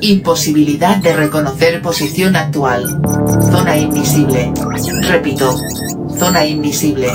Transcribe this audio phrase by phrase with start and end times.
[0.00, 3.00] Imposibilidad de reconocer posición actual.
[3.50, 4.52] Zona invisible.
[5.08, 5.56] Repito.
[6.16, 7.08] Zona invisible.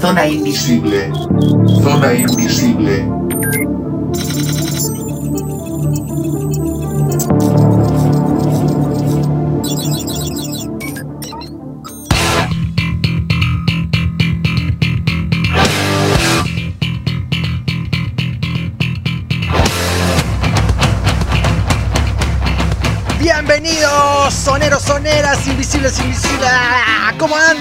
[0.00, 1.10] Zona invisible.
[1.82, 3.04] Zona invisible.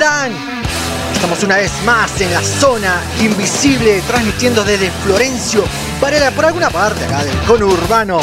[0.04, 5.64] Estamos una vez más en la zona invisible, transmitiendo desde Florencio,
[6.02, 8.20] Varela, por alguna parte acá del conurbano.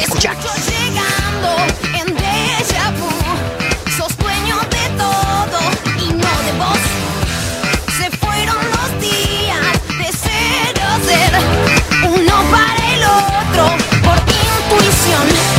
[0.00, 0.32] Escucha.
[12.04, 14.18] uno para el otro por
[14.80, 15.57] intuición.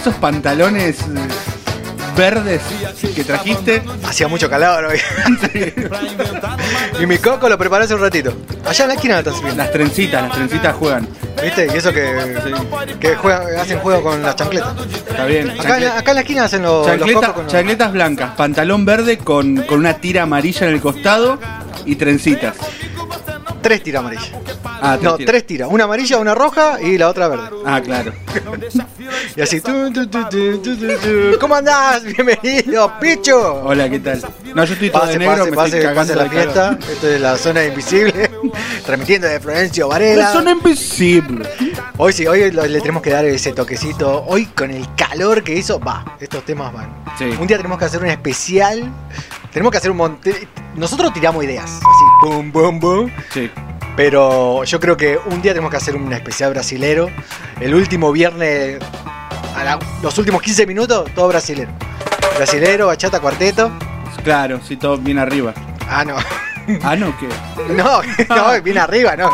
[0.00, 1.04] Esos, pantalones eh,
[2.16, 2.62] verdes
[3.14, 3.82] que trajiste.
[4.06, 4.98] Hacía mucho calor hoy.
[7.00, 8.32] y mi coco lo preparé hace un ratito.
[8.66, 9.56] Allá en la esquina sirviendo.
[9.56, 11.08] Las trencitas, las trencitas juegan.
[11.42, 11.68] ¿Viste?
[11.72, 12.36] Y eso que,
[13.00, 14.74] que juegan- hacen juego con las chancletas.
[15.08, 15.50] Está bien.
[15.50, 17.92] Acá, en la- acá en la esquina hacen los, los Chancleta- cocos con los- chancletas
[17.92, 21.38] blancas, pantalón verde con, con una tira amarilla en el costado
[21.86, 22.56] y trencitas.
[23.62, 24.30] Tres tiras amarillas.
[24.82, 25.30] Ah, No, tiras.
[25.30, 25.68] tres tiras.
[25.70, 27.44] Una amarilla, una roja y la otra verde.
[27.66, 28.12] Ah, claro.
[29.36, 29.60] Y así.
[29.60, 31.38] tu, tu.
[31.40, 32.02] ¿Cómo andás?
[32.04, 33.62] Bienvenido, picho.
[33.64, 34.22] Hola, ¿qué tal?
[34.54, 36.78] No, yo estoy todo Pase, de negro, pase, me pase, estoy pase la fiesta.
[36.90, 38.30] Esto es la zona invisible.
[38.84, 40.32] Transmitiendo de Florencio Varela.
[40.32, 41.48] Son invisibles.
[41.96, 44.24] Hoy sí, hoy le tenemos que dar ese toquecito.
[44.26, 46.92] Hoy con el calor que hizo, va, estos temas van.
[47.18, 47.24] Sí.
[47.38, 48.90] Un día tenemos que hacer un especial
[49.52, 50.32] Tenemos que hacer un montón.
[50.76, 53.12] Nosotros tiramos ideas, así, boom, boom, boom.
[53.32, 53.50] Sí.
[53.96, 57.08] Pero yo creo que un día tenemos que hacer un especial brasilero.
[57.60, 58.78] El último viernes,
[59.60, 61.70] a la- los últimos 15 minutos, todo brasilero.
[62.36, 63.70] Brasilero, bachata, cuarteto.
[64.24, 65.52] Claro, sí, todo bien arriba.
[65.88, 66.16] Ah, no.
[66.82, 67.28] Ah, no, ¿qué?
[67.74, 69.30] No, no, bien arriba, no.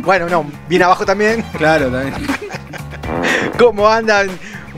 [0.00, 1.42] Bueno, no, bien abajo también.
[1.56, 2.14] Claro, también.
[3.58, 4.28] ¿Cómo andan,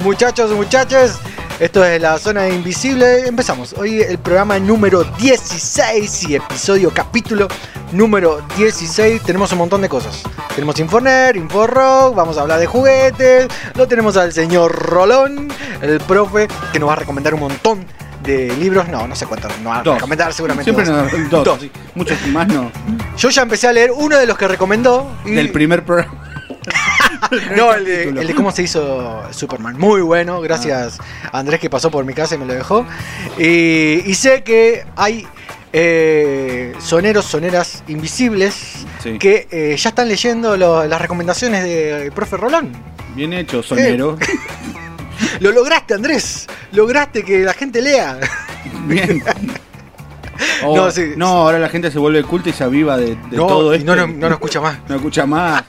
[0.05, 1.19] muchachos, muchachas?
[1.59, 3.27] Esto es la zona invisible.
[3.27, 3.75] Empezamos.
[3.75, 7.49] Hoy el programa número 16 y episodio capítulo
[7.93, 9.23] número 16.
[9.23, 10.23] Tenemos un montón de cosas.
[10.55, 13.49] Tenemos Inforner, Inforock, vamos a hablar de juguetes.
[13.75, 15.49] Lo tenemos al señor Rolón,
[15.83, 17.85] el profe, que nos va a recomendar un montón
[18.23, 18.89] de libros.
[18.89, 19.53] No, no sé cuántos.
[19.61, 19.95] No va a Dos.
[19.95, 20.65] recomendar seguramente.
[20.73, 21.13] Siempre dos.
[21.13, 21.45] nos dos.
[21.45, 21.61] Dos.
[21.61, 21.71] sí.
[21.95, 22.71] Muchos más no.
[23.17, 25.11] Yo ya empecé a leer uno de los que recomendó.
[25.25, 26.15] y- Del primer programa.
[27.57, 29.79] No, el de, el de cómo se hizo Superman.
[29.79, 30.99] Muy bueno, gracias
[31.31, 32.87] a Andrés que pasó por mi casa y me lo dejó.
[33.39, 35.27] Y, y sé que hay
[35.72, 39.19] eh, soneros, soneras invisibles Sí.
[39.19, 42.72] que eh, ya están leyendo lo- las recomendaciones del profe Rolón.
[43.14, 44.17] Bien hecho, sonero.
[45.40, 46.46] Lo lograste, Andrés.
[46.72, 48.19] Lograste que la gente lea.
[48.87, 49.22] Bien.
[50.64, 53.46] Oh, No, no, ahora la gente se vuelve culta y se aviva de, de no,
[53.46, 53.84] todo esto.
[53.94, 54.78] no, no, no nos escucha más.
[54.88, 55.64] No escucha más.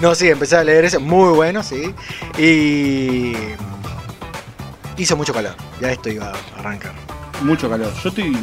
[0.00, 1.00] No, sí, empecé a leer eso.
[1.00, 1.92] Muy bueno, sí.
[2.38, 3.32] Y.
[4.96, 5.54] Hizo mucho calor.
[5.80, 6.92] Ya esto iba a arrancar.
[7.42, 7.92] Mucho calor.
[8.02, 8.36] Yo estoy.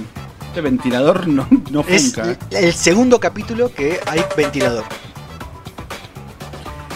[0.48, 2.38] Este ventilador no, no Es funca.
[2.51, 4.84] el segundo capítulo que hay ventilador.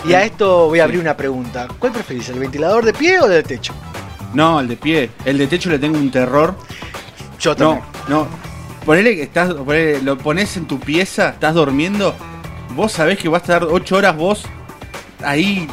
[0.06, 1.68] Y a esto voy a abrir una pregunta.
[1.80, 3.74] ¿Cuál preferís, el ventilador de pie o del techo?
[4.34, 5.10] No, el de pie.
[5.26, 6.56] El de techo le tengo un terror.
[7.40, 7.84] Yo No, también.
[8.08, 8.28] no.
[8.86, 9.54] Ponele que estás.
[9.54, 12.16] ponele, lo pones en tu pieza, estás durmiendo.
[12.76, 14.44] Vos sabés que vas a estar 8 horas vos
[15.24, 15.68] ahí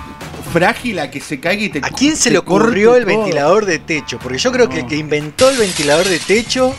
[0.54, 3.16] frágil a que se caiga y te ¿A quién se le ocurrió el todo.
[3.18, 4.18] ventilador de techo?
[4.22, 6.74] Porque yo creo que el que inventó el ventilador de techo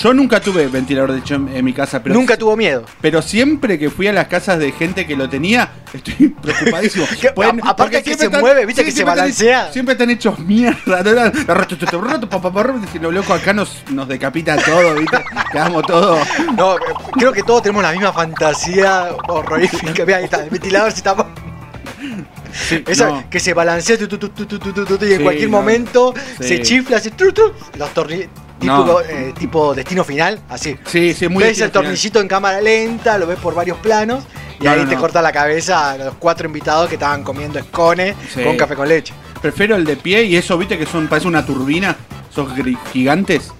[0.00, 2.84] Yo nunca tuve ventilador de techo en, en mi casa, pero nunca tuvo miedo.
[3.00, 7.04] Pero siempre que fui a las casas de gente que lo tenía, estoy preocupadísimo.
[7.34, 8.84] Pueden- a- aparte que se mueve, ¿viste?
[8.84, 9.72] Que se están- balancea.
[9.72, 11.02] siempre están hechos mierda.
[13.00, 15.18] Lo loco, acá nos, nos decapita todo, ¿viste?
[15.52, 16.20] Quedamos todos.
[16.56, 16.80] No, eh,
[17.18, 20.04] creo que todos tenemos la misma fantasía horrorífica.
[20.04, 21.16] Mira, ahí está, el ventilador se está.
[22.86, 28.28] Esa que se balancea y en cualquier momento se chifla, tru, tru, los tornillos.
[28.60, 30.76] Eh, tipo, destino final, así.
[30.84, 34.24] Sí, sí, muy Ves el tornillito en cámara lenta, lo ves por varios planos
[34.60, 38.56] y ahí te corta la cabeza a los cuatro invitados que estaban comiendo escones con
[38.56, 39.14] café con leche.
[39.40, 41.96] Prefiero el de pie y eso, viste que son, parece una turbina,
[42.30, 42.50] esos
[42.92, 43.52] gigantes.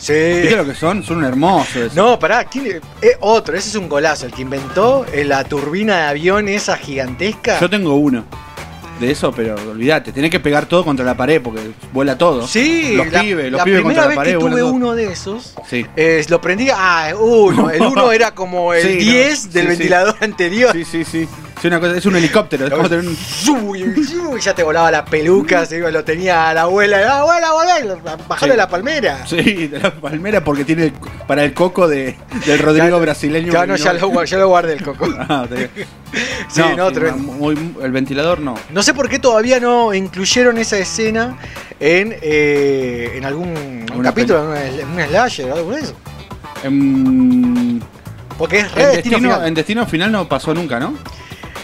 [0.00, 0.12] Sí.
[0.14, 1.02] ¿Viste lo que son?
[1.04, 1.76] Son hermosos.
[1.76, 1.94] esos.
[1.94, 2.74] No, pará, ¿quién es?
[3.02, 6.76] Eh, otro, ese es un golazo, el que inventó eh, la turbina de avión esa
[6.78, 7.60] gigantesca.
[7.60, 8.24] Yo tengo uno.
[8.98, 12.46] De eso, pero olvídate, tenés que pegar todo contra la pared porque vuela todo.
[12.46, 14.32] Sí, los la, pibes, los la pibes primera contra la vez pared.
[14.32, 14.72] que tuve todo.
[14.74, 15.86] uno de esos, Sí.
[15.96, 19.68] eh, lo prendí, ah, uno, el uno era como el Sí, no, 10 del sí.
[19.68, 20.72] ventilador anterior.
[20.74, 21.26] Sí, sí, sí.
[21.60, 22.66] Sí, una cosa, es un helicóptero.
[22.66, 23.16] Es como tener un-
[23.76, 27.96] y ya te volaba la peluca, iba, lo tenía a la abuela, "Ah, abuela, abuela,
[28.26, 28.56] bajalo Sí.
[28.56, 29.26] de la palmera.
[29.26, 30.92] Sí, de la palmera porque tiene el-
[31.26, 32.16] para el coco de,
[32.46, 33.52] del Rodrigo brasileño.
[33.52, 35.06] Ya no, ya lo, gua- ya lo guardé el coco.
[35.28, 35.70] Ah, está bien.
[36.48, 37.18] Sí, no, tremendo.
[37.32, 38.54] muy- el ventilador no.
[38.70, 41.36] No sé por qué todavía no incluyeron esa escena
[41.78, 45.94] en, eh, en algún Una capítulo, en un, en un slasher o algo de eso.
[46.64, 47.82] En,
[48.38, 49.48] Porque es re en destino, destino, final.
[49.48, 50.94] en Destino final no pasó nunca, ¿no?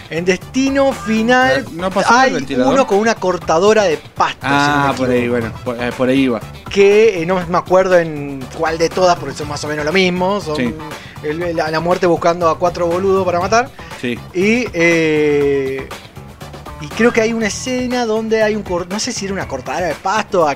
[0.08, 1.66] En Destino Final
[2.64, 4.38] uno con una cortadora de pasto.
[4.46, 6.40] si no Ah, por ahí, bueno, por, eh, por ahí iba.
[6.70, 9.92] Que eh, no me acuerdo en cuál de todas, porque son más o menos lo
[9.92, 10.40] mismo.
[10.40, 10.74] Son Sí.
[11.22, 13.68] el- la, la muerte buscando a cuatro boludos para matar.
[14.00, 14.18] Sí.
[14.34, 15.88] Y, eh,
[16.80, 18.64] y creo que hay una escena donde hay un...
[18.88, 20.54] No sé si era una cortadora de pasto, a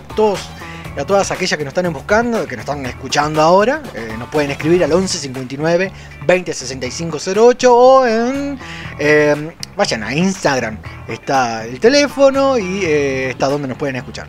[0.95, 3.83] todos, a todas aquellas que nos están buscando, que nos están escuchando ahora.
[3.95, 5.93] eh, nos pueden escribir al 11 59
[6.27, 8.59] 20 65 08 o en...
[8.99, 10.79] eh, vayan a Instagram.
[11.09, 14.29] Está el teléfono y eh, está donde nos pueden escuchar.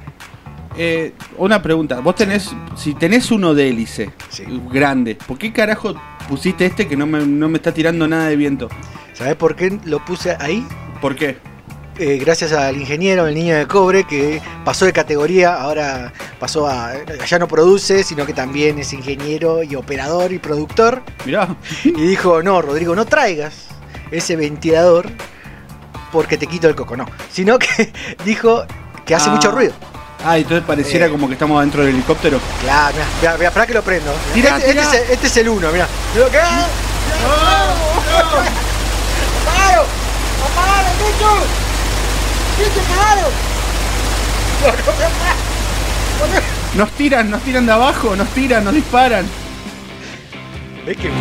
[0.78, 2.00] Eh, una pregunta.
[2.00, 4.44] Vos tenés, si tenés uno de hélice Sí.
[4.72, 5.94] grande, ¿por qué carajo
[6.30, 8.70] pusiste este que no me, no me está tirando nada de viento?
[9.14, 10.66] ¿Sabes por qué lo puse ahí?
[11.02, 11.38] ¿Por qué?
[11.98, 16.94] Eh, gracias al ingeniero, el niño de cobre, que pasó de categoría, ahora pasó a.
[17.28, 21.04] Ya no produce, sino que también es ingeniero y operador y productor.
[21.26, 21.48] Mirá.
[21.84, 23.54] Y dijo: No, Rodrigo, no traigas
[24.12, 25.10] ese ventilador
[26.12, 26.96] porque te quito el coco.
[26.98, 27.92] No, sino que
[28.26, 28.66] dijo
[29.06, 29.34] que hace Ah.
[29.34, 29.74] mucho ruido.
[30.24, 31.10] Ah, entonces pareciera Eh.
[31.10, 32.40] como que estamos dentro del helicóptero.
[32.62, 34.12] Claro, mirá, mirá, mirá, que lo prendo.
[34.36, 34.48] Este.
[34.50, 35.88] Este, es, el- este es el uno, mirá.
[36.16, 36.38] Lo que-
[39.42, 39.86] ¡Apagalo!
[40.46, 41.34] ¡Apagalo, Pichu!
[41.34, 41.71] ¡Pichu,
[46.76, 49.26] Nos tiran, nos tiran de abajo, nos tiran, nos disparan.
[50.86, 51.12] ¿Ves que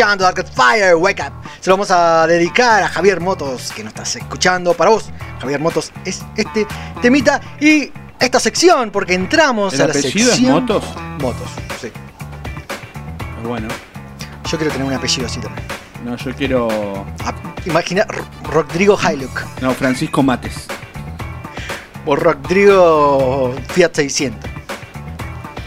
[0.00, 1.32] escuchando Arcade Fire, Wake Up.
[1.60, 4.72] Se lo vamos a dedicar a Javier Motos, que nos estás escuchando.
[4.72, 6.66] Para vos, Javier Motos, es este
[7.02, 10.52] temita y esta sección, porque entramos ¿El a la apellido es sección.
[10.54, 10.84] Motos?
[11.20, 11.50] Motos,
[11.82, 11.92] sí.
[13.44, 13.68] Bueno,
[14.50, 15.66] Yo quiero tener un apellido así también.
[16.02, 17.04] no, yo quiero.
[17.24, 17.34] Ah,
[17.66, 18.06] Imagina
[18.44, 20.66] Rodrigo Hiluk No, Francisco Mates.
[22.06, 24.50] o Rodrigo Fiat 600.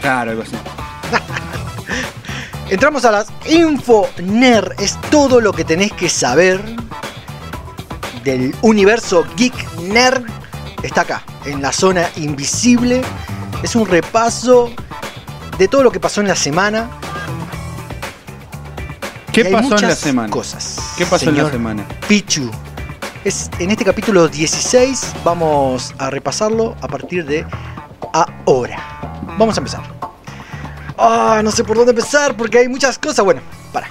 [0.00, 0.56] Claro, algo así.
[2.70, 4.80] Entramos a las Info Nerd.
[4.80, 6.60] Es todo lo que tenés que saber
[8.22, 10.24] del universo Geek Nerd.
[10.82, 13.02] Está acá, en la zona invisible.
[13.62, 14.70] Es un repaso
[15.58, 16.90] de todo lo que pasó en la semana.
[19.32, 20.30] ¿Qué pasó en la semana?
[20.30, 20.78] Cosas.
[20.96, 21.84] ¿Qué pasó en la semana?
[22.06, 22.50] Pichu.
[23.24, 27.46] Es, en este capítulo 16 vamos a repasarlo a partir de
[28.12, 29.00] ahora.
[29.38, 29.93] Vamos a empezar.
[31.06, 33.22] Ah, no sé por dónde empezar porque hay muchas cosas.
[33.24, 33.42] Bueno,
[33.74, 33.88] para.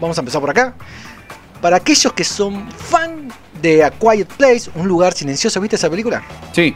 [0.00, 0.74] Vamos a empezar por acá.
[1.60, 3.28] Para aquellos que son fan
[3.60, 6.22] de A Quiet Place, un lugar silencioso, ¿viste esa película?
[6.52, 6.74] Sí,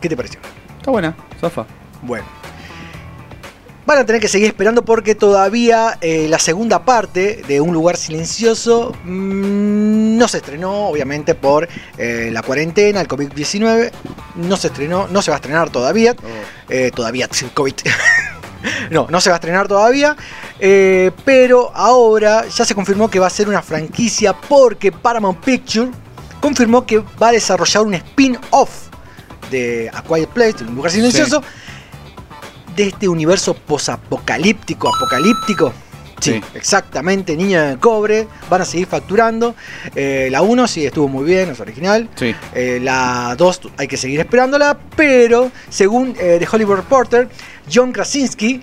[0.00, 0.38] ¿Qué te pareció?
[0.78, 1.66] está buena, Zafa.
[2.02, 2.24] Bueno.
[3.84, 7.96] Van a tener que seguir esperando porque todavía eh, la segunda parte de Un lugar
[7.96, 13.90] silencioso mm, no se estrenó, obviamente por eh, la cuarentena, el COVID-19.
[14.36, 16.14] No se estrenó, no se va a estrenar todavía.
[16.68, 17.74] Eh, todavía, COVID.
[18.90, 20.16] no, no se va a estrenar todavía.
[20.58, 25.90] eh, pero ahora ya se confirmó que va a ser una franquicia porque Paramount Picture
[26.40, 28.70] confirmó que va a desarrollar un spin-off
[29.50, 31.42] de A Quiet Place, de un lugar silencioso,
[32.74, 35.70] de este universo posapocalíptico, apocalíptico.
[35.70, 35.85] Sí,
[36.20, 36.40] Sí.
[36.54, 39.54] exactamente, Niña de Cobre, van a seguir facturando.
[39.94, 42.08] Eh, la 1 sí estuvo muy bien, es original.
[42.14, 42.34] Sí.
[42.54, 47.28] Eh, la 2 hay que seguir esperándola, pero según eh, The Hollywood Reporter,
[47.72, 48.62] John Krasinski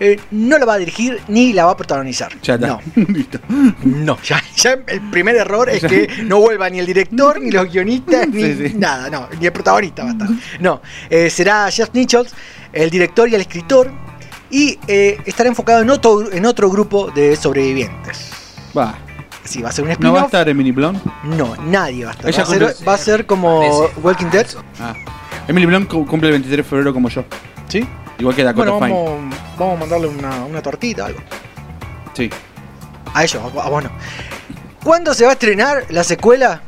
[0.00, 2.32] eh, no la va a dirigir ni la va a protagonizar.
[2.42, 2.66] Ya está.
[2.66, 3.38] No, Listo.
[3.84, 7.70] no, ya, ya el primer error es que no vuelva ni el director, ni los
[7.72, 8.74] guionistas, ni Sí, sí.
[8.76, 10.28] nada, no, ni el protagonista va a estar.
[10.60, 12.32] No, eh, será Jeff Nichols,
[12.72, 13.92] el director y el escritor,
[14.52, 18.30] y eh, estará enfocado en otro, en otro grupo de sobrevivientes.
[18.78, 18.94] Va.
[19.44, 20.24] Sí, va a ser un ¿No va a spin-off.
[20.26, 21.02] estar Emily Blunt?
[21.24, 22.28] No, nadie va a estar.
[22.30, 24.46] Ella Va a, ser, cumple- va a ser como Walking Dead.
[24.78, 24.94] Ah.
[25.48, 27.24] Emily Blunt cu- cumple el 23 de febrero como yo.
[27.66, 27.84] ¿Sí?
[28.20, 29.04] Igual que Dakota Bueno, Fine.
[29.18, 31.18] vamos, vamos a mandarle una, una tortita, algo.
[32.14, 32.30] Sí.
[33.14, 33.90] A ellos, a bueno.
[34.84, 36.60] ¿Cuándo se va a estrenar la secuela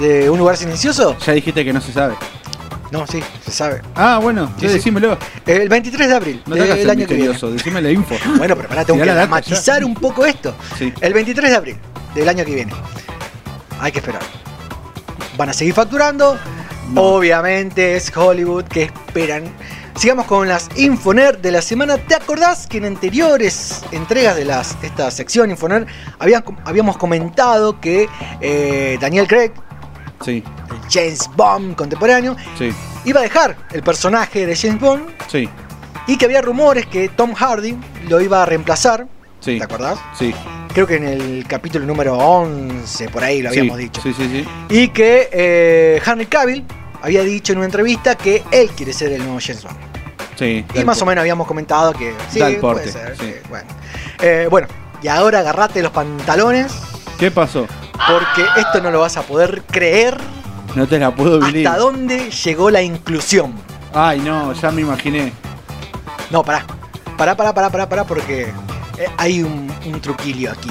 [0.00, 1.16] de Un lugar silencioso?
[1.26, 2.14] Ya dijiste que no se sabe.
[2.92, 3.80] No, sí, se sabe.
[3.96, 5.16] Ah, bueno, Sí, decímelo.
[5.46, 7.36] El 23 de abril No del el año que viene.
[7.38, 8.14] decime la info.
[8.36, 9.86] Bueno, pero pará, tengo que dramatizar ya.
[9.86, 10.54] un poco esto.
[10.78, 10.92] Sí.
[11.00, 11.76] El 23 de abril
[12.14, 12.72] del año que viene.
[13.80, 14.22] Hay que esperar.
[15.38, 16.38] Van a seguir facturando.
[16.94, 19.44] Obviamente es Hollywood que esperan.
[19.96, 21.96] Sigamos con las Infoner de la semana.
[21.96, 25.86] ¿Te acordás que en anteriores entregas de las, esta sección Infoner
[26.18, 28.08] habíamos comentado que
[28.40, 29.52] eh, Daniel Craig,
[30.24, 32.72] Sí, el James Bond contemporáneo, sí,
[33.04, 35.48] iba a dejar el personaje de James Bond sí,
[36.06, 37.76] y que había rumores que Tom Hardy
[38.08, 39.06] lo iba a reemplazar?
[39.40, 39.58] sí.
[39.58, 39.98] ¿Te acordás?
[40.18, 40.34] Sí,
[40.72, 44.00] Creo que en el capítulo número 11, por ahí lo habíamos dicho.
[44.00, 44.48] Sí, sí, sí.
[44.70, 46.64] Y que eh, Henry Cavill
[47.02, 49.76] había dicho en una entrevista que él quiere ser el nuevo James Bond.
[50.38, 53.18] sí Y más o menos habíamos comentado que sí, puede ser.
[53.18, 53.26] sí.
[53.26, 53.66] que, bueno.
[54.22, 54.66] Eh, bueno,
[55.02, 56.72] y ahora agarrate los pantalones
[57.18, 57.66] ¿Qué pasó?
[58.08, 60.16] porque esto no lo vas a poder creer
[60.74, 61.66] No te la puedo vivir.
[61.68, 63.54] hasta dónde llegó la inclusión.
[63.94, 65.32] Ay, no, ya me imaginé.
[66.30, 66.64] No, pará.
[67.16, 68.42] Pará, pará, pará, pará, pará, porque
[68.98, 70.70] eh, hay un, un truquillo aquí.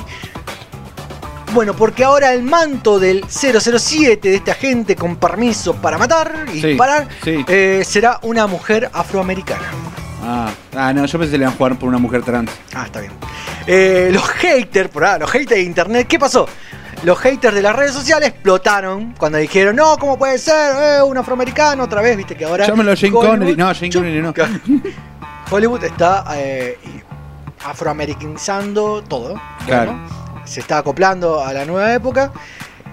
[1.54, 6.60] Bueno, porque ahora el manto del 007 de este agente con permiso para matar y
[6.62, 7.46] Sí, disparar sí.
[7.48, 9.70] eh, será una mujer afroamericana.
[10.22, 12.52] Ah, ah, no, yo pensé que le iban a jugar por una mujer trans.
[12.74, 13.12] Ah, está bien.
[13.66, 16.48] Eh, los haters, por ahora, los haters de internet, ¿qué pasó?
[17.04, 21.00] Los haters de las redes sociales explotaron cuando dijeron, no, ¿cómo puede ser?
[21.00, 22.68] Eh, un afroamericano otra vez, viste que ahora...
[22.68, 23.56] Llámalo Jane Connery.
[23.56, 24.34] No, Jane Connery no.
[25.50, 26.78] Hollywood está eh,
[27.66, 29.42] afroamericanizando todo.
[29.66, 29.94] Claro.
[29.94, 30.46] ¿no?
[30.46, 32.32] Se está acoplando a la nueva época.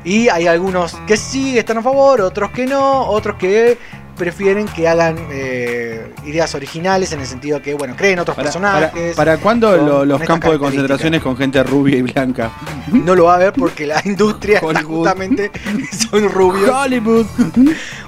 [0.05, 3.77] Y hay algunos que sí están a favor, otros que no, otros que
[4.19, 9.17] prefieren que hagan eh, ideas originales en el sentido que, bueno, creen otros Para, personajes.
[9.17, 12.51] para, ¿para cuándo lo- los campos de concentraciones con gente rubia y blanca?
[12.93, 15.51] No lo va a ver porque la industria justamente
[16.11, 16.69] son rubios.
[16.71, 17.25] Hollywood.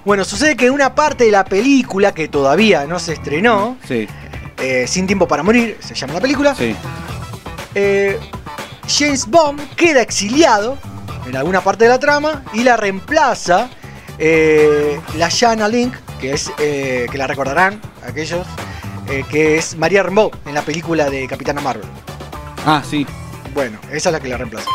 [0.04, 4.06] Bueno, sucede que en una parte de la película que todavía no se estrenó, Sí,
[4.58, 6.74] eh, Sin Tiempo para Morir, se llama la película, sí.
[7.74, 8.18] eh,
[8.88, 10.76] James Bond queda exiliado
[11.28, 13.68] en alguna parte de la trama y la reemplaza
[14.20, 18.46] eh, la Shanna Link, que es eh, que la recordarán aquellos,
[19.08, 21.88] eh, que es María Rambeau en la película de Capitana Marvel.
[22.64, 23.06] Ah, sí.
[23.54, 24.68] Bueno, esa es la que la reemplaza.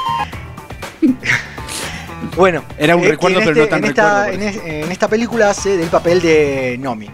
[2.35, 4.49] bueno, Era un eh, recuerdo, que en pero no este- tan en esta, recuerdo, en,
[4.49, 7.09] es- en esta película hace del papel de Nomi.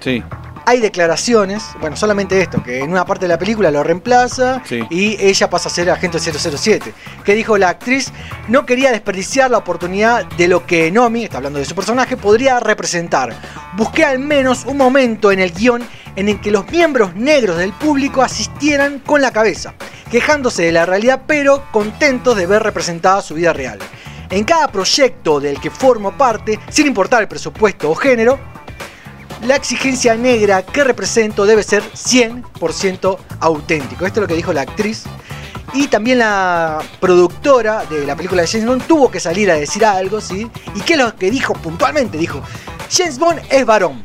[0.00, 0.22] Sí.
[0.66, 4.80] Hay declaraciones, bueno, solamente esto, que en una parte de la película lo reemplaza Sí.
[4.88, 6.94] y ella pasa a ser agente 007.
[7.22, 8.12] Que dijo la actriz,
[8.48, 12.60] no quería desperdiciar la oportunidad de lo que Nomi, está hablando de su personaje, podría
[12.60, 13.34] representar.
[13.76, 17.72] Busqué al menos un momento en el guion en el que los miembros negros del
[17.72, 19.74] público asistieran con la cabeza,
[20.10, 23.78] quejándose de la realidad pero contentos de ver representada su vida real.
[24.30, 28.38] En cada proyecto del que formo parte, sin importar el presupuesto o género,
[29.46, 34.06] la exigencia negra que represento debe ser 100% auténtico.
[34.06, 35.04] Esto es lo que dijo la actriz.
[35.72, 39.84] Y también la productora de la película de James Bond tuvo que salir a decir
[39.84, 40.48] algo, ¿sí?
[40.74, 42.16] ¿Y qué es lo que dijo puntualmente?
[42.16, 42.40] Dijo,
[42.90, 44.00] James Bond es varón.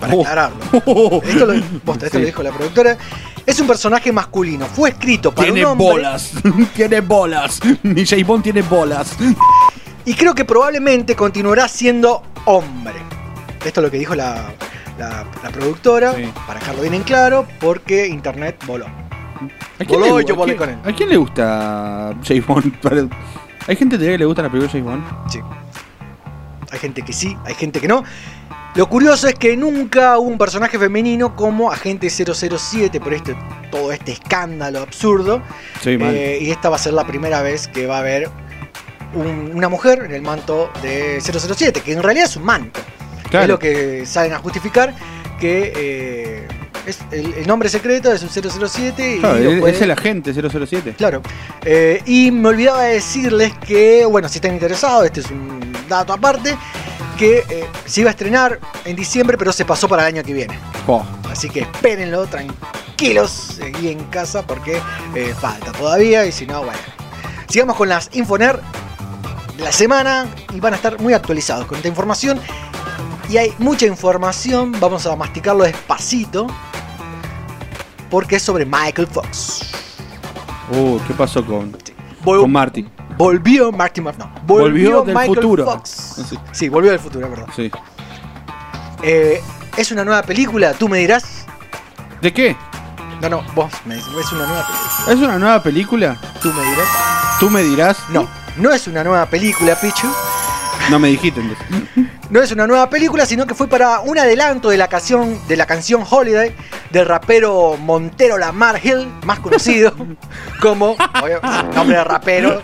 [0.00, 0.20] Para Oh.
[0.22, 0.58] aclararlo.
[1.24, 2.22] Esto, lo, posta, esto Sí.
[2.22, 2.96] lo dijo la productora.
[3.44, 4.66] Es un personaje masculino.
[4.66, 5.86] Fue escrito para Tiene un hombre.
[5.88, 6.30] bolas.
[6.74, 7.60] tiene bolas.
[7.82, 9.10] Mi James Bond tiene bolas.
[10.04, 12.94] Y creo que probablemente continuará siendo hombre.
[13.64, 14.46] Esto es lo que dijo la,
[14.98, 16.30] la- la productora, Sí.
[16.46, 18.86] para dejarlo bien en claro, porque internet voló.
[18.86, 20.92] ¿A quién, Voló le, y yo a volé quién- con él.
[20.92, 22.74] ¿A quién le gusta James Bond?
[23.68, 25.30] ¿Hay gente que le gusta la película de James Bond?
[25.32, 25.40] Sí.
[26.70, 28.02] Hay gente que sí, hay gente que no.
[28.74, 33.34] Lo curioso es que nunca hubo un personaje femenino como Agente 007 por este,
[33.70, 35.40] todo este escándalo absurdo.
[35.82, 35.96] Sí.
[36.00, 38.28] Eh, y esta va a ser la primera vez que va a haber
[39.14, 42.80] un- una mujer en el manto de 007, que en realidad es un manto.
[43.30, 43.44] Claro.
[43.44, 44.94] Es lo que salen a justificar
[45.40, 46.48] que eh,
[46.86, 49.90] es el, el nombre secreto es un 007 y Claro, lo es, puede- es el
[49.90, 50.94] agente 007.
[50.96, 51.20] Claro.
[51.64, 56.12] Eh, y me olvidaba de decirles que, bueno, si están interesados, este es un dato
[56.12, 56.56] aparte,
[57.18, 60.32] que eh, se iba a estrenar en diciembre, pero se pasó para el año que
[60.32, 60.58] viene.
[60.86, 64.80] Oh, Así que espérenlo tranquilos aquí en casa porque
[65.14, 66.78] eh, falta todavía y si no, bueno.
[67.48, 68.58] Sigamos con las Infoner
[69.56, 72.40] de la semana y van a estar muy actualizados con esta información.
[73.28, 76.46] Y hay mucha información, vamos a masticarlo despacito
[78.10, 79.62] porque es sobre Michael Fox.
[80.70, 81.72] Uh, ¿qué pasó con,
[82.24, 82.86] Vol- con Marty?
[83.16, 85.64] Volvió Marty Mc- no, Volvió del futuro.
[85.64, 86.24] Fox.
[86.28, 86.38] Sí.
[86.52, 87.46] Sí, volvió del futuro, verdad.
[87.54, 87.70] Sí.
[89.02, 89.42] Eh,
[89.76, 91.44] es una nueva película, tú me dirás.
[92.22, 92.56] ¿De qué?
[93.22, 95.12] No, no, vos me dices, es una nueva película.
[95.12, 96.16] ¿Es una nueva película?
[96.42, 96.88] Tú me dirás.
[97.40, 97.96] Tú me dirás.
[98.10, 100.08] No, no es una nueva película, Pichu.
[100.90, 101.66] No me dijiste entonces.
[102.30, 105.56] No es una nueva película, sino que fue para un adelanto de la canción, de
[105.56, 106.54] la canción Holiday
[106.90, 109.94] del rapero Montero Lamar Hill, más conocido
[110.60, 111.38] como oye,
[111.74, 112.62] nombre de rapero.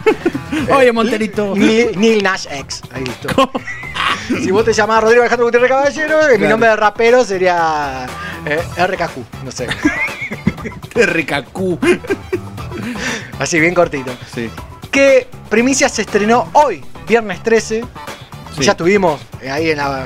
[0.71, 1.55] Oye, eh, Monterito.
[1.57, 2.83] Neil, Neil Nash X.
[2.93, 3.51] Ahí listo.
[4.29, 8.07] Si vos te llamás Rodrigo Alejandro Gutiérrez Caballero, eh, mi nombre de rapero sería
[8.47, 9.67] eh, RKQ, no sé.
[10.95, 11.59] RKQ.
[13.39, 14.13] Así, bien cortito.
[14.33, 14.51] Sí.
[14.91, 17.85] que Primicia se estrenó hoy, viernes 13.
[18.57, 18.63] Sí.
[18.63, 20.05] Ya estuvimos eh, ahí en la,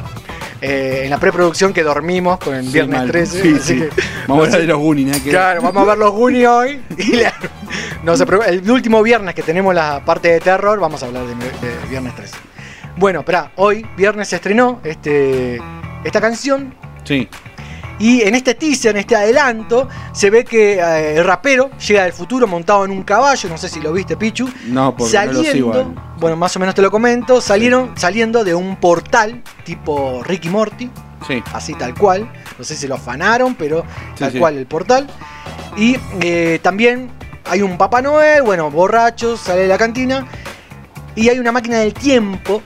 [0.60, 3.10] eh, en la preproducción que dormimos con el Sí, viernes mal.
[3.10, 3.42] 13.
[3.42, 3.90] Sí, así que-
[4.26, 5.30] Vamos a hablar de los Goonies, ¿eh?
[5.30, 6.82] Claro, vamos a ver los Goonies hoy.
[6.98, 7.34] Y la-
[8.02, 11.34] no se el último viernes que tenemos la parte de terror, vamos a hablar de,
[11.34, 12.36] de viernes 13.
[12.96, 15.60] Bueno, espera, hoy, viernes, se estrenó este,
[16.04, 16.74] esta canción.
[17.04, 17.28] Sí.
[17.98, 22.12] Y en este teaser, en este adelanto, se ve que eh, el rapero llega del
[22.12, 23.48] futuro montado en un caballo.
[23.48, 24.48] No sé si lo viste, Pichu.
[24.66, 25.72] No, porque no lo sigo.
[25.72, 30.50] saliendo, bueno, más o menos te lo comento, salieron saliendo de un portal tipo Ricky
[30.50, 30.90] Morty,
[31.26, 31.42] Sí.
[31.54, 32.30] así tal cual.
[32.58, 33.80] No sé si lo afanaron, pero
[34.14, 34.38] Sí, tal sí.
[34.38, 35.06] cual el portal.
[35.78, 37.10] Y eh, también
[37.46, 40.26] hay un Papá Noel, bueno, borrachos, sale de la cantina.
[41.14, 42.62] Y hay una máquina del tiempo.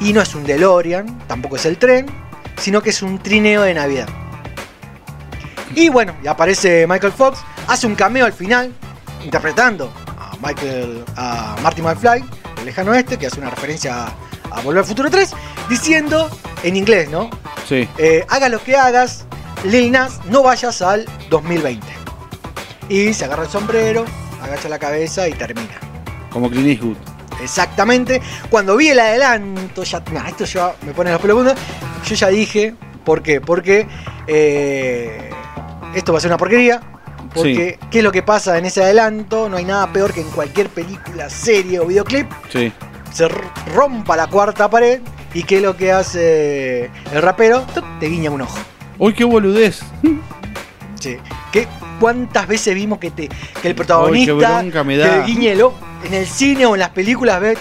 [0.00, 2.06] Y no es un DeLorean, tampoco es el tren,
[2.58, 4.08] sino que es un trineo de Navidad.
[5.74, 8.72] Y bueno, y aparece Michael Fox, hace un cameo al final,
[9.24, 12.24] interpretando a Michael, a Marty McFly,
[12.56, 14.12] del lejano oeste, que hace una referencia a,
[14.50, 15.30] a Volver al Futuro 3,
[15.68, 16.30] diciendo
[16.62, 17.30] en inglés, ¿no?
[17.68, 17.88] Sí.
[17.98, 19.26] Eh, haga lo que hagas,
[19.64, 21.86] Lil Nas, no vayas al 2020.
[22.88, 24.04] Y se agarra el sombrero,
[24.42, 25.78] agacha la cabeza y termina.
[26.30, 26.96] Como Clint Eastwood.
[27.42, 28.20] Exactamente.
[28.50, 31.54] Cuando vi el adelanto, ya, nah, esto ya me pone los pelos
[32.06, 32.74] Yo ya dije,
[33.04, 33.40] ¿por qué?
[33.40, 33.86] Porque
[34.26, 35.30] eh,
[35.94, 36.80] esto va a ser una porquería.
[37.34, 39.48] Porque, ¿qué es lo que pasa en ese adelanto?
[39.48, 42.72] No hay nada peor que en cualquier película, serie o videoclip Sí.
[43.12, 43.28] se
[43.74, 45.00] rompa la cuarta pared
[45.34, 47.64] y ¿qué es lo que hace el rapero?
[48.00, 48.58] Te guiña un ojo.
[48.98, 49.80] Uy, qué boludez.
[50.98, 51.18] Sí.
[51.52, 51.68] ¿Qué,
[52.00, 53.28] ¿Cuántas veces vimos que, te,
[53.60, 55.24] que el protagonista bronca me da.
[55.24, 55.76] te guiñe el ojo?
[56.04, 57.58] En el cine o en las películas, ve,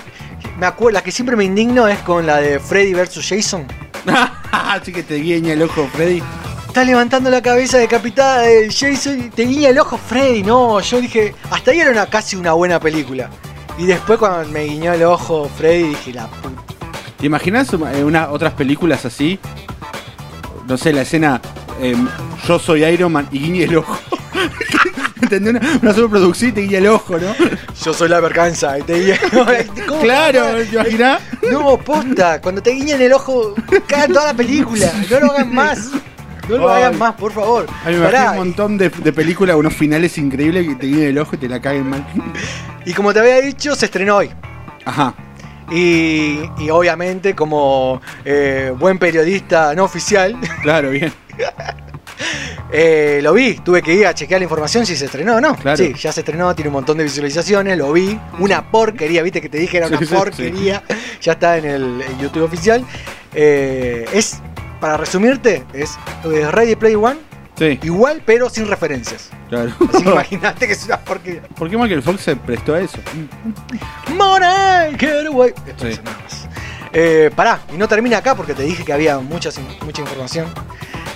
[0.60, 3.26] me acuerdo, la que siempre me indigno es con la de Freddy vs.
[3.28, 3.66] Jason.
[4.52, 6.22] Así que te guiña el ojo, Freddy.
[6.68, 10.44] Está levantando la cabeza decapitada de Jason y te guiña el ojo Freddy.
[10.44, 13.30] No, yo dije, hasta ahí era una, casi una buena película.
[13.78, 16.62] Y después cuando me guiñó el ojo Freddy dije, la puta.
[17.18, 19.40] ¿Te imaginas eh, una, otras películas así?
[20.68, 21.42] No sé, la escena
[21.82, 21.96] eh,
[22.48, 23.98] Yo soy Iron Man y guiñe el ojo.
[25.22, 25.56] ¿Entendés?
[25.56, 27.34] Una, una superproducción y te guiña el ojo, ¿no?
[27.84, 29.18] Yo soy la verganza y te guiña.
[29.88, 30.02] ¿Cómo?
[30.02, 31.22] Claro, ¿te imaginas?
[31.52, 33.56] No, posta, cuando te guiñan el ojo,
[33.88, 34.92] caga toda la película.
[35.10, 35.90] No lo hagan más.
[36.50, 36.84] No lo Ay.
[36.84, 37.66] hagan más, por favor.
[37.86, 41.36] Me Pará, un montón de, de películas, unos finales increíbles que te guiñen el ojo
[41.36, 42.06] y te la caguen mal.
[42.86, 44.30] Y como te había dicho, se estrenó hoy.
[44.86, 45.14] Ajá.
[45.70, 51.12] Y, y obviamente, como eh, buen periodista no oficial, Claro, bien.
[52.72, 53.56] eh, lo vi.
[53.56, 55.56] Tuve que ir a chequear la información si se estrenó o no.
[55.56, 55.78] Claro.
[55.78, 58.20] Sí, ya se estrenó, tiene un montón de visualizaciones, lo vi.
[58.40, 60.84] Una porquería, viste que te dije era una Sí, sí, porquería.
[61.22, 62.84] Ya está en el en YouTube oficial.
[63.34, 64.40] Eh, es,
[64.80, 67.18] para resumirte, es Ready Play One,
[67.58, 69.32] Sí, igual, pero sin referencias.
[69.50, 69.72] claro.
[69.92, 71.42] Así que imagínate que es una porquería.
[71.56, 73.00] ¿Por qué Michael Fox se prestó a eso?
[74.16, 75.54] Money, get away.
[75.68, 75.92] Esto Sí.
[75.94, 76.48] es nada más.
[76.94, 80.48] Eh, pará, y no termina acá porque te dije que había muchas, mucha información.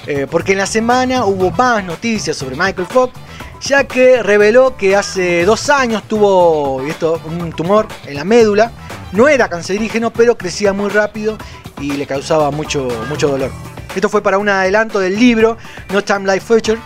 [0.07, 3.13] Eh, porque en la semana hubo más noticias sobre Michael Fox,
[3.61, 8.71] ya que reveló que hace dos años tuvo esto, un tumor en la médula.
[9.11, 11.37] No era cancerígeno, pero crecía muy rápido
[11.79, 13.51] y le causaba mucho, mucho dolor.
[13.95, 15.57] Esto fue para un adelanto del libro
[15.91, 16.79] No Time Like Future.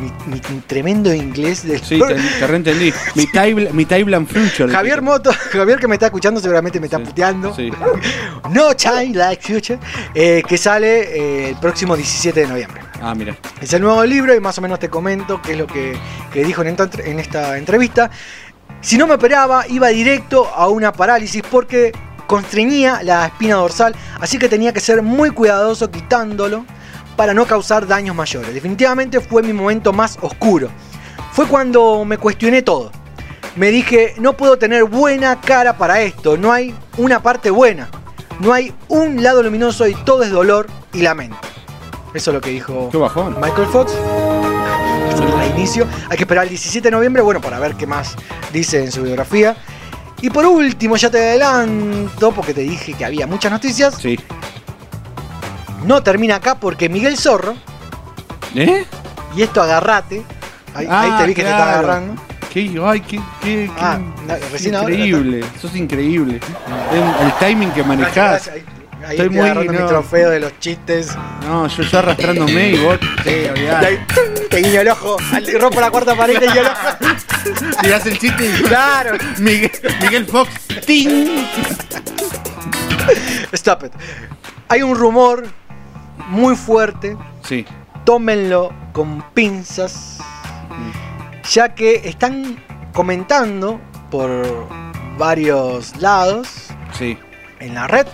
[0.00, 0.12] Mi,
[0.52, 2.92] mi tremendo inglés del Sí, te, te reentendí.
[3.14, 4.70] Mi, table, mi Timeline Future.
[4.72, 7.04] Javier Moto, Javier que me está escuchando seguramente me está Sí.
[7.04, 7.54] puteando.
[7.54, 7.70] Sí.
[8.50, 9.78] No Time Like Future,
[10.14, 11.00] eh, que sale
[11.46, 12.80] eh, el próximo 17 de noviembre.
[13.02, 13.36] Ah, mira.
[13.60, 15.96] Es el nuevo libro y más o menos te comento qué es lo que,
[16.32, 18.10] que dijo en esta, en esta entrevista.
[18.80, 21.92] Si no me operaba, iba directo a una parálisis porque
[22.26, 26.64] constreñía la espina dorsal, así que tenía que ser muy cuidadoso quitándolo
[27.16, 28.52] para no causar daños mayores.
[28.54, 30.68] Definitivamente fue mi momento más oscuro.
[31.32, 32.90] Fue cuando me cuestioné todo.
[33.56, 37.88] Me dije, no puedo tener buena cara para esto, no hay una parte buena,
[38.40, 41.38] no hay un lado luminoso y todo es dolor y lamento.
[42.12, 43.36] Eso es lo que dijo Qué bajón.
[43.40, 43.92] Michael Fox.
[45.12, 45.86] Es el reinicio.
[46.08, 48.14] Hay que esperar el 17 de noviembre, bueno, para ver qué más
[48.52, 49.56] dice en su biografía.
[50.22, 53.96] Y por último, ya te adelanto, porque te dije que había muchas noticias.
[54.00, 54.18] Sí.
[55.86, 57.54] No termina acá porque Miguel Zorro,
[58.54, 58.84] ¿Eh?
[59.36, 60.22] y esto agarrate.
[60.74, 61.62] Ahí, Ah, ahí te vi que te claro.
[61.64, 62.22] estaba agarrando.
[62.52, 63.98] Qué, ay, qué, qué, Ah,
[64.58, 65.44] qué- increíble.
[65.56, 66.40] Eso es increíble.
[66.92, 68.48] El, el timing que manejás.
[68.48, 68.62] Ahí, ahí
[69.00, 69.86] Estoy estoy muy- agarrando mi no.
[69.86, 71.14] trofeo de los chistes.
[71.46, 72.98] No, yo ya arrastrándome y vos.
[73.24, 73.46] Sí,
[74.50, 75.16] te guiño el ojo,
[75.60, 77.76] rompo la cuarta pared y te guiño el ojo.
[77.82, 78.62] Tirás el chiste y.
[78.62, 79.16] Claro.
[79.38, 79.70] Miguel,
[80.02, 80.50] Miguel Fox.
[80.86, 81.46] ¡Ting!
[83.52, 83.92] Stop it.
[84.68, 85.46] Hay un rumor
[86.28, 87.64] muy fuerte Sí.
[88.04, 90.18] tómenlo con pinzas,
[91.50, 92.56] ya que están
[92.92, 94.68] comentando por
[95.18, 96.48] varios lados
[96.92, 97.18] Sí.
[97.60, 98.06] en la red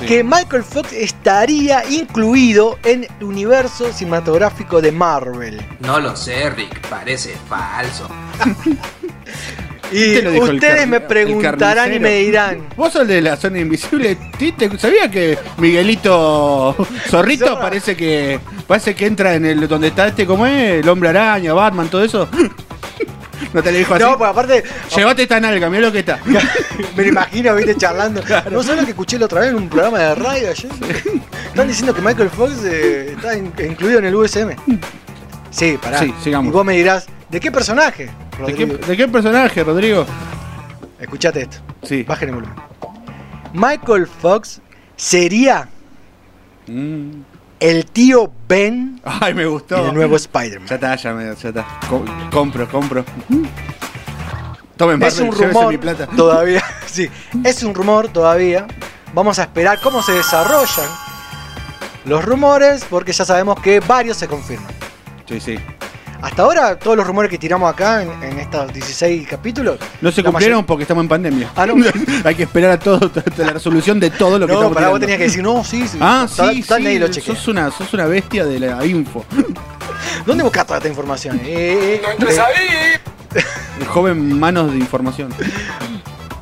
[0.00, 0.06] Sí.
[0.06, 5.66] que Michael Fox estaría incluido en el universo cinematográfico de Marvel.
[5.80, 8.06] No lo sé, Rick, parece falso.
[9.92, 13.36] Y te lo dijo el ustedes me preguntarán y me dirán, Vos sos de la
[13.36, 14.16] zona invisible.
[14.38, 14.52] ¿Sí?
[14.52, 16.74] ¿Te- ¿Sabía que Miguelito
[17.08, 21.10] Zorrito parece que parece que entra en el donde está este como es el hombre
[21.10, 22.28] araña, Batman, todo eso?
[23.52, 24.02] ¿No te lo dijo así?
[24.04, 26.18] no, pues aparte, Llévate esta nalga, mirá lo que está.
[26.96, 28.22] me lo imagino, viste, charlando.
[28.50, 30.70] No sabes lo que escuché la otra vez en un programa de radio ayer.
[31.48, 34.50] Están diciendo que Michael Fox eh, está in- incluido en el USM.
[35.50, 36.00] Sí, pará.
[36.00, 36.50] Sí, sigamos.
[36.50, 38.10] Y vos me dirás, ¿de qué personaje?
[38.44, 38.86] ¿De qué, Rodrigo?
[38.86, 40.06] de qué personaje, Rodrigo?
[41.00, 41.58] Escuchate esto.
[41.82, 42.02] Sí.
[42.02, 42.56] Bajen el volumen.
[43.52, 44.60] Michael Fox
[44.96, 45.68] sería
[46.66, 47.22] Mm.
[47.60, 49.86] el tío Ben Ay, me gustó.
[49.88, 50.66] el nuevo Spider-Man.
[50.68, 51.66] Ya está, ya, me, ya está.
[51.88, 53.04] Co- compro, compro.
[54.76, 56.06] Tomen Es un rumor mi plata.
[56.06, 56.62] todavía.
[56.86, 57.10] Sí,
[57.44, 58.66] es un rumor todavía.
[59.12, 60.86] Vamos a esperar cómo se desarrollan
[62.06, 64.70] los rumores porque ya sabemos que varios se confirman.
[65.28, 65.58] Sí, sí.
[66.26, 69.78] Hasta ahora, todos los rumores que tiramos acá en, en estos 16 capítulos.
[70.00, 71.52] No se cumplieron porque estamos en pandemia.
[71.54, 71.74] Ah, no.
[72.24, 74.98] Hay que esperar a todo, a la resolución de todo lo que No, estamos vos
[74.98, 75.98] tenías que decir, no, sí, sí.
[76.00, 76.64] Ah, sí,
[76.98, 77.20] lo sí.
[77.20, 79.24] Sos una, sos una bestia de la info.
[80.26, 81.40] ¿Dónde buscas toda esta información?
[81.44, 83.00] Eh, eh, eh.
[83.80, 85.32] El joven manos de información.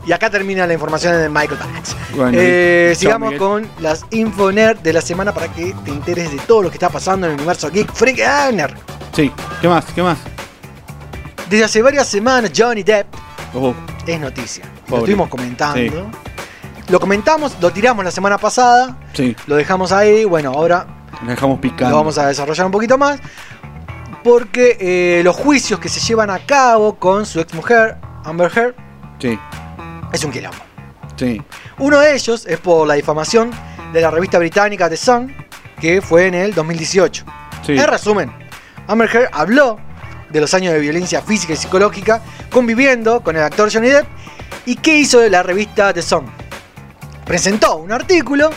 [0.07, 1.97] Y acá termina la información de Michael Fox.
[2.17, 3.39] Bueno, Eh, chao, sigamos Miguel.
[3.39, 6.89] con las Infoner de la semana para que te enteres de todo lo que está
[6.89, 8.73] pasando en el universo Geek Freak Honor.
[9.15, 9.85] Sí, ¿qué más?
[9.95, 10.19] ¿Qué más?
[11.49, 13.07] Desde hace varias semanas Johnny Depp
[13.55, 13.73] Oh,
[14.07, 14.65] es noticia.
[14.89, 16.11] Lo estuvimos comentando.
[16.89, 20.87] lo comentamos, lo tiramos la semana pasada, Sí, lo dejamos ahí, bueno, ahora
[21.21, 21.91] nos dejamos picando.
[21.91, 23.21] lo vamos a desarrollar un poquito más.
[24.25, 28.75] Porque eh, los juicios que se llevan a cabo con su ex mujer, Amber Heard,
[29.21, 29.39] Sí,
[30.13, 30.57] es un quilombo.
[31.17, 31.41] sí.
[31.79, 33.51] Uno de ellos es por la difamación
[33.93, 35.35] de la revista británica The Sun,
[35.81, 37.25] que fue en el 2018.
[37.67, 37.73] sí.
[37.79, 38.33] En resumen,
[38.89, 39.79] Amber Heard habló
[40.31, 42.21] de los años de violencia física y psicológica
[42.51, 44.07] conviviendo con el actor Johnny Depp.
[44.67, 46.27] ¿Y qué hizo la revista The Sun?
[47.25, 48.51] Presentó un artículo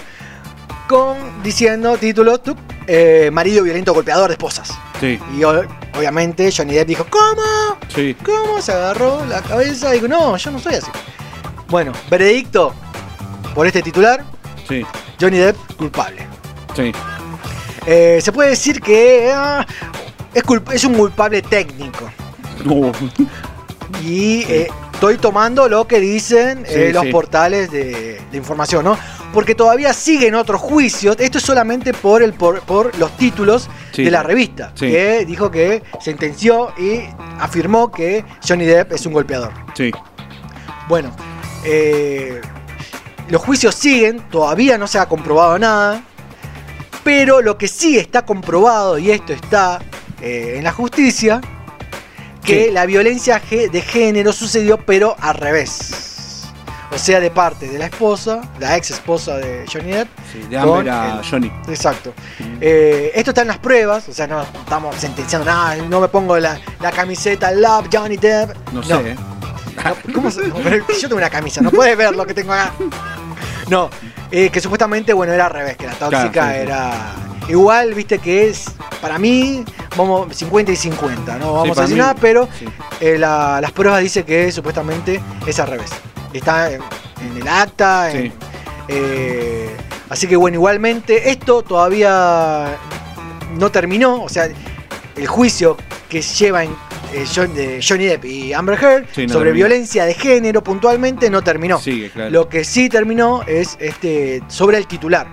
[0.87, 4.71] con diciendo título tuc, eh, marido violento golpeador de esposas.
[4.99, 7.77] Sí, Y obviamente Johnny Depp dijo, ¿cómo?
[7.93, 8.15] sí.
[8.25, 8.61] ¿Cómo?
[8.61, 10.89] Se agarró la cabeza y dijo, no, yo no soy así.
[11.67, 12.73] Bueno, veredicto
[13.53, 14.23] por este titular,
[14.67, 14.85] Sí,
[15.19, 16.25] Johnny Depp culpable.
[16.75, 16.91] sí.
[17.89, 19.65] Eh, se puede decir que ah,
[20.33, 22.09] es, un culpable técnico.
[22.63, 22.91] No.
[24.03, 27.11] Y eh, estoy tomando lo que dicen eh, los sí.
[27.11, 28.97] portales de, de información, ¿no?
[29.33, 31.15] Porque todavía siguen otros juicios.
[31.19, 34.03] Esto es solamente por, el, por, por los títulos Sí.
[34.03, 34.71] de la revista.
[34.75, 34.91] Sí.
[34.91, 37.01] Que dijo que sentenció y
[37.39, 39.51] afirmó que Johnny Depp es un golpeador.
[39.73, 39.91] Sí,
[40.87, 41.11] Bueno,
[41.65, 42.39] eh,
[43.29, 46.03] los juicios siguen, todavía no se ha comprobado nada,
[47.03, 49.79] pero lo que sí está comprobado, y esto está
[50.21, 51.41] eh, en la justicia,
[52.43, 52.71] que Sí.
[52.71, 56.03] la violencia de género sucedió pero al revés.
[56.89, 60.07] O sea, de parte de la esposa, la ex esposa de Johnny Depp.
[60.31, 60.39] sí.
[60.49, 61.51] De Amber a el- Johnny.
[61.67, 62.13] Exacto.
[62.61, 66.37] Eh, esto está en las pruebas, o sea, no estamos sentenciando nada, no me pongo
[66.39, 68.55] la, la camiseta Love Johnny Depp.
[68.71, 69.15] No sé.
[69.15, 72.53] No, ¿cómo se- no, pero yo tengo una camisa, no puedes ver lo que tengo
[72.53, 72.71] acá.
[73.69, 73.89] No,
[74.31, 76.61] eh, que supuestamente, bueno, era al revés, que la tóxica Claro, sí, sí.
[76.63, 77.15] era.
[77.47, 78.65] Igual, viste que es,
[79.01, 79.63] para mí,
[79.95, 82.65] vamos 50 y 50, no vamos a decir mí, nada, pero sí.
[82.99, 85.89] eh, la- las pruebas dicen que supuestamente es al revés.
[86.33, 86.81] Está en,
[87.31, 88.33] en el acta, en-
[88.89, 89.69] eh,
[90.09, 92.77] así que bueno, igualmente, esto todavía
[93.57, 94.49] no terminó, o sea,
[95.15, 95.77] el juicio
[96.09, 96.67] que llevan
[97.13, 99.67] eh, John- de Johnny Depp y Amber Heard Sí, no sobre terminó.
[99.67, 101.79] violencia de género puntualmente no terminó.
[101.79, 102.29] Sigue, claro.
[102.31, 105.25] Lo que sí terminó es este sobre el titular.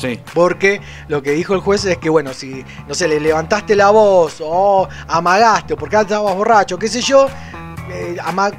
[0.00, 3.76] Sí, Porque lo que dijo el juez es que, bueno, si, no sé, le levantaste
[3.76, 7.26] la voz o amagaste o porque estabas borracho, qué sé yo,
[7.90, 8.50] eh, ama-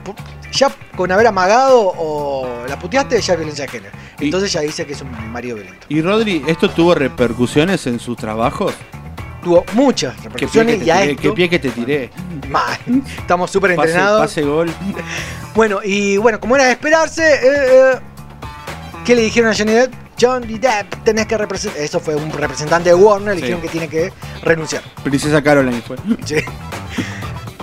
[0.51, 3.97] ya con haber amagado o la puteaste ya es violencia de género.
[4.19, 5.87] Y- Entonces ya dice que es un marido violento.
[5.89, 8.73] ¿Y Rodri, esto tuvo repercusiones en sus trabajos?
[9.41, 11.11] Tuvo muchas ¿Qué pie que repercusiones te y a tiré?
[11.13, 12.09] esto, ¿Qué pie que te tiré?
[13.17, 14.21] Estamos súper Pase, entrenados.
[14.21, 14.71] pase gol.
[15.55, 17.99] Bueno, y bueno, como era de esperarse, eh, eh,
[19.03, 19.93] ¿qué le dijeron a Johnny Depp?
[20.19, 21.81] Johnny Depp, tenés que representar.
[21.81, 23.41] Eso fue un representante de Warner, le Sí.
[23.41, 24.11] dijeron que tiene que
[24.43, 24.83] renunciar.
[25.03, 25.97] Princesa Caroline fue.
[26.25, 26.35] Sí.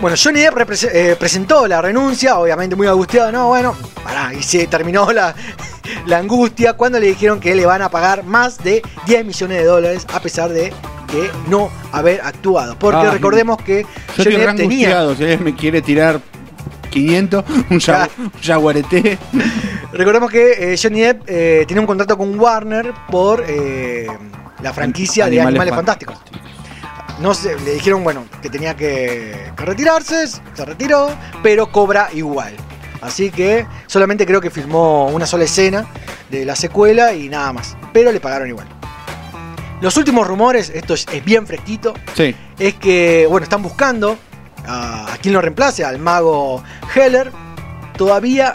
[0.01, 0.57] Bueno, Johnny Depp
[0.93, 5.35] eh, presentó la renuncia, obviamente muy angustiado, no, bueno, pará, y se terminó la,
[6.07, 9.65] la angustia cuando le dijeron que le van a pagar más de 10 millones de
[9.65, 10.73] dólares a pesar de
[11.11, 12.79] que no haber actuado.
[12.79, 13.83] Porque Ah, recordemos que
[14.17, 15.15] Yo Johnny Depp tenía...
[15.17, 16.21] Si me quiere tirar
[16.89, 19.19] 500, un, un jaguarete.
[19.93, 24.07] Recordemos que eh, Johnny Depp eh, tenía un contrato con Warner por eh,
[24.63, 26.19] la franquicia de Animales Fantásticos.
[27.21, 31.11] No sé, le dijeron, bueno, que tenía que, que retirarse, se retiró,
[31.43, 32.55] pero cobra igual.
[33.01, 35.87] Así que solamente creo que filmó una sola escena
[36.31, 37.77] de la secuela y nada más.
[37.93, 38.69] Pero le pagaron igual.
[39.81, 44.19] Los últimos rumores, esto es, es bien fresquito, Sí, es que, bueno, están buscando
[44.69, 46.63] a, a quien lo reemplace, al mago
[46.95, 47.33] Heller.
[47.97, 48.55] Todavía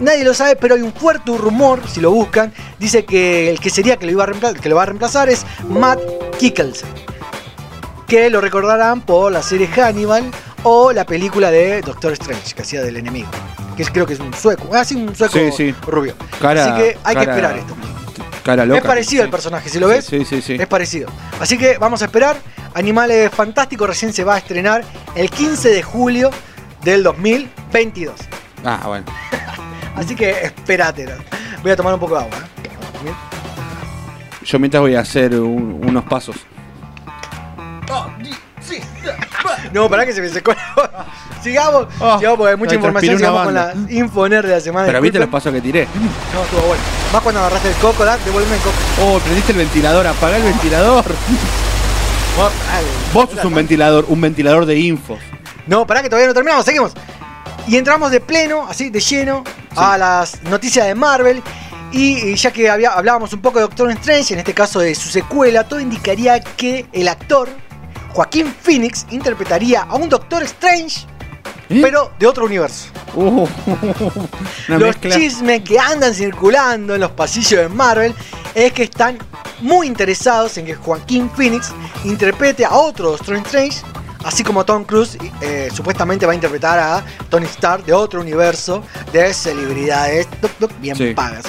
[0.00, 3.70] nadie lo sabe, pero hay un fuerte rumor, si lo buscan, dice que el que
[3.70, 6.00] sería que lo, iba a reempla- que lo va a reemplazar es Matt
[6.38, 6.88] Kickelsen.
[8.06, 10.30] Que lo recordarán por la serie Hannibal
[10.62, 13.28] o la película de Doctor Strange, que hacía del enemigo.
[13.76, 14.68] Que es- creo que es un sueco.
[14.72, 15.74] Ah, sí, un sueco Sí, sí.
[15.86, 16.14] rubio.
[16.40, 17.74] Cara- Así que hay que esperar esto.
[18.44, 18.78] Cara loca.
[18.80, 19.24] es parecido Sí.
[19.24, 20.04] el personaje, si lo ves.
[20.04, 20.54] Sí, sí, sí.
[20.58, 21.08] Es parecido.
[21.40, 22.36] Así que vamos a esperar.
[22.74, 24.84] Animales Fantásticos recién se va a estrenar
[25.14, 26.30] el 15 de julio
[26.82, 28.14] del 2022.
[28.64, 29.06] Ah, bueno.
[29.96, 31.06] Así que espérate.
[31.62, 32.36] Voy a tomar un poco de agua.
[32.36, 33.12] ¿eh?
[34.44, 36.36] Yo mientras voy a hacer un- unos pasos.
[39.74, 40.90] No, para que se me secó la voz.
[41.42, 41.86] Sigamos.
[42.00, 43.18] Oh, sigamos porque hay mucha información.
[43.18, 43.74] Sigamos con la.
[43.90, 44.86] Infoner de la semana.
[44.86, 45.86] Pero viste los pasos que tiré.
[46.32, 46.82] No, estuvo bueno.
[47.12, 48.76] Más cuando agarraste el coco, da, devuelve el coco.
[49.02, 51.04] Oh, prendiste el ventilador, apaga el ventilador.
[53.12, 55.18] Vos, sos un ventilador, un ventilador de info.
[55.66, 56.92] No, pará que todavía no terminamos, seguimos.
[57.66, 59.44] Y entramos de pleno, así de lleno,
[59.76, 61.42] a las noticias de Marvel.
[61.92, 64.94] Y, y ya que había- hablábamos un poco de Doctor Strange, en este caso de
[64.96, 67.48] su secuela, todo indicaría que el actor
[68.14, 71.06] Joaquín Phoenix interpretaría a un Doctor Strange,
[71.68, 71.80] ¿Eh?
[71.82, 72.86] pero de otro universo.
[73.16, 73.46] Uh,
[74.66, 75.14] los mezcla.
[75.14, 78.12] chismes que andan circulando en los pasillos de Marvel
[78.56, 79.18] es que están
[79.60, 81.70] muy interesados en que Joaquín Phoenix
[82.02, 83.82] interprete a otro Doctor Strange,
[84.24, 88.82] así como Tom Cruise eh, supuestamente va a interpretar a Tony Stark de otro universo
[89.12, 90.26] de celebridades
[90.80, 91.14] bien Sí.
[91.14, 91.44] pagas.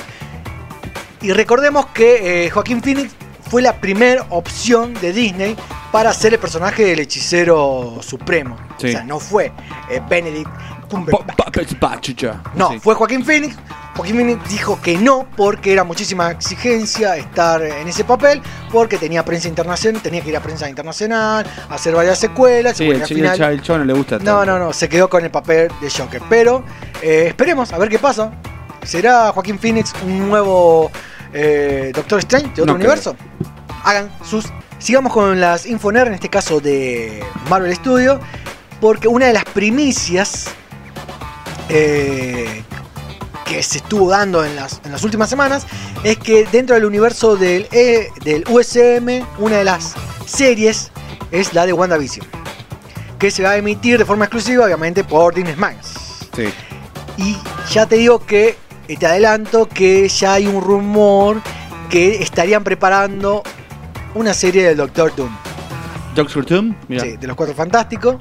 [1.22, 3.12] Y recordemos que eh, Joaquín Phoenix
[3.50, 5.56] fue la primera opción de Disney
[5.92, 8.58] para ser el personaje del hechicero supremo.
[8.78, 8.88] Sí.
[8.88, 9.52] O sea, no fue
[9.90, 10.50] eh, Benedict
[10.90, 12.24] Cumberbatch.
[12.56, 12.80] No, Sí.
[12.80, 13.56] fue Joaquín Phoenix.
[13.96, 18.42] Joaquín Phoenix dijo que no porque era muchísima exigencia estar en ese papel,
[18.72, 22.74] porque tenía prensa internacional, tenía que ir a prensa internacional, hacer varias secuelas.
[22.74, 24.46] y Sí, bueno, el, final- chavo no le gusta no, tanto.
[24.46, 26.22] no, no, se quedó con el papel de Joker.
[26.30, 26.64] Pero
[27.02, 28.32] eh, esperemos a ver qué pasa.
[28.84, 30.92] ¿Será Joaquín Phoenix un nuevo
[31.36, 32.92] eh, Doctor Strange de otro No creo.
[32.92, 33.16] universo?
[33.84, 34.46] Hagan sus.
[34.80, 38.20] Sigamos con las Infoner, en este caso de Marvel Studio,
[38.82, 40.46] porque una de las primicias
[41.70, 42.64] eh,
[43.46, 45.66] que se estuvo dando en las, en las últimas semanas
[46.04, 49.94] es que dentro del universo del, E- del USM, una de las
[50.26, 50.92] series
[51.32, 52.28] es la de WandaVision,
[53.20, 55.94] que se va a emitir de forma exclusiva, obviamente, por Disney Max.
[56.36, 56.50] Sí.
[57.18, 57.38] Y
[57.72, 58.58] ya te digo que,
[58.88, 61.42] te adelanto que ya hay un rumor
[61.90, 63.44] que estarían preparando
[64.14, 65.30] una serie del Doctor Doom.
[66.16, 67.04] Doctor Doom, mira.
[67.04, 68.16] Sí, de los Cuatro Fantásticos.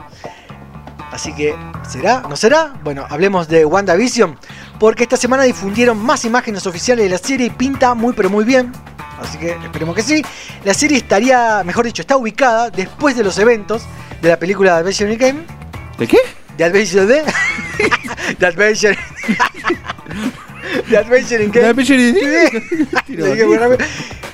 [1.12, 1.54] Así que,
[1.88, 2.22] ¿será?
[2.28, 2.74] ¿No será?
[2.82, 4.36] Bueno, hablemos de WandaVision.
[4.80, 8.44] Porque esta semana difundieron más imágenes oficiales de la serie y pinta muy pero muy
[8.44, 8.72] bien.
[9.20, 10.24] Así que esperemos que sí.
[10.64, 13.82] La serie estaría, mejor dicho, está ubicada después de los eventos
[14.20, 15.44] de la película Adventure Game.
[15.98, 16.18] ¿De qué?
[16.56, 17.22] De Adventure de...
[18.36, 18.98] de Adventure...
[20.88, 21.60] de Adventure in ¿De
[23.36, 23.78] Game.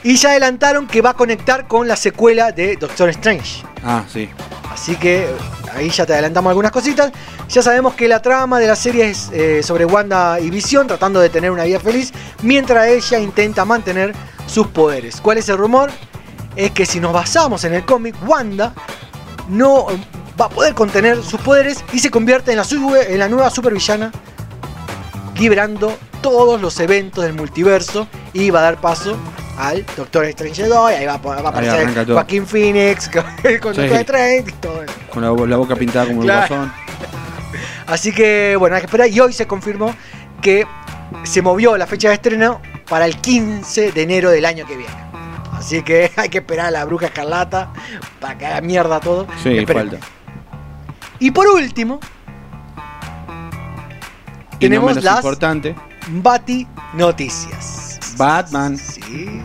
[0.02, 3.62] Y ya adelantaron que va a conectar con la secuela de Doctor Strange.
[3.84, 4.28] Ah, sí.
[4.72, 5.26] Así que
[5.74, 7.12] ahí ya te adelantamos algunas cositas.
[7.48, 11.20] Ya sabemos que la trama de la serie es eh, sobre Wanda y Visión tratando
[11.20, 12.12] de tener una vida feliz
[12.42, 14.14] mientras ella intenta mantener
[14.46, 15.20] sus poderes.
[15.20, 15.90] ¿Cuál es el rumor?
[16.56, 18.72] Es que si nos basamos en el cómic, Wanda
[19.48, 19.98] no eh,
[20.40, 23.50] va a poder contener sus poderes y se convierte en la, sube- en la nueva
[23.50, 24.12] supervillana,
[25.38, 29.16] liberando todos los eventos del multiverso y va a dar paso
[29.58, 30.90] al Doctor Strange 2.
[30.92, 32.06] y Ahí va, a- va a Ahí aparecer.
[32.06, 33.22] Joaquín Phoenix con,
[33.60, 33.80] con Sí.
[33.82, 34.92] Doctor Strange todo eso.
[35.12, 36.42] Con la, bo- la boca pintada como Claro.
[36.42, 36.72] el guasón.
[37.86, 39.08] Así que bueno, hay que esperar.
[39.08, 39.94] Y hoy se confirmó
[40.40, 40.66] que
[41.24, 44.94] se movió la fecha de estreno para el 15 de enero del año que viene.
[45.52, 47.72] Así que hay que esperar a la bruja escarlata
[48.20, 49.26] para que haga mierda todo.
[49.42, 49.96] Sí, falta.
[51.18, 52.00] Y por último,
[54.52, 55.74] Y no Tenemos menos las- importante,
[56.08, 57.98] Bati Noticias.
[58.16, 58.76] Batman.
[58.76, 59.40] Sí.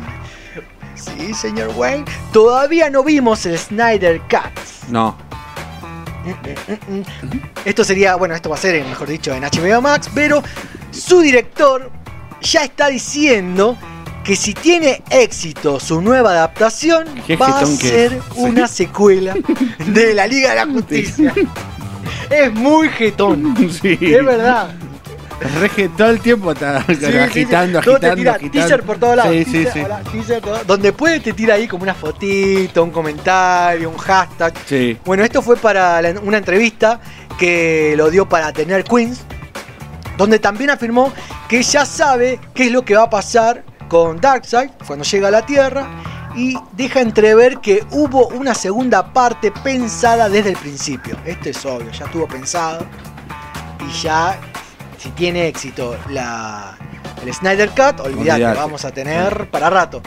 [0.96, 2.06] Sí, señor Wayne.
[2.32, 4.90] Todavía no vimos el Snyder Cut.
[4.90, 5.16] No.
[7.66, 10.42] Esto sería, bueno, esto va a ser, mejor dicho, en HBO Max, pero
[10.92, 11.92] su director
[12.42, 13.78] ya está diciendo
[14.24, 17.06] que si tiene éxito su nueva adaptación,
[17.40, 19.36] va a ser una secuela
[19.86, 21.34] de la Liga de la Justicia.
[22.32, 23.98] es muy jetón, Sí.
[24.02, 24.74] es verdad.
[25.60, 27.18] Reje todo el tiempo está Sí, sí, sí.
[27.18, 28.52] agitando, agitando, tira agitando.
[28.52, 29.34] teaser por todos lados.
[29.34, 29.80] Sí, sí, teaser, sí.
[29.82, 34.54] hola, teaser, todo- Donde puede te tira ahí como una fotito, un comentario, un hashtag.
[34.66, 34.98] Sí.
[35.04, 37.00] Bueno, esto fue para la- una entrevista
[37.38, 39.24] que lo dio para tener Queens,
[40.18, 41.12] donde también afirmó
[41.50, 45.32] que ya sabe qué es lo que va a pasar con Darkseid cuando llega a
[45.32, 45.86] la Tierra
[46.36, 51.18] y deja entrever que hubo una segunda parte pensada desde el principio.
[51.26, 52.86] Esto es obvio, ya estuvo pensado
[53.88, 54.40] y ya
[55.06, 56.76] si tiene éxito la,
[57.24, 58.10] el Snyder Cut, olvídate,
[58.44, 58.58] Olvídate.
[58.58, 60.02] vamos a tener para rato.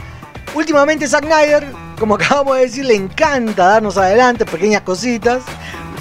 [0.55, 1.69] Últimamente Zack Snyder,
[2.01, 5.43] como acabamos de decir, le encanta darnos adelante pequeñas cositas,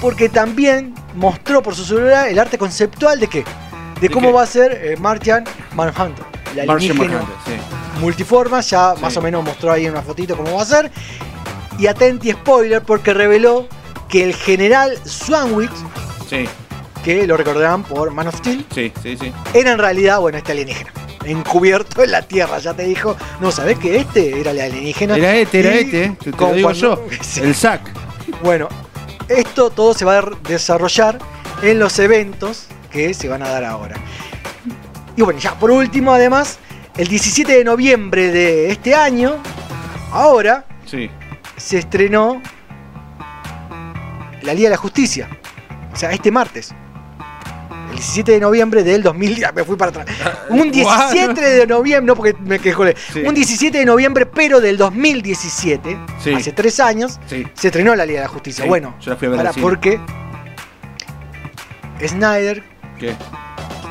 [0.02, 3.44] porque también mostró por su celular el arte conceptual de qué,
[4.02, 4.34] de, ¿De cómo qué?
[4.34, 5.44] va a ser eh, Martian
[5.76, 6.26] Manhunter,
[6.56, 8.00] el alienígena Manhunter, sí.
[8.02, 9.02] multiforma, ya Sí.
[9.04, 10.92] más o menos mostró ahí una fotito cómo va a ser.
[11.78, 13.68] Y atenti spoiler porque reveló
[14.10, 15.72] que el general Swanwick,
[16.28, 16.46] Sí,
[17.08, 19.32] que lo recordarán por Man of Steel, sí, sí, sí.
[19.54, 20.92] era en realidad, bueno, este alienígena.
[21.24, 25.16] Encubierto en la Tierra, ya te dijo, no, ¿sabés que este era el alienígena?
[25.16, 26.18] Era este, era este, eh.
[26.22, 27.06] te, te lo digo cuando- yo.
[27.22, 27.40] Sí.
[27.40, 27.82] El SAC.
[28.44, 28.68] Bueno,
[29.30, 31.18] esto todo se va a desarrollar
[31.62, 33.96] en los eventos que se van a dar ahora.
[35.16, 36.60] Y bueno, ya por último, además,
[36.98, 39.38] el 17 de noviembre de este año,
[40.12, 41.10] ahora, Sí.
[41.56, 42.42] se estrenó
[44.42, 45.30] La Liga de la Justicia.
[45.94, 46.74] O sea, este martes.
[47.98, 49.46] 17 de noviembre del 2000.
[49.46, 50.08] Ah, me fui para atrás.
[50.50, 52.96] Un 17 de noviembre, no porque me quejole.
[53.12, 53.24] Sí.
[53.26, 56.34] Un 17 de noviembre, pero del 2017, sí.
[56.34, 57.46] hace tres años, sí.
[57.54, 58.66] se estrenó la Liga de la Justicia.
[58.66, 60.00] Bueno, yo la fui a ver para, porque
[62.06, 62.64] Snyder
[63.00, 63.16] ¿Qué?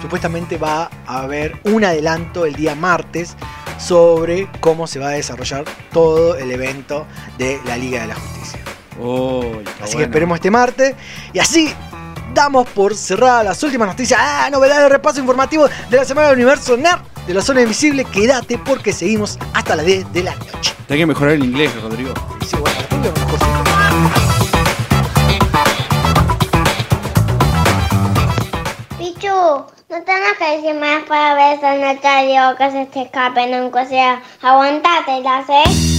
[0.01, 3.37] supuestamente va a haber un adelanto el día martes
[3.79, 7.07] sobre cómo se va a desarrollar todo el evento
[7.39, 8.61] de la Liga de la Justicia.
[9.01, 9.45] Oh,
[9.83, 10.95] así que esperemos este martes.
[11.33, 11.71] Y así
[12.35, 14.19] damos por cerrada las últimas noticias.
[14.23, 18.05] Ah, novedades de repaso informativo de la semana del universo NER de la zona invisible.
[18.05, 20.75] Quédate porque seguimos hasta las 10 de la noche.
[20.89, 22.15] Hay que mejorar el inglés, Rodrigo.
[22.47, 22.57] Sí,
[28.99, 33.87] Pichu, no tengas que decir más para ver en el que se te escapen, aunque
[33.87, 35.96] sea aguantate, ¿la sé?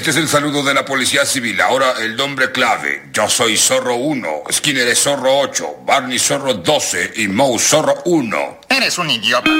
[0.00, 1.60] Este es el saludo de la Policía Civil.
[1.60, 3.02] Ahora el nombre clave.
[3.12, 8.60] Yo soy Zorro 1, Skinner es Zorro 8, Barney Zorro 12 y Moe Zorro 1.
[8.70, 9.50] Eres un idiota.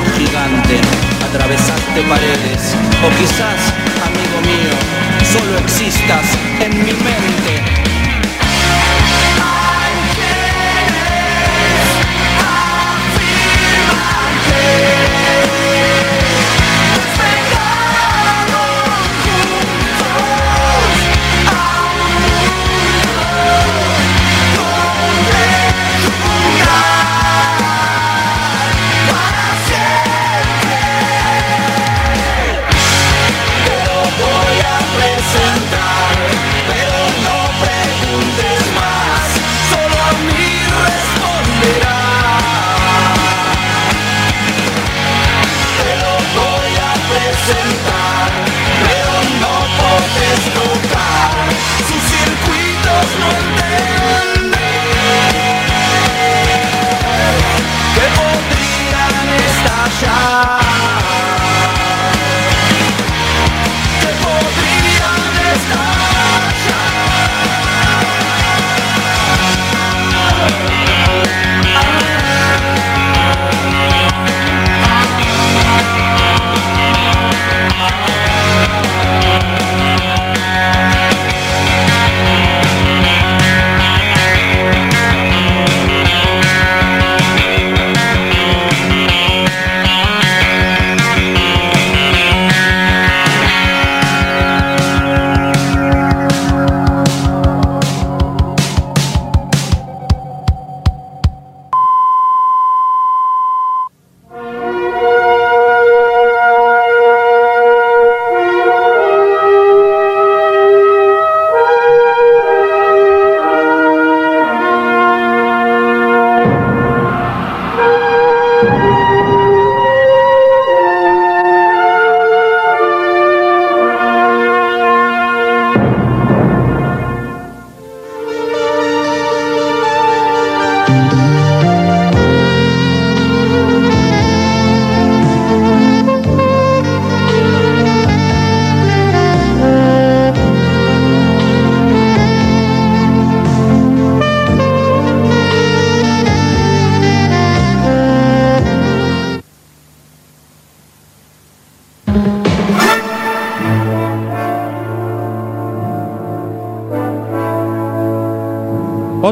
[0.00, 0.80] robot gigante,
[1.26, 2.74] atravesaste paredes,
[3.04, 3.72] o quizás,
[4.06, 4.74] amigo mío,
[5.32, 6.26] solo existas
[6.60, 7.79] en mi mente.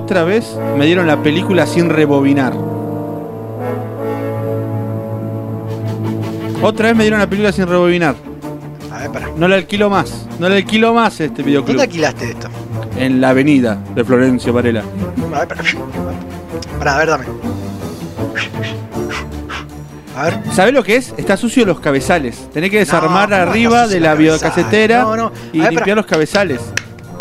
[0.08, 2.54] Otra vez me dieron la película sin rebobinar.
[6.62, 8.14] Otra vez me dieron la película sin rebobinar.
[8.90, 9.28] A ver, pará.
[9.36, 10.26] No la alquilo más.
[10.38, 11.76] No la alquilo más este videoclub.
[11.76, 12.48] ¿Dónde alquilaste esto?
[12.96, 14.82] En la avenida de Florencio Varela.
[15.34, 15.62] A ver, pará.
[16.78, 17.24] Pará, a ver, dame.
[20.16, 20.38] A ver.
[20.54, 21.12] ¿Sabés lo que es?
[21.18, 22.48] Está sucio los cabezales.
[22.50, 24.14] Tenés que desarmar No, ¿cómo arriba de la?
[24.14, 25.32] No, no.
[25.52, 26.62] y ver, limpiar los cabezales.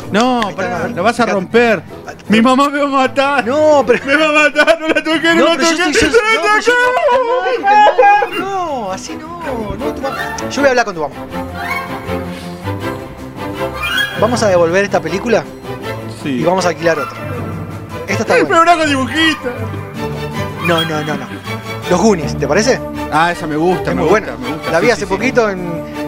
[0.09, 0.91] No, Ahí está, pará, a ver.
[0.95, 1.96] lo vas a romper.
[2.29, 3.45] Mi mamá me va a matar.
[3.45, 4.05] No, pero.
[4.05, 5.89] Me va a matar, no la toqué, no, No, la pero toqué.
[5.89, 6.09] estoy.
[6.11, 6.63] yo- no la pero
[8.31, 8.39] toqué.
[8.39, 9.75] No, así no.
[9.77, 10.17] no tu mamá-
[10.49, 11.15] Yo voy a hablar con tu mamá.
[14.19, 15.43] Vamos a devolver esta película
[16.23, 16.29] Sí.
[16.29, 17.17] y vamos a alquilar otra.
[18.07, 18.61] Esta está Pero buena.
[18.63, 19.49] una con dibujito.
[20.65, 21.25] No, no, no, no.
[21.89, 22.79] Los Goonies, ¿te parece?
[23.11, 24.37] Ah, esa me gusta, Es me muy gusta, buena.
[24.49, 24.71] me gusta.
[24.71, 25.59] La vi Sí, hace sí, poquito en,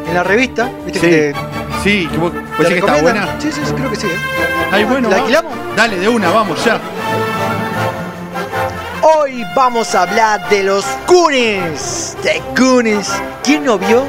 [0.08, 0.70] en la revista.
[0.86, 1.06] ¿Viste Sí.
[1.06, 1.36] que te,
[1.84, 2.32] Sí, que vos,
[2.64, 3.36] decís que está buena.
[3.40, 4.08] Sí, sí, sí, creo que sí.
[4.08, 4.20] ¿eh?
[4.72, 5.10] Ay, bueno.
[5.10, 5.22] ¿La va.
[5.22, 5.54] alquilamos?
[5.76, 6.80] Dale, de una, vamos ya.
[9.02, 12.18] Hoy vamos a hablar de los Goonies.
[12.22, 13.10] The Goonies.
[13.44, 14.04] ¿Quién no vio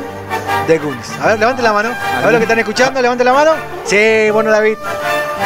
[0.67, 1.13] The Goonies?
[1.21, 1.91] A ver, levante la mano.
[1.91, 3.53] A ver lo que están escuchando, levante la mano.
[3.85, 4.83] Sí, vos no la viste.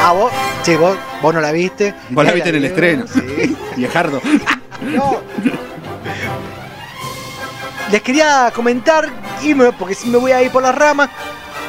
[0.03, 0.33] Ah, vos.
[0.63, 1.95] Sí, vos, vos no la viste.
[2.11, 3.05] Vos la viste en el estreno.
[3.07, 3.57] Sí.
[3.77, 4.21] Viejardo.
[4.83, 5.19] No.
[7.91, 9.09] Les quería comentar,
[9.43, 11.09] y me- porque si me voy a ir por las ramas,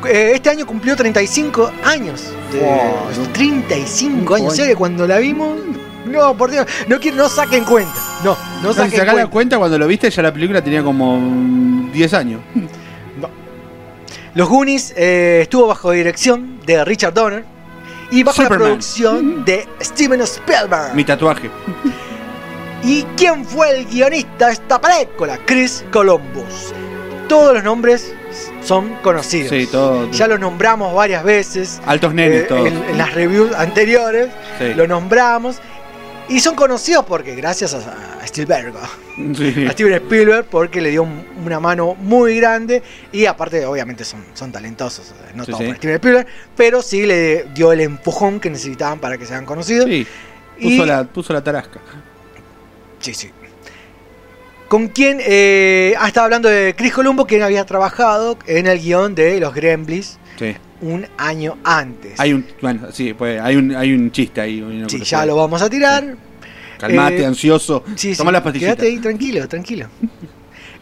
[0.06, 2.24] Eh, Este año cumplió 35 años.
[2.52, 3.32] De, Wow, los no.
[3.32, 4.52] 35 años.
[4.52, 5.56] O sea que cuando la vimos.
[6.04, 6.66] No, por Dios.
[6.86, 7.92] No, quiero, no saquen cuenta.
[8.22, 9.30] No, no No, si saquen la cuenta.
[9.30, 12.40] cuenta, cuando lo viste ya la película tenía como mm, 10 años.
[14.34, 17.44] Los Goonies eh, estuvo bajo dirección de Richard Donner
[18.10, 20.94] y bajo la producción de Steven Spielberg.
[20.94, 21.50] Mi tatuaje.
[22.82, 25.38] ¿Y quién fue el guionista de esta película?
[25.44, 26.72] Chris Columbus.
[27.28, 28.14] Todos los nombres
[28.62, 29.50] son conocidos.
[29.50, 30.10] Sí, todo.
[30.12, 31.80] Ya los nombramos varias veces.
[31.86, 32.66] Altos nenes, eh, todos.
[32.68, 34.74] en, en las reviews anteriores Sí.
[34.74, 35.56] lo nombramos.
[36.28, 38.72] Y son conocidos porque gracias a, a Spielberg,
[39.36, 39.64] Sí.
[39.66, 42.82] a Steven Spielberg, porque le dio un- una mano muy grande.
[43.12, 45.10] Y aparte, obviamente, son, son talentosos.
[45.10, 45.72] eh, No Sí, todos sí.
[45.74, 49.86] Steven Spielberg, pero sí le dio el empujón que necesitaban para que sean conocidos.
[49.86, 50.06] Sí,
[50.58, 51.80] Y- puso, la, puso la tarasca.
[53.06, 53.30] Sí, sí.
[54.68, 59.14] Con quien eh, ah, estaba hablando de Chris Columbo, quien había trabajado en el guion
[59.14, 60.56] de Los Gremlins Sí.
[60.80, 62.18] un año antes.
[62.18, 64.84] Hay un, bueno, sí, pues hay un, hay un chiste ahí.
[64.88, 66.16] sí, ya lo vamos a tirar.
[66.78, 67.84] Calmate, Eh, ansioso.
[67.94, 68.74] Sí, Toma sí, las pastillitas.
[68.76, 69.88] Quédate ahí tranquilo, tranquilo.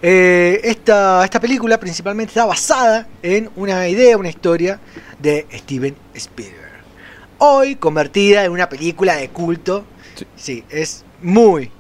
[0.07, 4.79] Eh, esta, esta película principalmente está basada en una idea, una historia
[5.19, 6.83] de Steven Spielberg.
[7.39, 9.87] Hoy convertida en una película de culto.
[10.15, 10.27] Sí.
[10.37, 11.71] Sí, es muy...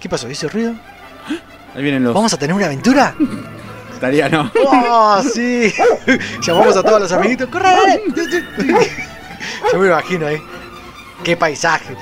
[0.00, 0.28] ¿Qué pasó?
[0.28, 0.74] ¿Hizo ruido?
[1.74, 2.14] Ahí vienen los.
[2.14, 3.14] ¿Vamos a tener una aventura?
[3.92, 4.50] Estaría, no.
[4.64, 5.72] ¡Oh, sí!
[6.40, 7.48] Llamamos a todos los amiguitos.
[7.48, 8.02] ¡Corre!
[9.72, 10.40] Yo me imagino ahí.
[11.24, 11.96] ¡Qué paisaje!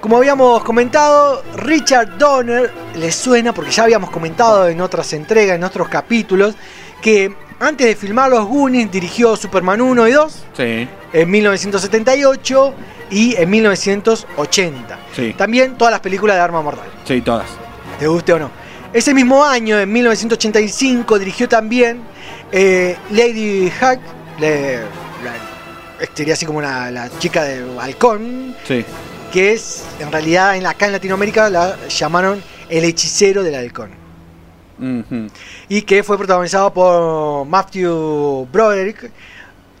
[0.00, 5.62] Como habíamos comentado, Richard Donner le suena, porque ya habíamos comentado en otras entregas, en
[5.62, 6.54] otros capítulos,
[7.02, 12.74] que antes de filmar Los Goonies dirigió Superman 1 y 2 Sí, en 1978
[13.10, 14.98] y en 1980.
[15.14, 17.46] sí, También todas las películas de Arma Mortal sí, todas.
[17.98, 18.50] te guste o no.
[18.92, 22.02] Ese mismo año, en 1985, dirigió también
[22.50, 24.00] eh, Lady Hack,
[24.40, 28.84] le- la- sería así como una, la chica de halcón, Sí,
[29.32, 33.90] que es, en realidad, en, acá en Latinoamérica la llamaron El hechicero del halcón.
[35.68, 39.10] Y que fue protagonizado por Matthew Broderick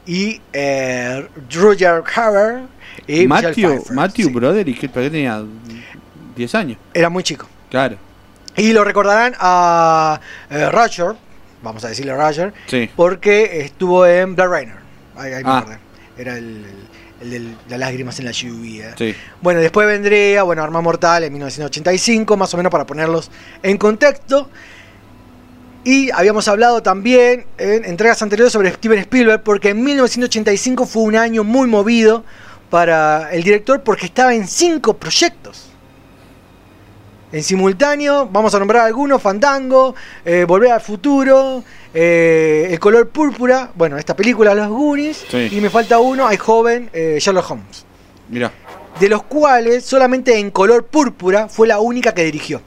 [0.06, 2.62] y eh, Roger Hauer
[3.06, 4.32] y Matthew, Pfeiffer, Matthew sí.
[4.32, 5.42] Broderick, que tenía
[6.36, 6.78] 10 años.
[6.94, 7.46] Era muy chico.
[7.70, 7.96] Claro,
[8.56, 10.20] Y lo recordarán a
[10.50, 11.14] eh, Roger,
[11.62, 12.90] vamos a decirle Roger, sí.
[12.96, 14.76] porque estuvo en Black Rainer.
[15.16, 15.64] Ahí, ahí Ah.
[16.18, 16.64] Era el,
[17.22, 18.94] el de las lágrimas en la lluvia.
[18.98, 23.30] Sí, Bueno, después vendría, bueno, Arma Mortal en 1985, más o menos para ponerlos
[23.62, 24.50] en contexto.
[25.82, 31.16] Y habíamos hablado también en entregas anteriores sobre Steven Spielberg, porque en 1985 fue un
[31.16, 32.22] año muy movido
[32.68, 35.66] para el director porque estaba en cinco proyectos.
[37.32, 38.28] en simultáneo.
[38.30, 41.62] Vamos a nombrar algunos: Fandango, eh, Volver al Futuro,
[41.94, 43.70] eh, El color púrpura.
[43.74, 45.24] Bueno, esta película, Los Goonies.
[45.30, 45.48] Sí.
[45.52, 47.86] Y me falta uno: Hay joven, eh, Sherlock Holmes.
[48.28, 48.52] Mira.
[48.98, 52.60] De los cuales solamente en color púrpura fue la única que dirigió.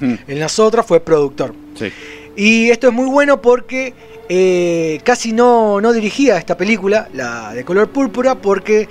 [0.00, 1.54] En las otras fue productor.
[1.76, 1.92] Sí.
[2.36, 3.94] Y esto es muy bueno porque
[4.28, 8.86] eh, casi no, no dirigía esta película, la de color púrpura, porque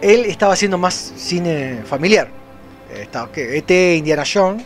[0.00, 2.28] él estaba haciendo más cine familiar.
[2.92, 4.64] Estaba, que ET, Indiana Jones.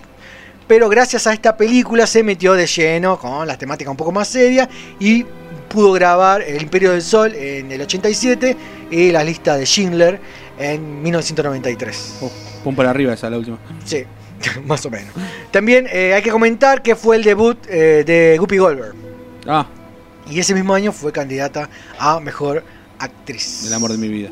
[0.67, 4.27] Pero gracias a esta película se metió de lleno con las temáticas un poco más
[4.27, 5.25] serias y
[5.69, 8.57] pudo grabar El Imperio del Sol en el 87
[8.91, 10.19] y la lista de Schindler
[10.59, 12.17] en 1993.
[12.65, 13.59] Pum para arriba esa, la última.
[13.85, 14.05] Sí,
[14.67, 15.13] más o menos.
[15.51, 18.95] También eh, hay que comentar que fue el debut eh, de Guppy Goldberg.
[19.47, 19.67] Ah,
[20.31, 21.69] Y ese mismo año fue candidata
[21.99, 22.63] a mejor
[22.99, 23.65] actriz.
[23.67, 24.31] el amor de mi vida.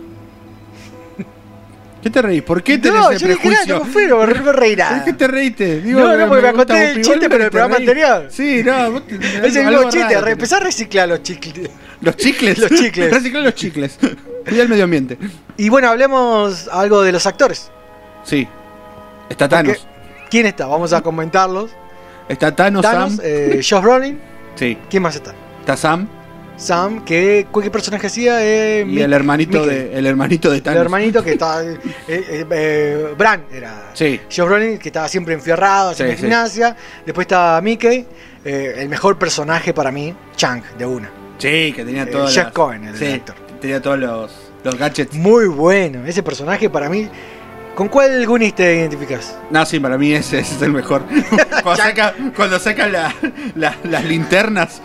[2.02, 2.42] ¿Qué te reís?
[2.42, 3.78] ¿Por qué tenés No, ese yo prejuicio?
[4.08, 4.96] no no me reí nada.
[4.96, 5.80] ¿Por qué te reíste?
[5.86, 8.26] No, no, porque me gusta conté el chiste, pero el programa anterior.
[8.30, 9.14] Sí, no, vos te-
[9.46, 11.70] Es el mismo chiste, re- empezá a reciclar los chicles.
[12.02, 12.58] Los chicles.
[12.58, 13.10] Los chicles.
[13.10, 13.98] Reciclar los chicles.
[14.46, 15.16] Cuida el medio ambiente.
[15.56, 17.70] Y bueno, hablemos algo de los actores.
[18.24, 18.46] Sí.
[19.30, 19.78] Está Thanos.
[19.78, 19.93] Porque-
[20.34, 20.66] ¿Quién está?
[20.66, 21.70] Vamos a comentarlos.
[22.28, 23.20] Está Thanos, Thanos, Sam.
[23.24, 24.18] eh, Josh Brolin.
[24.56, 24.76] Sí.
[24.90, 25.32] ¿Quién más está?
[25.60, 26.08] Está Sam.
[26.56, 28.38] Sam, que cualquier personaje hacía.
[28.44, 29.72] Eh, Y el hermanito Mickey.
[29.76, 30.80] de el hermanito de El Thanos.
[30.82, 31.62] hermanito que estaba.
[31.62, 31.76] eh,
[32.08, 33.90] eh, Bran era.
[33.92, 34.20] Sí.
[34.28, 36.22] Josh Brolin, que estaba siempre enfierrado, haciendo Sí, sí.
[36.24, 36.76] gimnasia.
[37.06, 38.04] Después estaba Mickey.
[38.44, 41.12] el mejor personaje para mí, Chang, de una.
[41.38, 43.36] Sí, que tenía todos los- Cohen, el sí, actor.
[43.60, 44.32] tenía todos los,
[44.64, 45.14] los gadgets.
[45.14, 46.04] Muy bueno.
[46.04, 47.08] Ese personaje para mí.
[47.74, 49.36] ¿Con cuál Goonies te identificas?
[49.50, 51.02] No, sí, para mí ese, ese es el mejor.
[51.62, 53.12] cuando, saca, cuando saca la-
[53.56, 54.80] la- las linternas.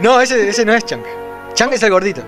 [0.00, 1.02] No, ese, ese no es Chang.
[1.52, 2.22] Chang es el gordito.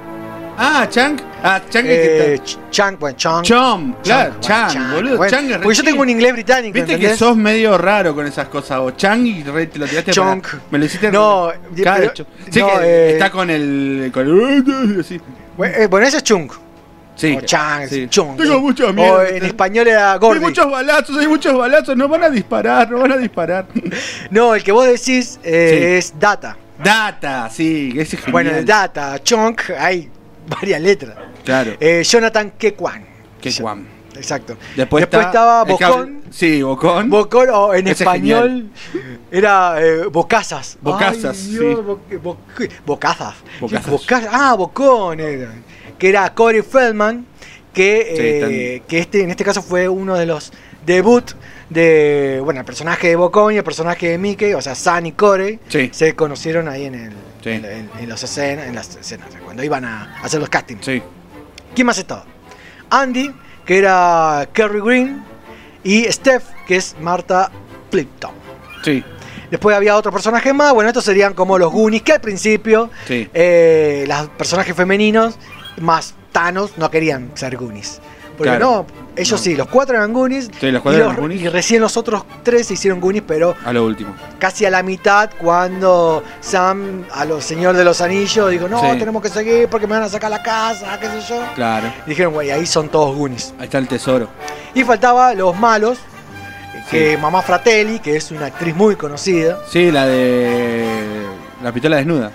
[0.59, 1.19] Ah, Chang.
[1.43, 3.43] Ah, Chang es que Eh, Ch- Chang, bueno, Chang.
[3.43, 5.17] Chom, claro, bueno, Chang, boludo.
[5.17, 5.31] bueno.
[5.31, 6.75] Chang es Porque yo tengo un inglés británico.
[6.75, 8.79] Viste que sos medio raro con esas cosas.
[8.81, 10.43] O Chang y re- te lo tiraste Chong.
[10.43, 11.11] para- Me lo hiciste.
[11.11, 12.13] No, pero-.
[12.51, 14.11] Sí, no, que eh, está con el.
[14.13, 14.29] Con
[15.65, 16.49] eh, bueno, ese es Chung.
[17.17, 17.37] Sí.
[17.37, 18.09] O Chang, sí.
[18.09, 18.37] Chung.
[18.37, 19.23] Tengo mucho O miedo.
[19.25, 20.41] en español era Hay Gordy.
[20.41, 21.97] muchos balazos, hay muchos balazos.
[21.97, 23.67] No van a disparar, no van a disparar.
[24.31, 25.85] No, el que vos decís eh, Sí.
[26.13, 26.57] es Data.
[26.83, 28.33] Data, sí, ese es genial.
[28.33, 30.11] Bueno, el Data, Chunk, hay
[30.49, 31.17] varias letras.
[31.45, 31.73] Claro.
[31.79, 33.05] Eh, Jonathan Kekwan.
[33.61, 33.87] Guam.
[34.17, 34.57] Exacto.
[34.77, 36.23] Después, Después está- estaba Bocón.
[36.31, 37.11] Sí, Bocón.
[37.11, 38.71] Bocón, o en Ese es español
[39.31, 40.79] era eh, Bocazas.
[40.81, 41.83] Bocazas, Ay, Dios, sí.
[41.83, 42.39] Bo- Bo-
[42.87, 43.35] Bocazas.
[43.61, 43.91] Bocazas.
[43.91, 45.51] Boca- ah, Bocón era.
[46.05, 47.25] Que era Corey Feldman,
[47.73, 50.53] que, Sí, eh, que este, en este caso fue uno de los
[50.85, 51.31] debut
[51.71, 55.13] de, bueno, el personaje de Bocón y el personaje de Mickey, o sea, Sam y
[55.13, 55.89] Corey, Sí.
[55.95, 57.11] se conocieron ahí en, el,
[57.43, 57.49] Sí.
[57.53, 60.85] en, en- en las escenas, en las escenas, cuando iban a hacer los castings.
[60.85, 61.03] Sí.
[61.75, 62.27] ¿Quién más estaba?
[62.91, 63.33] Andy,
[63.65, 65.25] que era Kerry Green,
[65.85, 67.51] y Steph, que es Marta
[67.91, 68.33] Plimpton.
[68.85, 69.03] Sí.
[69.51, 73.29] Después había otro personaje más, bueno, estos serían como los Goonies, que al principio Sí.
[73.33, 75.39] eh, los personajes femeninos
[75.79, 78.01] más Thanos no querían ser Goonies.
[78.37, 78.67] Porque Claro.
[78.67, 79.39] no, ellos No.
[79.39, 80.51] sí, los cuatro eran Goonies.
[80.59, 81.41] Sí, los cuatro y, eran Goonies.
[81.43, 84.13] y recién los otros tres se hicieron Goonies, pero A lo último.
[84.41, 88.99] casi a la mitad cuando Sam, a los Señor de los Anillos, dijo, no, Sí.
[88.99, 91.41] tenemos que seguir porque me van a sacar la casa, qué sé yo.
[91.55, 91.93] Claro.
[92.07, 93.55] Dijeron, güey, ahí son todos Goonies.
[93.61, 94.29] Ahí está el tesoro.
[94.75, 95.99] Y faltaba los malos,
[96.91, 99.59] que Mamá Fratelli, que es una actriz muy conocida.
[99.71, 101.25] Sí, la de.
[101.63, 102.31] La pistola desnuda.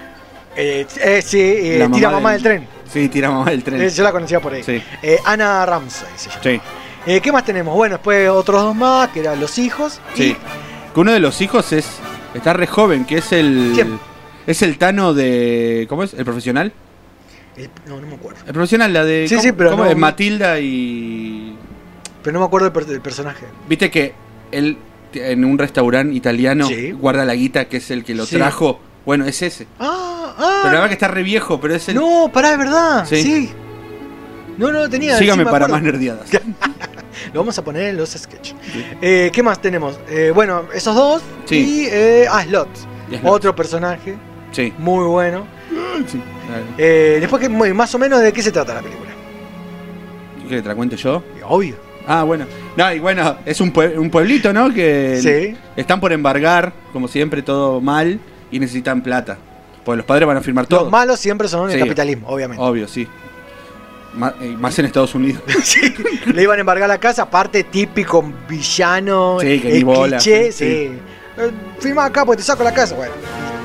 [0.62, 2.68] Eh, eh, sí, eh, La tira mamá del, tren.
[2.92, 3.82] Sí, tira mamá del tren.
[3.82, 4.62] Eh, yo la conocía por ahí.
[4.64, 4.82] Sí.
[5.02, 6.42] Eh, Ana Ramsey se llama.
[6.44, 6.62] Sí.
[7.06, 7.74] Eh, ¿Qué más tenemos?
[7.76, 10.02] Bueno, después otros dos más, que eran los hijos.
[10.16, 10.36] Sí.
[10.94, 11.88] Que uno de los hijos es.
[12.34, 13.72] Está re joven, que es el.
[13.74, 14.00] ¿Quién?
[14.46, 15.86] Es el Tano de.
[15.88, 16.14] ¿Cómo es?
[16.14, 16.74] ¿El profesional?
[17.58, 18.40] Y- el- no, no me acuerdo.
[18.46, 19.28] El profesional, la de.
[19.30, 19.98] Sí, ¿cómo- sí, pero cómo no- es?
[19.98, 21.56] Matilda y.
[22.22, 23.46] Pero no me acuerdo del, per- del personaje.
[23.70, 24.14] Viste que
[24.52, 24.78] él
[25.14, 26.92] en un restaurante italiano Sí.
[26.92, 28.36] guarda la guita, que es el que lo Sí.
[28.36, 28.80] trajo.
[29.10, 29.66] Bueno, es ese.
[29.80, 30.60] Ah, ah.
[30.62, 31.96] Pero la verdad que está re viejo, pero es el.
[31.96, 33.06] No, pará, es verdad.
[33.08, 33.24] Sí.
[33.24, 33.52] Sí.
[34.56, 35.18] No, no lo tenía.
[35.18, 35.74] Sígame sí me para acuerdo.
[35.74, 36.30] más nerdeadas.
[37.34, 38.54] Lo vamos a poner en los sketches.
[39.02, 40.00] Eh, ¿Qué más tenemos?
[40.10, 41.24] Eh, bueno, esos dos.
[41.46, 41.56] Sí.
[41.58, 42.70] Y eh, ah, Slot.
[43.10, 43.34] Y Slot.
[43.34, 44.16] Otro personaje
[44.52, 44.72] Sí.
[44.78, 45.48] muy bueno.
[46.06, 46.22] sí.
[46.78, 49.10] Eh, después, que, más o menos, ¿de qué se trata la película?
[50.48, 51.24] ¿Qué te la cuente yo?
[51.48, 51.78] Obvio.
[52.08, 52.46] Ah, bueno.
[52.78, 54.72] No, y bueno, es un, pue- un pueblito, ¿no?
[54.72, 55.58] Que Sí.
[55.76, 58.20] están por embargar, como siempre, todo mal
[58.52, 59.38] y necesitan plata.
[59.84, 60.82] Porque los padres van a firmar todo.
[60.82, 61.80] Los malos siempre son el Sí.
[61.84, 62.64] capitalismo, obviamente.
[62.64, 63.08] Obvio, sí.
[64.42, 65.42] Eh, más en Estados Unidos.
[65.64, 65.94] Sí,
[66.34, 70.52] le iban a embargar la casa, aparte típico villano, Sí, que ni el bola, cliché,
[70.52, 70.66] sí.
[70.66, 70.66] sí.
[71.38, 73.14] Eh, firma acá porque te saco la casa, bueno.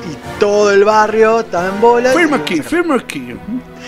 [0.09, 2.11] Y todo el barrio está en bola.
[2.13, 3.33] firma aquí, firma aquí.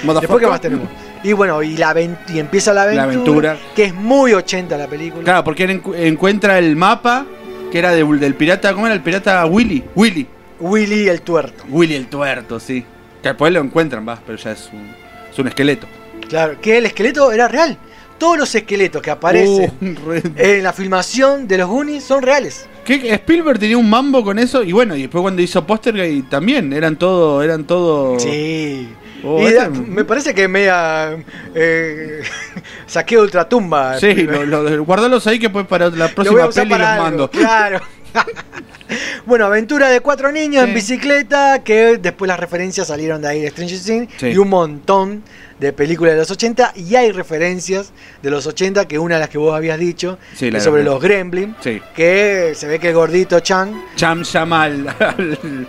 [0.03, 0.87] Después, ¿qué más tenemos?
[1.23, 3.57] Y bueno, y, la y empieza la aventura, La aventura.
[3.75, 5.23] que es muy 80 la película.
[5.23, 7.25] Claro, porque él encu- encuentra el mapa
[7.71, 9.83] que era de- del pirata, ¿cómo era el pirata Willy?
[9.95, 10.27] Willy.
[10.59, 11.63] Willy el tuerto.
[11.69, 12.83] Willy el tuerto, sí.
[13.21, 14.91] Que después lo encuentran, va, pero ya es un,
[15.31, 15.87] es un esqueleto.
[16.29, 17.77] Claro, que el esqueleto era real.
[18.17, 22.65] Todos los esqueletos que aparecen Uh, en la filmación de los Goonies son reales.
[22.83, 23.13] ¿Qué?
[23.13, 26.95] Spielberg tenía un mambo con eso y bueno, y después cuando hizo Postergate también, eran
[26.95, 28.19] todo, eran todo...
[28.19, 28.89] Sí.
[29.23, 31.17] Oh, Y da- me parece que media
[31.55, 32.21] eh,
[32.87, 33.99] saqueo ultratumba.
[33.99, 37.29] Sí, lo, lo- guardalos ahí que pues para la próxima peli los algo, mando.
[37.31, 37.81] Claro.
[39.25, 40.69] bueno, aventura de cuatro niños Sí.
[40.69, 44.27] en bicicleta, que después las referencias salieron de ahí de Stranger Things Sí.
[44.27, 45.23] y un montón
[45.59, 47.91] de películas de los 80 y hay referencias
[48.21, 50.93] de los 80 que una de las que vos habías dicho Sí, es sobre verdad.
[50.95, 51.55] los Gremlin,
[51.95, 55.67] que se ve que el gordito Chang Cham llama al, al,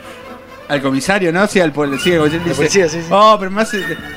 [0.68, 1.46] al comisario, ¿no?
[1.46, 2.16] Sí, al policía.
[2.16, 3.08] el dice, policía, sí, sí.
[3.10, 3.70] Oh, pero más...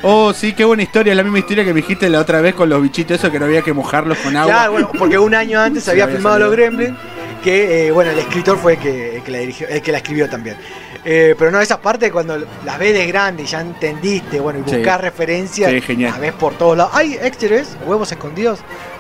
[0.04, 1.12] Oh, sí, qué buena historia.
[1.14, 3.40] Es la misma historia que me dijiste la otra vez con los bichitos, eso que
[3.40, 4.52] no había que mojarlos con agua.
[4.54, 6.50] Claro, bueno, porque un año antes Sí, había había filmado salido.
[6.50, 6.98] Los Gremlins,
[7.44, 9.98] que eh, bueno, el escritor fue el que, el que la dirigió, el que la
[10.00, 10.58] escribió también.
[11.04, 14.70] Eh, pero no, esas partes cuando las ves de grande y ya entendiste, bueno, y
[14.70, 14.76] Sí.
[14.78, 16.12] buscas referencias, Sí, genial.
[16.12, 16.92] la ves por todos lados.
[16.96, 18.60] Hay extras, huevos escondidos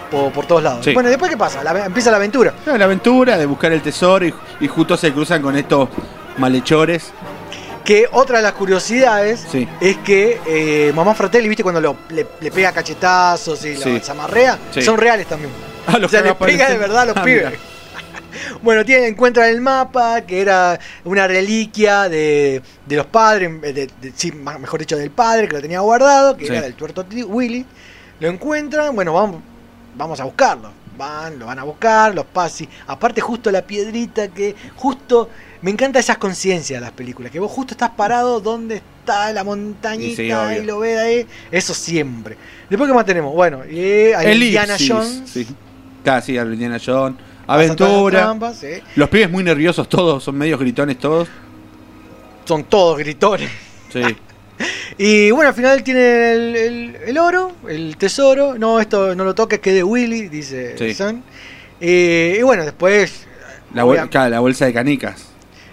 [0.09, 0.83] por, por todos lados.
[0.83, 0.93] Sí.
[0.93, 2.53] Bueno, después qué pasa, La- empieza la aventura.
[2.65, 5.89] No, la aventura de buscar el tesoro y, y justo se cruzan con estos
[6.37, 7.11] malhechores.
[7.85, 9.67] Que otra de las curiosidades Sí.
[9.79, 13.93] es que eh, Mamá Fratelli, viste, cuando lo- le, le pega cachetazos y Sí.
[13.97, 14.81] lo zamarrea, Sí.
[14.81, 15.51] son reales también.
[15.87, 17.45] Ah, los o sea, que le no pega de verdad a los Ah, pibes.
[17.45, 17.59] mira.
[18.61, 24.13] Bueno, tienen, encuentran el mapa, que era una reliquia de, de los padres, de, de-
[24.15, 26.51] sí, ma- mejor dicho, del padre que lo tenía guardado, que Sí.
[26.51, 27.65] era del tuerto Willy.
[28.19, 29.41] Lo encuentran, bueno, vamos,
[29.95, 30.71] vamos a buscarlo.
[30.97, 32.67] Van, lo van a buscar, los pasi.
[32.85, 35.29] Aparte, justo la piedrita que, justo,
[35.61, 39.43] me encanta esas conciencias de las películas, que vos justo estás parado donde está la
[39.43, 41.27] montañita Y lo ves ahí.
[41.49, 42.37] Eso siempre.
[42.69, 43.33] Después, ¿qué más tenemos?
[43.33, 45.21] Bueno, y a Indiana Elipsis, Jones.
[45.25, 45.47] Sí.
[46.23, 47.17] Sí, a Indiana Jones.
[47.53, 48.19] Aventura.
[48.19, 48.63] trampas.
[48.95, 51.27] Los pibes muy nerviosos todos, son medios gritones todos.
[52.45, 53.49] Son todos gritones.
[53.91, 54.01] Sí.
[54.97, 58.53] Y bueno, al final tiene el, el- el oro, el tesoro.
[58.59, 60.95] No, esto no lo toques, que de Willy, dice Sí.
[61.79, 63.25] Eh, y bueno, después
[63.73, 65.29] La, bol- claro, la bolsa de canicas.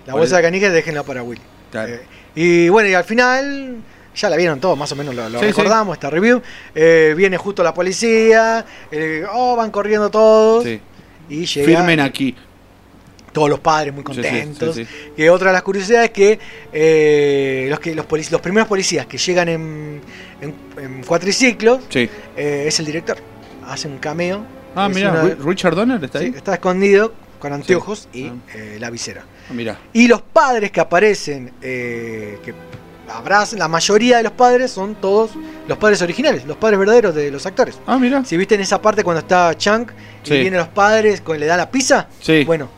[0.06, 1.42] la bolsa de canicas déjenla para Willy.
[1.70, 1.92] Claro.
[1.94, 2.00] Eh,
[2.34, 3.76] y bueno, y al final,
[4.14, 6.40] ya la vieron todos, más o menos lo, lo Sí, recordamos, esta review.
[6.74, 10.64] Eh, viene justo la policía, eh, oh, van corriendo todos.
[10.64, 10.80] Sí.
[11.28, 12.34] Y llega Firmen aquí.
[13.32, 14.76] todos los padres muy sí, contentos.
[15.16, 16.38] sí, otra de las curiosidades es que,
[16.72, 20.00] eh, los, que los, polic- los primeros policías que llegan en,
[20.40, 22.08] en, en cuatriciclos Sí.
[22.36, 23.18] eh, es el director.
[23.66, 24.44] Hace un cameo.
[24.74, 26.32] Ah, mira, una- Richard Donner está ahí.
[26.34, 28.34] está escondido con anteojos y Ah.
[28.54, 29.24] eh, la visera.
[29.48, 29.78] Ah, mira.
[29.92, 32.54] Y los padres que aparecen, eh, que
[33.10, 35.30] abrazan, la mayoría de los padres son todos
[35.66, 37.78] los padres originales, los padres verdaderos de los actores.
[37.86, 38.24] Ah, mira.
[38.24, 39.90] Si viste en esa parte cuando está Chunk
[40.24, 42.44] y vienen los padres, con- le da la pizza, Sí.
[42.44, 42.68] bueno,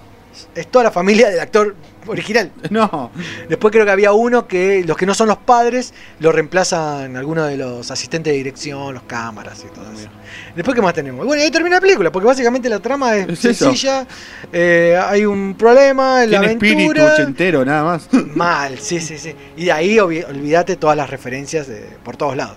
[0.54, 1.74] es toda la familia del actor
[2.10, 2.50] original.
[2.70, 3.10] No.
[3.48, 7.48] Después creo que había uno que los que no son los padres lo reemplazan algunos
[7.48, 10.08] de los asistentes de dirección, los cámaras y todo eso.
[10.54, 11.26] Después, ¿qué más tenemos?
[11.26, 14.06] Bueno, y ahí termina la película, porque básicamente la trama es, sencilla.
[14.52, 17.14] eh, hay un problema la Tiene espíritu aventura.
[17.14, 18.08] ochentero, nada más.
[18.36, 19.34] Mal, sí, sí, sí.
[19.56, 22.56] Y de ahí olvídate todas las referencias de- por todos lados.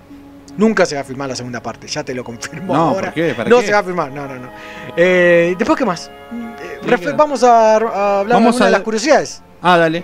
[0.56, 3.06] Nunca se va a filmar la segunda parte, ya te lo confirmo No, ahora.
[3.06, 3.34] ¿por qué?
[3.34, 3.66] ¿Para no qué?
[3.66, 4.50] se va a filmar, no, no, no.
[4.96, 6.12] Eh, Después, ¿qué más?
[7.18, 7.76] Vamos a, a
[8.20, 9.42] hablar de Vamos algunas a- de las curiosidades.
[9.62, 10.04] Ah, dale.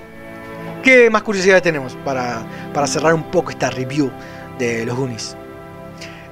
[0.83, 2.41] ¿Qué más curiosidades tenemos para,
[2.73, 4.09] para cerrar un poco esta review
[4.57, 5.35] de los Goonies?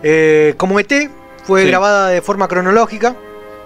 [0.03, 1.09] Eh, como ET
[1.43, 1.67] fue Sí.
[1.67, 3.15] grabada de forma cronológica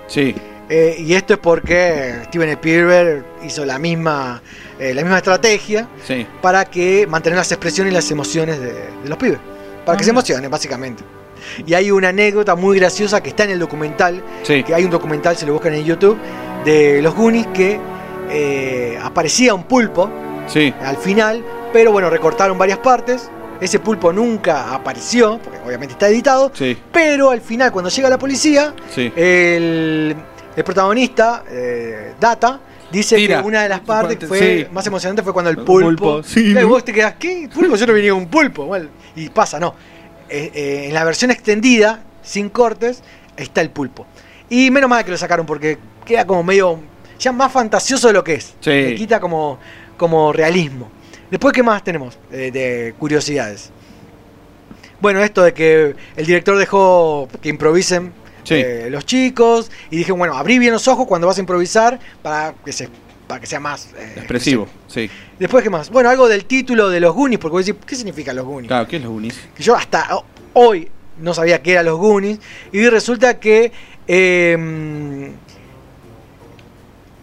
[0.08, 0.34] Sí.
[0.70, 4.42] eh, y esto es porque Steven Spielberg hizo la misma,
[4.80, 6.26] eh, la misma estrategia Sí.
[6.42, 9.40] para que mantener las expresiones y las emociones de, de los pibes.
[9.86, 10.20] Para Ah, que se mira.
[10.20, 11.04] emocionen, básicamente.
[11.66, 14.64] Y hay una anécdota muy graciosa que está en el documental, Sí.
[14.64, 16.18] que hay un documental, si lo buscan en YouTube,
[16.66, 17.80] de los Goonies que
[18.30, 20.10] eh, aparecía un pulpo
[20.48, 20.74] Sí.
[20.82, 23.30] al final, pero bueno, recortaron varias partes.
[23.60, 26.76] Ese pulpo nunca apareció, porque obviamente está editado, Sí.
[26.92, 29.12] pero al final, cuando llega la policía, Sí.
[29.16, 30.16] el,
[30.56, 32.60] el protagonista, eh, Data,
[32.92, 33.42] dice Tira.
[33.42, 36.22] que una de las partes fue más emocionante fue cuando el pulpo.
[36.36, 37.48] Y vos te quedás, ¿qué?
[37.54, 37.76] ¿Pulpo?
[37.76, 38.66] Yo no venía un pulpo.
[38.66, 39.76] Bueno, y pasa, no.
[40.28, 43.04] Eh, eh, en la versión extendida, sin cortes,
[43.38, 44.06] está el pulpo.
[44.50, 46.80] Y menos mal que lo sacaron porque queda como medio.
[47.20, 48.56] ya más fantasioso de lo que es.
[48.62, 48.70] Sí.
[48.72, 49.60] Le quita como,
[49.98, 50.90] como realismo.
[51.30, 53.70] Después, ¿qué más tenemos eh, de curiosidades?
[55.00, 58.12] Bueno, esto de que el director dejó que improvisen
[58.44, 58.56] Sí.
[58.56, 62.56] eh, los chicos y dije, bueno, abrí bien los ojos cuando vas a improvisar para
[62.66, 62.90] que, se,
[63.28, 64.68] para que sea más eh, Expresivo.
[64.88, 65.10] Sí.
[65.38, 65.92] Después, ¿qué más?
[65.92, 68.68] Bueno, algo del título de los Goonies, porque vos decís, ¿qué significa los Goonies?
[68.68, 69.40] Claro, ¿qué es los Goonies?
[69.56, 70.90] Que yo hasta ho- hoy
[71.20, 72.40] no sabía qué eran los Goonies,
[72.72, 73.72] y resulta que
[74.08, 75.32] eh,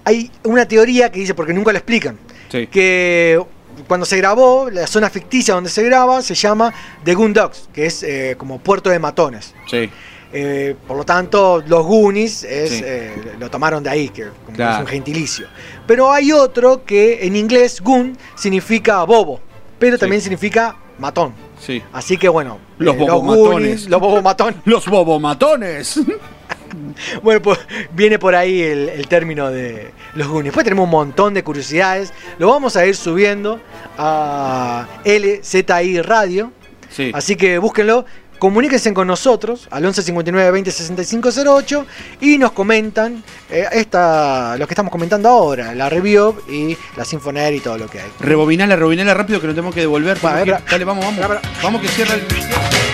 [0.09, 2.19] hay una teoría que dice, porque nunca lo explican,
[2.51, 2.67] Sí.
[2.67, 3.41] que
[3.87, 6.73] cuando se grabó, la zona ficticia donde se graba se llama
[7.05, 9.55] The Goon Dogs, que es eh, como puerto de matones.
[9.71, 9.89] Sí.
[10.33, 12.83] Eh, por lo tanto, los Goonies es, Sí.
[12.85, 14.75] eh, lo tomaron de ahí, que como Claro.
[14.77, 15.47] es un gentilicio.
[15.87, 19.41] Pero hay otro que en inglés Goon significa bobo,
[19.79, 20.01] pero Sí.
[20.01, 21.33] también significa matón.
[21.61, 21.83] Sí.
[21.93, 23.51] Así que bueno, Los eh, bobomatones.
[23.53, 24.57] Goonies, los bobomatones.
[24.65, 26.01] Los bobomatones.
[27.23, 27.59] Bueno, pues
[27.93, 30.47] viene por ahí el, el término de los Goonies.
[30.47, 32.13] Después tenemos un montón de curiosidades.
[32.39, 33.61] Lo vamos a ir subiendo
[33.97, 36.53] a LZI Radio.
[36.91, 37.11] Sí.
[37.15, 38.05] Así que búsquenlo.
[38.39, 41.87] Comuníquense con nosotros al 11 59 20 65 08
[42.21, 47.53] y nos comentan eh, esta, lo que estamos comentando ahora, la review y la Sinfoner
[47.55, 48.11] y todo lo que hay.
[48.21, 50.25] Rebobinala, rebobinala rápido que nos tenemos que devolver.
[50.25, 50.57] Va, que-.
[50.71, 51.39] Dale, vamos, vamos.
[51.63, 52.88] Vamos que cierra el.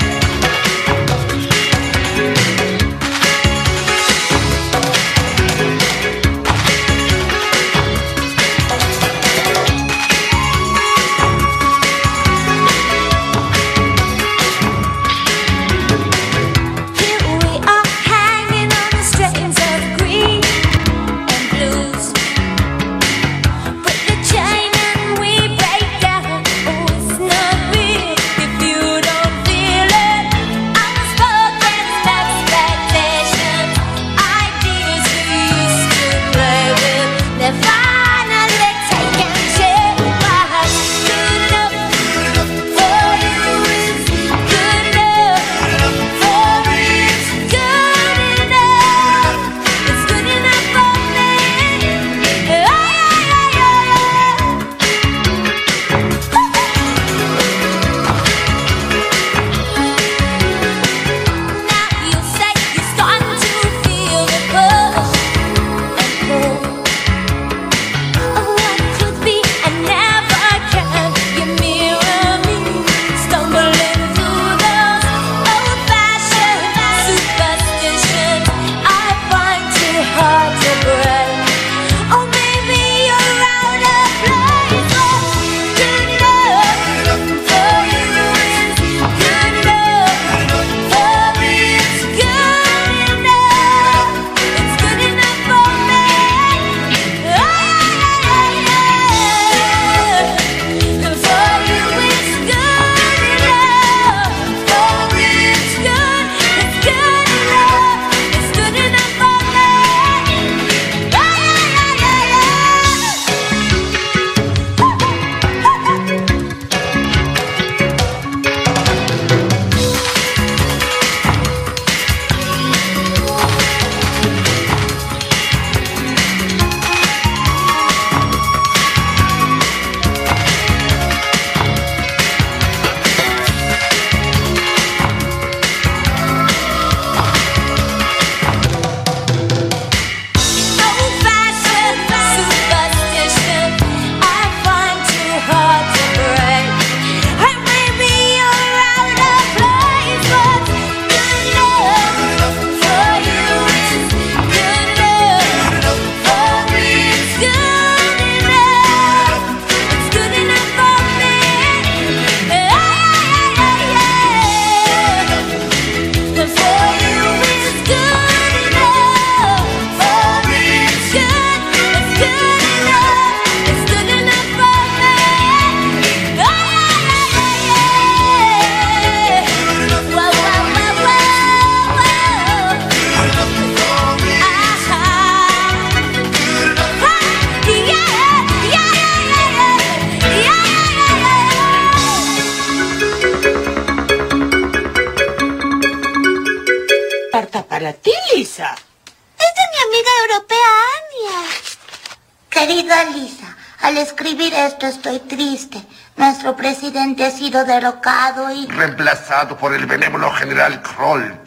[207.54, 208.66] Sido derrocado y...
[208.66, 211.38] Reemplazado por el benévolo general Kroll.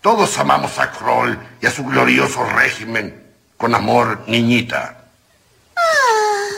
[0.00, 3.20] Todos amamos a Kroll y a su glorioso régimen.
[3.56, 4.98] Con amor, niñita.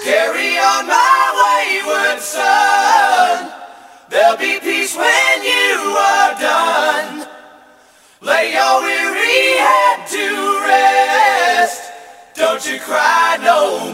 [0.05, 3.51] Carry on my wayward son.
[4.11, 7.27] There'll be peace when you are done.
[8.21, 11.91] Lay your weary head to rest.
[12.37, 13.94] Don't you cry no more.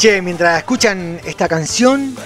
[0.00, 2.16] Che, mientras escuchan esta canción,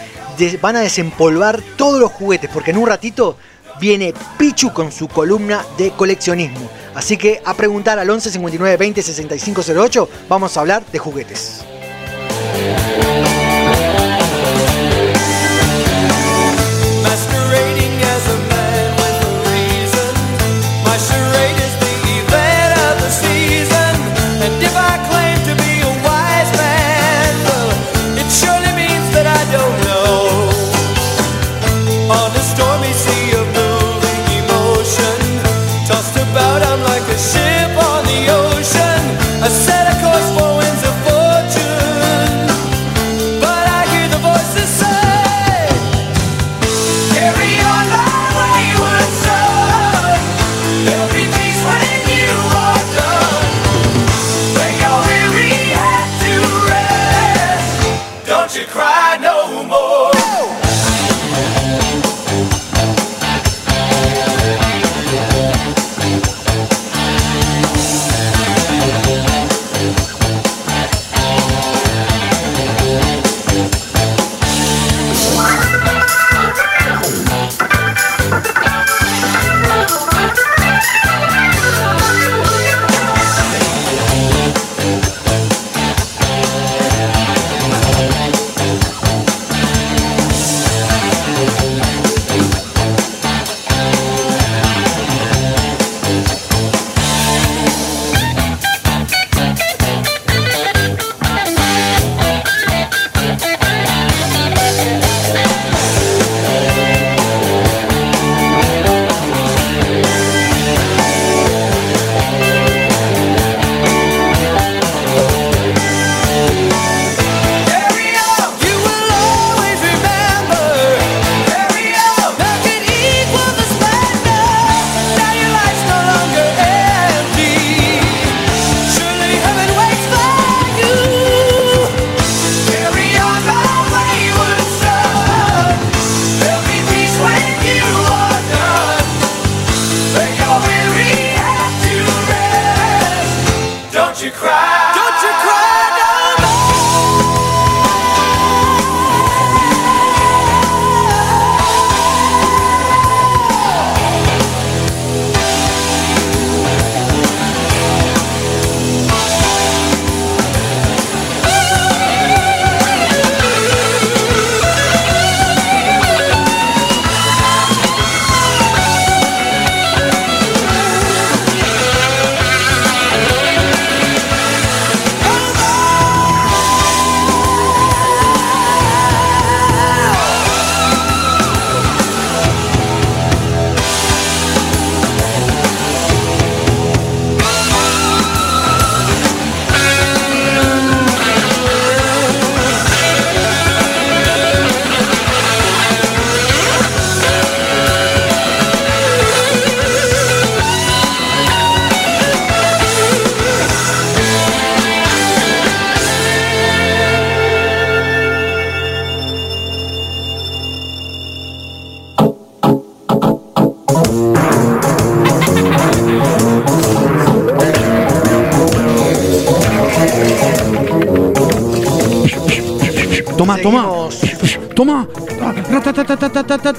[0.60, 3.36] van a desempolvar todos los juguetes, porque en un ratito
[3.80, 6.70] viene Pichu con su columna de coleccionismo.
[6.94, 11.63] Así que a preguntar al 11 59 20 65 08, vamos a hablar de juguetes.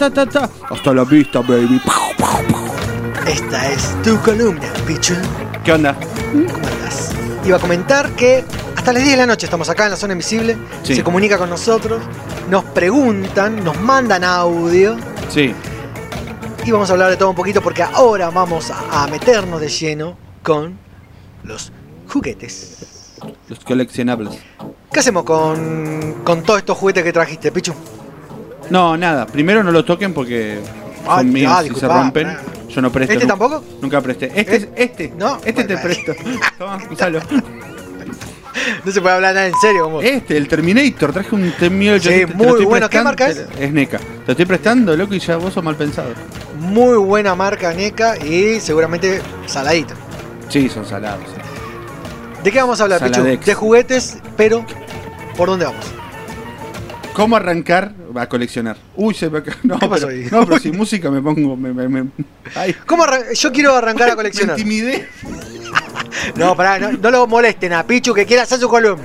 [0.06, 1.82] Hasta la vista, baby.
[3.26, 5.16] Esta es tu columna, Pichu.
[5.64, 5.96] ¿Qué onda?
[6.32, 7.12] ¿Cómo andás?
[7.44, 8.46] Iba a comentar que
[8.76, 10.58] hasta las 10 de la noche estamos acá en la zona invisible.
[10.84, 10.94] Sí.
[10.96, 12.04] Se comunica con nosotros,
[12.52, 14.96] nos preguntan, nos mandan audio.
[15.30, 15.56] Sí.
[16.64, 20.18] Y vamos a hablar de todo un poquito porque ahora vamos a meternos de lleno
[20.44, 20.78] con
[21.44, 21.72] los
[22.08, 23.18] juguetes.
[23.50, 24.38] Los coleccionables.
[24.92, 27.74] ¿Qué hacemos con, con todos estos juguetes que trajiste, Pichu?
[28.70, 29.26] No, nada.
[29.26, 30.60] Primero no lo toquen porque
[31.06, 32.38] son míos ah, si se rompen.
[32.70, 33.14] Yo no presto.
[33.14, 33.64] ¿Este tampoco?
[33.82, 34.32] Nunca presté.
[34.36, 34.70] Este, ¿Eh?
[34.76, 35.14] este.
[35.18, 35.40] No.
[35.46, 36.14] Este te presto.
[36.58, 37.20] Toma, usalo.
[38.84, 40.04] No se puede hablar nada en serio, vos.
[40.04, 42.00] Este, el Terminator, traje un T1800.
[42.00, 42.90] Sí, muy bueno.
[42.90, 43.46] ¿Qué marca es?
[43.60, 44.00] Es NECA.
[44.26, 46.10] Te estoy prestando, loco, y ya vos sos mal pensado.
[46.60, 49.94] Muy buena marca NECA y seguramente saladito.
[50.50, 51.26] Sí, son salados.
[52.44, 53.40] ¿De qué vamos a hablar, Saladex.
[53.40, 53.46] Pichu?
[53.46, 54.66] De juguetes, pero
[55.36, 55.86] ¿por dónde vamos?
[57.14, 57.94] ¿Cómo arrancar
[58.24, 58.78] a coleccionar?
[58.96, 61.56] Uy, se me No, no, pero sin música me pongo.
[61.56, 62.10] Me, me- me-
[62.56, 64.58] Ay, ¿Cómo arran- Yo quiero arrancar a me coleccionar.
[64.60, 65.08] intimidé.
[66.36, 69.04] No, pará, no, no lo molesten a Pichu que quiera hacer su columna.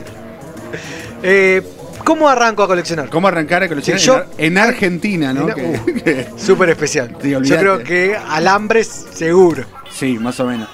[1.22, 1.60] Eh,
[2.04, 3.08] ¿Cómo arranco a coleccionar?
[3.10, 4.00] ¿Cómo arrancar a coleccionar?
[4.00, 5.46] Sí, yo- en, Ar- en Argentina, ¿no?
[5.46, 6.38] Uh.
[6.38, 7.16] Súper especial.
[7.20, 9.64] Sí, Yo creo que alambres seguro.
[9.90, 10.68] sí, más o menos.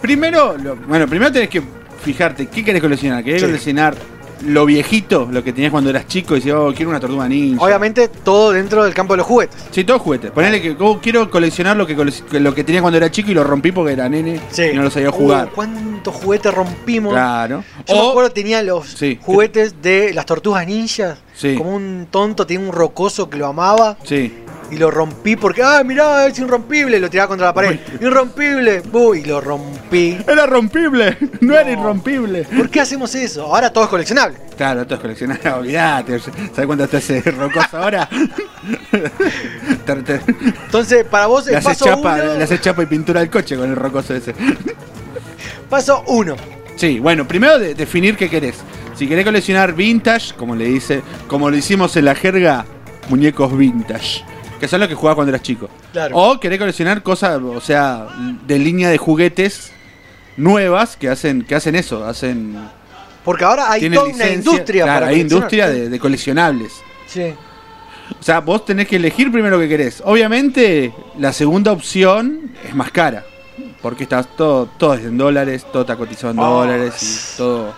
[0.00, 1.62] Primero, lo- bueno, primero tenés que
[2.02, 3.22] fijarte, ¿qué querés coleccionar?
[3.22, 3.46] ¿Querés Sí.
[3.46, 3.96] coleccionar
[4.42, 7.62] lo viejito, lo que tenías cuando eras chico y decías, oh, quiero una tortuga ninja?
[7.64, 9.56] Obviamente todo dentro del campo de los juguetes.
[9.70, 10.30] Sí, todo juguete.
[10.30, 13.34] Ponele que oh, quiero coleccionar lo que, cole- lo que tenía cuando era chico y
[13.34, 15.48] lo rompí porque era nene y no lo sabía jugar.
[15.52, 17.12] Uh, ¿Cuántos juguetes rompimos?
[17.12, 17.64] Claro.
[17.86, 19.18] Yo me O- acuerdo tenía los Sí.
[19.22, 21.18] juguetes de las tortugas ninjas.
[21.34, 21.54] Sí.
[21.56, 24.34] Como un tonto, tenía un rocoso que lo amaba Sí.
[24.70, 26.98] Y lo rompí porque, ah, mirá, es irrompible.
[27.00, 27.78] Lo tiraba contra la pared.
[28.00, 28.80] Irrompible.
[28.80, 30.18] Bu, y lo rompí.
[30.26, 32.44] Era rompible, no, era irrompible.
[32.44, 33.42] ¿Por qué hacemos eso?
[33.44, 34.36] Ahora todo es coleccionable.
[34.56, 36.18] Claro, esto es coleccionar, olvidate.
[36.20, 38.08] ¿Sabes cuánto te hace rocoso ahora?
[40.66, 42.34] Entonces, para vos, le, el haces paso chapa, uno.
[42.34, 44.34] le haces chapa y pintura al coche con el rocoso ese.
[45.68, 46.36] Paso uno.
[46.76, 48.56] Sí, bueno, primero de- definir qué querés.
[48.94, 52.64] Si querés coleccionar vintage, como le dice, como lo hicimos en la jerga,
[53.08, 54.24] muñecos vintage.
[54.58, 55.68] Que son los que jugabas cuando eras chico.
[55.92, 56.16] Claro.
[56.16, 58.06] O querés coleccionar cosas, o sea,
[58.46, 59.72] de línea de juguetes
[60.36, 62.56] nuevas que hacen, que hacen eso, hacen.
[63.24, 66.72] Porque ahora hay toda una industria Claro, para hay industria de, de coleccionables.
[67.06, 67.34] Sí.
[68.18, 70.02] O sea, vos tenés que elegir primero lo que querés.
[70.04, 73.24] Obviamente, la segunda opción es más cara.
[73.82, 76.60] Porque está todo, todo es en dólares, todo está cotizado en Oh.
[76.60, 77.74] dólares y todo.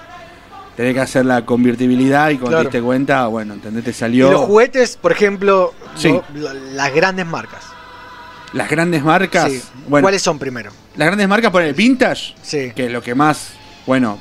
[0.80, 2.70] Tenés que hacer la convertibilidad y cuando Claro.
[2.70, 3.84] te diste cuenta, bueno, ¿entendés?
[3.84, 4.30] Te Y salió.
[4.32, 6.08] los juguetes, por ejemplo, Sí.
[6.32, 7.64] lo- las grandes marcas.
[8.54, 9.52] Las grandes marcas.
[9.52, 9.62] Sí.
[9.88, 10.70] Bueno, ¿Cuáles son primero?
[10.96, 12.72] las grandes marcas por el vintage, Sí.
[12.74, 13.50] que es lo que más,
[13.84, 14.18] bueno,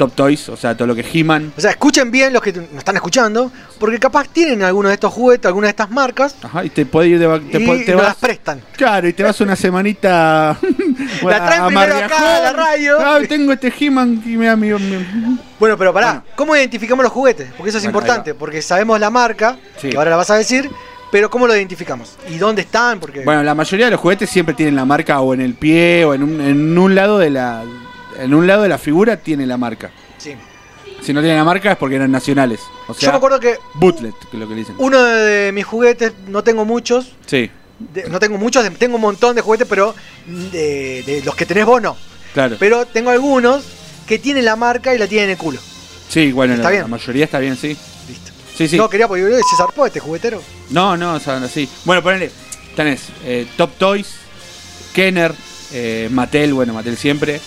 [0.00, 1.52] Top Toys, o sea, todo lo que es He-Man.
[1.56, 5.12] O sea, escuchen bien los que nos están escuchando, porque capaz tienen alguno de estos
[5.12, 8.04] juguetes, alguna de estas marcas, Ajá, y te puede ir de te, y te vas.
[8.06, 8.62] las prestan.
[8.76, 10.56] Claro, y te vas una semanita.
[11.22, 12.98] La traen primero acá a la radio.
[12.98, 16.24] Ah, tengo este He-Man y mira, mi, mi- Bueno, pero pará, Bueno.
[16.34, 17.48] ¿cómo identificamos los juguetes?
[17.56, 19.90] Porque eso es Bueno, importante, porque sabemos la marca, Sí.
[19.90, 20.70] que ahora la vas a decir,
[21.12, 22.16] pero ¿cómo lo identificamos?
[22.30, 23.00] ¿Y dónde están?
[23.00, 26.04] Porque Bueno, la mayoría de los juguetes siempre tienen la marca o en el pie
[26.06, 27.62] o en un, en un lado de la.
[28.20, 29.90] En un lado de la figura tiene la marca.
[30.18, 30.34] sí.
[31.02, 32.60] Si no tiene la marca es porque eran nacionales.
[32.86, 34.74] O sea, Yo me acuerdo que bootlet, que es lo que le dicen.
[34.78, 39.34] uno de mis juguetes, no tengo muchos, Sí, de- no tengo muchos, tengo un montón
[39.34, 39.94] de juguetes, pero
[40.26, 41.96] de, de los que tenés vos no.
[42.34, 42.56] claro.
[42.60, 43.64] Pero tengo algunos
[44.06, 45.58] que tienen la marca y la tienen en el culo.
[46.10, 46.82] sí, bueno, ¿Está la, bien?
[46.82, 47.68] la mayoría está bien, sí.
[48.06, 48.32] Listo.
[48.54, 48.76] Sí, sí.
[48.76, 50.42] No, quería porque se zarpó este juguetero.
[50.68, 51.66] No, no, o sea, así.
[51.86, 52.30] Bueno, ponele.
[52.76, 54.06] Tenés eh, Top Toys,
[54.92, 55.32] Kenner,
[55.72, 57.40] eh, Mattel, bueno, Mattel siempre.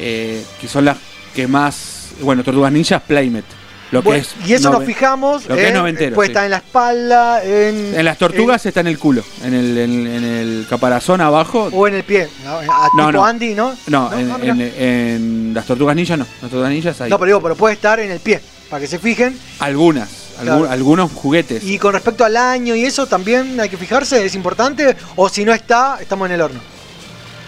[0.00, 0.96] Eh, que son las
[1.34, 2.08] que más.
[2.20, 3.46] Bueno, Tortugas Ninjas, Playmate.
[3.92, 6.32] Lo Bueno, que es y eso nos fijamos lo que es en, noventero, pues sí.
[6.32, 10.06] está en la espalda, en, En las tortugas está en el culo, en el, en,
[10.08, 11.68] en el caparazón abajo.
[11.72, 12.28] o en el pie.
[12.44, 12.58] ¿no?
[12.58, 13.24] A No, tipo no.
[13.24, 13.76] Andy, ¿no?
[13.86, 16.24] No, No, en, ah, en- las tortugas ninjas no.
[16.42, 18.88] Las tortugas ninjas hay No, pero digo, pero puede estar en el pie, para que
[18.88, 19.38] se fijen.
[19.60, 20.08] algunas,
[20.40, 20.68] algu- Claro.
[20.70, 21.62] algunos juguetes.
[21.62, 24.96] Y con respecto al año y eso, también hay que fijarse, es importante.
[25.14, 26.58] O si no está, estamos en el horno.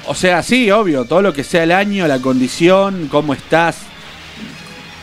[0.08, 3.76] O sea, sí, obvio, todo lo que sea el año, la condición, cómo estás,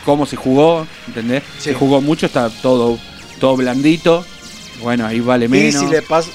[0.03, 1.43] cómo se jugó, ¿entendés?
[1.57, 1.65] Sí.
[1.69, 2.97] Se jugó mucho, está todo,
[3.39, 4.25] todo blandito.
[4.81, 5.81] Bueno, ahí vale Y menos.
[5.81, 6.29] si le pas-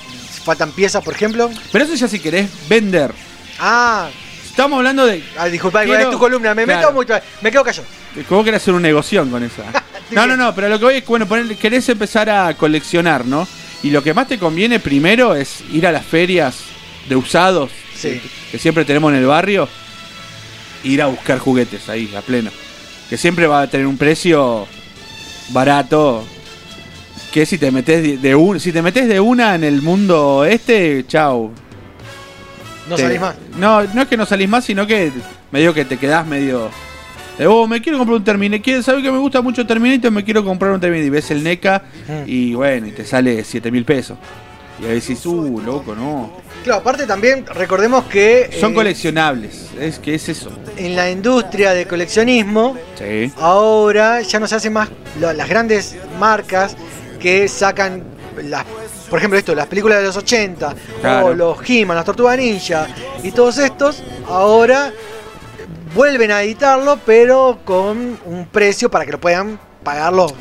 [0.45, 1.51] faltan piezas, por ejemplo.
[1.73, 3.13] Pero eso ya si querés vender.
[3.59, 4.09] Ah,
[4.49, 6.81] Estamos hablando de ah, disculpa, Quiero- es tu columna, me claro.
[6.81, 7.15] meto mucho.
[7.41, 7.87] Me quedo callado.
[8.29, 9.63] ¿Cómo querés hacer un negocio con eso?
[10.11, 11.25] No, no, no, pero lo que voy es bueno,
[11.61, 13.47] querés empezar a coleccionar, ¿no?
[13.85, 16.57] Y lo que más te conviene primero es ir a las ferias
[17.09, 18.11] de usados Sí.
[18.11, 18.23] que,
[18.53, 19.69] que siempre tenemos en el barrio,
[20.85, 22.51] ir a buscar juguetes ahí, a pleno.
[23.11, 24.67] Que siempre va a tener un precio
[25.51, 26.25] barato.
[27.33, 31.05] Que si te metes de, un, si te metes de una en el mundo este,
[31.07, 31.51] chau.
[32.89, 33.37] No Te- salís más.
[33.57, 35.13] No, no es que no salís más, sino que
[35.53, 36.71] medio que te quedás medio.
[37.39, 38.83] De, oh, me quiero comprar un Terminator.
[38.83, 40.11] ¿Sabes que me gusta mucho Terminator?
[40.11, 41.07] Me quiero comprar un Terminator.
[41.07, 41.83] Y ves el NECA
[42.27, 44.19] y bueno, y te sale 7 mil pesos.
[44.81, 46.31] Y ahí decís, uh, loco, no.
[46.65, 49.67] Claro, aparte también recordemos que Son eh, coleccionables.
[49.79, 50.51] Es que es eso.
[50.77, 53.31] en la industria de coleccionismo Sí.
[53.39, 54.89] ahora ya no se hacen más
[55.21, 56.77] las grandes marcas
[57.19, 58.03] que sacan
[58.45, 58.65] las-
[59.11, 61.27] por ejemplo, esto, las películas de los 80, Claro.
[61.27, 62.87] o los He-Man, las Tortugas Ninja,
[63.23, 64.93] y todos estos, ahora
[65.95, 70.33] vuelven a editarlo, pero con un precio para que lo puedan pagar los,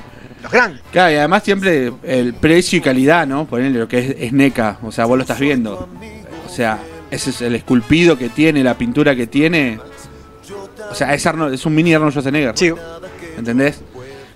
[0.42, 0.82] los grandes.
[0.92, 3.46] Claro, y además siempre el precio y calidad, ¿no?
[3.46, 5.90] Ponerle lo que es, es NECA, o sea, vos lo estás viendo.
[6.46, 6.80] O sea,
[7.12, 9.80] ese es el esculpido que tiene, la pintura que tiene.
[10.92, 12.58] O sea, es, Arnold- es un mini Arnold Schwarzenegger.
[12.58, 12.72] Sí,
[13.38, 13.82] ¿Entendés?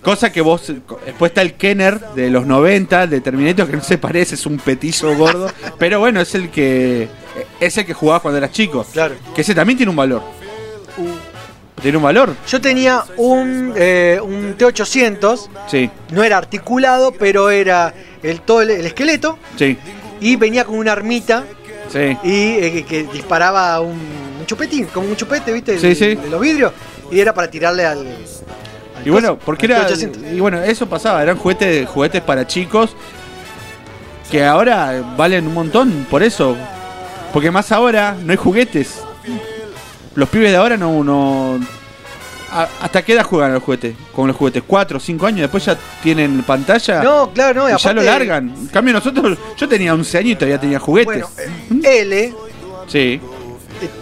[0.02, 0.68] Cosa que vos.
[1.06, 4.58] Después está el Kenner de los 90, de Terminator, que no se parece, es un
[4.58, 5.50] petizo gordo.
[5.80, 7.08] pero bueno, es el que.
[7.60, 8.86] Es el que jugabas cuando eras chico.
[8.92, 9.16] claro.
[9.34, 10.22] Que ese también tiene un valor.
[11.84, 12.34] Tiene un valor.
[12.47, 17.93] Yo tenía un, eh, un T800, Sí, no era articulado, pero era
[18.23, 19.77] el, todo el, el esqueleto, sí,
[20.22, 21.43] y venía con una armita
[21.91, 22.18] sí.
[22.23, 23.99] y eh, que, disparaba un,
[24.39, 25.77] un chupetín, como un chupete, ¿viste?
[25.77, 26.15] Sí, de, sí.
[26.15, 26.72] de los vidrios,
[27.11, 27.99] y era para tirarle al.
[27.99, 29.85] al Y bueno, porque era.
[29.85, 30.34] T800.
[30.34, 32.95] Y bueno, eso pasaba, eran juguetes, juguetes para chicos
[34.31, 36.55] que ahora valen un montón, por eso.
[37.34, 39.01] Porque más ahora no hay juguetes.
[40.15, 41.03] Los pibes de ahora no.
[41.03, 41.60] no
[42.52, 43.95] a- ¿Hasta qué edad juegan los juguetes?
[44.15, 45.41] Con los juguetes, ¿4 o 5 años?
[45.41, 48.49] Después ya tienen pantalla No, claro, no, y ya lo largan.
[48.49, 49.38] En cambio, nosotros.
[49.57, 51.23] Yo tenía 11 años y todavía tenía juguetes.
[51.35, 52.34] Bueno, eh, L eh,
[52.88, 53.19] sí,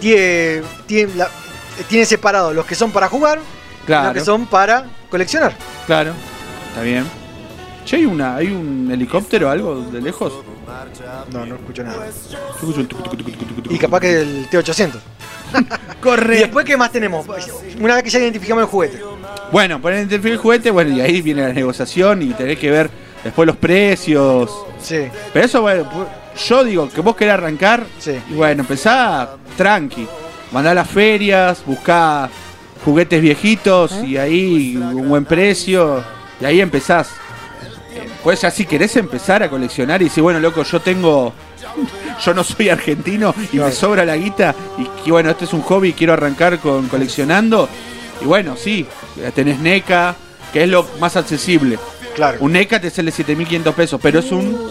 [0.00, 3.40] tiene, tiene, la- eh, tiene separado los que son para jugar
[3.88, 5.56] y los que son para coleccionar.
[5.86, 6.12] Claro,
[6.68, 7.04] está bien.
[7.84, 10.32] Che, ¿hay, una, ¿hay un helicóptero o algo de lejos?
[11.32, 12.06] No, no escucho nada.
[12.30, 13.74] Yo escucho un tucu, tucu, tucu, tucu, tucu.
[13.74, 14.98] Y capaz que el T800.
[16.00, 16.36] Corre.
[16.36, 17.26] Y después, ¿qué más tenemos?
[17.78, 19.00] Una vez que ya identificamos el juguete.
[19.50, 22.90] Bueno, poner el juguete, bueno, y ahí viene la negociación y tenés que ver
[23.22, 24.50] después los precios.
[24.80, 25.86] Sí, Pero eso, bueno,
[26.48, 28.18] yo digo que vos querés arrancar, sí.
[28.30, 30.06] y bueno, empezá tranqui.
[30.50, 32.28] Mandá a las ferias, buscá
[32.84, 36.02] juguetes viejitos y ahí un buen precio,
[36.40, 37.08] y ahí empezás.
[37.94, 41.32] Eh, Pues ya si querés empezar a coleccionar y decir, bueno, loco, yo tengo.
[42.24, 45.62] Yo no soy argentino y me sobra la guita y que bueno, este es un
[45.62, 47.68] hobby y quiero arrancar con coleccionando.
[48.20, 48.86] Y bueno, sí,
[49.34, 50.14] tenés NECA,
[50.52, 51.78] que es lo más accesible.
[52.14, 52.38] Claro.
[52.40, 54.70] Un NECA te sale 7.500 pesos, pero es un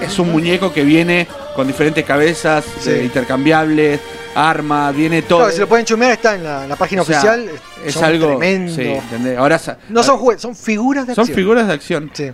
[0.00, 1.26] es un muñeco que viene
[1.56, 2.90] con diferentes cabezas Sí.
[2.90, 4.00] eh, intercambiables,
[4.34, 5.40] armas, viene todo.
[5.40, 7.50] Claro, si lo pueden chumear, está en la, en la página O sea, oficial.
[7.84, 8.74] es Son algo tremendo.
[8.74, 8.94] sí.
[9.36, 11.36] Ahora No son juguetes, son figuras de son acción.
[11.36, 12.10] figuras de acción.
[12.12, 12.30] Sí.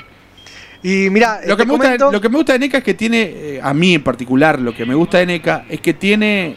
[0.83, 3.23] Y mira, Lo que, me gusta, lo que me gusta de NECA es que tiene,
[3.23, 6.57] eh, a mí en particular, lo que me gusta de NECA es que tiene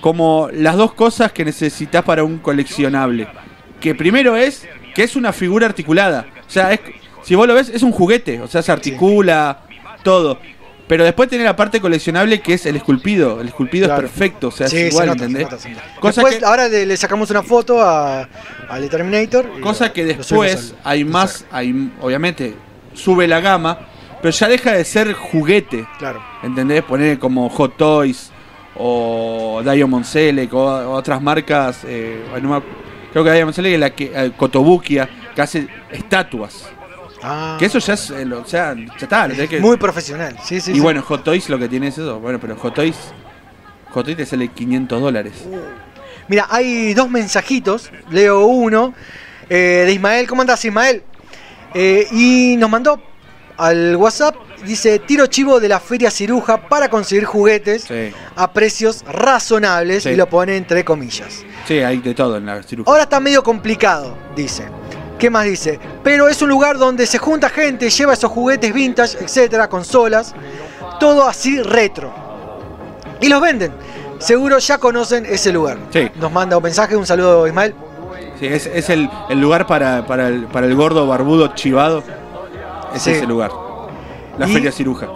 [0.00, 3.28] como las dos cosas que necesitas para un coleccionable.
[3.80, 6.26] Que primero es que es una figura articulada.
[6.46, 6.80] O sea, es,
[7.22, 8.40] si vos lo ves, es un juguete.
[8.40, 9.60] O sea, se articula,
[10.02, 10.38] todo.
[10.88, 13.40] Pero después tiene la parte coleccionable que es el esculpido.
[13.40, 14.06] El esculpido Claro.
[14.06, 15.42] es perfecto, o sea, Sí, es se igual, se ¿entendés?
[15.44, 15.82] nota, se nota.
[16.00, 18.28] Cosa Después, que- ahora le, le sacamos una foto a,
[18.68, 19.60] al Terminator.
[19.60, 22.54] Cosa lo- que después al- hay más, hay, obviamente,
[22.96, 23.78] sube la gama,
[24.20, 25.86] pero ya deja de ser juguete.
[25.98, 26.22] Claro.
[26.42, 26.82] ¿Entendés?
[26.82, 28.30] Poner como Hot Toys
[28.76, 31.80] o Diamond Select o, o otras marcas.
[31.84, 32.24] eh,
[33.12, 34.12] creo que Diamond Select es la que.
[34.14, 36.68] eh, Kotobukiya, que hace estatuas.
[37.22, 38.10] Ah, Que eso ya es.
[38.10, 39.28] eh, lo- o sea, ya está.
[39.28, 40.36] tenés que- muy profesional.
[40.44, 40.80] Sí, sí, y sí.
[40.80, 42.20] bueno, Hot Toys lo que tiene es eso.
[42.20, 42.96] Bueno, pero Hot Toys.
[43.90, 45.32] Hot Toys te sale 500 dólares.
[46.28, 47.90] Mira, hay dos mensajitos.
[48.10, 48.92] Leo uno
[49.48, 50.26] eh, de Ismael.
[50.28, 51.02] ¿Cómo andas, Ismael?
[51.74, 53.00] Eh, y nos mandó
[53.56, 54.34] al WhatsApp.
[54.64, 58.12] Dice: Tiro chivo de la Feria Ciruja para conseguir juguetes Sí.
[58.36, 60.02] a precios razonables.
[60.04, 60.10] Sí.
[60.10, 61.44] Y lo pone entre comillas.
[61.66, 62.90] Sí, hay de todo en la cirugía.
[62.90, 64.64] Ahora está medio complicado, dice.
[65.18, 65.78] ¿Qué más dice?
[66.02, 70.34] Pero es un lugar donde se junta gente, lleva esos juguetes vintage, etcétera, consolas,
[71.00, 72.12] todo así retro.
[73.20, 73.72] Y los venden.
[74.18, 75.78] Seguro ya conocen ese lugar.
[75.90, 76.10] Sí.
[76.16, 77.74] Nos manda un mensaje, un saludo Ismael.
[78.38, 82.02] Sí, es, es el, el lugar para, para, el, para el gordo barbudo chivado.
[82.94, 83.10] Es Sí.
[83.10, 83.50] ese lugar.
[84.38, 85.06] La Y- feria ciruja.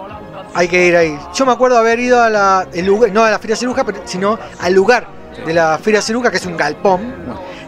[0.53, 1.17] Hay que ir ahí.
[1.33, 4.01] Yo me acuerdo haber ido a la, el lugar, no a la Feria Ciruja, pero-
[4.03, 5.07] sino al lugar
[5.45, 7.13] de la Feria Ciruja, que es un galpón,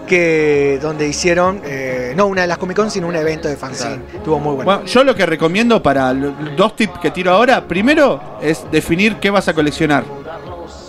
[0.05, 3.99] que donde hicieron, eh, no una de las Comic Con, sino un evento de fanzine.
[4.13, 4.65] Estuvo muy bueno.
[4.65, 9.29] Bueno, yo lo que recomiendo para dos tips que tiro ahora, primero es definir qué
[9.29, 10.03] vas a coleccionar.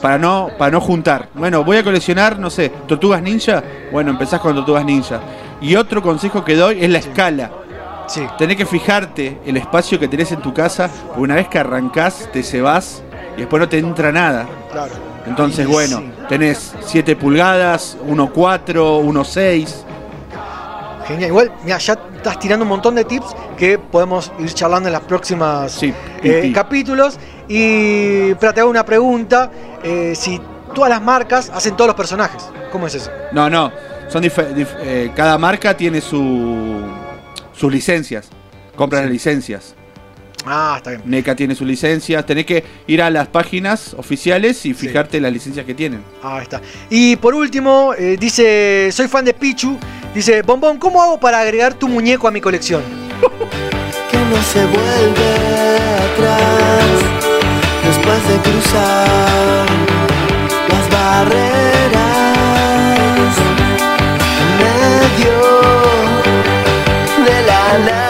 [0.05, 1.31] Para no, para no juntar.
[1.32, 3.64] Bueno, voy a coleccionar, no sé, tortugas ninja.
[3.90, 5.18] Bueno, empezás con tortugas ninja.
[5.62, 7.51] Y otro consejo que doy es la escala.
[8.06, 8.20] Sí.
[8.36, 10.90] Tenés que fijarte el espacio que tenés en tu casa.
[11.06, 13.02] porque Una vez que arrancás, te cebás
[13.35, 14.47] y después no te entra nada.
[14.70, 14.93] Claro.
[15.26, 19.74] Entonces, bueno, tenés 7 pulgadas, 1.4, 1.6.
[21.06, 24.93] Genial, igual, mira, ya estás tirando un montón de tips que podemos ir charlando en
[24.93, 27.18] las próximas Sí, eh, capítulos.
[27.48, 29.50] Y pero te hago una pregunta:
[29.82, 30.40] eh, si
[30.74, 32.42] todas las marcas hacen todos los personajes,
[32.72, 33.10] ¿cómo es eso?
[33.32, 33.70] No, no.
[34.08, 36.82] Son dif- eh, cada marca tiene su,
[37.52, 38.28] sus licencias.
[38.76, 39.74] Compran las licencias.
[40.46, 41.02] Ah, está bien.
[41.06, 42.24] NECA tiene su licencia.
[42.26, 46.02] Tenés que ir a las páginas oficiales y fijarte las licencias que tienen.
[46.22, 46.60] Ahí está.
[46.90, 49.78] Y por último, eh, dice, soy fan de Pichu.
[50.14, 52.82] Dice, Bombón, ¿cómo hago para agregar tu muñeco a mi colección?
[54.10, 55.78] que no se vuelve
[56.12, 57.34] atrás
[58.22, 59.66] de cruzar
[60.68, 61.34] las barreras
[64.40, 65.36] en medio
[67.26, 68.03] de la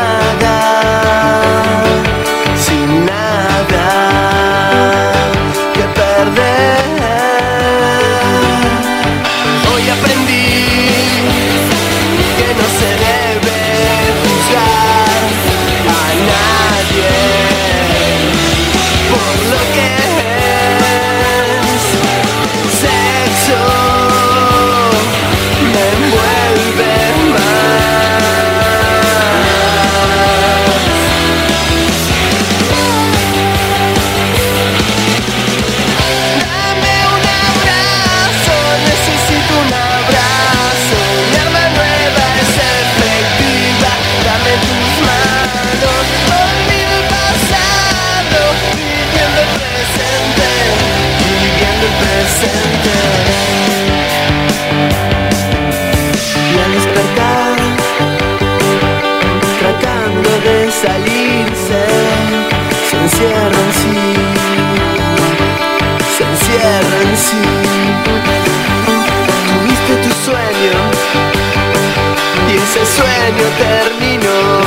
[72.75, 74.61] ese sueño terminó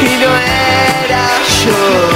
[0.00, 1.26] y no era
[1.64, 2.13] yo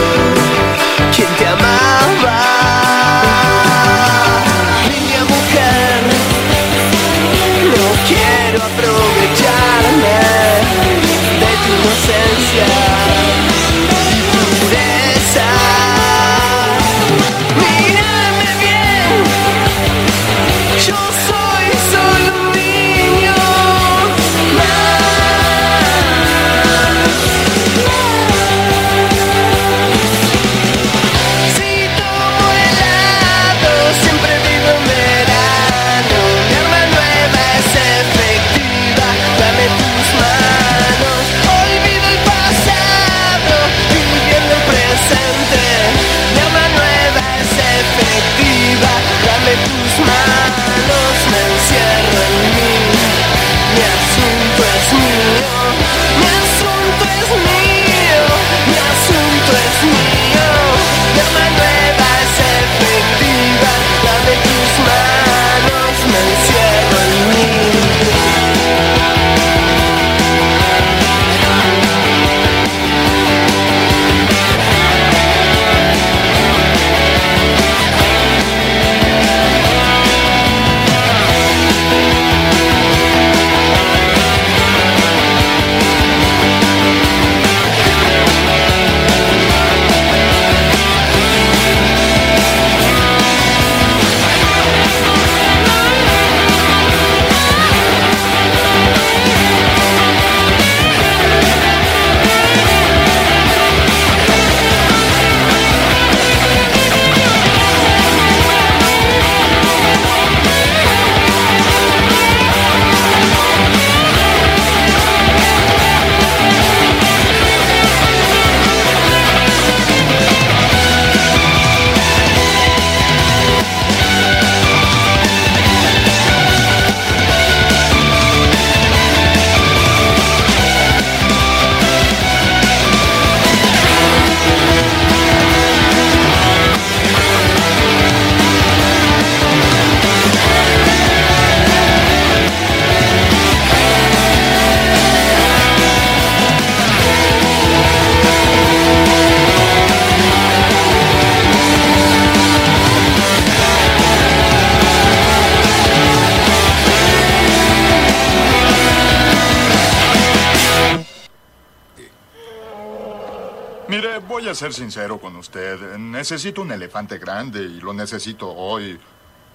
[164.58, 165.96] ser sincero con usted.
[165.96, 168.98] Necesito un elefante grande y lo necesito hoy.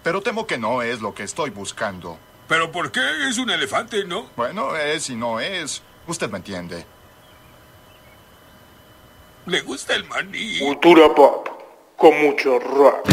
[0.01, 2.17] Pero temo que no es lo que estoy buscando.
[2.47, 3.01] ¿Pero por qué?
[3.30, 4.30] Es un elefante, ¿no?
[4.35, 5.81] Bueno, es y no es.
[6.07, 6.85] Usted me entiende.
[9.45, 10.59] Le gusta el maní.
[10.59, 11.49] Cultura pop,
[11.97, 13.09] con mucho rock.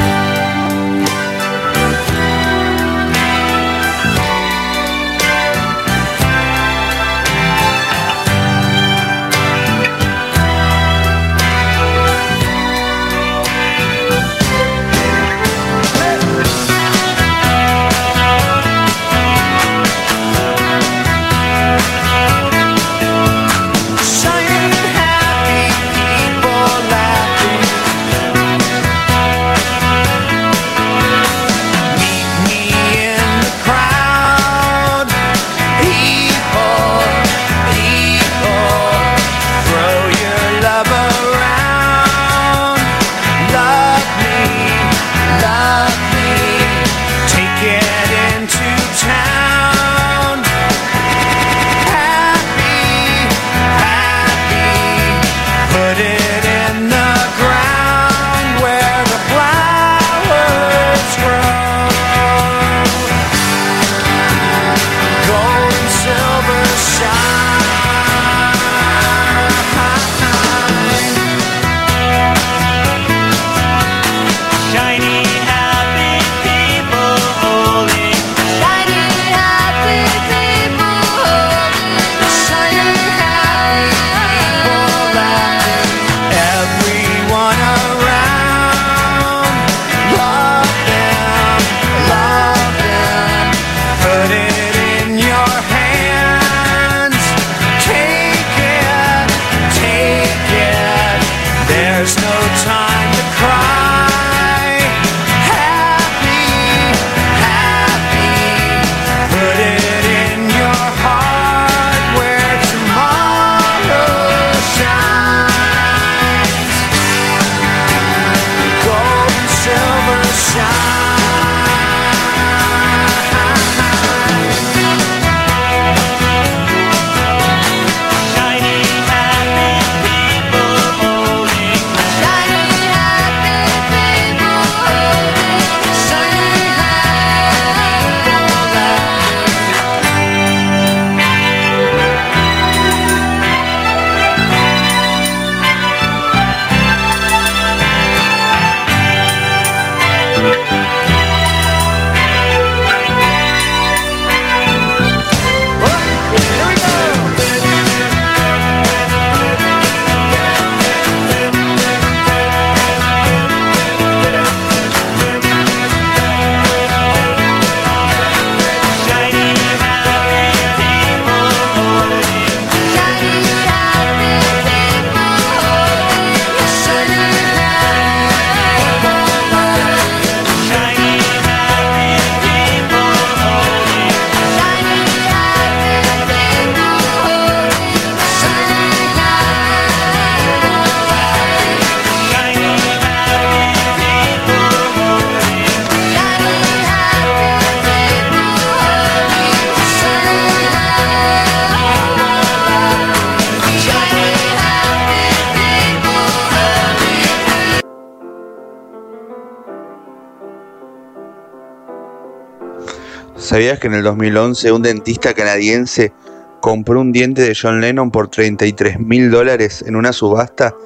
[213.50, 216.12] ¿Sabías que en el 2011 un dentista canadiense
[216.60, 220.76] compró un diente de John Lennon por 33 mil dólares en una subasta?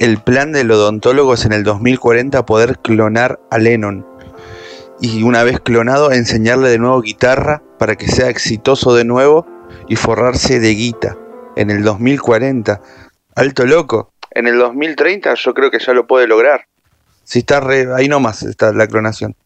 [0.00, 4.04] El plan del odontólogo es en el 2040 poder clonar a Lennon
[5.00, 9.46] y una vez clonado enseñarle de nuevo guitarra para que sea exitoso de nuevo
[9.86, 11.16] y forrarse de guita
[11.54, 12.80] en el 2040.
[13.36, 14.12] Alto loco.
[14.32, 16.66] En el 2030 yo creo que ya lo puede lograr.
[17.22, 19.36] Si está re, ahí nomás está la clonación.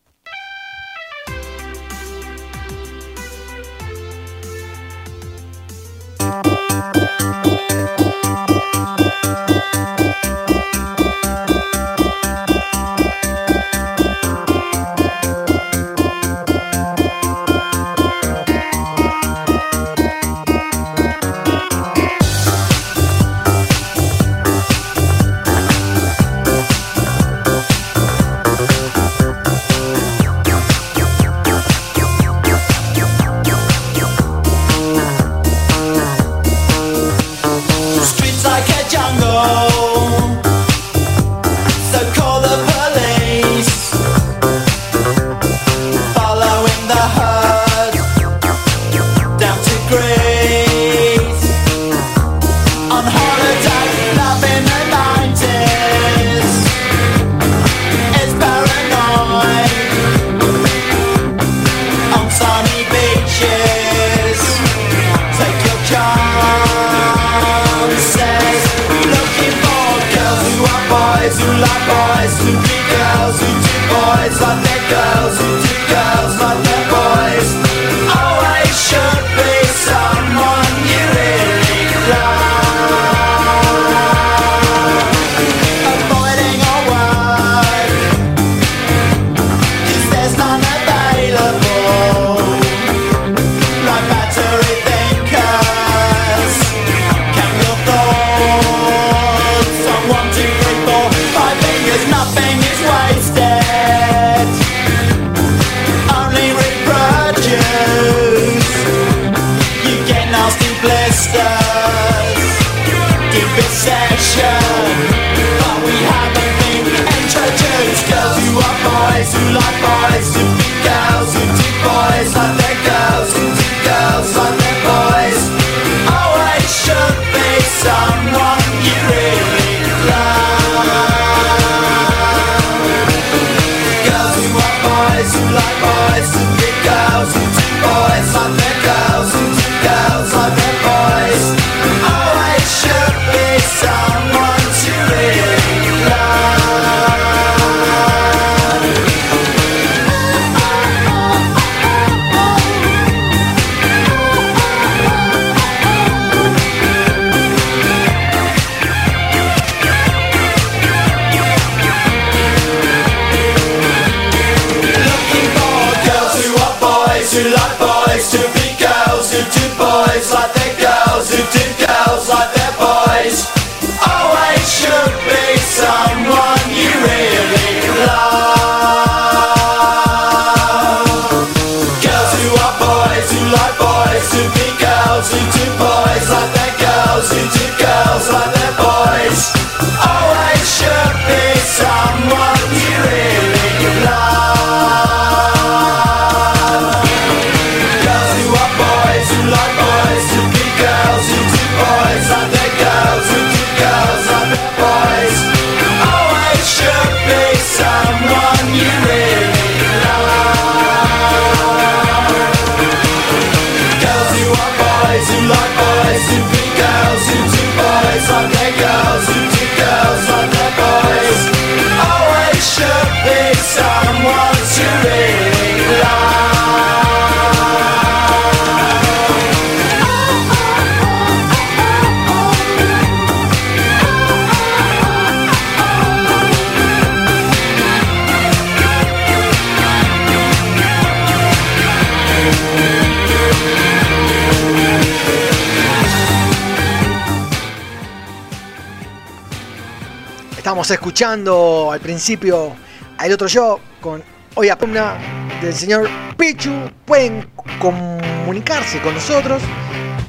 [250.85, 252.77] Estamos escuchando al principio
[253.17, 254.23] al otro yo con
[254.55, 255.15] hoy apumna
[255.63, 256.07] del señor
[256.37, 256.73] Pichu.
[257.07, 257.49] Pueden
[257.79, 259.63] comunicarse con nosotros.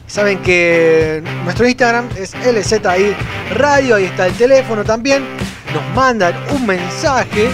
[0.07, 3.13] Saben que nuestro Instagram es LZI
[3.53, 5.25] Radio, ahí está el teléfono también.
[5.73, 7.49] Nos mandan un mensaje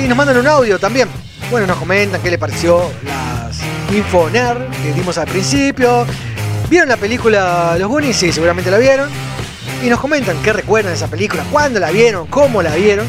[0.00, 1.08] y nos mandan un audio también.
[1.50, 3.58] Bueno, nos comentan qué les pareció las
[3.92, 6.06] Infoner que dimos al principio.
[6.70, 8.16] ¿Vieron la película Los Goonies?
[8.16, 9.25] Sí, seguramente la vieron.
[9.86, 13.06] Y nos comentan qué recuerdan de esa película, cuándo la vieron, cómo la vieron.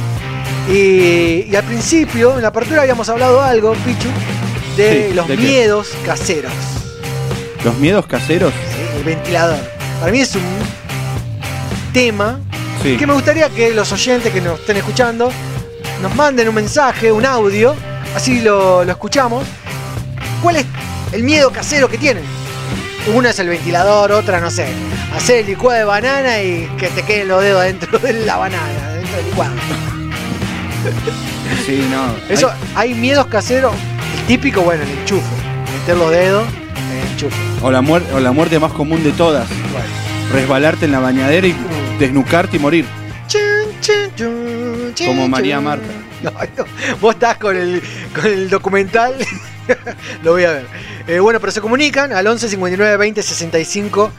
[0.70, 4.08] Y, y al principio, en la apertura habíamos hablado algo, Pichu,
[4.78, 5.41] de Sí, los ¿de qué?
[5.41, 6.52] miedos caseros.
[7.66, 8.54] Los miedos caseros.
[8.95, 9.58] el ventilador.
[9.99, 10.44] Para mí es un
[11.94, 12.40] tema
[12.84, 12.95] Sí.
[12.95, 15.32] que me gustaría que los oyentes que nos estén escuchando
[16.04, 17.74] nos manden un mensaje, un audio,
[18.16, 19.44] así lo, lo escuchamos.
[20.44, 20.66] ¿Cuál es
[21.12, 22.24] el miedo casero que tienen?
[23.13, 24.67] Una es el ventilador, otra no sé,
[25.15, 28.89] hacer el licuado de banana y que te queden los dedos dentro de la banana,
[28.93, 29.53] dentro del licuado.
[31.65, 32.15] Sí, no.
[32.34, 33.73] Eso, hay miedos caseros,
[34.19, 35.23] el típico, bueno, el enchufe,
[35.79, 36.45] meter los dedos
[36.91, 37.35] en el enchufe.
[37.61, 39.47] O la, muer- o la muerte más común de todas.
[40.34, 41.55] Resbalarte en la bañadera y
[41.99, 42.85] desnucarte y morir.
[45.05, 45.85] Como María Marta.
[46.23, 46.65] No, no,
[46.99, 47.81] Vos estás con el,
[48.13, 49.13] con el documental.
[50.23, 50.65] Lo voy a ver.
[51.07, 54.11] Eh, bueno, pero se comunican al 11 59 20 65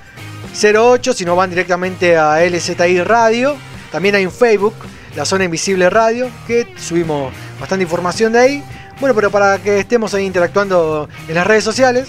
[0.63, 1.13] 08.
[1.13, 3.57] Si no, van directamente a LZI Radio.
[3.93, 4.75] También hay un Facebook,
[5.15, 8.65] la Zona Invisible Radio, que subimos bastante información de ahí.
[9.01, 12.09] Bueno, pero para que estemos ahí interactuando en las redes sociales.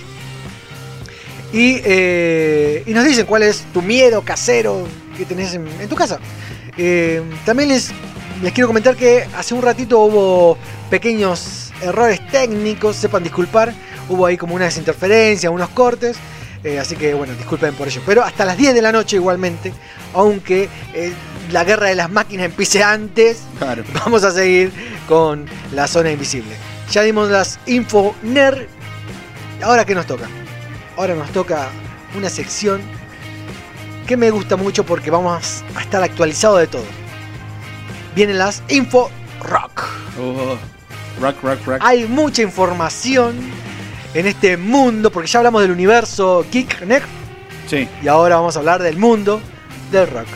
[1.52, 4.88] Y, eh, nos dicen cuál es tu miedo casero
[5.18, 6.20] que tenés en, tu casa.
[6.78, 7.92] Eh, también les
[8.54, 10.58] quiero comentar que hace un ratito hubo
[10.90, 13.74] pequeños errores técnicos, sepan disculpar.
[14.10, 16.18] Hubo ahí como unas interferencias, unos cortes.
[16.64, 18.02] eh, así que bueno, disculpen por ello.
[18.06, 19.72] Pero hasta las 10 de la noche igualmente,
[20.14, 21.14] aunque eh,
[21.52, 23.84] la guerra de las máquinas empiece antes, Claro.
[23.94, 24.72] vamos a seguir
[25.08, 26.56] con la zona invisible.
[26.92, 28.68] Ya dimos las info NER.
[29.64, 30.28] Ahora qué nos toca?
[30.98, 31.68] Ahora nos toca
[32.18, 32.82] una sección
[34.08, 36.86] que me gusta mucho porque vamos a estar actualizados de todo.
[38.16, 39.12] Vienen las info
[39.42, 39.84] rock.
[40.20, 40.58] Oh,
[41.22, 41.78] rock, rock, rock.
[41.82, 43.36] Hay mucha información
[44.14, 46.86] en este mundo porque ya hablamos del universo geek
[47.68, 47.88] Sí.
[48.02, 49.40] y ahora vamos a hablar del mundo
[49.92, 50.28] del rock.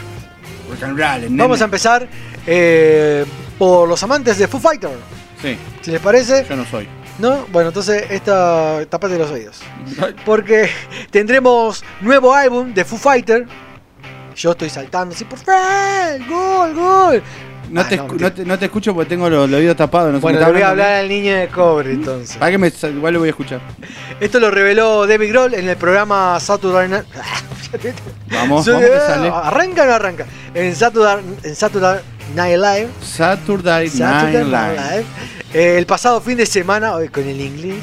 [0.70, 1.42] Rock and roll, nene.
[1.42, 2.08] Vamos a empezar
[2.46, 3.26] eh,
[3.58, 4.92] por los amantes de Foo Fighter.
[5.42, 6.88] Sí, Si les parece, yo no soy.
[7.20, 7.46] ¿no?
[7.52, 9.60] Bueno, entonces esta tapate los oídos.
[10.26, 10.70] Porque
[11.12, 13.46] tendremos nuevo álbum de Foo Fighter.
[14.36, 17.24] Yo estoy saltando así, por favor, gol, gol.
[17.70, 20.14] No, Ah, te, no, te, no te escucho porque tengo los, los oídos tapados.
[20.14, 22.38] No Bueno, le voy a hablar al niño de cobre entonces.
[22.38, 23.62] ¿Para qué me, igual lo voy a escuchar?
[24.20, 27.06] Esto lo reveló David Grohl en el programa Saturday Night.
[28.32, 29.30] Vamos, vamos que sale.
[29.34, 30.26] ¿Arranca o no arranca?
[30.54, 32.02] En Saturday, en Saturday
[32.36, 32.88] Night Live.
[33.02, 34.98] Saturday Saturday Night Night Live.
[34.98, 35.06] Live.
[35.54, 37.76] Eh, el pasado fin de semana, hoy con el inglés.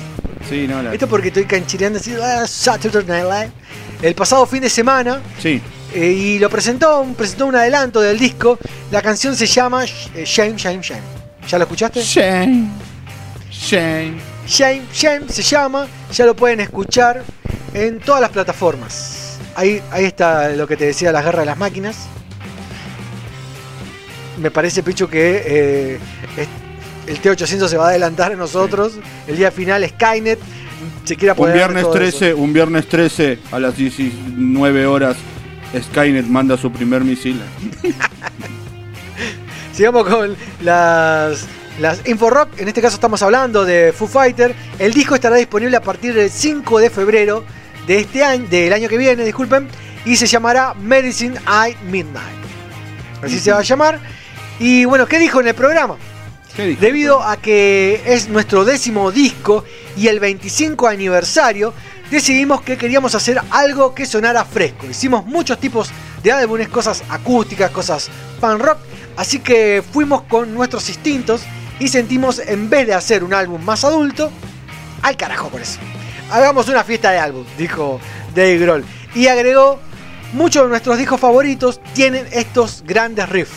[0.48, 0.92] Sí, no, la...
[0.92, 3.50] Esto porque estoy canchireando así, ah, Saturday Night Live.
[4.02, 5.20] El pasado fin de semana.
[5.40, 5.60] Sí.
[5.94, 8.58] Eh, y lo presentó, presentó un adelanto del disco.
[8.90, 11.02] La canción se llama eh, Shame, Shame, Shame.
[11.48, 12.02] ¿Ya lo escuchaste?
[12.02, 12.68] Shame.
[13.50, 14.14] Shame.
[14.46, 15.86] Shame, Shame se llama.
[16.12, 17.22] Ya lo pueden escuchar
[17.74, 19.38] en todas las plataformas.
[19.54, 21.96] Ahí, ahí está lo que te decía, las guerras de las máquinas.
[24.38, 25.98] Me parece, Picho, que eh,
[27.06, 28.94] el T800 se va a adelantar a nosotros.
[29.26, 30.38] El día final, Skynet
[31.04, 32.38] se quiere Un apoderar viernes todo 13, eso.
[32.38, 35.16] un viernes 13 a las 19 horas
[35.78, 37.40] Skynet manda su primer misil.
[39.72, 41.46] Sigamos con las,
[41.78, 42.58] las Info Rock.
[42.58, 44.54] En este caso estamos hablando de Foo Fighter.
[44.78, 47.44] El disco estará disponible a partir del 5 de febrero
[47.86, 49.68] de este año, del año que viene, disculpen,
[50.04, 52.40] y se llamará Medicine Eye Midnight.
[53.22, 54.00] Así se va a llamar.
[54.58, 55.96] Y bueno, ¿qué dijo en el programa?
[56.54, 56.80] ¿Qué dijo?
[56.80, 59.64] Debido a que es nuestro décimo disco
[59.96, 61.72] y el 25 aniversario,
[62.10, 64.86] decidimos que queríamos hacer algo que sonara fresco.
[64.86, 65.90] Hicimos muchos tipos
[66.22, 68.10] de álbumes, cosas acústicas, cosas
[68.40, 68.78] pan rock,
[69.16, 71.42] así que fuimos con nuestros instintos
[71.78, 74.30] y sentimos en vez de hacer un álbum más adulto,
[75.02, 75.78] al carajo por eso.
[76.30, 78.00] Hagamos una fiesta de álbum, dijo
[78.34, 78.84] Dave Grohl.
[79.14, 79.80] Y agregó,
[80.32, 83.52] muchos de nuestros discos favoritos tienen estos grandes riffs.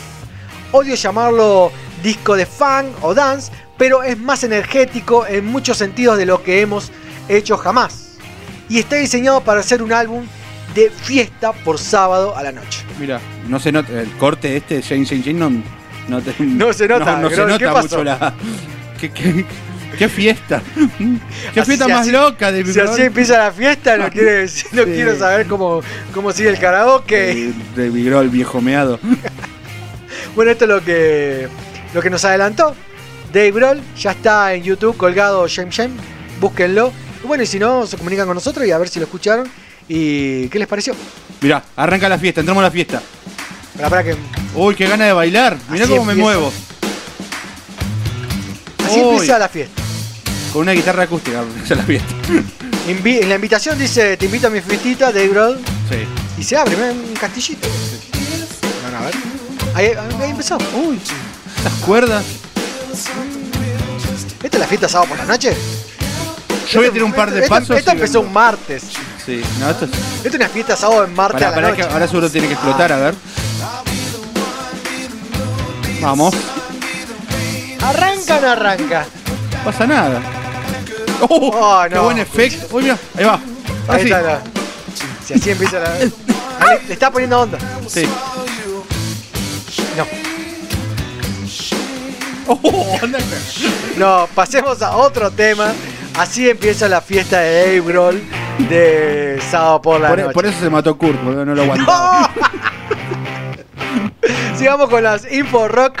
[0.72, 1.70] Odio llamarlo
[2.02, 6.62] disco de fan o dance, pero es más energético en muchos sentidos de lo que
[6.62, 6.90] hemos
[7.28, 8.13] hecho jamás.
[8.68, 10.24] Y está diseñado para ser un álbum
[10.74, 12.80] de fiesta por sábado a la noche.
[12.98, 15.50] Mira, no se nota, el corte este de Jane Jane Jane no,
[16.08, 17.82] no, te- No se nota, no, no se nota ¿qué pasó?
[17.82, 18.34] mucho la.
[19.00, 19.44] ¿Qué, qué,
[19.98, 20.62] qué fiesta?
[21.52, 24.66] ¿Qué Así- fiesta más así- loca de Si así empieza la fiesta, no, quiere decir-
[24.72, 24.90] no Sí.
[24.92, 25.80] quiero saber cómo,
[26.12, 27.16] cómo sigue el karaoke.
[27.16, 28.98] de, de Vigrol, viejo meado.
[30.34, 31.48] Bueno, esto es lo que,
[31.92, 32.74] lo que nos adelantó.
[33.32, 35.94] Dave Grohl ya está en YouTube colgado Shame Shame.
[36.40, 36.92] Búsquenlo.
[37.24, 39.48] Y bueno, y si no, se comunican con nosotros y a ver si lo escucharon.
[39.88, 40.94] ¿Y qué les pareció?
[41.40, 43.00] Mirá, arranca la fiesta, entramos a la fiesta.
[43.76, 44.14] Para, para que.
[44.54, 45.56] Uy, qué gana de bailar.
[45.70, 46.52] Mirá Así cómo me muevo.
[48.86, 49.12] Así Uy.
[49.14, 49.82] empieza la fiesta.
[50.52, 52.14] Con una guitarra acústica empieza la fiesta.
[52.88, 55.58] Invi- en la invitación dice: Te invito a mi fiestita, Dave Grohl.
[55.90, 55.96] Sí.
[56.38, 57.66] Y se abre, mirá, un castillito.
[58.82, 59.14] Bueno, a ver.
[59.74, 59.86] Ahí,
[60.22, 60.58] ahí empezó.
[60.86, 61.00] Uy.
[61.64, 62.24] Las cuerdas.
[64.42, 65.56] ¿Esta es la fiesta sábado por la noche?
[66.70, 67.76] Yo voy a tirar un par de Esto- pasos.
[67.76, 68.84] Esto empezó un martes.
[69.24, 69.90] Sí, no, esto es.
[70.16, 71.82] Esto es una fiesta sábado en Marte Pará, a la pará, noche.
[71.82, 73.14] que ahora seguro tiene que explotar, a ver.
[76.00, 76.34] Vamos.
[77.82, 79.06] ¿Arranca o no arranca?
[79.58, 80.20] No pasa nada.
[81.20, 81.50] ¡Oh!
[81.54, 82.04] Oh, ¡Qué no.
[82.04, 82.66] buen efecto!
[82.74, 83.34] Uy, mira, ahí va.
[83.88, 84.04] Ahí Así.
[84.04, 84.42] está la-
[85.26, 85.90] Si así empieza la.
[86.60, 87.58] Ah, le, está poniendo onda.
[87.88, 88.06] Sí.
[89.96, 90.06] No.
[92.46, 92.98] Oh.
[93.96, 95.72] No, pasemos a otro tema.
[96.18, 98.22] Así empieza la fiesta de Dave Grohl
[98.68, 100.32] de sábado por la Por, noche.
[100.32, 102.30] por eso se mató Kurt, no lo aguantaba.
[104.56, 105.98] Sigamos con las info rock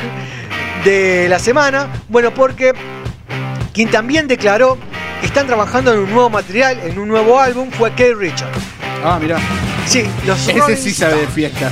[0.84, 1.88] de la semana.
[2.08, 2.72] Bueno, porque
[3.72, 4.78] quien también declaró
[5.20, 8.52] que están trabajando en un nuevo material, en un nuevo álbum, fue Kate Richard.
[9.04, 9.38] Ah, mirá.
[9.86, 11.70] Sí, los Ese Rolling sí sabe de fiesta.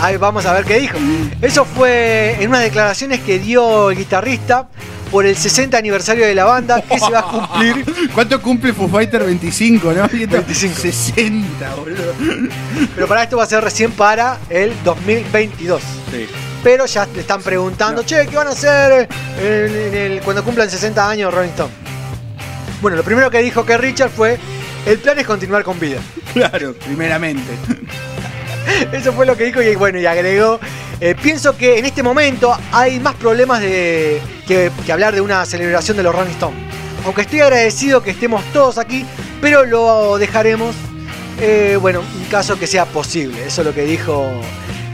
[0.00, 0.96] Ahí vamos a ver qué dijo.
[1.40, 4.68] Eso fue en unas declaraciones que dio el guitarrista
[5.10, 7.84] por el 60 aniversario de la banda que se va a cumplir.
[8.14, 9.24] ¿Cuánto cumple Foo Fighter?
[9.24, 10.08] 25, ¿no?
[10.08, 10.74] 25.
[10.80, 12.12] 60, boludo.
[12.94, 15.80] Pero para esto va a ser recién para el 2022.
[16.10, 16.26] Sí.
[16.62, 19.08] Pero ya le están preguntando, che, ¿qué van a hacer
[19.40, 21.72] en- en el- cuando cumplan 60 años Rolling Stone?
[22.82, 24.38] Bueno, lo primero que dijo que Richard fue,
[24.86, 26.00] el plan es continuar con vida.
[26.32, 27.42] Claro, primeramente.
[28.92, 30.60] Eso fue lo que dijo y bueno, y agregó,
[31.00, 35.44] eh, pienso que en este momento hay más problemas de, que, que hablar de una
[35.46, 36.58] celebración de los Rolling Stones.
[37.04, 39.04] Aunque estoy agradecido que estemos todos aquí,
[39.40, 40.74] pero lo dejaremos,
[41.40, 43.46] eh, bueno, en caso que sea posible.
[43.46, 44.28] Eso es lo que dijo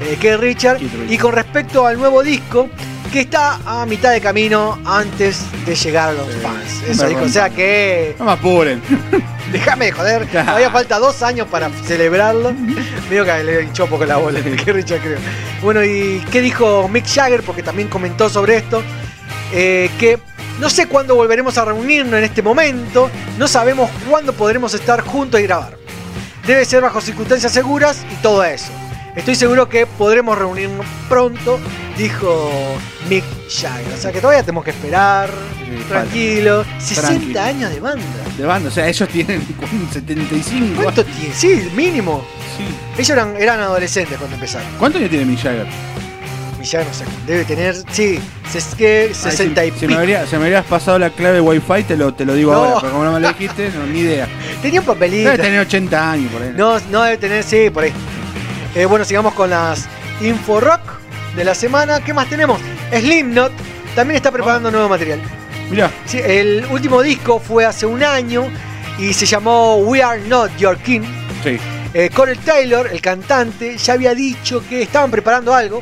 [0.01, 0.81] eh, Keith Richard.
[1.09, 2.69] Y con respecto al nuevo disco,
[3.15, 6.83] que está a mitad de camino antes de llegar a los fans.
[6.85, 8.17] Eso dijo, o sea que...
[8.19, 8.83] No me apuren.
[9.53, 12.53] Déjame de joder, todavía falta dos años para celebrarlo.
[13.09, 15.19] Medio que le hinchó un poco la bola, que Richard creo.
[15.63, 17.45] Bueno, ¿y qué dijo Mick Jagger?
[17.45, 18.83] Porque también comentó sobre esto.
[19.53, 20.19] eh, que
[20.59, 23.09] no sé cuándo volveremos a reunirnos en este momento.
[23.39, 25.79] No sabemos cuándo podremos estar juntos y grabar.
[26.49, 28.73] Debe ser bajo circunstancias seguras y todo eso.
[29.17, 31.61] Estoy seguro que podremos reunirnos pronto,
[31.97, 32.51] dijo
[33.09, 33.93] Mick Jagger.
[33.93, 35.31] O sea que todavía tenemos que esperar,
[35.89, 36.65] tranquilo.
[36.79, 37.41] 60 Tranquilo.
[37.41, 38.05] años de banda.
[38.37, 39.93] De banda, o sea, ellos tienen ¿cuánto?
[39.95, 40.83] 75.
[40.83, 41.33] ¿Cuánto tiene?
[41.35, 42.25] Sí, mínimo.
[42.57, 42.65] Sí.
[42.97, 44.67] Ellos eran, eran adolescentes cuando empezaron.
[44.79, 45.67] ¿Cuántos años tiene Mick Jagger?
[46.61, 48.19] Y ya no sé, debe tener, sí,
[48.51, 49.93] ses- que 60 Ay, y si, si pico.
[49.97, 52.59] me, habría- si me habrías pasado la clave Wi-Fi, te lo, te lo digo No.
[52.65, 54.27] ahora, pero como no me lo dijiste, no, ni idea.
[54.63, 55.31] Tenía un papelito.
[55.31, 56.53] Debe tener 80 años por ahí.
[56.57, 57.93] No, no debe tener, sí, por ahí.
[58.75, 59.87] Eh, bueno, sigamos con las
[60.21, 60.81] Info Rock
[61.37, 62.01] de la semana.
[62.01, 62.61] ¿Qué más tenemos?
[62.93, 63.53] Slipknot
[63.95, 65.21] también está preparando nuevo material.
[65.71, 65.91] Mirá.
[66.07, 68.45] Sí, el último disco fue hace un año
[68.99, 71.03] y se llamó We Are Not Your King.
[71.43, 71.59] Sí.
[71.95, 75.81] Eh, Corey Taylor, el cantante, ya había dicho que estaban preparando algo,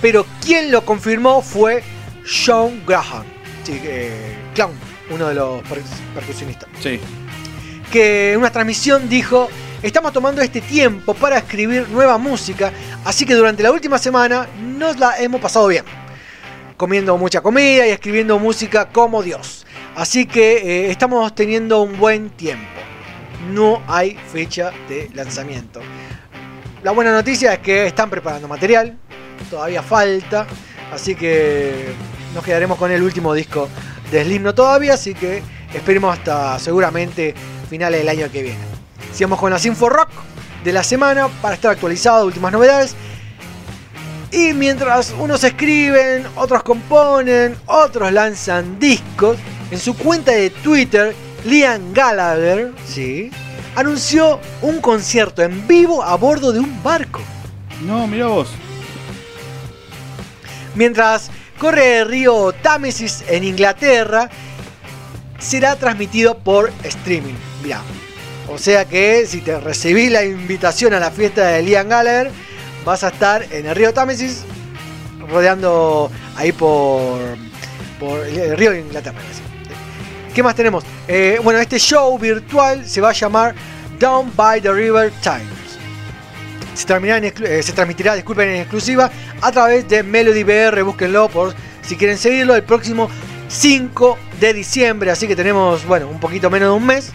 [0.00, 1.82] pero quien lo confirmó fue
[2.24, 3.24] Sean Graham,
[3.64, 4.72] sí, eh, Clown,
[5.10, 5.82] uno de los per-
[6.14, 7.00] percusionistas, Sí.
[7.90, 9.48] que en una transmisión dijo,
[9.82, 12.72] estamos tomando este tiempo para escribir nueva música,
[13.04, 15.84] así que durante la última semana nos la hemos pasado bien,
[16.76, 19.66] comiendo mucha comida y escribiendo música como Dios.
[19.96, 22.66] Así que eh, estamos teniendo un buen tiempo.
[23.52, 25.80] No hay fecha de lanzamiento.
[26.82, 28.96] La buena noticia es que están preparando material,
[29.50, 30.46] todavía falta,
[30.92, 31.86] así que
[32.34, 33.68] nos quedaremos con el último disco
[34.10, 35.42] de Slipknot todavía, así que
[35.74, 37.34] esperemos hasta seguramente
[37.68, 38.77] finales del año que viene.
[39.18, 40.10] Sigamos con las Info Rock
[40.62, 42.94] de la semana para estar actualizados de últimas novedades.
[44.30, 49.36] Y mientras unos escriben, otros componen, otros lanzan discos,
[49.72, 53.32] en su cuenta de Twitter, Liam Gallagher, ¿sí?
[53.74, 57.20] anunció un concierto en vivo a bordo de un barco.
[57.84, 58.50] No, mira vos.
[60.76, 61.28] Mientras
[61.58, 64.30] corre el río Támesis en Inglaterra,
[65.40, 67.34] será transmitido por streaming.
[67.64, 67.82] Mirá.
[68.50, 72.30] O sea que si te recibí la invitación a la fiesta de Liam Gallagher,
[72.84, 74.44] vas a estar en el río Támesis,
[75.28, 77.18] rodeando ahí por,
[78.00, 79.18] por el río de Inglaterra.
[80.34, 80.84] ¿Qué más tenemos?
[81.08, 83.54] Eh, bueno, este show virtual se va a llamar
[83.98, 85.78] Down by the River Times.
[86.74, 86.86] se,
[87.44, 89.10] eh, se transmitirá, disculpen, en exclusiva
[89.42, 90.82] a través de Melody BR.
[90.82, 93.10] Búsquenlo por si quieren seguirlo el próximo
[93.48, 95.10] 5 de diciembre.
[95.10, 97.12] Así que tenemos, bueno, un poquito menos de un mes.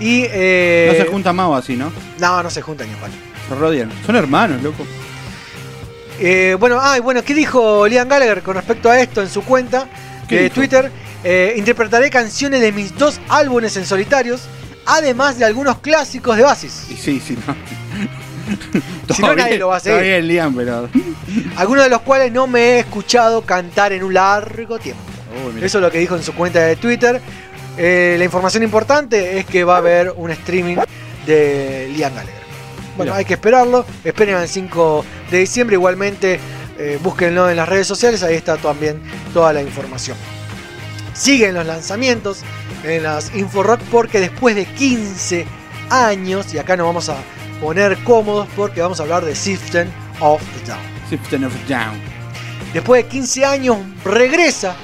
[0.00, 0.24] Y.
[0.28, 1.92] eh, No se junta Mao así, ¿no?
[2.18, 3.12] No, no se juntan palo.
[3.48, 3.90] Se rodean.
[4.06, 4.84] Son hermanos, loco.
[6.20, 9.88] Eh, bueno, ay, bueno, ¿qué dijo Liam Gallagher con respecto a esto en su cuenta
[10.28, 10.54] ¿Qué de dijo?
[10.54, 10.90] Twitter?
[11.24, 14.42] Eh, interpretaré canciones de mis dos álbumes en solitarios,
[14.86, 16.86] además de algunos clásicos de Basis.
[16.90, 17.54] Y sí, sí, no.
[19.14, 19.92] Si no, nadie lo va a hacer.
[19.94, 20.88] Está bien, Liam, pero.
[21.56, 25.00] Algunos de los cuales no me he escuchado cantar en un largo tiempo.
[25.46, 25.66] Uy, mira.
[25.66, 27.20] Eso es lo que dijo en su cuenta de Twitter.
[27.76, 30.76] Eh, la información importante es que va a haber un streaming
[31.26, 32.44] de Liam Gallagher.
[32.96, 33.16] Bueno, Mira.
[33.16, 33.84] hay que esperarlo.
[34.04, 35.74] Esperen al 5 de diciembre.
[35.74, 36.38] Igualmente,
[36.78, 38.22] eh, búsquenlo en las redes sociales.
[38.22, 39.02] Ahí está también
[39.32, 40.16] toda la información.
[41.12, 42.40] Siguen los lanzamientos
[42.84, 45.46] en las Inforock porque después de 15
[45.90, 47.16] años, y acá nos vamos a
[47.60, 50.80] poner cómodos porque vamos a hablar de Siften of the Down.
[51.08, 52.00] Siften of Down.
[52.72, 54.74] Después de 15 años regresa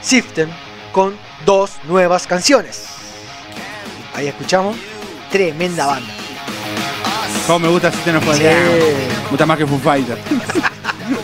[0.00, 0.48] Siften
[0.92, 1.14] con
[1.44, 2.84] dos nuevas canciones.
[4.14, 4.76] Ahí escuchamos.
[5.30, 6.12] Tremenda banda.
[7.46, 8.42] ¿Cómo me gusta of the Sí.
[8.44, 8.44] Down?
[9.24, 10.18] Me gusta más que Foo Fighter.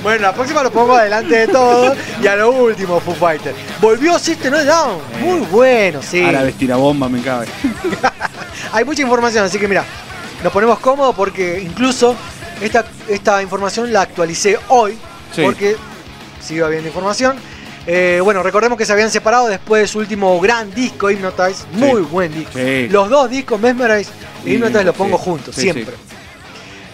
[0.03, 1.95] Bueno, la próxima lo pongo adelante de todo.
[2.23, 3.55] Y a lo último, Foo Fighter.
[3.81, 4.99] Volvió System of a Down.
[5.21, 6.21] Muy bueno, sí.
[6.21, 7.47] Vestir la bomba me cabe.
[8.73, 9.85] Hay mucha información, así que mira,
[10.45, 12.15] nos ponemos cómodos porque incluso
[12.61, 14.99] esta, esta información la actualicé hoy.
[15.35, 15.43] Sí.
[15.43, 15.77] Porque
[16.43, 17.37] sigue habiendo información.
[17.93, 21.65] Eh, bueno, recordemos que se habían separado después de su último gran disco, Hypnotize.
[21.73, 22.53] Muy buen disco.
[22.55, 22.89] Sí.
[22.89, 24.11] Los dos discos, Mesmerize
[24.45, 25.95] y Hypnotize, los pongo juntos, siempre.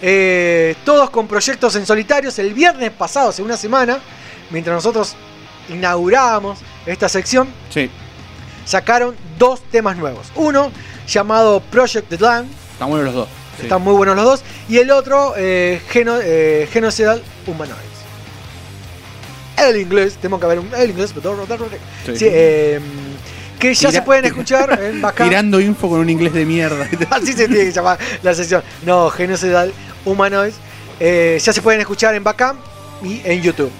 [0.01, 2.37] Eh, todos con proyectos en solitarios.
[2.39, 3.99] El viernes pasado, hace una semana,
[4.49, 5.15] mientras nosotros
[5.69, 7.89] inaugurábamos esta sección, Sí.
[8.65, 10.27] sacaron dos temas nuevos.
[10.35, 10.71] Uno
[11.07, 13.29] llamado Project The Land, Están buenos los dos.
[13.57, 13.63] Sí.
[13.63, 17.96] están muy buenos los dos, y el otro eh, Geno- eh, Genocidal Humanoids.
[19.57, 21.35] El inglés, tengo que ver un el inglés, pero
[22.05, 22.15] Sí.
[22.17, 22.79] sí, eh,
[23.59, 25.27] que ya Tira- se pueden escuchar en Bacán.
[25.29, 26.87] Tirando info con un inglés de mierda.
[27.09, 28.61] Así se tiene que llamar la sesión.
[28.85, 29.73] No, Genocidal
[30.05, 30.55] Humanoids.
[30.99, 32.57] Eh, ya se pueden escuchar en Bacam
[33.03, 33.71] y en YouTube.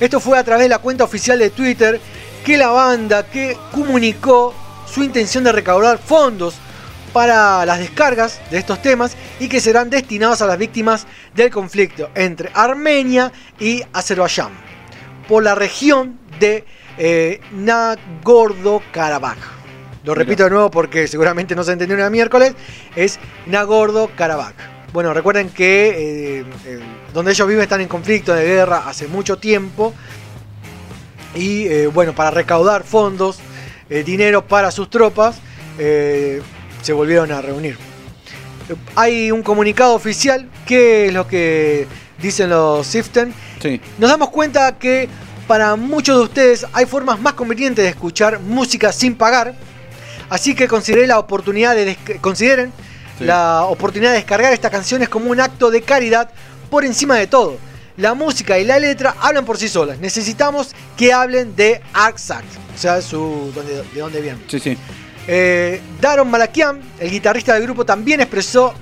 [0.00, 2.00] Esto fue a través de la cuenta oficial de Twitter
[2.44, 4.54] que la banda que comunicó
[4.92, 6.54] su intención de recaudar fondos
[7.12, 12.10] para las descargas de estos temas y que serán destinados a las víctimas del conflicto
[12.14, 14.50] entre Armenia y Azerbaiyán
[15.28, 16.64] por la región de
[16.98, 19.36] eh, Nagorno-Karabaj.
[20.04, 22.54] Lo repito de nuevo porque seguramente no se entendió una miércoles.
[22.96, 24.54] Es Nagorno-Karabaj.
[24.92, 26.80] Bueno, recuerden que eh, eh,
[27.14, 29.94] donde ellos viven están en conflicto de guerra hace mucho tiempo.
[31.34, 33.38] Y bueno, para recaudar fondos,
[33.88, 35.40] dinero para sus tropas,
[35.78, 36.42] eh,
[36.82, 37.78] se volvieron a reunir.
[38.94, 41.86] Hay un comunicado oficial que es lo que
[42.20, 43.34] dicen los Siften.
[43.60, 43.80] Sí.
[43.98, 45.08] Nos damos cuenta que
[45.46, 49.54] para muchos de ustedes hay formas más convenientes de escuchar música sin pagar.
[50.30, 52.72] Así que consideren la oportunidad de desca- consideren
[53.18, 53.24] Sí.
[53.24, 56.30] la oportunidad de descargar estas canciones como un acto de caridad
[56.70, 57.58] por encima de todo.
[57.98, 59.98] La música y la letra hablan por sí solas.
[59.98, 62.44] Necesitamos que hablen de Arxac,
[62.74, 64.42] o sea, su, donde, de dónde vienen.
[64.48, 64.78] Sí, sí.
[65.26, 68.74] Eh, Daron Malakian, el guitarrista del grupo, también expresó,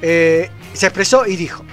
[0.00, 1.64] eh, se expresó y dijo: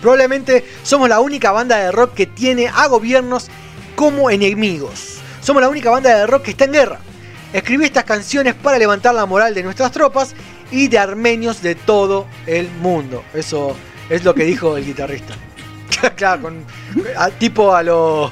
[0.00, 3.48] Probablemente somos la única banda de rock que tiene a gobiernos
[3.96, 5.18] como enemigos.
[5.40, 7.00] Somos la única banda de rock que está en guerra.
[7.52, 10.34] Escribí estas canciones para levantar la moral de nuestras tropas
[10.70, 13.24] y de armenios de todo el mundo.
[13.34, 13.76] Eso
[14.08, 15.34] es lo que dijo el guitarrista.
[16.16, 16.64] claro, con,
[17.38, 18.30] tipo a lo.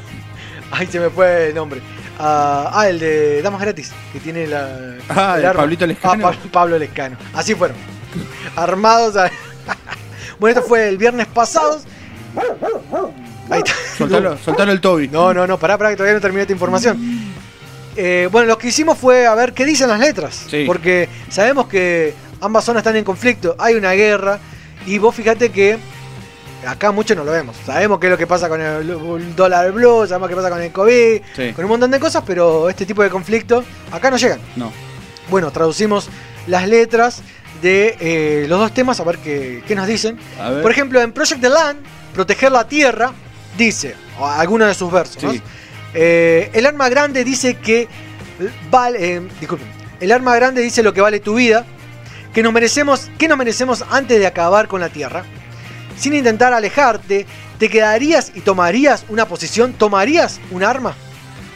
[0.71, 1.81] Ay, se me fue el nombre.
[2.19, 4.97] Ah, ah, el de Damas Gratis, que tiene la.
[5.09, 5.53] Ah, el.
[5.53, 6.29] Pablito Lescano.
[6.29, 7.17] Ah, Pa- Pablo Lescano.
[7.33, 7.77] Así fueron.
[8.57, 9.17] Armados.
[9.17, 9.31] a-
[10.41, 11.81] bueno, esto fue el viernes pasado.
[13.51, 13.73] Ahí está.
[13.97, 15.09] Soltalo, soltalo el Toby.
[15.09, 16.99] No, no, no, pará, pará, que todavía no terminé esta información.
[17.97, 20.45] Eh, bueno, lo que hicimos fue a ver qué dicen las letras.
[20.51, 20.65] Sí.
[20.67, 24.39] Porque sabemos que ambas zonas están en conflicto, hay una guerra.
[24.87, 25.79] Y vos fíjate que
[26.67, 27.57] acá mucho no lo vemos.
[27.65, 30.73] Sabemos qué es lo que pasa con el, dólar blue, sabemos qué pasa con el
[30.73, 31.53] COVID, Sí.
[31.53, 34.41] con un montón de cosas, pero este tipo de conflicto acá no llegan.
[34.57, 34.73] No.
[35.31, 36.09] Bueno, traducimos
[36.47, 37.23] las letras
[37.63, 40.19] de eh, los dos temas a ver qué, qué nos dicen.
[40.63, 41.81] Por ejemplo, en Project the Land,
[42.15, 43.13] Proteger la Tierra,
[43.57, 45.33] dice, o alguno de sus versos, ¿no?
[45.95, 47.89] Eh, el arma grande dice que
[48.71, 49.67] vale, eh, disculpen,
[50.01, 51.65] el arma grande dice lo que vale tu vida,
[52.33, 55.25] que nos merecemos, que nos merecemos antes de acabar con la Tierra.
[55.99, 57.27] Sin intentar alejarte,
[57.59, 60.95] te quedarías y tomarías una posición, tomarías un arma.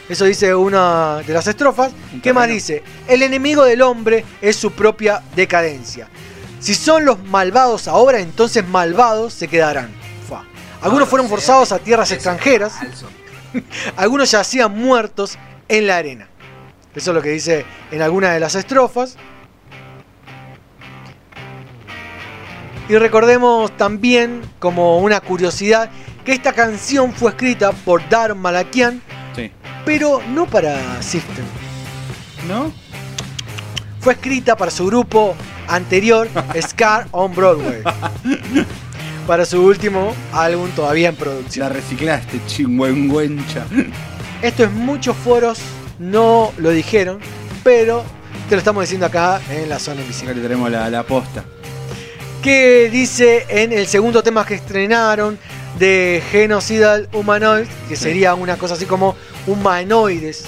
[0.09, 1.93] Eso dice una de las estrofas.
[2.23, 2.83] ¿Qué más dice?
[3.07, 6.09] El enemigo del hombre es su propia decadencia.
[6.59, 9.91] Si son los malvados ahora, entonces malvados se quedarán.
[10.29, 10.45] Fua.
[10.81, 12.75] Algunos fueron forzados a tierras extranjeras.
[13.97, 15.39] Algunos yacían muertos
[15.69, 16.29] en la arena.
[16.95, 19.17] Eso es lo que dice en alguna de las estrofas.
[22.93, 25.89] Y recordemos también, como una curiosidad,
[26.27, 29.01] que esta canción fue escrita por Dar Malakian,
[29.35, 29.51] Sí.
[29.87, 31.47] pero no para System.
[32.47, 32.71] ¿No?
[33.99, 35.35] Fue escrita para su grupo
[35.69, 36.29] anterior,
[36.61, 37.83] Scar on Broadway.
[39.27, 41.67] Para su último álbum todavía en producción.
[41.69, 43.65] La reciclaste, chingüengüencha.
[44.43, 45.61] Esto en muchos foros
[45.99, 47.21] no lo dijeron,
[47.65, 48.05] pero
[48.51, 50.33] te lo estamos diciendo acá en la zona invisible.
[50.33, 51.43] Acá le tenemos la, la posta.
[52.43, 55.39] Que dice en el segundo tema que estrenaron
[55.79, 59.17] de Genocidal Humanoid, que sería una cosa así como
[59.47, 60.45] humanoides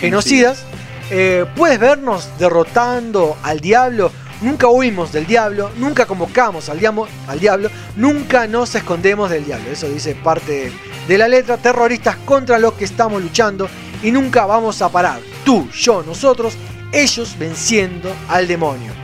[0.00, 0.64] genocidas.
[1.10, 4.10] eh, puedes vernos derrotando al diablo.
[4.40, 9.70] Nunca huimos del diablo, nunca convocamos al, diamo- al diablo, nunca nos escondemos del diablo.
[9.70, 10.72] Eso dice parte
[11.06, 11.56] de la letra.
[11.58, 13.68] Terroristas contra los que estamos luchando
[14.02, 15.20] y nunca vamos a parar.
[15.44, 16.54] Tú, yo, nosotros,
[16.92, 19.03] ellos venciendo al demonio.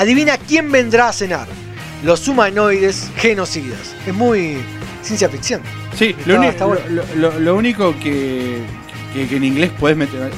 [0.00, 1.46] Adivina quién vendrá a cenar.
[2.02, 3.94] Los humanoides genocidas.
[4.06, 4.56] Es muy
[5.02, 5.60] ciencia ficción.
[5.94, 6.80] Sí, lo, bueno.
[6.88, 8.60] lo- lo- lo único que,
[9.12, 10.30] que, que en inglés puedes meter.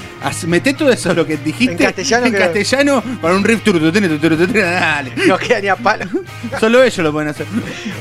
[0.48, 5.12] Meté todo eso lo que dijiste En castellano en que- castellano para un turututene, dale.
[5.28, 6.06] No queda ni a palo.
[6.58, 7.46] Solo ellos lo pueden hacer.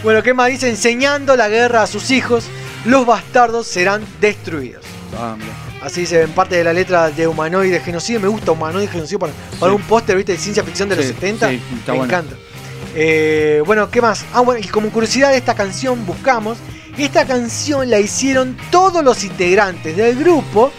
[0.02, 0.68] Bueno, ¿qué más dice?
[0.68, 2.46] Enseñando la guerra a sus hijos,
[2.86, 4.84] los bastardos serán destruidos.
[5.16, 5.36] Ah.
[5.82, 8.20] Así dice en parte de la letra de Humanoide Genocidio.
[8.20, 9.76] Me gusta Humanoide Genocidio para, para Sí.
[9.76, 10.34] un póster, ¿viste?
[10.34, 11.50] De ciencia ficción de los Sí, 70.
[11.50, 12.14] sí, está Me bueno.
[12.14, 12.36] encanta.
[12.94, 14.26] Eh, bueno, ¿qué más?
[14.34, 16.58] Ah, bueno, y como curiosidad de esta canción buscamos.
[16.98, 20.72] Esta canción la hicieron todos los integrantes del grupo,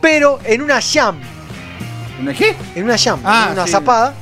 [0.00, 1.18] pero en una jam.
[2.20, 2.54] ¿Una qué?
[2.74, 4.14] En una jam, Ah, en una zapada.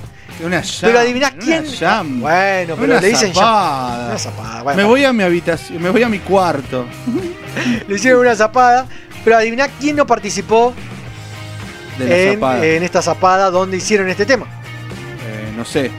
[0.44, 0.70] Una jam.
[0.82, 1.64] Pero adivinás una quién.
[1.74, 2.20] jam.
[2.20, 3.42] Bueno, pero Una le dicen jam.
[3.42, 4.08] zapada.
[4.10, 4.76] Una zapada, bueno.
[4.76, 6.86] Me voy a mi habitación, me voy a mi cuarto.
[7.88, 8.86] Le hicieron una zapada,
[9.26, 10.72] pero adiviná quién no participó
[11.98, 14.46] De en, esta zapada donde hicieron este tema.
[15.26, 15.90] Eh, no sé.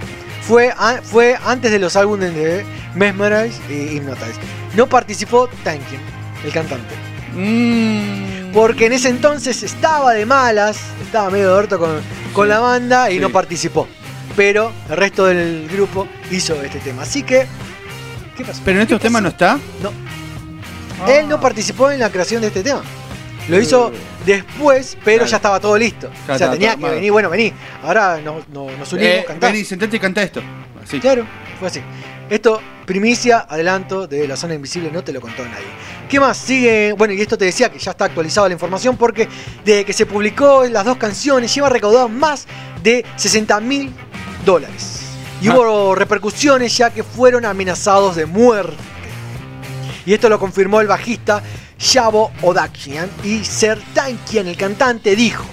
[0.43, 4.39] Fue, a- fue antes de los álbumes de Mesmerize y Hypnotize.
[4.77, 5.99] No participó Tankin,
[6.45, 6.95] el cantante.
[7.35, 8.53] Mm.
[8.53, 11.99] Porque en ese entonces estaba de malas, estaba medio orto con,
[12.31, 13.19] con la banda y sí.
[13.19, 13.89] no participó.
[14.37, 17.01] Pero el resto del grupo hizo este tema.
[17.01, 17.45] Así que,
[18.37, 18.61] ¿qué pasó?
[18.63, 19.59] Pero en estos temas no está.
[19.83, 19.91] No.
[21.11, 22.83] Él no participó en la creación de este tema.
[23.47, 23.91] Lo hizo
[24.25, 25.31] después, pero Claro.
[25.31, 26.09] ya estaba todo listo.
[26.27, 27.53] Ya o sea, tenía que venir, bueno, vení.
[27.83, 29.47] Ahora no- no- nos unimos, Eh, cantá.
[29.47, 30.41] vení, sentate y canta esto.
[30.83, 30.99] Así.
[30.99, 31.25] Claro,
[31.59, 31.81] fue así.
[32.29, 35.65] Esto, primicia, adelanto de la zona invisible, no te lo contó nadie.
[36.09, 36.37] ¿Qué más?
[36.37, 39.27] Sigue, bueno, y esto te decía que ya está actualizada la información porque
[39.63, 42.47] desde que se publicó las dos canciones lleva recaudado más
[42.83, 43.91] de 60 mil
[44.45, 45.01] dólares.
[45.41, 45.53] Y Ah.
[45.55, 48.75] hubo repercusiones ya que fueron amenazados de muerte.
[50.05, 51.43] Y esto lo confirmó el bajista
[51.79, 55.45] Shabo Odakian y Sertankian, el cantante, dijo.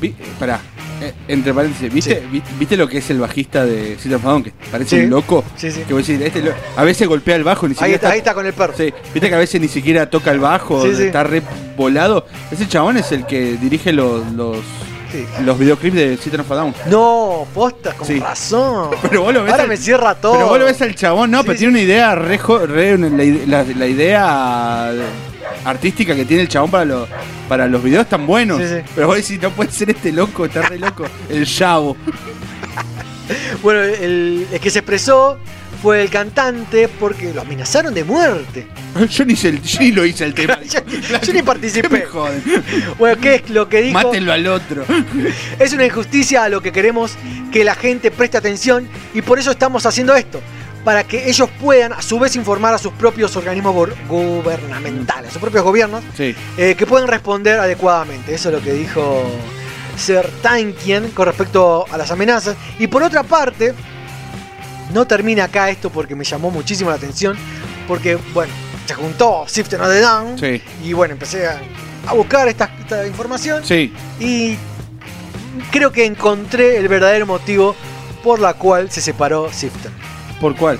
[0.00, 0.60] Vi- eh, pará.
[1.00, 2.42] Eh, entre paréntesis, ¿viste, Sí.
[2.58, 4.42] ¿viste lo que es el bajista de System of?
[4.42, 5.04] Que parece Sí.
[5.04, 5.44] un loco.
[5.56, 5.82] Sí, sí.
[5.86, 7.86] Que vos decís, este lo- a veces golpea el bajo, ni siquiera.
[7.86, 8.74] Ahí está, ahí está con el perro.
[8.76, 11.02] Sí, viste que a veces ni siquiera toca el bajo, Sí, sí.
[11.04, 11.40] está re
[11.76, 12.26] volado.
[12.50, 14.56] Ese chabón es el que dirige los, los,
[15.44, 16.74] Los videoclips de System of a Down.
[16.86, 18.18] No, posta, con Sí.
[18.20, 18.90] razón.
[19.02, 20.32] Pero vos lo ves Ahora al- me cierra todo.
[20.34, 22.98] Pero vos lo ves al chabón, no, Sí, pero tiene una idea re, jo- re-
[22.98, 24.90] la, ide- la- la idea
[25.64, 27.08] artística que tiene el chabón para los
[27.48, 28.58] para los videos tan buenos.
[28.60, 28.76] Sí, sí.
[28.94, 31.04] Pero vos decís, no puede ser este loco, está re loco.
[31.28, 31.96] El chavo.
[33.62, 35.36] Bueno, el, el que se expresó
[35.82, 38.66] fue el cantante porque lo amenazaron de muerte.
[39.10, 40.58] Yo ni, hice el- yo ni lo hice el tema.
[40.62, 41.88] yo, yo ni ¿Qué participé.
[41.88, 42.42] me joden?
[42.98, 43.94] Bueno, ¿qué es lo que dijo?
[43.94, 44.84] Mátenlo al otro.
[45.58, 47.12] Es una injusticia a lo que queremos
[47.52, 50.40] que la gente preste atención y por eso estamos haciendo esto.
[50.84, 53.74] Para que ellos puedan a su vez informar a sus propios organismos
[54.08, 56.34] gubernamentales, a sus propios gobiernos, Sí.
[56.56, 58.34] eh, que puedan responder adecuadamente.
[58.34, 59.22] Eso es lo que dijo
[59.96, 62.56] Sir Tankien con respecto a las amenazas.
[62.78, 63.74] Y por otra parte,
[64.92, 67.36] no termina acá esto porque me llamó muchísimo la atención.
[67.86, 68.52] Porque, bueno,
[68.86, 70.38] se juntó Siften of the Down.
[70.38, 70.62] Sí.
[70.84, 71.60] Y bueno, empecé a,
[72.06, 73.64] a buscar esta, esta información.
[73.64, 73.92] Sí.
[74.20, 74.56] Y
[75.70, 77.74] creo que encontré el verdadero motivo
[78.22, 79.92] por la cual se separó Siften.
[80.40, 80.78] ¿Por cuál?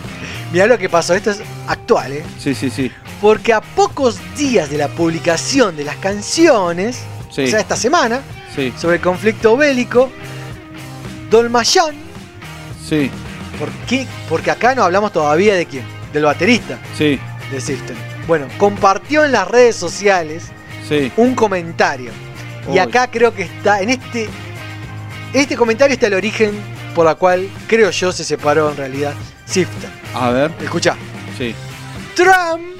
[0.52, 2.24] Mirá lo que pasó, esto es actual, ¿eh?
[2.38, 2.90] Sí, sí, sí.
[3.20, 7.44] Porque a pocos días de la publicación de las canciones, Sí.
[7.44, 8.20] o sea, esta semana,
[8.54, 8.72] Sí.
[8.78, 10.10] sobre el conflicto bélico,
[11.30, 11.94] Dolmayan,
[12.88, 13.10] Sí.
[13.58, 14.06] ¿Por qué?
[14.28, 17.18] Porque acá no hablamos todavía de quién, del baterista Sí.
[17.50, 17.96] de System.
[18.26, 20.44] Bueno, compartió en las redes sociales
[20.88, 21.10] Sí.
[21.16, 22.10] un comentario.
[22.72, 24.28] Y acá creo que está, en este,
[25.32, 26.52] este comentario está el origen
[26.94, 29.14] por la cual, creo yo, se separó en realidad
[29.46, 29.88] Sifter.
[30.14, 30.50] A ver.
[30.62, 30.94] Escucha.
[31.38, 31.54] Sí.
[32.14, 32.76] Trump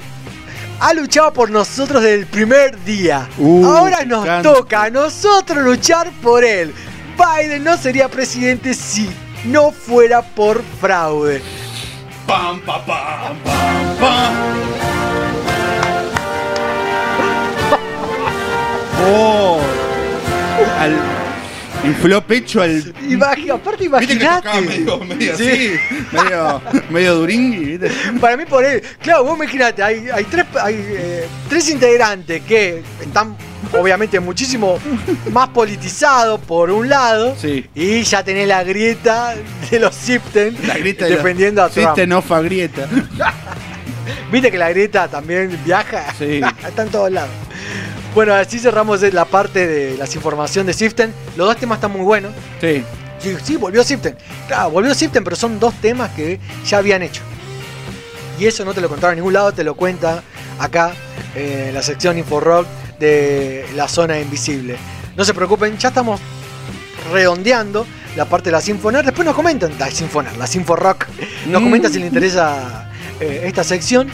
[0.79, 3.27] ha luchado por nosotros desde el primer día.
[3.37, 6.73] Uh, Ahora nos toca a nosotros luchar por él.
[7.17, 9.09] Biden no sería presidente si
[9.45, 11.41] no fuera por fraude.
[12.27, 14.33] Pam, pam, pam, pam, pam.
[19.11, 19.59] Oh.
[20.79, 20.95] Al,
[21.83, 22.93] infló pecho al.
[23.09, 25.49] Imagi- aparte, tocaba medio, medio Sí.
[25.49, 25.79] así,
[26.11, 27.91] medio, medio duringui, ¿viste?
[28.19, 28.83] Para mí por él.
[29.01, 33.35] Claro, vos imagínate, hay, hay, tres, hay eh, tres integrantes que están
[33.73, 34.77] obviamente muchísimo
[35.31, 37.35] más politizados por un lado.
[37.75, 39.35] Y ya tenés la grieta
[39.69, 41.89] de los Sipten La grieta de los- defendiendo a Trump.
[41.89, 42.09] Sipten
[42.41, 42.87] grieta.
[44.31, 46.13] Viste que la grieta también viaja.
[46.17, 46.41] Sí.
[46.67, 47.29] Está en todos lados.
[48.15, 51.13] Bueno, así cerramos la parte de las informaciones de Siften.
[51.37, 52.31] Los dos temas están muy buenos.
[52.59, 52.83] Sí.
[53.19, 54.15] Sí, sí, volvió Siften.
[54.47, 57.21] Claro, volvió Siften, pero son dos temas que ya habían hecho.
[58.39, 60.23] Y eso no te lo contaron en ningún lado, te lo cuenta
[60.57, 60.93] acá
[61.35, 62.65] eh, en la sección Inforock
[62.99, 64.77] de la zona invisible.
[65.15, 66.19] No se preocupen, ya estamos
[67.11, 67.85] redondeando
[68.15, 69.05] la parte de la Sinfonar.
[69.05, 71.07] Después nos comentan, la Sinfonar, la Sinforock.
[71.47, 71.65] Nos Mm.
[71.65, 72.89] comentan si les interesa
[73.19, 74.07] eh, esta sección.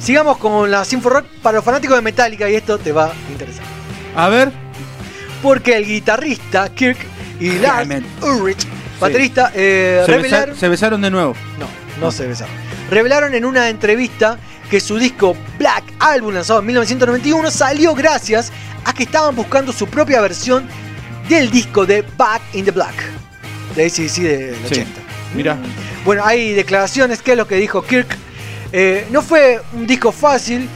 [0.00, 3.64] Sigamos con la Sinforock para los fanáticos de Metallica y esto te va a interesar.
[4.16, 4.50] A ver.
[5.42, 6.98] Porque el guitarrista Kirk
[7.40, 7.88] y Lars.
[8.22, 8.66] Ulrich,
[9.00, 11.34] baterista, eh, Se, besa- se besaron de nuevo.
[11.58, 11.66] No,
[12.00, 12.54] no se besaron.
[12.90, 14.38] Revelaron en una entrevista
[14.70, 18.52] que su disco Black, álbum lanzado en 1991, salió gracias
[18.84, 20.66] a que estaban buscando su propia versión
[21.28, 22.94] del disco de Back in the Black,
[23.74, 24.80] de ACDC del Sí.
[24.80, 25.00] 80.
[25.34, 25.56] Mira.
[26.04, 28.16] Bueno, hay declaraciones, que es lo que dijo Kirk.
[28.72, 30.68] Eh, no fue un disco fácil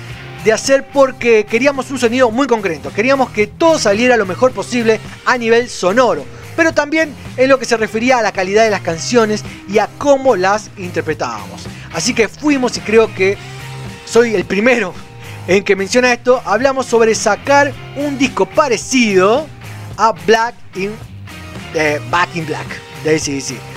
[0.45, 2.93] de hacer porque queríamos un sonido muy concreto.
[2.93, 6.25] Queríamos que todo saliera lo mejor posible a nivel sonoro.
[6.57, 9.89] Pero también en lo que se refería a la calidad de las canciones y a
[9.99, 11.67] cómo las interpretábamos.
[11.93, 13.37] Así que fuimos y creo que
[14.05, 14.95] soy el primero
[15.47, 16.43] en que menciona esto.
[16.45, 19.47] Hablamos sobre sacar un disco parecido
[19.97, 20.93] a Black in,
[21.75, 22.67] eh, Back in Black
[23.05, 23.75] de ACDC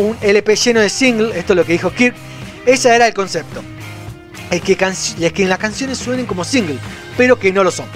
[0.00, 2.14] un LP lleno de single, esto es lo que dijo Kirk,
[2.66, 3.62] ese era el concepto.
[4.50, 6.78] Es que, es que las canciones suenen como single,
[7.16, 7.86] pero que no lo son.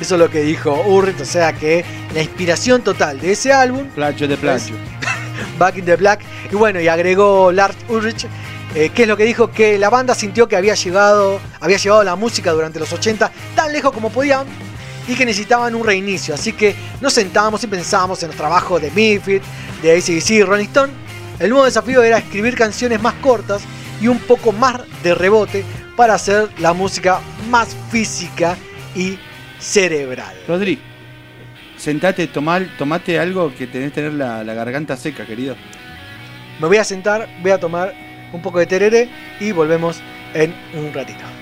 [0.00, 1.84] Eso es lo que dijo Urrit, o sea que
[2.14, 4.74] la inspiración total de ese álbum, Placho de placho.
[5.58, 6.20] Back in the Black,
[6.50, 8.26] y bueno, y agregó Lars Ulrich,
[8.74, 12.02] eh, que es lo que dijo que la banda sintió que había llegado, había llevado
[12.04, 14.46] la música durante los 80 tan lejos como podían
[15.08, 16.34] y que necesitaban un reinicio.
[16.34, 19.42] Así que nos sentábamos y pensábamos en los trabajos de Miffit,
[19.82, 20.92] de ACDC y Rolling Stone.
[21.38, 23.62] El nuevo desafío era escribir canciones más cortas
[24.00, 25.64] y un poco más de rebote
[25.96, 27.20] para hacer la música
[27.50, 28.56] más física
[28.94, 29.18] y
[29.58, 30.34] cerebral.
[30.48, 30.78] Rodri,
[31.78, 35.56] sentate, tomá- tomate algo que tenés que tener la, la garganta seca, querido.
[36.60, 37.94] Me voy a sentar, voy a tomar
[38.32, 39.08] un poco de tereré
[39.40, 40.00] y volvemos
[40.34, 41.35] en un ratito.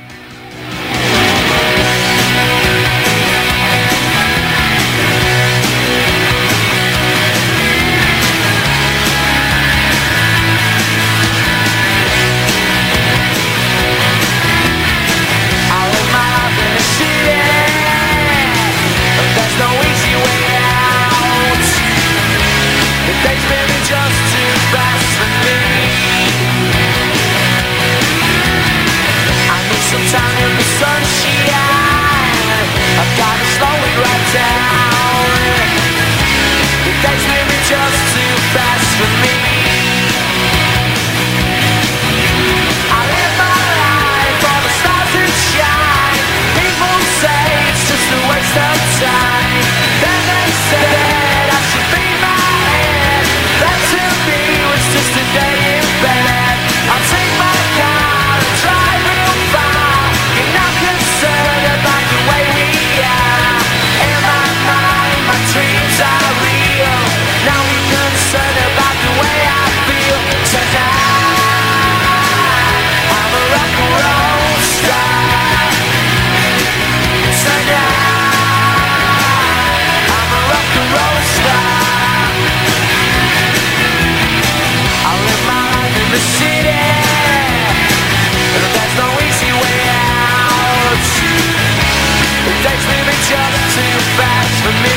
[94.64, 94.96] Fast for me.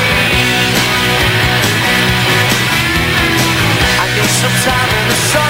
[4.00, 5.47] I need some time in the sunshine.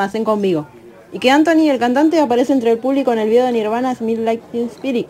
[0.00, 0.66] Almacén con Vigo.
[1.12, 4.18] Y que Anthony, el cantante, aparece entre el público en el video de Nirvana Smith
[4.18, 5.08] Like Spirit.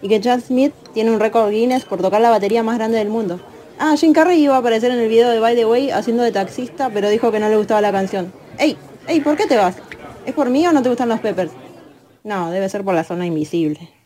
[0.00, 3.08] Y que Chad Smith tiene un récord Guinness por tocar la batería más grande del
[3.08, 3.38] mundo.
[3.78, 6.32] Ah, Jim Carrey iba a aparecer en el video de By the Way haciendo de
[6.32, 8.32] taxista, pero dijo que no le gustaba la canción.
[8.58, 8.76] ¡Ey!
[9.06, 9.20] ¡Ey!
[9.20, 9.76] ¿Por qué te vas?
[10.26, 11.52] ¿Es por mí o no te gustan los Peppers?
[12.24, 14.01] No, debe ser por la zona invisible.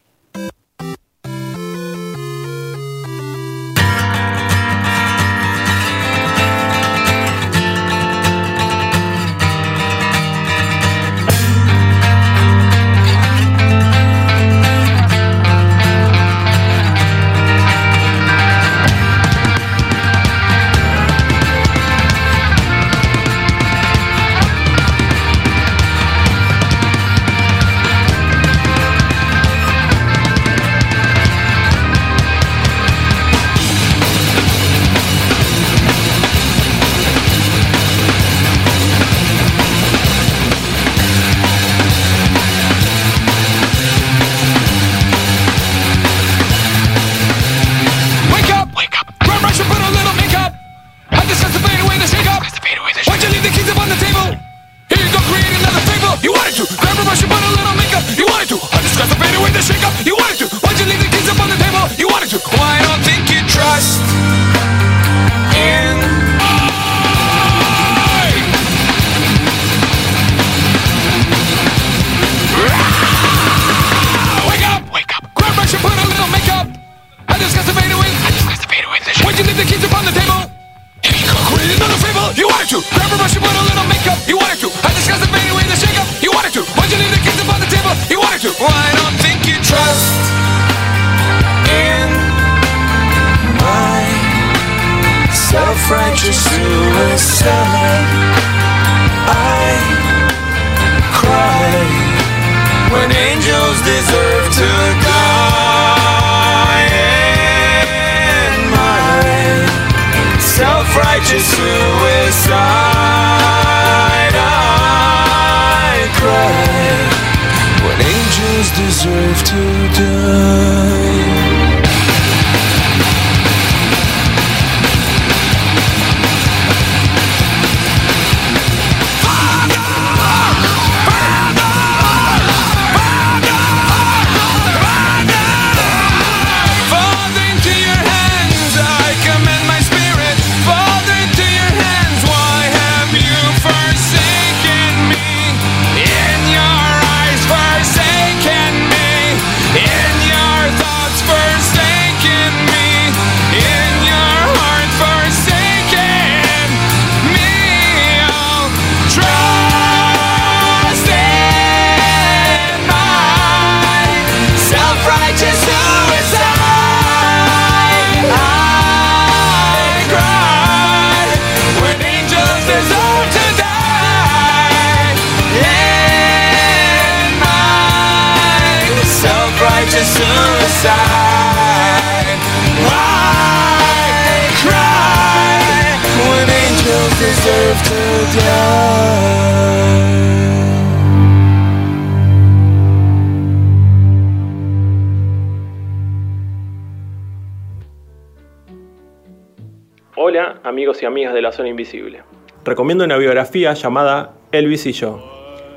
[203.05, 205.23] Una biografía llamada Elvis y yo,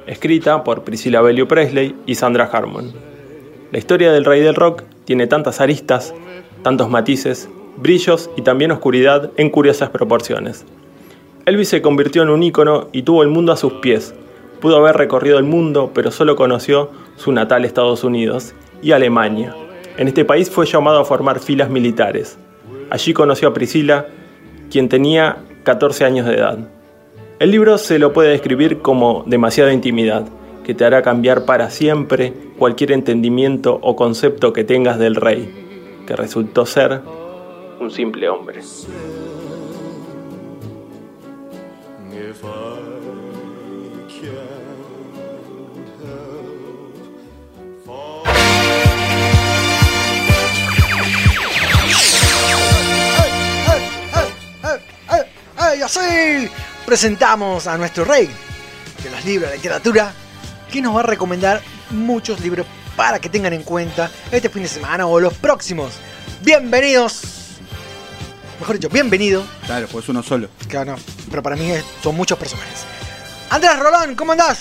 [0.07, 2.93] escrita por Priscilla Bellew Presley y Sandra Harmon.
[3.71, 6.13] La historia del rey del rock tiene tantas aristas,
[6.63, 10.65] tantos matices, brillos y también oscuridad en curiosas proporciones.
[11.45, 14.15] Elvis se convirtió en un ícono y tuvo el mundo a sus pies.
[14.61, 19.53] Pudo haber recorrido el mundo, pero solo conoció su natal Estados Unidos y Alemania.
[19.97, 22.39] En este país fue llamado a formar filas militares.
[22.89, 24.07] Allí conoció a Priscilla,
[24.71, 26.78] quien tenía 14 años de edad.
[27.39, 30.27] El libro se lo puede describir como demasiada intimidad,
[30.65, 36.17] que te hará cambiar para siempre cualquier entendimiento o concepto que tengas del rey, que
[36.17, 36.99] resultó ser
[37.79, 38.59] un simple hombre.
[55.55, 56.49] ¡Ay, así!
[56.89, 58.27] Presentamos a nuestro rey
[59.03, 60.11] de los libros de literatura,
[60.71, 61.61] que nos va a recomendar
[61.91, 65.93] muchos libros para que tengan en cuenta este fin de semana o los próximos.
[66.41, 67.21] Bienvenidos.
[68.59, 69.43] Mejor dicho, bienvenido.
[69.67, 70.49] Claro, pues uno solo.
[70.67, 70.97] Claro, no,
[71.29, 71.71] pero para mí
[72.01, 72.85] son muchos personajes.
[73.51, 74.59] Andrés Rolón, ¿cómo andás?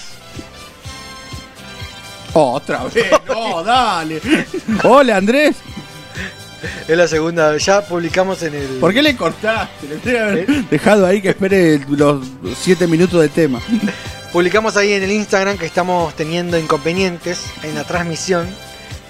[2.35, 4.21] Otra vez, no, dale.
[4.85, 5.57] Hola, Andrés.
[6.89, 8.67] Es la segunda, ya publicamos en el.
[8.81, 9.87] ¿Por qué le cortaste?
[9.87, 12.27] Le tendría que haber dejado ahí que espere los
[12.63, 13.61] 7 minutos de tema.
[14.33, 18.49] Publicamos ahí en el Instagram que estamos teniendo inconvenientes en la transmisión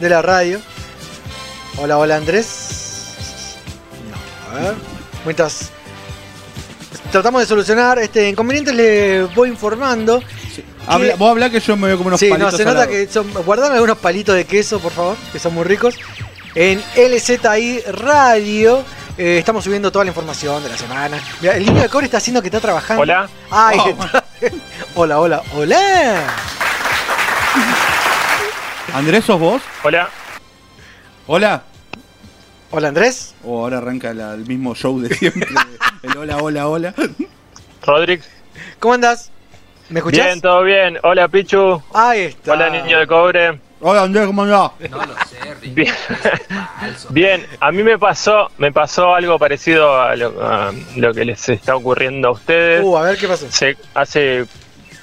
[0.00, 0.60] de la radio.
[1.78, 3.14] Hola, hola Andrés.
[4.50, 4.74] No, a ver.
[5.24, 5.70] Mientras
[7.10, 10.22] tratamos de solucionar este inconveniente, le voy informando.
[10.86, 12.78] Habla- vos hablá que yo me veo como unos sí, no, palitos se al nota
[12.80, 12.90] lado.
[12.90, 13.30] que son.
[13.44, 15.94] Guardame algunos palitos de queso, por favor, que son muy ricos.
[16.54, 18.84] En LZI Radio
[19.16, 21.20] eh, estamos subiendo toda la información de la semana.
[21.40, 23.02] Mirá, el niño de cobre está haciendo que está trabajando.
[23.02, 23.28] Hola.
[23.50, 24.24] Ay, Oh, está-
[24.94, 26.22] hola, hola, hola.
[28.94, 29.62] Andrés, ¿sos vos?
[29.82, 30.08] Hola.
[31.26, 31.62] Hola.
[32.70, 33.34] Hola, Andrés.
[33.44, 35.48] O ahora arranca la- el mismo show de siempre.
[36.02, 36.94] el hola, hola, hola.
[37.84, 38.22] Rodrigo.
[38.78, 39.30] ¿Cómo andás?
[39.88, 40.26] ¿Me escuchás?
[40.26, 40.98] Bien, todo bien.
[41.02, 41.82] Hola, Pichu.
[41.94, 42.52] Ahí está.
[42.52, 43.60] Hola, niño de cobre.
[43.80, 44.72] Hola, Andrés, ¿cómo andás?
[44.90, 45.74] No lo sé, Rick.
[45.74, 45.94] Bien.
[47.10, 51.48] Bien, a mí me pasó, me pasó algo parecido a lo, a lo que les
[51.48, 52.82] está ocurriendo a ustedes.
[52.84, 53.46] Uh, a ver qué pasó.
[53.50, 54.46] Se- hace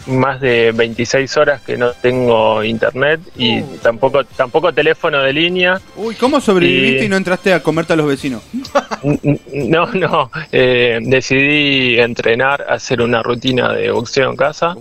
[0.08, 3.78] más de 26 horas que no tengo internet y Uh.
[3.82, 5.80] tampoco tampoco teléfono de línea.
[5.96, 8.44] Uy, ¿cómo sobreviviste Y- y no entraste a comerte a los vecinos?
[9.54, 10.30] No, no.
[10.52, 14.76] eh, decidí entrenar, hacer una rutina de boxeo en casa.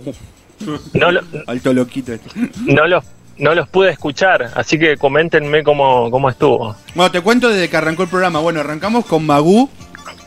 [0.93, 2.13] No, lo- Alto loquito.
[2.13, 2.29] este.
[2.65, 3.03] no los
[3.37, 6.75] no los pude escuchar, así que coméntenme cómo, cómo estuvo.
[6.93, 8.39] Bueno, te cuento desde que arrancó el programa.
[8.39, 9.69] Bueno, arrancamos con Magú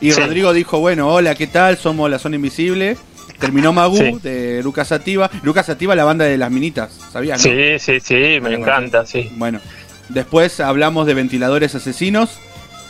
[0.01, 0.19] y Sí.
[0.21, 1.77] Rodrigo dijo, bueno, hola, ¿qué tal?
[1.77, 2.97] Somos la Zona Invisible.
[3.39, 4.19] Terminó Magú Sí.
[4.21, 5.29] de Lucas Sativa.
[5.43, 7.37] Lucas Sativa, la banda de las minitas, ¿sabías?
[7.43, 7.43] no?
[7.51, 9.31] Sí, sí, sí, me Bueno, encanta, sí.
[9.37, 9.59] Bueno,
[10.09, 12.37] después hablamos de ventiladores asesinos.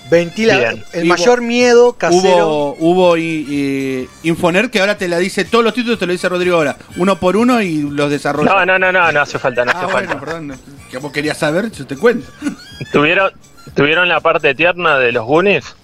[0.09, 0.57] Ventila.
[0.57, 0.83] Bien.
[0.93, 2.47] El Hubo- mayor miedo casero.
[2.47, 6.11] Hubo, hubo y, y Infoner que ahora te la dice, todos los títulos te lo
[6.13, 8.49] dice Rodrigo ahora, uno por uno y los desarrolla.
[8.51, 10.15] No, no, no, no, no hace falta, no hace ah, falta.
[10.15, 10.59] bueno, perdón,
[10.89, 12.27] que vos querías saber, yo te cuento.
[12.91, 13.31] ¿Tuvieron,
[13.75, 15.75] ¿Tuvieron la parte tierna de los Goonies?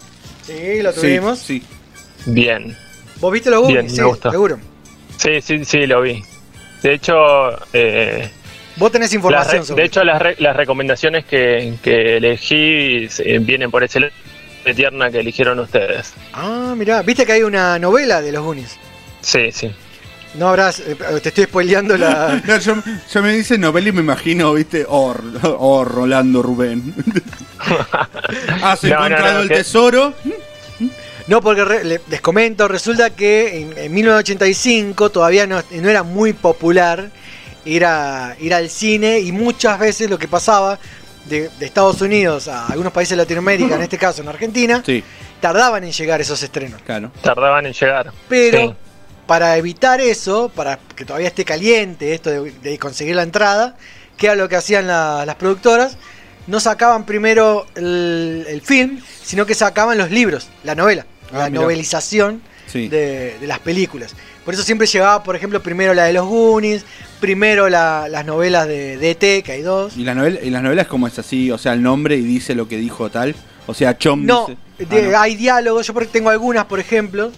[0.43, 1.39] Sí, lo tuvimos.
[1.39, 1.61] Sí,
[2.26, 2.76] Bien.
[3.19, 3.91] ¿Vos viste los Bien, Goonies?
[3.93, 4.31] me Sí, gusta.
[4.31, 4.60] seguro.
[5.18, 6.22] Sí, sí, sí, lo vi.
[6.81, 7.15] De hecho,
[7.73, 8.30] eh,
[8.77, 13.39] Vos tenés información re- sobre de hecho las, re- las recomendaciones que, que elegí eh,
[13.41, 14.14] vienen por ese lado
[14.65, 16.14] de tierna que eligieron ustedes.
[16.34, 17.02] Ah, mirá.
[17.03, 18.77] ¿Viste que hay una novela de los Goonies?
[19.22, 19.72] Sí, sí.
[20.34, 20.80] No habrás.
[20.81, 22.41] eh, te estoy spoileando la.
[22.47, 22.76] No, yo,
[23.14, 26.93] yo me dice novela y me imagino, viste, oh, oh Rolando Rubén.
[28.61, 30.14] Has No, encontrado no, el que- tesoro.
[31.27, 36.34] No, porque re- les comento, resulta que en, en 1985 todavía no, no era muy
[36.34, 37.10] popular
[37.66, 40.80] ir, a- ir al cine y muchas veces lo que pasaba
[41.26, 45.04] de, de Estados Unidos a algunos países de Latinoamérica, en este caso en Argentina, Sí,
[45.42, 46.82] tardaban en llegar esos estrenos.
[46.84, 47.12] claro.
[47.22, 48.12] Tardaban en llegar.
[48.30, 48.74] Pero Sí.
[49.28, 53.76] para evitar eso, para que todavía esté caliente esto de, de conseguir la entrada,
[54.18, 55.98] que era lo que hacían la- las productoras,
[56.48, 61.50] no sacaban primero el, el film, sino que sacaban los libros, la novela, Ah, la
[61.50, 61.62] mirá.
[61.64, 62.88] novelización Sí.
[62.88, 64.16] de, de las películas.
[64.45, 66.85] Por eso siempre llegaba, por ejemplo, primero la de los Goonies,
[67.19, 69.97] primero la- las novelas de, de ET, que hay dos.
[69.97, 72.53] Y la novela, y las novelas como es así, o sea, el nombre y dice
[72.55, 73.35] lo que dijo tal.
[73.67, 74.45] O sea, Chom No,
[74.77, 74.85] dice.
[74.95, 75.19] de- Ah, no.
[75.22, 77.31] hay diálogos, yo tengo algunas, por ejemplo,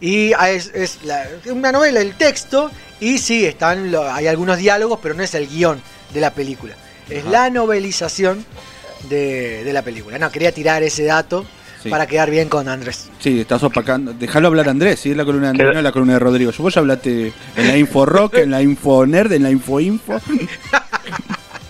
[0.00, 4.98] y es, es la- una novela, el texto, y sí, están lo- hay algunos diálogos,
[5.00, 5.80] pero no es el guion
[6.12, 6.74] de la película.
[7.08, 7.30] Es Ajá.
[7.30, 8.44] la novelización
[9.08, 10.18] de, de la película.
[10.18, 11.46] No, quería tirar ese dato
[11.88, 11.90] Sí.
[11.90, 13.10] para quedar bien con Andrés.
[13.18, 14.12] Sí, estás opacando.
[14.12, 16.52] Déjalo hablar Andrés, sí, es la columna de Andrés, no es la columna de Rodrigo.
[16.58, 20.20] Vos ya hablaste en la Info Rock, en la Info Nerd, en la Info Info.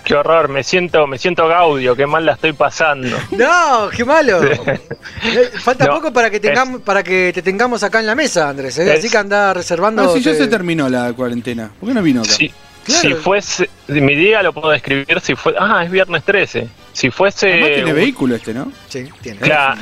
[0.04, 3.14] Qué horror, me siento, me siento gaudio, qué mal la estoy pasando.
[3.30, 4.42] No, qué malo.
[4.42, 8.48] Eh, Falta No, poco para que tengamos, para que te tengamos acá en la mesa,
[8.48, 8.78] Andrés.
[8.78, 8.90] ¿eh?
[8.94, 10.02] Es- Así que anda reservando.
[10.04, 11.70] No, si ya se terminó la cuarentena.
[11.78, 12.30] ¿Por qué no vino acá?
[12.30, 12.50] Si,
[12.88, 13.08] Claro.
[13.08, 16.68] si fuese, mi día lo puedo describir si fue, ah, es viernes 13.
[16.92, 18.72] Si fuese Además tiene un- vehículo este, ¿no?
[18.88, 19.38] Sí, tiene.
[19.40, 19.80] Claro,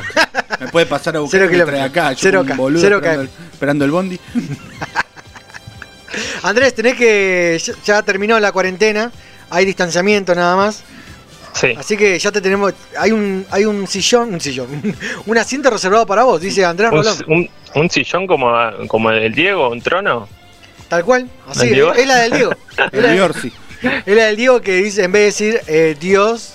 [0.61, 1.83] Me puede pasar a buscar Cero kilómetros.
[1.83, 2.13] acá.
[2.13, 4.21] Yo Cero un boludo cero esperando, el, esperando el bondi.
[6.43, 7.61] Andrés, tenés que.
[7.63, 9.11] Ya, ya terminó la cuarentena.
[9.51, 10.83] Hay distanciamiento nada más.
[11.55, 11.75] sí.
[11.77, 12.73] Así que ya te tenemos.
[12.99, 14.97] Hay un, hay un sillón, un sillón,
[15.27, 17.17] un asiento reservado para vos, dice Andrés Un, Rolón.
[17.29, 18.51] un- un sillón como,
[18.89, 20.29] como el Diego, un trono.
[20.89, 22.53] Tal cual, así, es la del Diego.
[22.79, 23.53] Es El la, Diorsi.
[24.07, 26.55] es la del Diego que dice, en vez de decir eh, Dios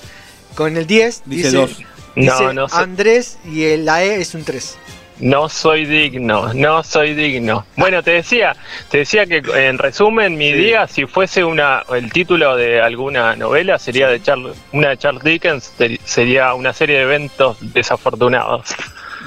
[0.55, 1.69] con el 10, Dice dice, dos.
[2.15, 2.75] dice No, no sé.
[2.77, 4.77] Andrés y el, la E es un 3.
[5.19, 7.65] No soy digno, no soy digno.
[7.75, 8.55] Bueno, te decía,
[8.89, 13.77] te decía que en resumen mi día, si fuese una el título de alguna novela
[13.77, 15.71] sería de Charles, una de Charles Dickens,
[16.05, 18.73] sería una serie de eventos desafortunados.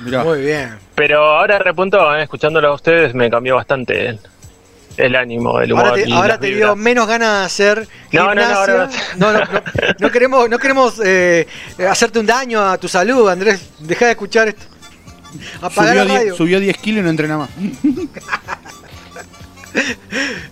[0.04, 0.24] Mirá.
[0.24, 0.76] Muy bien.
[0.96, 4.18] Pero ahora repunto, eh, escuchándolo a ustedes me cambió bastante.
[4.96, 5.86] El ánimo, el humor.
[5.88, 8.56] Ahora te, ahora dio menos ganas de hacer No, no, no, gimnasia.
[8.56, 9.62] ahora no, no, no,
[9.98, 11.46] no queremos, no queremos eh,
[11.88, 13.60] hacerte un daño a tu salud, Andrés.
[13.80, 14.64] Deja de escuchar esto.
[15.72, 16.36] Subió la 10, radio.
[16.36, 17.50] subió 10 kilos y no entrena más.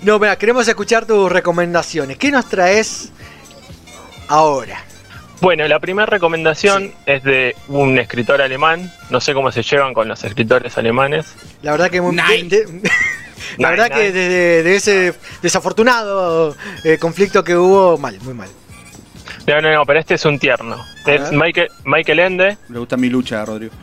[0.02, 2.16] No, mira, queremos escuchar tus recomendaciones.
[2.18, 3.12] ¿Qué nos traes
[4.28, 4.82] ahora?
[5.40, 8.92] Bueno, la primera recomendación es de un escritor alemán.
[9.10, 11.26] No sé cómo se llevan con los escritores alemanes.
[11.62, 12.90] La verdad que muy, de- de-
[13.58, 18.48] la verdad que desde de ese desafortunado eh, conflicto que hubo, mal, muy mal.
[19.46, 20.76] No, no, no, pero este es un tierno.
[21.06, 21.32] Es.
[21.32, 22.56] Michael, Michael Ende.
[22.68, 23.72] Le gusta mi lucha, Rodrigo.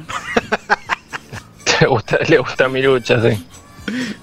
[1.81, 3.45] Le gusta, le gusta mi lucha, sí.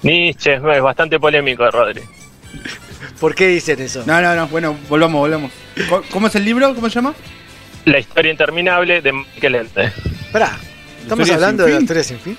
[0.02, 2.02] Nietzsche es bastante polémico, Rodri.
[3.20, 4.02] ¿Por qué dicen eso?
[4.06, 4.47] No, no, no.
[4.48, 5.52] Bueno, volvamos, volvamos.
[6.10, 6.74] ¿Cómo es el libro?
[6.74, 7.15] ¿Cómo se llama?
[7.86, 9.92] La historia interminable de Michael Ende.
[10.32, 10.58] Pará,
[11.00, 12.36] ¿estamos hablando de la historia sin fin?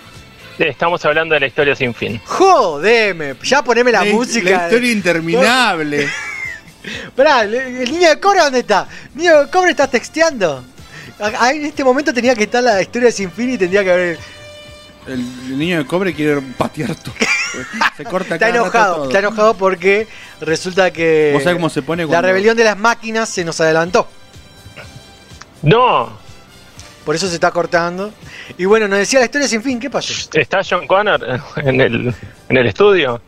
[0.60, 2.20] Estamos hablando de la historia sin fin.
[2.26, 4.50] Jodeme, ya poneme la, La- música.
[4.50, 6.08] la historia interminable.
[7.16, 8.88] Pará, el, niño de cobre dónde está?
[9.14, 10.64] El niño de cobre está texteando.
[11.52, 14.20] En este momento tenía que estar la historia sin fin y tendría que haber.
[15.08, 15.14] El,
[15.48, 17.14] el niño de cobre quiere patear todo.
[17.96, 19.06] Se corta Está enojado, todo.
[19.06, 20.08] está enojado porque
[20.42, 24.08] resulta que ¿Vos sabés cómo se pone la rebelión de las máquinas se nos adelantó.
[25.62, 26.18] No,
[27.08, 28.12] Por eso se está cortando.
[28.58, 30.12] Y bueno, nos decía la historia sin fin, ¿qué pasó?
[30.34, 32.14] ¿está John Connor en el,
[32.50, 33.22] en el estudio?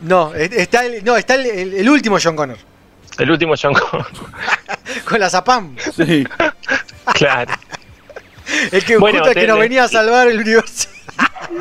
[0.00, 2.58] No, es- está el, no, está el, el- el último John Connor.
[3.16, 4.08] El último John Connor.
[5.08, 5.76] Con la Zapam.
[5.94, 6.26] Sí.
[7.14, 7.52] Claro.
[8.72, 10.88] El que Bueno, justo el que nos venía a salvar el universo.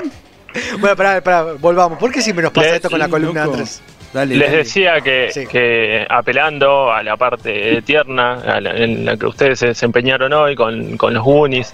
[0.80, 2.00] bueno, pará, pará, volvamos.
[2.00, 3.58] ¿Por qué siempre nos pasa esto con la columna loco.
[3.58, 3.82] 3?
[4.14, 4.58] Dale, Les dale.
[4.58, 9.68] decía que, que apelando a la parte tierna a la- en la que ustedes se
[9.68, 11.74] desempeñaron hoy con, con los Goonies,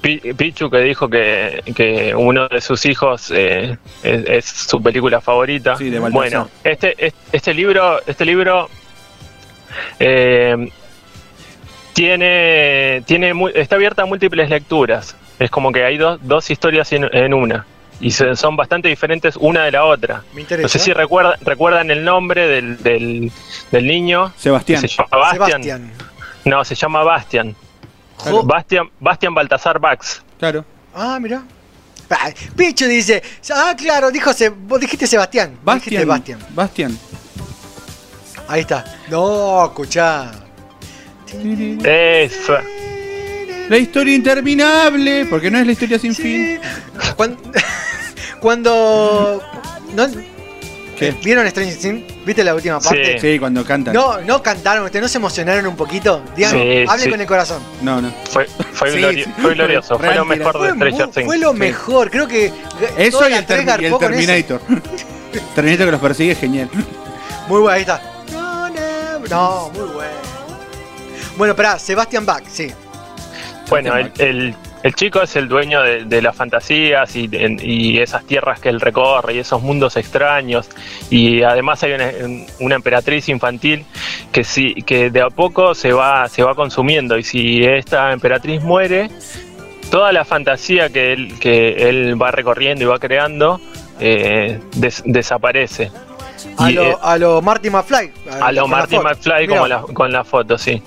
[0.00, 5.20] Pi- Pichu que dijo que, que uno de sus hijos eh, es, es su película
[5.20, 5.76] favorita.
[5.76, 8.68] Sí, de bueno, este, este, este libro, este libro
[9.98, 10.68] eh,
[11.92, 15.16] tiene, tiene mu- está abierta a múltiples lecturas.
[15.38, 17.66] Es como que hay dos, dos historias en, en una.
[18.02, 20.22] Y son bastante diferentes una de la otra.
[20.34, 20.64] Me interesa.
[20.64, 23.32] No sé si recuerdan, recuerdan el nombre del, del,
[23.70, 24.32] del niño.
[24.36, 24.80] Sebastián.
[24.80, 25.62] Se llama Bastian.
[25.62, 25.92] Sebastián.
[26.44, 27.54] No, se llama Bastian.
[28.16, 30.22] Jo- Bastian, Bastian Baltasar Bax.
[30.38, 30.64] Claro.
[30.94, 31.42] Ah, mira.
[32.56, 33.22] Picho dice,
[33.54, 35.56] ah, claro, dijo, Se- vos dijiste Sebastián.
[35.62, 36.38] vos dijiste Bastian.
[36.54, 36.90] Bastian.
[36.92, 36.98] Bastian.
[38.48, 38.84] Ahí está.
[39.08, 40.30] No, escuchá.
[41.84, 42.58] Eso.
[43.72, 45.24] La historia interminable.
[45.30, 46.60] Porque no es la historia sin fin.
[47.16, 47.38] Cuando...
[48.40, 49.42] cuando
[49.96, 50.06] ¿no?
[50.98, 51.14] ¿Qué?
[51.24, 52.02] ¿Vieron Stranger Things?
[52.26, 53.18] ¿Viste la última parte?
[53.18, 53.94] Sí, cuando cantan.
[53.94, 56.22] No, no cantaron, ustedes no se emocionaron un poquito.
[56.36, 57.08] Digan, Sí, hable sí.
[57.10, 57.62] con el corazón.
[57.80, 58.12] No, no.
[58.30, 59.32] Fue, fue, Sí, glori- sí.
[59.40, 59.98] fue glorioso.
[59.98, 61.26] Fue lo mejor de Stranger Things.
[61.26, 61.58] fue lo Sí.
[61.58, 62.52] mejor, creo que
[62.98, 63.46] Eso y el, y.
[63.46, 64.60] Terminator.
[65.54, 66.68] Terminator que los persigue es genial.
[67.48, 68.02] Muy bueno, ahí está.
[69.30, 70.12] No, muy bueno.
[71.38, 72.70] Bueno, pará, Sebastian Bach, sí.
[73.72, 77.98] Bueno, el, el, el chico es el dueño de, de las fantasías y, de- y
[77.98, 80.68] esas tierras que él recorre y esos mundos extraños.
[81.10, 82.10] Y además hay una,
[82.60, 83.84] una emperatriz infantil
[84.32, 87.16] que sí, que de a poco se va, se va consumiendo.
[87.18, 89.10] Y si esta emperatriz muere,
[89.90, 93.60] toda la fantasía que él, que él va recorriendo y va creando
[94.00, 95.90] eh, des- desaparece.
[96.58, 98.10] A Y, lo, eh, a lo Marty McFly.
[98.40, 98.98] a lo con la Marty.
[98.98, 100.82] McFly como la- con la foto, sí.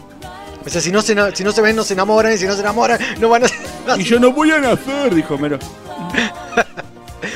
[0.66, 2.34] O sea, si no, se, si no se ven, no se enamoran.
[2.34, 3.48] Y si no se enamoran, no van a.
[3.98, 5.60] Y yo no voy a nacer, dijo Mero.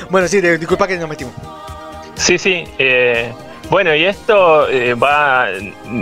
[0.10, 1.34] Bueno, sí, de- disculpa que nos metimos.
[2.16, 2.64] Sí, sí.
[2.80, 3.32] eh,
[3.70, 5.48] bueno, y esto eh, va,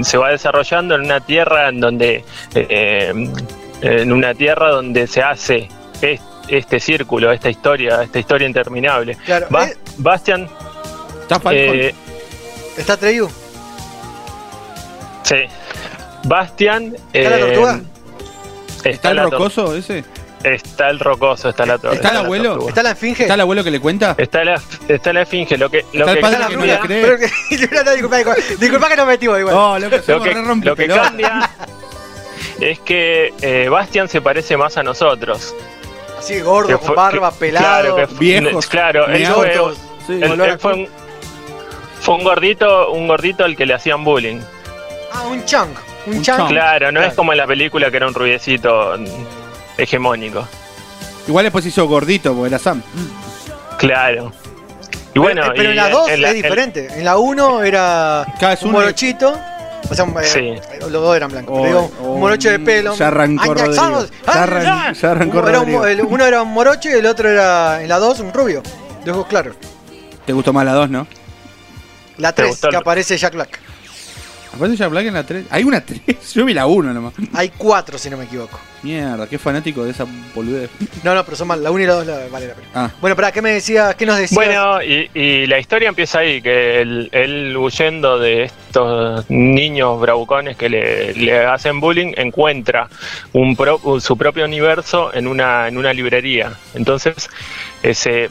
[0.02, 2.24] se va desarrollando en una tierra en donde,
[2.56, 3.14] eh,
[3.82, 5.68] en una tierra donde se hace
[6.02, 9.16] es- este círculo, esta historia, esta historia interminable.
[9.26, 10.48] Claro, Ba- eh, Bastian,
[11.24, 11.76] ¿Está Falcon?
[11.76, 11.94] eh,
[12.78, 13.30] ¿Está Treyu?
[15.24, 15.36] sí.
[16.28, 16.96] Bastian.
[17.14, 17.82] ¿Está la eh, tortuga?
[18.84, 20.04] ¿Está el la tor- rocoso ese?
[20.44, 22.50] Está el rocoso, está la tor- ¿Está el la abuelo?
[22.52, 22.70] tortuga.
[22.70, 23.24] ¿Está la esfinge?
[23.24, 24.16] ¿Está el abuelo que le cuenta?
[24.18, 26.58] Está la, está la esfinge, lo que, lo Está el que padre ¿Está que la
[26.58, 26.80] no bruja?
[26.88, 27.02] cree.
[27.04, 27.26] Pero que-
[27.84, 29.56] no, disculpa, disculpa, disculpa que nos metimos igual.
[29.56, 31.50] No, loco, lo que, re lo que cambia
[32.62, 35.56] es que eh, Bastian se parece más a nosotros.
[36.20, 37.96] Así, gordo, Que con fue- barba, que- pelado.
[37.96, 39.54] Claro, que, Viejos, claro él fue.
[40.08, 40.14] Sí.
[40.22, 40.88] él- él fue un,
[42.00, 44.40] fue un gordito, un gordito al que le hacían bullying.
[45.12, 45.78] Ah, un chunk.
[46.08, 46.24] Un, Un.
[46.24, 46.44] Claro,
[46.92, 47.02] no Claro.
[47.02, 48.96] es como en la película que era un rubiecito
[49.78, 50.48] hegemónico.
[51.28, 52.82] Igual después hizo gordito porque era Sam.
[53.78, 54.32] Claro.
[54.32, 56.88] Y Pero- bueno, eh, pero y en la 2 en la- es en- diferente.
[56.96, 59.38] En la 1 era Cada un morochito.
[59.90, 60.80] O sea, eh, Sí.
[60.82, 61.56] los dos eran blancos.
[61.58, 62.94] Oh, pero digo, oh, un morocho de pelo.
[62.96, 64.06] ya arrancó Rodrigo.
[64.26, 67.82] Ya arran- ya arrancó Uno era un- uno era un morocho y el otro era,
[67.82, 68.62] en la 2, un rubio.
[69.06, 69.56] De ojos claros.
[70.26, 71.08] ¿Te gustó más la 2, no?
[72.18, 73.60] La ¿Te 3, gustó que el- aparece Jack Black.
[74.54, 75.46] Aparece Jack Black en la 3.
[75.50, 76.02] Hay una 3.
[76.34, 77.14] Yo vi la 1 nomás.
[77.34, 78.60] Hay 4, si no me equivoco.
[78.84, 80.70] Mierda, qué fanático de esa boludez.
[81.04, 82.68] No, no, pero son más, la 1 y la 2 la, vale la pena.
[82.74, 82.92] Ah.
[83.02, 83.96] Bueno, pará, ¿qué me decías?
[83.96, 84.36] ¿Qué nos decías?
[84.36, 90.56] Bueno, y, y la historia empieza ahí, que él, él huyendo de estos niños bravucones
[90.58, 92.88] que le, le hacen bullying, encuentra
[93.34, 96.54] un pro- su propio universo en una, en una librería.
[96.76, 97.30] Entonces,
[97.84, 98.30] ese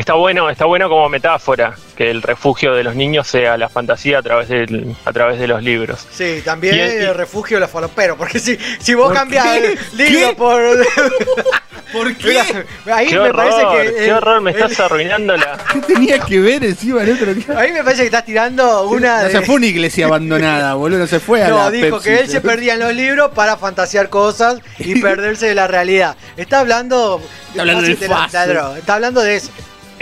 [0.00, 4.18] está bueno, está bueno como metáfora que el refugio de los niños sea la fantasía
[4.18, 6.06] a través del, a través de los libros.
[6.10, 9.44] Sí, también Y el- el, refugio de los faloperos, porque si, si vos ¿Por cambias
[9.46, 9.56] qué?
[9.72, 10.34] el libro ¿Qué?
[10.36, 10.62] por...
[11.92, 12.42] ¿Por Mira,
[12.94, 13.94] ahí qué me horror, parece que...
[13.96, 15.58] qué el- horror, me el- estás arruinando la...
[15.74, 17.30] ¿Qué tenía que ver encima el otro?
[17.58, 19.32] A mí me parece que estás tirando una No de...
[19.32, 21.00] se fue a una iglesia abandonada, boludo.
[21.00, 22.08] No se fue a No, la dijo Pepsi.
[22.08, 26.16] que él se perdía en los libros para fantasear cosas y perderse de la realidad.
[26.38, 27.20] Está hablando...
[27.50, 28.78] Está hablando de de.
[28.78, 29.50] Está hablando de eso.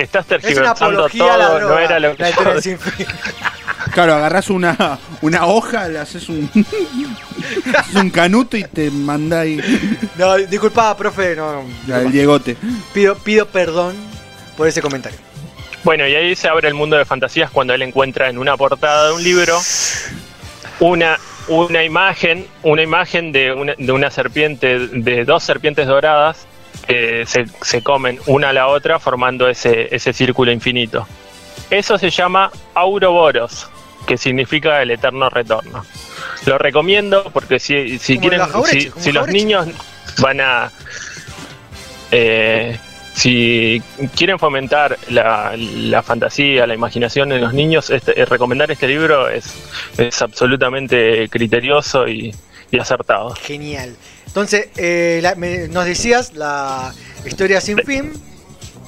[0.03, 1.75] Estás Es tergiversando apología a la todo, droga.
[1.75, 2.77] no era lo que la yo.
[3.93, 6.49] Claro, agarrás una, una hoja, le haces un,
[7.77, 9.59] haces un canuto y te manda ahí
[10.17, 11.65] No, disculpa, profe, no.
[11.89, 12.57] el Diegote.
[12.95, 13.97] Pido, pido perdón
[14.57, 15.19] por ese comentario.
[15.83, 19.09] Bueno, y ahí se abre el mundo de fantasías cuando él encuentra en una portada
[19.09, 19.59] de un libro
[20.79, 26.47] una, una imagen, una imagen de una, de una serpiente, de dos serpientes doradas
[26.87, 31.07] que se, se comen una a la otra formando ese, ese círculo infinito.
[31.71, 33.69] Eso se llama Auroboros,
[34.07, 35.85] que significa el eterno retorno.
[36.47, 39.69] Lo recomiendo porque si, si quieren, Jaureche, si, los niños
[40.19, 40.73] van a
[42.11, 42.79] eh,
[43.15, 43.83] si
[44.17, 49.29] quieren fomentar la, la fantasía, la imaginación en los niños, este- eh, recomendar este libro
[49.29, 49.53] es,
[49.99, 52.35] es absolutamente criterioso y,
[52.71, 53.35] y acertado.
[53.35, 53.95] Genial.
[54.31, 56.95] Entonces, eh, la- me- nos decías la
[57.27, 58.13] historia sin fin.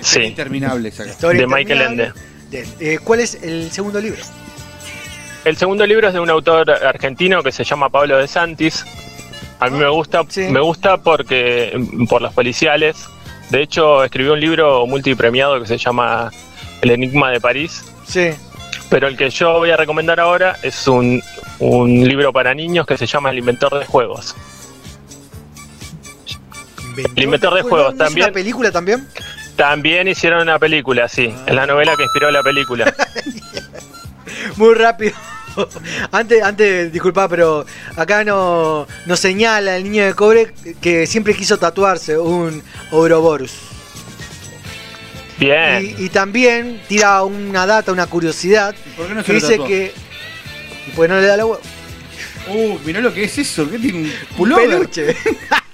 [0.01, 1.81] Sí, Interminable de Michael.
[1.83, 2.12] Ende.
[2.51, 4.23] De- eh, ¿Cuál es el segundo libro?
[5.45, 8.85] El segundo libro es de un autor argentino que se llama Pablo de Santis.
[9.59, 11.73] A mí me gusta, me gusta porque
[12.09, 12.97] por los policiales.
[13.51, 16.31] De hecho, escribió un libro multipremiado que se llama
[16.81, 17.85] El Enigma de París.
[18.07, 18.31] Sí.
[18.91, 21.21] Pero el que yo voy a recomendar ahora es un,
[21.59, 24.35] un libro para niños que se llama El Inventor de Juegos.
[27.17, 28.27] El Inventor de Juegos ¿No es también.
[28.27, 29.07] una película también?
[29.57, 31.35] También hicieron una película, sí.
[31.47, 32.93] Es la novela que inspiró la película.
[34.57, 35.12] Muy rápido.
[36.12, 41.59] antes, antes, disculpa, pero acá no, nos señala el niño de cobre que siempre quiso
[41.59, 43.53] tatuarse un Ouroboros.
[45.39, 45.95] Bien.
[45.99, 49.53] Y, y también tira una data, una curiosidad, por qué no se que lo dice
[49.53, 49.67] tatuó?
[49.67, 49.93] que...
[50.87, 51.61] ¿Y por qué no le da la huevo?
[52.49, 53.69] Uh, mirá lo que es eso.
[53.71, 54.69] ¿Qué tiene un pullover?
[54.69, 55.17] Peluche.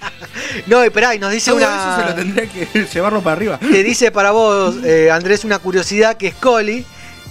[0.66, 1.66] no, esperá, y nos dice Todo una...
[1.66, 3.58] eso se lo tendría que llevarlo para arriba.
[3.58, 6.84] Te dice para vos, eh, Andrés, una curiosidad que Scully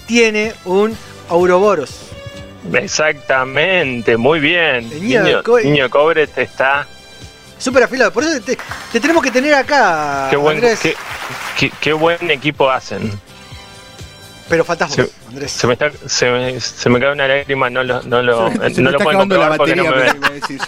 [0.05, 0.97] tiene un
[1.29, 2.01] Ouroboros.
[2.73, 4.89] Exactamente, muy bien.
[4.89, 6.85] niño de Niño, co- niño de cobre te está.
[7.57, 8.57] Súper afilado, por eso te,
[8.91, 10.79] te tenemos que tener acá, Qué buen, Andrés.
[10.79, 10.95] qué,
[11.57, 13.11] qué- qué buen equipo hacen.
[14.49, 15.51] Pero faltas Se, vos, Andrés.
[15.51, 18.57] se me, está, se, me, se me cae una lágrima, no lo, no lo, Se
[18.59, 20.13] me- se no me lo está pueden acabando la comprobar porque no batería.
[20.13, 20.41] me me ven.
[20.41, 20.61] decir,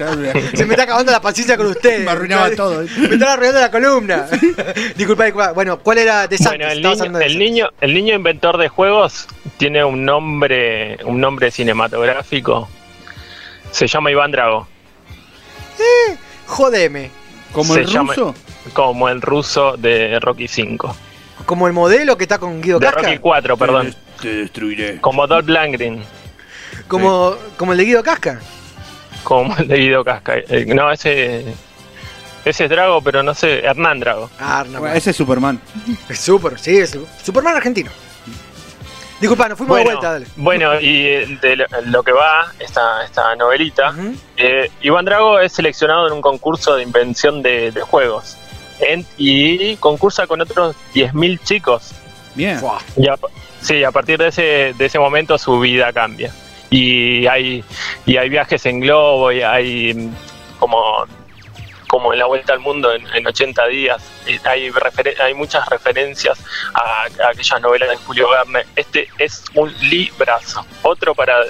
[0.51, 2.03] ya- Se me está acabando la paciencia con ustedes.
[2.03, 2.81] Me arruinaba todo.
[2.81, 4.27] Me están arruinando la columna.
[4.97, 5.51] disculpa, disculpa.
[5.53, 6.57] Bueno, ¿cuál era de Santos?
[6.57, 9.27] Bueno, el niño, de el, niño, el niño inventor de juegos
[9.57, 12.67] tiene un nombre, un nombre cinematográfico.
[13.71, 14.67] Se llama Iván Drago.
[15.79, 16.17] Eh,
[16.47, 17.11] jodeme.
[17.53, 18.35] ¿Como Se el llama- ruso?
[18.73, 20.95] Como el ruso de Rocky 5.
[21.45, 23.01] Como el modelo que está con Guido De Casca.
[23.01, 23.95] Rocky 4, perdón.
[24.21, 24.99] Te destruiré.
[25.01, 26.03] Como Dolph Lundgren.
[26.87, 28.39] Como, como el de Guido Casca.
[29.23, 30.35] Como el de Guido Casca.
[30.37, 31.45] Eh, No, ese.
[32.45, 33.59] Ese es Drago, pero no sé.
[33.65, 34.29] Hernán Drago.
[34.39, 35.59] Ah, no, Bueno, ese es Superman.
[36.07, 37.91] Es súper, sí, es Superman argentino.
[39.19, 40.25] Disculpa, nos fuimos Bueno, de vuelta, dale.
[40.37, 43.93] bueno, y eh, de lo, que va esta, esta novelita,
[44.37, 48.37] eh, Iván Drago es seleccionado en un concurso de invención de, de juegos.
[48.79, 51.91] En- y concursa con otros 10.000 chicos.
[52.35, 52.59] Bien.
[52.97, 53.15] Y a,
[53.61, 56.31] sí, a partir de ese, de ese momento su vida cambia.
[56.69, 57.63] Y hay,
[58.05, 60.13] y hay viajes en globo, y hay mm,
[60.59, 61.05] como,
[61.87, 64.01] como en la vuelta al mundo en, en 80 días.
[64.27, 66.37] Y Hay, referen- hay muchas referencias
[66.75, 68.65] a, a aquellas novelas de Julio Verne.
[68.75, 70.63] Este es un librazo.
[70.83, 71.41] Otro para,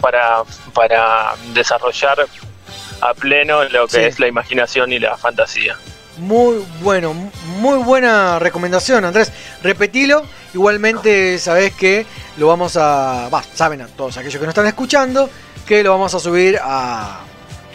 [0.00, 0.42] para,
[0.74, 2.26] para desarrollar
[3.00, 4.00] a pleno lo que Sí.
[4.02, 5.76] es la imaginación y la fantasía.
[6.22, 7.14] Muy bueno,
[7.58, 9.32] muy buena recomendación, Andrés.
[9.60, 10.22] Repetilo.
[10.54, 13.28] Igualmente, sabés que lo vamos a.
[13.28, 15.28] Va, saben a todos aquellos que nos están escuchando
[15.66, 17.20] que lo vamos a subir a,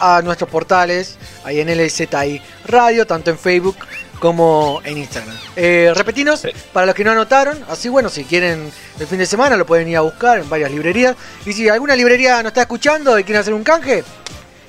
[0.00, 3.76] a nuestros portales, ahí en LZI Radio, tanto en Facebook
[4.18, 5.36] como en Instagram.
[5.54, 9.56] Eh, repetinos, para los que no anotaron, así bueno, si quieren el fin de semana
[9.56, 11.16] lo pueden ir a buscar en varias librerías.
[11.44, 14.04] Y si alguna librería no está escuchando y quiere hacer un canje,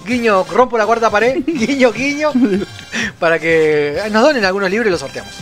[0.05, 2.31] guiño, rompo la cuarta pared, guiño, guiño,
[3.19, 5.33] para que nos donen algunos libros y los sorteamos.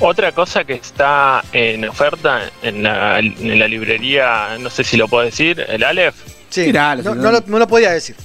[0.00, 5.08] Otra cosa que está en oferta en la, en la librería, no sé si lo
[5.08, 6.14] puedo decir, el Aleph.
[6.48, 8.16] Sí, Tiralo, no, si no no- lo, no lo podía decir.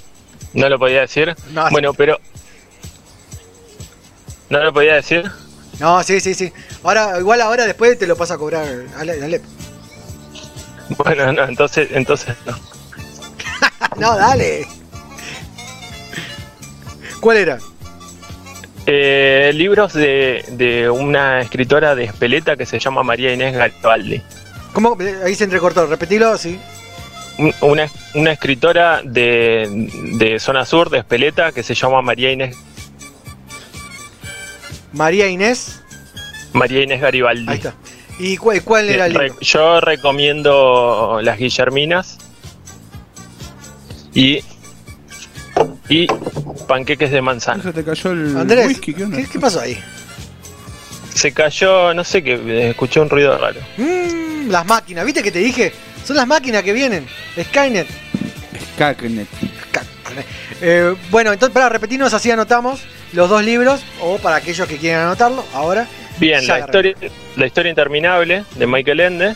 [0.53, 1.35] No lo podía decir.
[1.51, 2.17] No, bueno, pero.
[4.49, 5.29] No lo podía decir.
[5.79, 6.53] No, sí, sí, sí.
[6.83, 8.65] Ahora, igual ahora después te lo pasa a cobrar
[8.97, 9.43] Ale- Alep.
[10.97, 12.57] Bueno, no, entonces, entonces no.
[13.97, 14.65] No, dale.
[17.25, 17.57] ¿Cuál era?
[18.85, 24.21] Eh, libros de, de una escritora de Espeleta que se llama María Inés Garibaldi.
[24.73, 24.95] ¿Cómo?
[25.01, 25.87] Eh, Ahí se entrecortó.
[25.87, 26.59] Repetilo, sí.
[27.39, 29.89] Un- Una, una escritora de,
[30.19, 32.55] de zona sur de Espeleta que se llama María Inés,
[34.93, 35.81] María Inés.
[36.53, 37.49] María Inés Garibaldi.
[37.51, 37.73] Ahí está.
[38.19, 39.39] ¿Y cuál, cuál era el Re- libro?
[39.41, 42.19] yo recomiendo Las Guillerminas
[44.13, 44.43] y,
[45.89, 46.07] y
[46.67, 47.63] Panqueques de Manzana.
[47.63, 49.17] Se te cayó el Andrés, whisky, ¿qué onda?
[49.17, 49.77] ¿qué, qué pasó ahí?
[51.13, 53.59] Se cayó, no sé qué, escuché un ruido raro.
[53.77, 55.71] Mm, las máquinas, ¿viste que te dije?
[56.05, 57.07] Son las máquinas que vienen.
[57.39, 57.87] Skynet.
[58.77, 59.27] Cacnet.
[60.61, 62.81] Eh, bueno, entonces para repetirnos así anotamos
[63.11, 65.43] los dos libros o para aquellos que quieran anotarlo.
[65.53, 65.87] Ahora.
[66.19, 66.95] Bien, la historia,
[67.35, 69.35] la historia interminable de Michael Ende,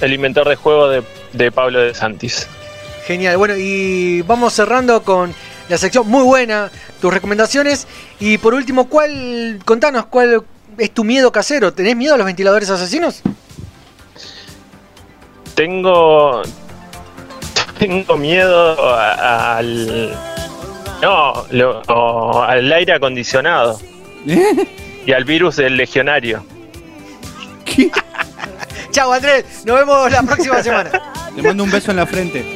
[0.00, 2.48] el inventor de juegos de, de Pablo de Santis.
[3.06, 3.36] Genial.
[3.36, 5.32] Bueno, y vamos cerrando con
[5.68, 6.70] la sección muy buena,
[7.00, 7.86] tus recomendaciones.
[8.18, 10.42] Y por último, ¿cuál, contanos, cuál
[10.78, 11.72] es tu miedo casero?
[11.72, 13.22] ¿Tenés miedo a los ventiladores asesinos?
[15.54, 16.42] Tengo.
[17.78, 20.18] Tengo miedo a- al.
[21.02, 23.78] No, lo- o al aire acondicionado.
[25.06, 26.44] Y al virus del legionario.
[28.90, 29.44] Chao, Andrés.
[29.64, 30.90] Nos vemos la próxima semana.
[31.34, 32.55] Te mando un beso en la frente.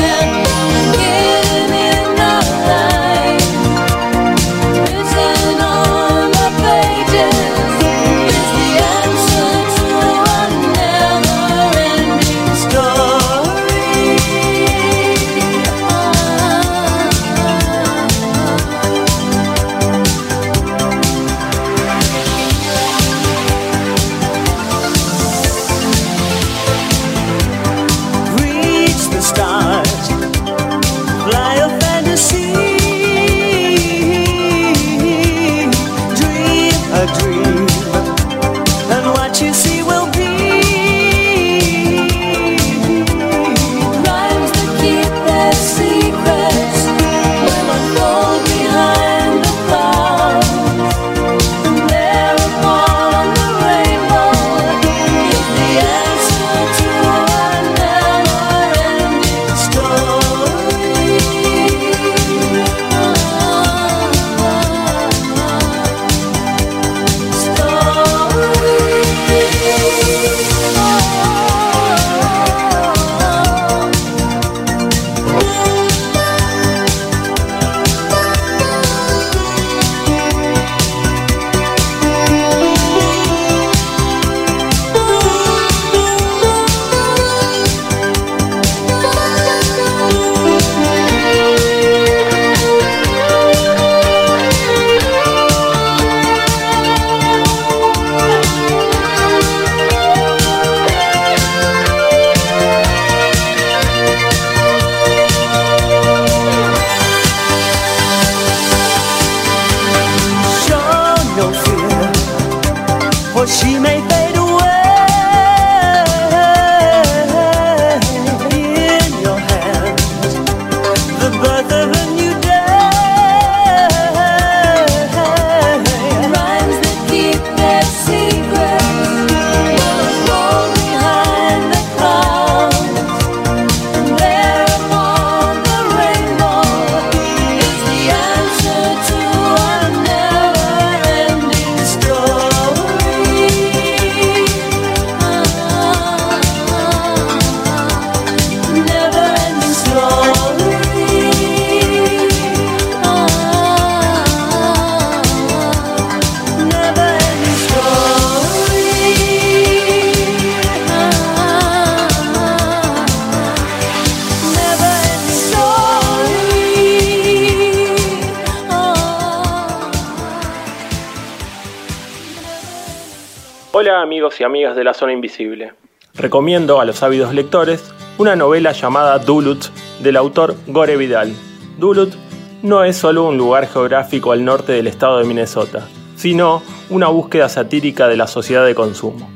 [174.81, 175.73] De la zona invisible.
[176.15, 179.67] Recomiendo a los ávidos lectores una novela llamada Duluth
[180.01, 181.35] del autor Gore Vidal.
[181.77, 182.15] Duluth
[182.63, 187.47] no es solo un lugar geográfico al norte del estado de Minnesota, sino una búsqueda
[187.47, 189.29] satírica de la sociedad de consumo.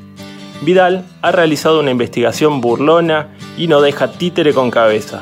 [0.63, 5.21] Vidal ha realizado una investigación burlona y no deja títere con cabeza.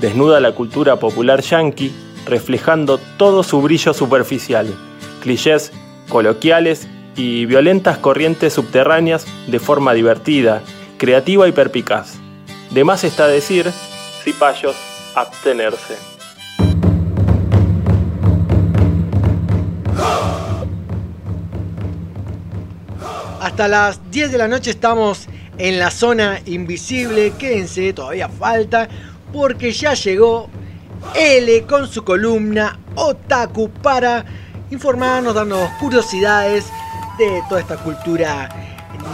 [0.00, 1.92] Desnuda la cultura popular yankee,
[2.24, 4.72] reflejando todo su brillo superficial,
[5.20, 5.72] clichés
[6.08, 6.86] coloquiales
[7.20, 10.62] y violentas corrientes subterráneas de forma divertida,
[10.96, 12.14] creativa y perpicaz.
[12.70, 13.70] De más está decir,
[14.24, 14.74] cipayos,
[15.14, 15.98] abstenerse.
[23.42, 27.34] Hasta las 10 de la noche estamos en la zona invisible.
[27.38, 28.88] Quédense, todavía falta,
[29.30, 30.48] porque ya llegó
[31.14, 34.24] L con su columna Otaku para
[34.70, 36.64] informarnos, darnos curiosidades
[37.20, 38.48] de toda esta cultura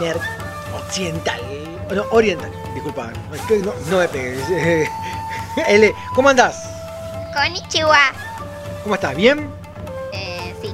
[0.01, 0.21] nerd
[0.75, 1.41] occidental.
[1.95, 3.13] No, oriental, disculpa.
[3.65, 4.43] No, no me pegues.
[5.69, 6.57] L, ¿cómo andás?
[7.35, 7.99] Konnichiwa.
[8.83, 9.15] ¿Cómo estás?
[9.17, 9.49] ¿Bien?
[10.13, 10.73] Eh, sí.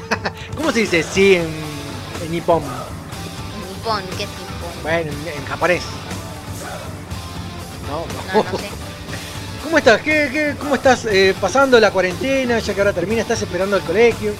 [0.56, 1.48] ¿Cómo se dice sí en,
[2.24, 2.62] en nipón?
[2.62, 4.82] Nippon, ¿qué es Nippon?
[4.82, 5.82] Bueno, en, en japonés.
[7.88, 8.68] No, No, no sé.
[9.64, 10.00] ¿Cómo estás?
[10.00, 12.58] ¿Qué, qué- cómo estás eh, pasando la cuarentena?
[12.58, 14.32] Ya que ahora termina, ¿estás esperando al colegio?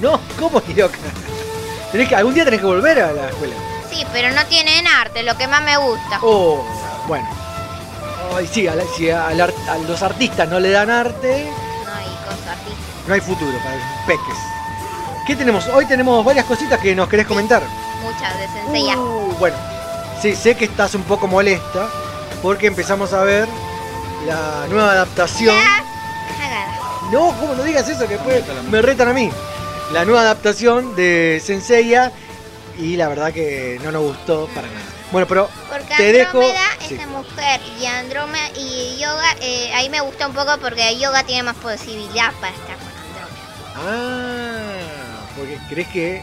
[0.00, 0.96] No, ¿cómo ni loca?
[1.92, 3.54] Tenés que, algún día tenés que volver a la escuela.
[3.90, 6.18] Sí, pero no tienen arte, lo que más me gusta.
[6.22, 6.64] Oh,
[7.06, 7.26] bueno.
[8.36, 11.50] Ay, sí, a, la- si a, los artistas no le dan arte,
[11.84, 13.08] No hay cosas artísticas.
[13.08, 14.36] no hay futuro para los peques.
[15.26, 15.66] ¿Qué tenemos?
[15.68, 17.62] Hoy tenemos varias cositas que nos querés comentar.
[18.02, 18.96] Muchas de.
[18.96, 19.56] Uh, bueno,
[20.22, 21.88] sí, sé que estás un poco molesta
[22.42, 23.48] porque empezamos a ver
[24.26, 25.56] la nueva adaptación.
[27.10, 28.06] No, ¿cómo no digas eso?
[28.06, 29.30] Que después me retan a mí.
[29.92, 32.12] La nueva adaptación de Senseiya
[32.78, 34.80] y la verdad que no nos gustó para nada.
[35.10, 36.42] Bueno, pero Porque te dejo.
[36.42, 36.94] Sí.
[36.94, 41.24] es de mujer y Andrómeda y Yoga, eh, ahí me gusta un poco porque Yoga
[41.24, 43.74] tiene más posibilidad para estar con Andrómeda.
[43.76, 46.22] Ah, porque crees que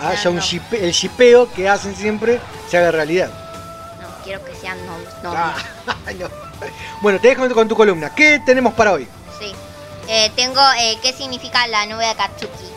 [0.00, 3.30] haya un shipe- el shipeo que hacen siempre se haga realidad.
[4.00, 5.12] No, quiero que sean novios.
[5.24, 5.54] Ah,
[6.18, 6.28] no.
[7.02, 8.14] Bueno, te dejo con tu columna.
[8.14, 9.06] ¿Qué tenemos para hoy?
[9.38, 9.52] Sí.
[10.08, 12.71] Eh, tengo eh, qué significa la nube de Katsuki.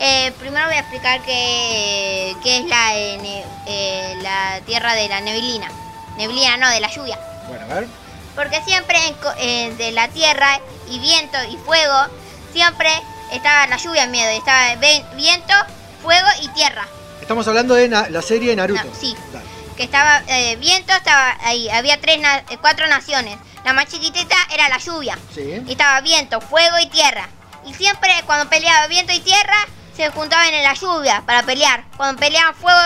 [0.00, 5.08] Eh, primero voy a explicar qué, qué es la, eh, ne- eh, la tierra de
[5.08, 5.68] la neblina.
[6.16, 7.18] Neblina, no, de la lluvia.
[7.48, 7.88] Bueno, a ver.
[8.36, 12.06] Porque siempre en eh, de la tierra y viento y fuego,
[12.52, 12.90] siempre
[13.32, 14.28] estaba la lluvia en medio.
[14.38, 14.76] Estaba
[15.16, 15.54] viento,
[16.02, 16.86] fuego y tierra.
[17.20, 18.84] Estamos hablando de na- la serie de Naruto.
[18.84, 19.16] No, sí.
[19.32, 19.44] Dale.
[19.76, 20.22] Que estaba
[20.58, 21.68] viento, estaba ahí.
[21.70, 23.36] Había tres na- cuatro naciones.
[23.64, 25.18] La más chiquitita era la lluvia.
[25.34, 25.60] Sí.
[25.66, 27.28] Y estaba viento, fuego y tierra.
[27.66, 29.56] Y siempre cuando peleaba viento y tierra,
[29.98, 31.84] se juntaban en la lluvia para pelear.
[31.96, 32.78] Cuando peleaban fuego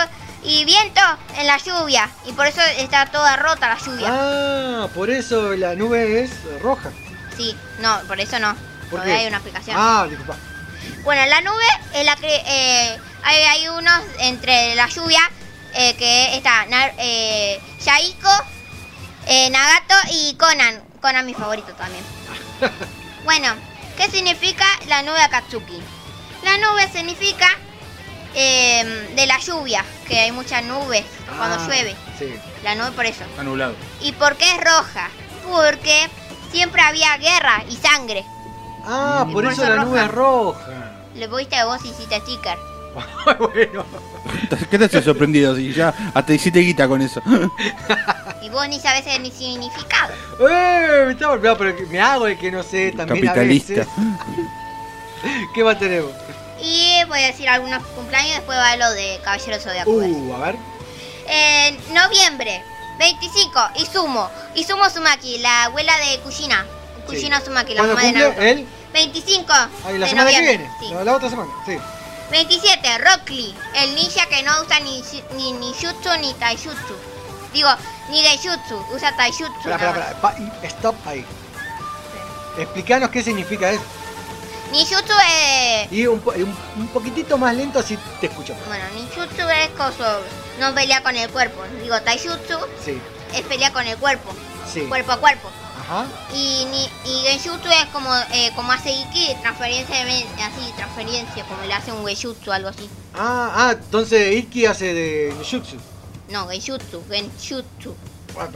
[0.43, 0.99] y viento,
[1.37, 2.09] en la lluvia.
[2.25, 4.07] Y por eso está toda rota la lluvia.
[4.09, 6.89] Ah, por eso la nube es roja.
[7.37, 8.55] Sí, no, por eso no.
[8.89, 9.21] ¿Por Todavía qué?
[9.21, 9.75] hay una explicación.
[9.79, 10.35] Ah, disculpa.
[11.03, 15.21] Bueno, la nube es la que eh, hay, hay unos entre la lluvia
[15.75, 16.65] eh, que está
[16.97, 18.31] eh, Yaiko,
[19.27, 20.83] eh, Nagato y Conan.
[20.99, 22.03] Conan mi favorito también.
[23.23, 23.53] bueno,
[23.97, 25.79] ¿qué significa la nube Akatsuki?
[26.43, 27.47] La nube significa
[28.35, 31.03] eh, de la lluvia, que hay muchas nubes
[31.37, 31.95] cuando Ah, llueve.
[32.19, 32.33] Sí.
[32.63, 33.23] La nube por eso.
[33.39, 33.75] Anulado.
[34.01, 35.09] ¿Y por qué es roja?
[35.43, 36.09] Porque
[36.51, 38.23] siempre había guerra y sangre.
[38.85, 40.91] Ah, Y por por eso eso la nube es roja.
[41.15, 42.57] Le viste vos hiciste sticker.
[43.39, 43.85] bueno.
[44.69, 45.55] ¿Qué te hace sorprendido?
[45.55, 47.21] Si ya hasta hiciste guita con eso.
[48.41, 50.13] Y vos ni sabés el ni significado.
[50.41, 51.03] ¡Eh!
[51.05, 53.73] Me, está golpeando, pero me hago el que no sé también Capitalista.
[53.73, 53.87] a veces.
[55.55, 56.11] ¿Qué más tenemos?
[56.63, 59.91] Y voy a decir algunos cumpleaños, después va lo de Caballero Zodiaco.
[59.91, 60.55] Uh, a ver.
[61.27, 62.63] En noviembre,
[62.99, 64.29] 25, Izumo.
[64.55, 66.65] Izumo Sumaki, la abuela de Kushina.
[67.05, 68.13] Kushina Sumaki, la ¿Cuándo mamá de?
[68.13, 68.41] Naruto.
[68.41, 68.67] ¿Él?
[68.93, 69.53] 25
[69.85, 70.57] Ay, la de semana que noviembre.
[70.57, 70.71] viene.
[70.79, 70.93] Sí.
[70.93, 71.77] La, la otra semana, sí.
[72.31, 75.03] 27, Rock Lee, el ninja que no usa ni,
[75.35, 76.95] ni, ni jutsu ni taijutsu.
[77.53, 77.69] Digo,
[78.09, 79.51] ni geijutsu, usa taijutsu.
[79.57, 80.33] Espera, nada espera, más.
[80.39, 80.51] espera.
[80.61, 81.25] Pa- y- Stop ahí.
[82.57, 83.83] Explícanos qué significa eso.
[84.73, 85.91] Ninjutsu es...
[85.91, 88.55] Y un, po- un, un poquitito más lento así te escucho.
[88.67, 90.03] Bueno, ninjutsu es coso,
[90.59, 91.61] no pelea con el cuerpo.
[91.81, 92.99] Digo, taijutsu Sí,
[93.33, 94.31] es pelea con el cuerpo,
[94.71, 94.81] sí.
[94.81, 95.49] cuerpo a cuerpo.
[95.79, 96.05] Ajá.
[96.33, 100.11] Y, ni, y genjutsu es como, eh, como hace Iki, transferencia de
[100.41, 102.89] así, transferencia, como le hace un genjutsu, algo así.
[103.13, 105.77] Ah, ah, entonces Iki hace de Jutsu.
[106.29, 107.95] No, genjutsu, genjutsu.
[108.39, 108.47] Ah.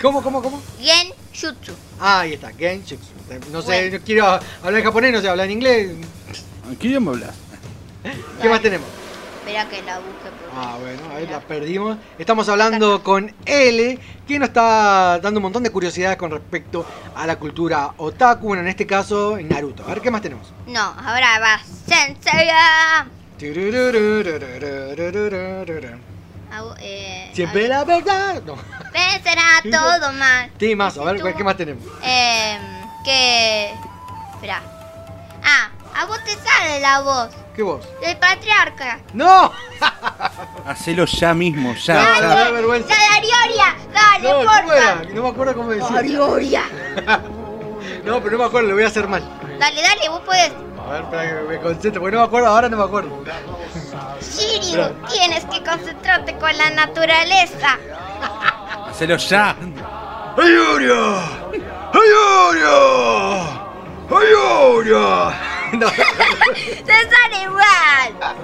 [0.00, 0.62] ¿Cómo, cómo, cómo?
[0.80, 1.72] Genjutsu.
[2.00, 2.96] Ah, ahí está, Genjutsu.
[3.50, 3.98] No sé, Bueno.
[3.98, 5.90] no quiero hablar en japonés, no sé hablar en inglés.
[6.78, 7.34] ¿Qué idioma hablas?
[8.40, 8.86] ¿Qué más tenemos?
[9.40, 10.28] Espera que la busque.
[10.54, 11.96] Ah, bueno, ahí la perdimos.
[12.18, 16.84] Estamos hablando con L, quien nos está dando un montón de curiosidades con respecto
[17.16, 19.82] a la cultura otaku, bueno, en este caso Naruto.
[19.84, 20.52] A ver, ¿qué más tenemos?
[20.66, 23.06] No, ahora va Senseiya.
[26.52, 28.42] Au- eh, Siempre la verdad.
[28.44, 28.56] No.
[28.92, 30.50] Vencerá todo mal.
[30.58, 31.84] Sí, más, a ver, ¿qué más tenemos?
[32.02, 32.58] Eh,
[33.04, 33.72] que.
[34.34, 34.60] Espera.
[35.44, 37.84] Ah, a vos te sale la voz ¿Qué vos?
[38.00, 39.00] del patriarca.
[39.12, 39.50] ¡No!
[40.66, 41.94] Hacelo ya mismo, ya.
[41.94, 42.28] Dale, ya.
[42.28, 42.88] da vergüenza.
[42.88, 43.76] ¡La Darioria!
[43.92, 44.94] ¡Dale, No, ¿cómo porfa!
[45.14, 45.90] No me acuerdo cómo decía.
[45.90, 46.62] Darioria.
[48.04, 49.22] No, pero no me acuerdo, lo voy a hacer mal.
[49.58, 50.52] Dale, dale, vos podés.
[50.86, 53.24] A ver, espera que me concentro, porque no me acuerdo, ahora no me acuerdo.
[54.20, 57.78] Shiryu, tienes que concentrarte con la naturaleza.
[58.88, 59.56] Hacelo ya.
[60.36, 61.14] ¡Ayuria!
[61.92, 63.46] ¡Ayuria!
[64.10, 65.34] ¡Ayuria!
[65.72, 65.86] No,
[66.84, 68.34] ¡Te sale igual!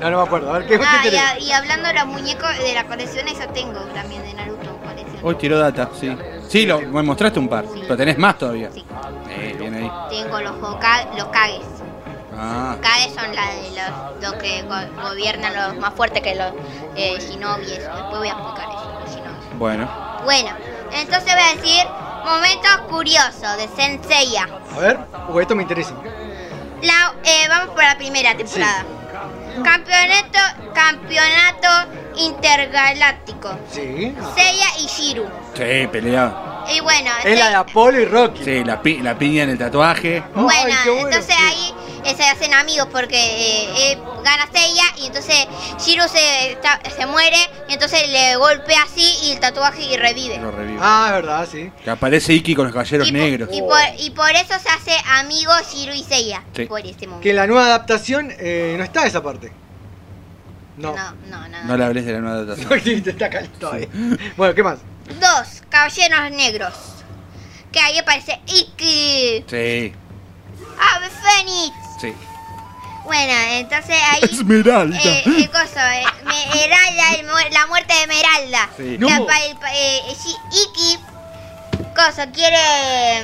[0.00, 0.50] no, no me acuerdo.
[0.54, 3.26] A ver, ¿qué, Ah, qué y, a- y hablando de los muñecos de la colección,
[3.26, 5.18] eso tengo también de Naruto colección.
[5.22, 6.16] Hoy tiró data, sí.
[6.48, 8.70] Sí, lo, me mostraste un par, pero tenés más todavía.
[9.28, 9.90] Eh, bien ahí.
[10.10, 11.60] Tengo los, los Kages.
[12.36, 16.52] Ah, Kages son la de los, los que go- gobiernan los más fuertes que los
[16.96, 17.64] eh, shinobi.
[17.66, 19.58] Después voy a explicar eso, los shinobi.
[19.58, 19.88] bueno.
[20.24, 20.50] Bueno,
[20.92, 21.84] entonces voy a decir
[22.24, 24.48] momentos curiosos de Senseiya.
[24.74, 24.98] A ver,
[25.40, 25.94] esto me interesa.
[26.82, 28.84] La, eh, vamos por la primera temporada.
[29.62, 30.38] Campeonato,
[30.74, 31.68] campeonato
[32.16, 33.50] intergaláctico.
[33.70, 34.14] Sí.
[34.36, 35.24] Seiya y Shiru.
[35.54, 36.64] Sí, peleado.
[36.74, 38.44] Y bueno, Es la de Apolo y Rocky.
[38.44, 40.22] Sí, la, pi- la piña en el tatuaje.
[40.34, 41.42] Bueno, Ay, qué bueno, entonces sí.
[41.42, 41.74] ahí
[42.16, 45.46] se hacen amigos porque eh, eh, gana Seiya y entonces
[45.78, 47.36] Shiro se, está- se muere
[47.68, 50.38] y entonces le golpea así y el tatuaje y revive.
[50.38, 50.78] Lo revive.
[50.82, 51.70] Ah, es verdad, sí.
[51.84, 53.48] Que aparece Iki con los caballeros Y, negros.
[53.52, 56.42] y por, y por eso se hace amigos Shiro y Seiya.
[56.54, 56.66] Sí.
[56.66, 57.22] Por este momento.
[57.22, 59.52] Que en la nueva adaptación eh, no está esa parte.
[60.76, 60.94] No.
[60.94, 61.64] No, no, no.
[61.64, 63.88] No le hables de la nueva está calento todavía.
[64.36, 64.78] Bueno, ¿qué más?
[65.20, 66.72] Dos, caballeros negros.
[67.72, 69.44] Que ahí aparece Iki.
[69.48, 69.92] Sí,
[70.80, 71.74] Ave Fénix.
[72.00, 72.14] Sí.
[73.04, 74.20] Bueno, entonces ahí.
[74.24, 74.98] Esmeralda.
[75.02, 76.64] Eh, el coso, eh, me-
[77.18, 78.68] el mu- la muerte de Esmeralda.
[78.76, 78.96] Sí.
[78.98, 79.08] No.
[79.08, 80.98] apa- el pa- eh, sí, Iki,
[81.96, 82.58] coso, quiere.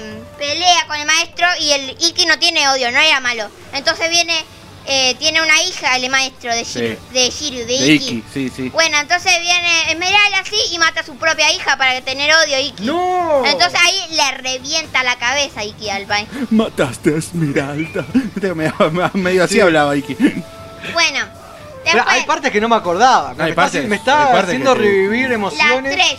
[0.00, 3.48] mm, pelea con el maestro y el Iki no tiene odio, no era malo.
[3.74, 4.44] Entonces viene.
[4.86, 6.98] Eh, tiene una hija, el maestro de Shiru, Sí.
[7.12, 8.08] de, Shiru, de, De Iki.
[8.16, 8.68] Iki, sí, sí.
[8.70, 12.60] Bueno, entonces viene Esmeralda así y mata a su propia hija para tener odio a
[12.60, 12.84] Iki.
[12.84, 13.42] ¡No!
[13.46, 16.06] Entonces ahí le revienta la cabeza a Iki al.
[16.50, 18.04] Mataste a Esmeralda.
[19.14, 19.60] Medio así Sí.
[19.60, 20.14] hablaba Iki.
[20.92, 21.18] Bueno,
[21.84, 22.04] después.
[22.06, 23.30] hay partes que no me acordaba.
[23.30, 25.92] Hay me, está, partes- me está hay partes haciendo que revivir las emociones.
[25.94, 26.16] tres.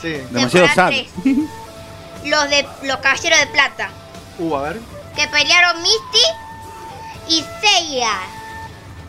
[0.00, 0.08] Sí.
[0.30, 0.88] Demasiado Temporada sad.
[0.90, 1.08] tres.
[2.24, 3.90] Los de los caballeros de plata.
[4.38, 4.80] Uh, a ver.
[5.16, 6.24] Que pelearon Misty
[7.28, 8.12] y Seiya.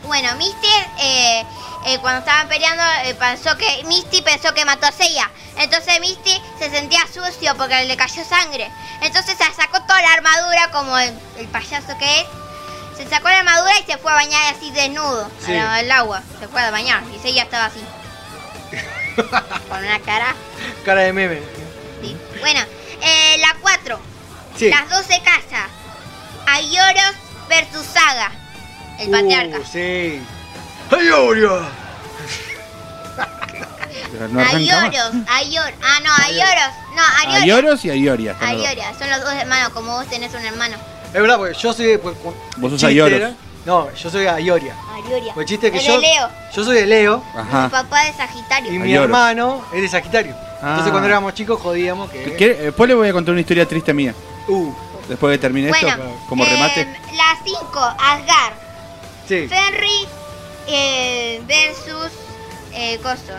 [0.04, 0.68] Bueno, Misty
[1.00, 1.46] eh,
[1.86, 5.30] eh, cuando estaban peleando eh, pensó que Misty pensó que mató a Seiya.
[5.58, 8.70] Entonces Misty se sentía sucio porque le cayó sangre.
[9.02, 12.28] Entonces se sacó toda la armadura como el, el payaso que es.
[12.98, 15.52] Se sacó la armadura y se fue a bañar así desnudo Sí.
[15.54, 16.22] al, al agua.
[16.40, 17.84] Se fue a bañar y Seiya estaba así.
[19.70, 20.36] Con una cara.
[20.86, 21.42] Cara de meme.
[22.02, 22.16] Sí.
[22.40, 22.60] Bueno,
[23.02, 24.00] eh, la 4.
[24.58, 24.70] Sí.
[24.70, 25.70] Las 12 casas.
[26.48, 27.16] Ayoros
[27.50, 28.32] versus Saga.
[29.00, 29.58] El patriarca.
[29.60, 30.22] Uh, sí.
[30.92, 31.70] ¡Ay, Aurea!
[34.12, 34.40] Pero no.
[34.40, 35.74] Ayoros, Ayor.
[35.84, 36.74] Ah, no, Ayoros.
[36.96, 37.42] No, Arioria.
[37.56, 38.36] Ayoros y Ayoria.
[38.40, 38.94] Ayoria.
[38.98, 40.76] Son los dos hermanos, como vos tenés un hermano.
[41.08, 41.98] Es verdad, porque yo soy.
[41.98, 42.16] Pues,
[42.58, 43.14] Vos sos Ayoros.
[43.20, 43.34] era-
[43.66, 44.76] No, yo soy Ayoria.
[44.96, 45.34] Arioria.
[45.34, 45.94] Pues el chiste es que El yo.
[46.00, 46.30] de Leo.
[46.56, 47.70] Yo soy de Leo Mi Ajá.
[47.70, 48.72] papá de Sagitario.
[48.74, 49.06] y mi Ayoros.
[49.06, 50.32] hermano es de Sagitario.
[50.56, 50.92] Entonces Ah.
[50.92, 52.36] cuando éramos chicos jodíamos que.
[52.36, 54.14] ¿Qué- Después le voy a contar una historia triste mía.
[54.48, 54.72] Uh,
[55.08, 56.88] Después de que termine Bueno, esto, como eh, remate.
[57.14, 58.54] La 5, Asgard.
[59.28, 59.48] sí.
[59.48, 60.08] Fenry
[60.68, 62.12] eh, versus.
[62.74, 63.34] Eh, Coso.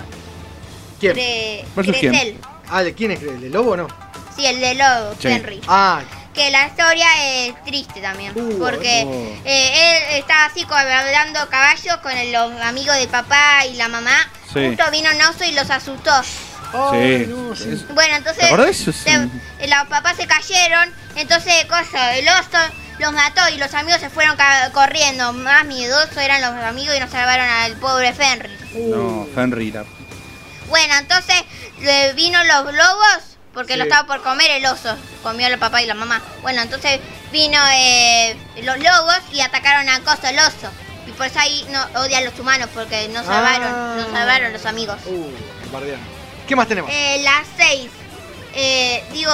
[1.01, 1.15] ¿Quién?
[1.17, 2.41] Cre- ¿Versus quién?
[2.69, 3.23] Ah, ¿de quién es?
[3.23, 3.87] ¿El de Lobo o no?
[4.35, 5.29] Sí, el de Lobo, Sí.
[5.29, 5.61] Fenry.
[5.69, 7.07] Ah, Que la historia
[7.47, 8.33] es triste también.
[8.37, 9.01] Uh, porque
[9.45, 13.89] eh, él estaba así como hablando caballos con el- los amigos del papá y la
[13.89, 14.17] mamá.
[14.53, 14.67] Sí.
[14.69, 16.13] Justo vino oso y los asustó.
[16.93, 17.87] Ay, no, sí.
[17.95, 22.59] Bueno, entonces eh, los papás se cayeron, entonces cosa, el oso
[22.99, 24.37] los mató y los amigos se fueron
[24.73, 25.33] corriendo.
[25.33, 28.51] Más miedosos eran los amigos y nos salvaron al pobre Fenry.
[28.75, 29.71] No, Fenry.
[29.73, 29.85] la-
[30.69, 31.37] Bueno, entonces
[31.81, 33.19] eh, vino los lobos,
[33.55, 33.79] porque Sí.
[33.79, 34.97] lo estaba por comer el oso.
[35.23, 36.23] Comió el papá y la mamá.
[36.43, 37.01] Bueno, entonces
[37.33, 40.71] vino eh, los lobos y atacaron a Coso, el oso.
[41.07, 43.97] Y por eso ahí no odia a los humanos, porque no salvaron, Ah.
[43.99, 44.97] no salvaron los amigos.
[45.07, 45.31] Uh.
[46.47, 46.91] ¿Qué más tenemos?
[46.93, 47.91] Eh, las seis,
[48.55, 49.33] eh, digo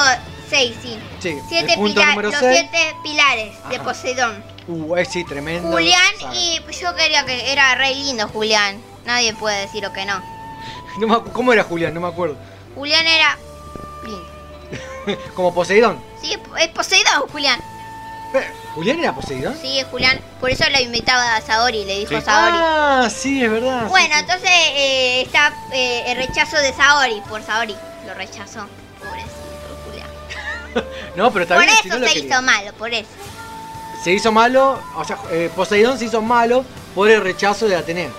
[0.48, 0.98] seis, sí.
[1.20, 1.38] sí.
[1.48, 2.52] Siete pila- los 6.
[2.52, 3.80] siete pilares de.
[3.80, 4.42] Poseidón.
[4.68, 5.70] Uh, eh, sí, tremendo.
[5.70, 8.80] Julián y yo quería que era re lindo Julián.
[9.04, 10.22] Nadie puede decir lo que no.
[10.98, 11.92] No me ¿Cómo era Julián?
[11.94, 12.36] No me acuerdo.
[12.74, 13.36] Julián era
[14.04, 15.22] lindo.
[15.34, 16.00] Como Poseidón.
[16.20, 17.60] Sí, es Poseidón, Julián.
[18.74, 19.56] ¿Julián era Poseidón?
[19.60, 20.18] Sí, es Julián.
[20.40, 22.56] Por eso lo invitaba a Saori, le dijo Saori.
[22.58, 23.86] Ah, sí, es verdad.
[23.88, 27.76] Bueno, entonces eh, está eh, el rechazo de Saori por Saori.
[28.06, 28.66] Lo rechazó.
[28.98, 30.08] Pobrecito, Julián.
[31.16, 32.28] No, pero está por eso si no lo se quería.
[32.30, 33.08] hizo malo, por eso.
[34.02, 38.08] Se hizo malo, o sea, eh, Poseidón se hizo malo por el rechazo de Atenea.
[38.08, 38.14] Sí,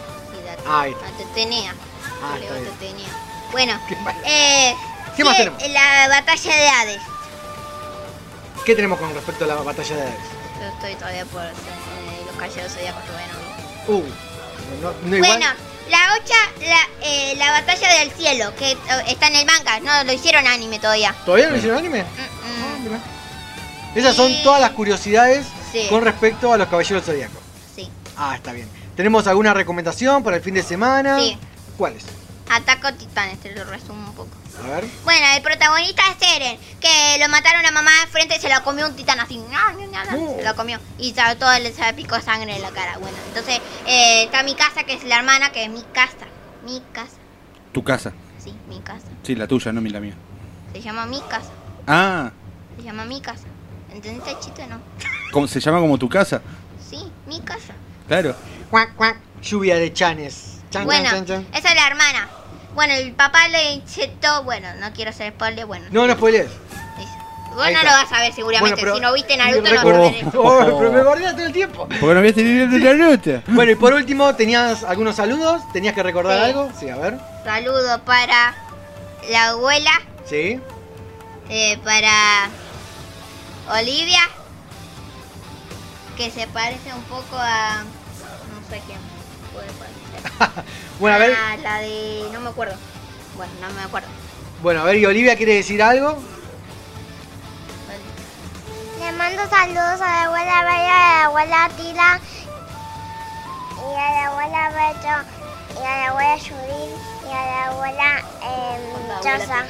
[0.68, 1.74] Ah, la tetenea.
[2.24, 2.64] Ah, bien.
[2.64, 3.10] tetenea.
[3.52, 3.80] Bueno,
[4.26, 4.74] eh,
[5.18, 5.62] ¿Qué más tenemos?
[5.70, 7.02] La batalla de Hades.
[8.66, 10.16] ¿Qué tenemos con respecto a la batalla de Hades?
[10.60, 11.52] Yo estoy todavía por eh,
[12.26, 13.94] los caballeros zodíacos todavía no vi.
[13.94, 14.04] Uh,
[14.82, 15.32] no, no igual.
[15.38, 15.46] Bueno,
[15.90, 18.78] la ocha, la, eh, la batalla del cielo, que eh,
[19.08, 21.14] está en el manga, no lo hicieron anime todavía.
[21.26, 22.02] ¿Todavía no hicieron anime?
[22.02, 23.00] Ah, mirá.
[23.96, 25.88] Esas son todas las curiosidades Sí.
[25.90, 27.40] con respecto a los caballeros zodíacos.
[27.76, 27.90] Sí.
[28.16, 28.70] Ah, está bien.
[28.96, 31.18] ¿Tenemos alguna recomendación para el fin de semana?
[31.20, 31.38] Sí.
[31.78, 32.04] ¿Cuáles?
[32.50, 34.30] Ataco Titanes, te lo resumo un poco.
[34.64, 34.86] A ver.
[35.04, 38.64] Bueno, el protagonista es Eren, que lo mataron a mamá de frente y se lo
[38.64, 39.42] comió un titán así.
[40.38, 40.80] Se lo comió.
[41.00, 42.98] Y todo le salpicó sangre en la cara.
[43.00, 46.28] Bueno, entonces eh, está mi casa, que es la hermana, que es mi casa.
[46.66, 47.16] Mi casa.
[47.72, 48.14] Tu casa.
[48.44, 49.08] Sí, mi casa.
[49.24, 50.14] Sí, la tuya, no mi la mía.
[50.74, 51.50] Se llama mi casa.
[51.88, 52.32] Ah,
[52.78, 53.46] Se llama mi casa.
[53.92, 54.82] ¿Entendiste el chiste o no?
[55.32, 56.42] ¿cómo- ¿se llama como tu casa?
[56.90, 57.74] Sí, mi casa.
[58.08, 58.36] Claro.
[58.70, 59.18] Cuac, cuac.
[59.42, 60.53] Lluvia de chanes.
[60.74, 61.48] Chan, bueno, chan, chan, chan.
[61.58, 62.28] esa es la hermana.
[62.74, 65.86] Bueno, el papá le inyectó, bueno, no quiero hacer spoiler, bueno.
[65.92, 66.50] No, no spoilees.
[67.56, 70.00] Vos no lo vas a ver seguramente, Bueno, pero- si no viste Naruto no Recuerdo-
[70.02, 70.26] vas a ver.
[70.36, 71.88] Oh, pero me guardé todo el tiempo.
[72.00, 72.34] Porque
[72.68, 73.44] no la ruta.
[73.46, 75.62] Bueno, y por último, ¿tenías algunos saludos?
[75.72, 76.44] ¿Tenías que recordar Sí.
[76.46, 76.72] algo?
[76.80, 77.20] Sí, a ver.
[77.44, 78.56] Saludo para
[79.30, 79.92] la abuela,
[80.28, 80.60] Sí.
[81.50, 82.50] eh, para
[83.80, 84.22] Olivia,
[86.18, 87.84] que se parece un poco a...
[87.84, 88.98] no sé quién.
[91.00, 91.36] Bueno, a ver.
[91.36, 92.30] Ah, la de...
[92.32, 92.76] no me acuerdo.
[93.36, 94.08] Bueno, no me acuerdo.
[94.62, 96.18] Bueno, a ver, ¿y Olivia quiere decir algo?
[99.00, 102.20] Le mando saludos a la abuela Bella, a la abuela Tila
[103.76, 108.94] y a la abuela Beto y a la abuela Judith y a la abuela eh,
[109.22, 109.66] Chosa.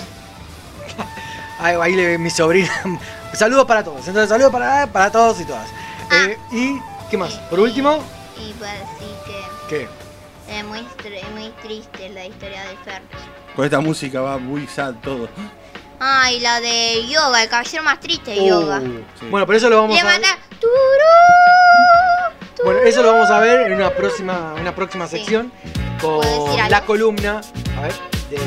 [1.59, 2.69] Ahí, ahí le ve mi sobrina.
[3.33, 4.07] saludos para todos.
[4.07, 5.67] Entonces, saludos para, para todos y todas.
[6.11, 7.33] Eh, ¿Y qué más?
[7.49, 8.03] Por último,
[8.37, 10.02] Y que ¿qué?
[10.59, 10.81] Es muy,
[11.33, 13.01] muy triste la historia de Fer.
[13.55, 15.27] Con esta música va muy sad todo.
[15.99, 18.79] Ah, y la de yoga, el caballero más triste de yoga.
[18.79, 20.21] Uh, Bueno, pero eso lo vamos Le a ver.
[22.63, 25.51] Bueno, eso lo vamos a ver en una próxima, una próxima sección
[26.01, 26.21] con
[26.69, 27.41] la columna.
[27.77, 27.93] A ver,
[28.29, 28.37] de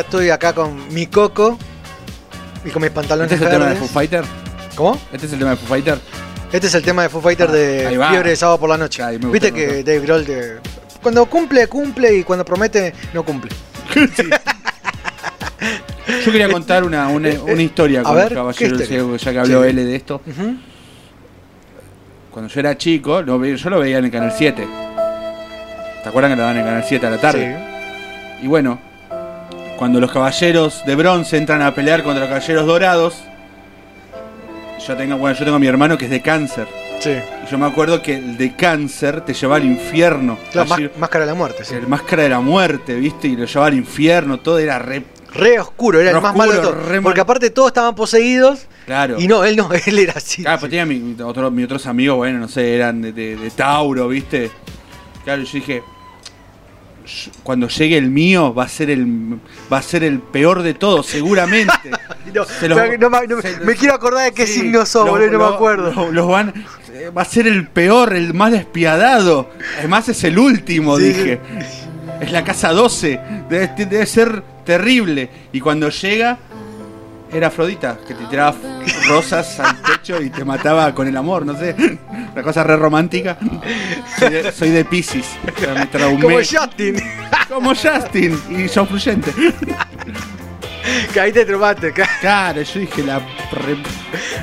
[0.00, 1.58] estoy acá con mi coco
[2.64, 3.76] y con mis pantalones ¿Este es el tema de.
[3.76, 4.24] Foo Fighter?
[4.74, 4.98] ¿Cómo?
[5.12, 5.98] ¿Este es el tema de Foo Fighter?
[6.52, 8.10] Este es el tema de Foo Fighter de Ah.
[8.10, 9.02] Fiebre de Sábado por la Noche.
[9.18, 10.58] me Viste que Dave Grohl de-
[11.02, 13.50] cuando cumple, cumple y cuando promete, no cumple.
[16.24, 19.16] Yo quería contar una, una, una historia A con ver, caballeros, ¿qué historia?
[19.18, 19.68] ya que habló Sí.
[19.70, 20.20] L de esto.
[22.30, 24.66] Cuando yo era chico, yo lo veía en el Canal 7.
[26.02, 27.56] ¿Te acuerdan que lo daban en el Canal 7 a la tarde?
[28.42, 28.78] Y bueno,
[29.78, 33.14] cuando los caballeros de bronce entran a pelear contra los caballeros dorados,
[34.86, 36.66] yo tengo, bueno, yo tengo a mi hermano que es de cáncer.
[37.00, 37.10] Sí.
[37.10, 40.38] Y yo me acuerdo que el de cáncer te llevaba al infierno.
[40.52, 41.74] La Allí- máscara de la muerte, sí.
[41.74, 43.28] el máscara de la muerte, ¿viste?
[43.28, 45.04] Y lo llevaba al infierno, todo era re.
[45.32, 46.88] Re oscuro, era Re el más oscuro, malo de todos.
[46.88, 49.18] re Porque aparte todos estaban poseídos Claro.
[49.18, 50.42] y no, él no, él era así.
[50.42, 53.50] Claro, pues tenía mi, otro- mis otros amigos, bueno, no sé, eran de, de- de
[53.50, 54.50] Tauro, ¿viste?
[55.24, 55.93] Claro, yo dije, "Yo-
[57.42, 59.38] cuando llegue el mío va a ser el
[59.72, 61.72] va a ser el peor de todos, seguramente.
[62.34, 65.08] No, Se los- no, no, no, se- me quiero acordar de qué Sí, signo sos,
[65.08, 65.92] boludo, no me acuerdo.
[65.92, 66.52] los- los van,
[66.92, 69.50] eh, va a ser el peor, el más despiadado.
[69.78, 71.04] Además es el último, Sí.
[71.04, 71.40] dije.
[72.20, 73.20] Es la casa 12.
[73.48, 75.28] Debe, debe ser terrible.
[75.52, 76.38] Y cuando llega,
[77.34, 78.54] era Afrodita, que te tiraba
[79.08, 81.74] rosas al pecho y te mataba con el amor, no sé.
[82.32, 83.36] Una cosa re romántica.
[84.18, 85.26] Soy de, soy de Pisces.
[85.56, 86.20] o sea, me traumé.
[86.22, 86.96] Como Justin.
[87.48, 88.40] Como Justin.
[88.50, 89.32] Y son fluyente.
[91.12, 91.92] que ahí te trumaste.
[92.20, 93.18] Claro, yo dije la.
[93.18, 93.76] re-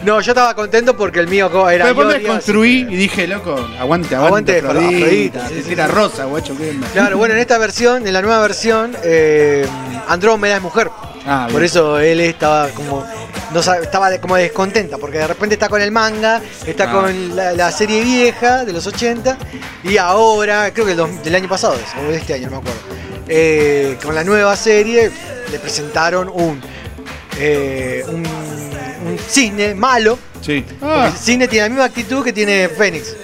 [0.03, 1.86] No, yo estaba contento porque el mío era.
[1.86, 6.26] Pero después me construí y dije, loco, aguante, aguante, Aguante, Afrodita, Afrodita, sí, sí, rosa,
[6.26, 6.56] guacho.
[6.94, 9.66] Claro, bueno, en esta versión, en la nueva versión, eh,
[10.08, 10.90] Andrómeda es mujer.
[11.25, 13.06] Ah, Por eso él estaba como.
[13.53, 16.93] No estaba como descontenta, porque de repente está con el manga, está Ah.
[16.93, 19.38] con la, la serie vieja de los 80,
[19.83, 22.58] y ahora, creo que el dos- del año pasado o de este año, no me
[22.69, 22.80] acuerdo.
[23.27, 25.11] eh, con la nueva serie
[25.51, 26.61] le presentaron un.
[27.38, 30.17] eh, un, un cisne malo.
[30.41, 30.66] Sí.
[30.80, 33.16] Porque el cine tiene la misma actitud que tiene Fénix.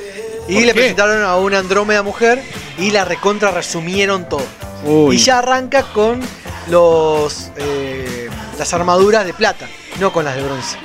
[0.48, 0.74] Y ¿Por le qué?
[0.74, 2.42] presentaron a una Andrómeda mujer
[2.78, 4.44] y la recontra resumieron todo.
[4.86, 5.16] Uy.
[5.16, 6.22] Y ya arranca con
[6.70, 9.68] los eh, las armaduras de plata,
[10.00, 10.78] no con las de bronce.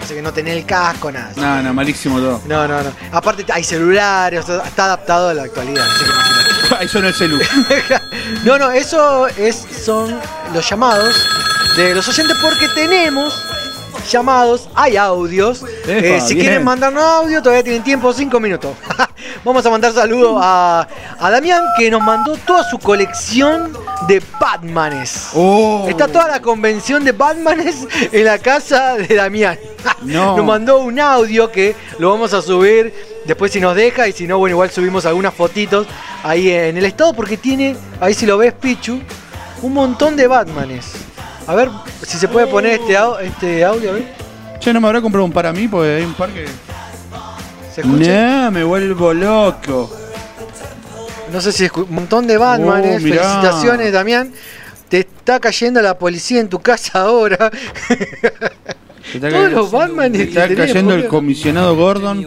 [0.00, 1.30] Así que no tenés el casco, nada.
[1.36, 2.40] No, no, malísimo todo.
[2.46, 2.90] No, no, no.
[3.12, 5.86] Aparte hay celulares, está adaptado a la actualidad.
[5.86, 6.76] así que imagínate.
[6.78, 7.38] Ahí suena el celu.
[8.44, 10.18] No, no, eso es, son
[10.54, 11.14] los llamados
[11.76, 13.34] de los oyentes porque tenemos
[14.10, 15.64] llamados, hay audios.
[15.86, 16.46] Eh, si bien.
[16.46, 18.74] quieren mandarnos audio, todavía tienen tiempo, cinco minutos.
[19.44, 20.86] Vamos a mandar saludos a,
[21.18, 23.72] a Damián que nos mandó toda su colección
[24.08, 25.28] de Batmanes.
[25.34, 25.86] Oh.
[25.88, 29.58] Está toda la convención de Batmanes en la casa de Damián.
[30.02, 30.36] No.
[30.36, 32.92] Nos mandó un audio que lo vamos a subir
[33.24, 35.86] después si nos deja y si no, bueno, igual subimos algunas fotitos
[36.22, 39.00] ahí en el estado porque tiene, ahí si lo ves Pichu,
[39.62, 40.92] un montón de Batmanes.
[41.50, 41.68] A ver
[42.06, 44.14] si se puede poner este, au- este audio, a ver.
[44.60, 46.46] Che, no me habrá comprado un para mí porque hay un par que.
[47.74, 48.44] ¿Se escucha?
[48.44, 49.90] No, me vuelvo loco.
[51.32, 53.00] No sé si es un montón de Batmanes.
[53.00, 53.22] Oh, mirá.
[53.22, 54.32] Felicitaciones, Damián.
[54.88, 57.50] Te está cayendo la policía en tu casa ahora.
[59.14, 62.18] Está Todos cayendo- los Batman te que está tenés, cayendo el comisionado Gordon.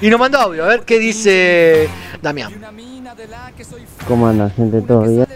[0.00, 1.88] Y nos mandó audio, a ver qué dice
[2.22, 2.52] Damián.
[4.06, 4.80] ¿Cómo anda gente?
[4.82, 5.26] ¿Todo bien?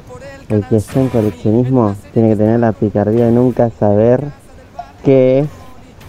[0.48, 4.24] El que está en coleccionismo tiene que tener la picardía de nunca saber
[5.04, 5.46] qué es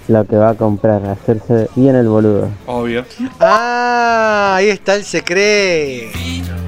[0.08, 2.50] lo que va a comprar, hacerse bien el boludo.
[2.66, 3.06] Obvio.
[3.40, 6.18] Ah, ahí está el secreto.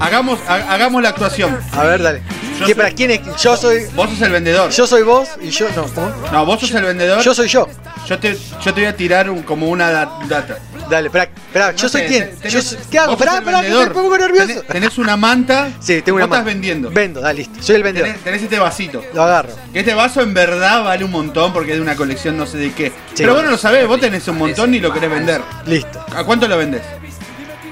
[0.00, 1.56] Hagamos, ha- hagamos la actuación.
[1.72, 2.22] A ver, dale.
[2.58, 3.20] Yo ¿Qué, soy- para quién es?
[3.42, 3.80] Yo soy.
[3.94, 4.70] Vos sos el vendedor.
[4.70, 5.66] Yo soy vos y yo.
[5.76, 6.10] No, ¿cómo?
[6.32, 7.20] No, vos sos el vendedor.
[7.22, 7.66] Yo soy yo.
[8.06, 10.58] Yo te, yo te voy a tirar un- como una da- data.
[10.88, 12.30] Dale, espera, espera, yo No soy quién.
[12.48, 13.12] Yo soy- ¿Qué hago?
[13.12, 14.46] el espera, que me pongo nervioso.
[14.46, 15.68] Tenés, tenés una manta.
[15.80, 16.44] Sí, tengo una vos estás manta.
[16.44, 16.90] vendiendo.
[16.90, 17.62] Vendo, dale, listo.
[17.62, 18.08] Soy el vendedor.
[18.08, 19.02] Tenés, tenés este vasito.
[19.14, 19.50] Lo agarro.
[19.72, 22.58] Que este vaso en verdad vale un montón porque es de una colección no sé
[22.58, 22.92] de qué.
[23.16, 23.46] Pero vos bueno.
[23.48, 25.40] no lo sabés, vos tenés un montón y lo querés vender.
[25.66, 26.04] Listo.
[26.14, 26.82] ¿A cuánto lo vendés?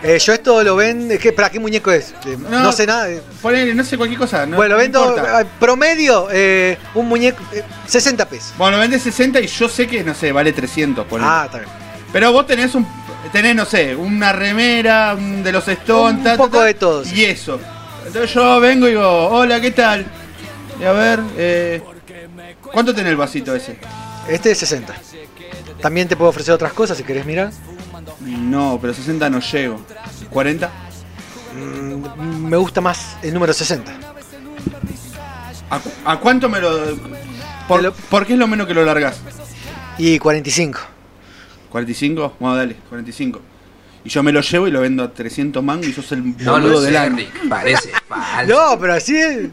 [0.03, 1.15] Eh, yo esto lo vendo.
[1.19, 2.15] ¿qué, ¿Para qué muñeco es?
[2.27, 3.05] Eh, no, sé nada.
[3.05, 4.45] de- Ponele, no sé, cualquier cosa.
[4.45, 7.43] No, bueno, no vendo eh, promedio eh, un muñeco.
[7.53, 8.53] eh, 60 pesos.
[8.59, 11.07] Bueno, lo vendés 60 y yo sé que, no sé, vale 300.
[11.07, 11.31] ponele.
[11.31, 11.71] Ah, está bien.
[12.13, 12.87] Pero vos tenés un.
[13.33, 17.05] Tenés, no sé, una remera, de los Stones, Un ta, ta, poco ta, de todo,
[17.05, 17.17] sí.
[17.21, 17.59] Y eso.
[18.07, 20.07] Entonces yo vengo y digo, hola, ¿qué tal?
[20.81, 21.83] Y a ver, eh,
[22.73, 23.79] ¿cuánto tenés el vasito ese?
[24.29, 24.95] Este es 60.
[25.81, 27.51] También te puedo ofrecer otras cosas si querés mirar.
[28.21, 29.81] No, pero 60 no llego.
[30.33, 30.69] ¿40?
[31.57, 33.93] Mm, me gusta más el número 60.
[35.71, 36.97] ¿A, cu- a cuánto me lo.?
[37.69, 39.17] Por, por qué es lo menos que lo largás?
[39.99, 40.79] Y 45.
[41.75, 42.33] ¿45?
[42.39, 43.41] Bueno, dale, 45.
[44.07, 46.53] Y yo me lo llevo y lo vendo a 300 mangos y sos el No
[46.53, 47.17] boludo lo del año.
[47.17, 48.53] Rick, parece falso.
[48.55, 49.49] No, pero así es.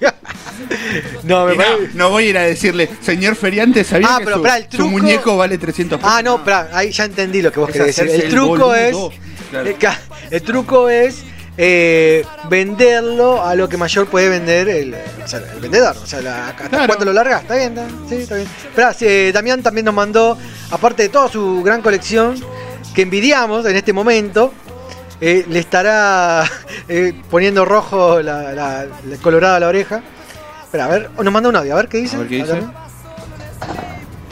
[1.24, 1.90] no, me no, parece.
[1.94, 4.64] no voy a ir a decirle, señor feriante, ¿sabía Ah, que pero su, pará, el
[4.64, 6.12] su truco- muñeco vale 300 pesos?
[6.12, 8.12] Ah, no, espera, ahí ya entendí lo que vos Es querés decir.
[8.14, 8.92] El el truco es.
[8.92, 9.12] boludo.
[9.50, 9.68] Claro.
[9.68, 9.76] el,
[10.30, 11.22] el truco es
[11.62, 15.94] eh, venderlo a lo que mayor puede vender el, o sea, el vendedor.
[16.02, 16.86] O sea, la, hasta Claro.
[16.86, 17.40] cuánto lo larga.
[17.40, 18.48] Está bien, está, sí, está bien.
[18.96, 20.38] Sí, eh, Damián también nos mandó,
[20.70, 22.36] aparte de toda su gran colección,
[22.94, 24.52] que envidiamos en este momento.
[25.20, 26.44] eh, le estará
[26.88, 30.00] eh, poniendo rojo la, la- la colorada la oreja.
[30.64, 32.16] Espera, a ver, nos manda un audio, a ver qué dice.
[32.16, 32.48] A ver qué dice.
[32.52, 32.72] Damián.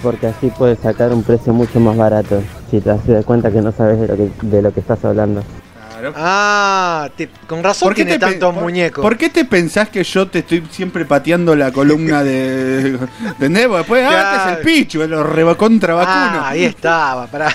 [0.03, 2.41] Porque así puedes sacar un precio mucho más barato.
[2.71, 5.43] Si te das cuenta que no sabes de lo que, de lo que estás hablando.
[6.17, 9.03] Ah, te- con razón tiene te tantos por- muñecos.
[9.03, 12.99] ¿Por qué te pensás que yo te estoy siempre pateando la columna de.
[13.27, 13.67] ¿Entendés?
[13.67, 14.37] Porque Después, ah, Claro.
[14.39, 16.43] este es el pichu, lo recontra vacuno.
[16.43, 17.27] Ah, ahí estaba.
[17.27, 17.55] pará.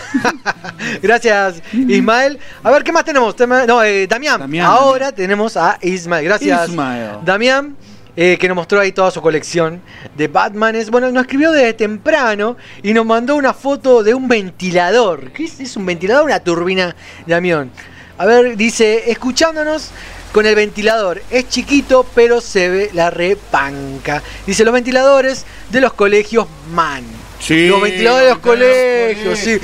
[1.02, 2.40] Gracias, Ismael.
[2.64, 3.36] A ver, ¿qué más tenemos?
[3.68, 4.40] No, eh, Damián.
[4.40, 6.26] Damián, Ahora tenemos a Ismael.
[6.26, 7.10] Gracias, Ismael.
[7.24, 7.76] Damián.
[8.16, 9.82] eh, que nos mostró ahí toda su colección
[10.16, 10.92] de Batmanes.
[10.92, 15.32] Bueno, nos escribió desde temprano y nos mandó una foto de un ventilador.
[15.32, 16.26] ¿Qué es, es un ventilador?
[16.26, 17.72] Una turbina de avión.
[18.18, 19.90] A ver, dice, escuchándonos
[20.32, 21.22] con el ventilador.
[21.30, 24.22] Es chiquito, pero se ve la repanca.
[24.46, 27.04] Dice, los ventiladores de los colegios MAN.
[27.40, 29.60] Sí, los ventiladores de los colegios, sí.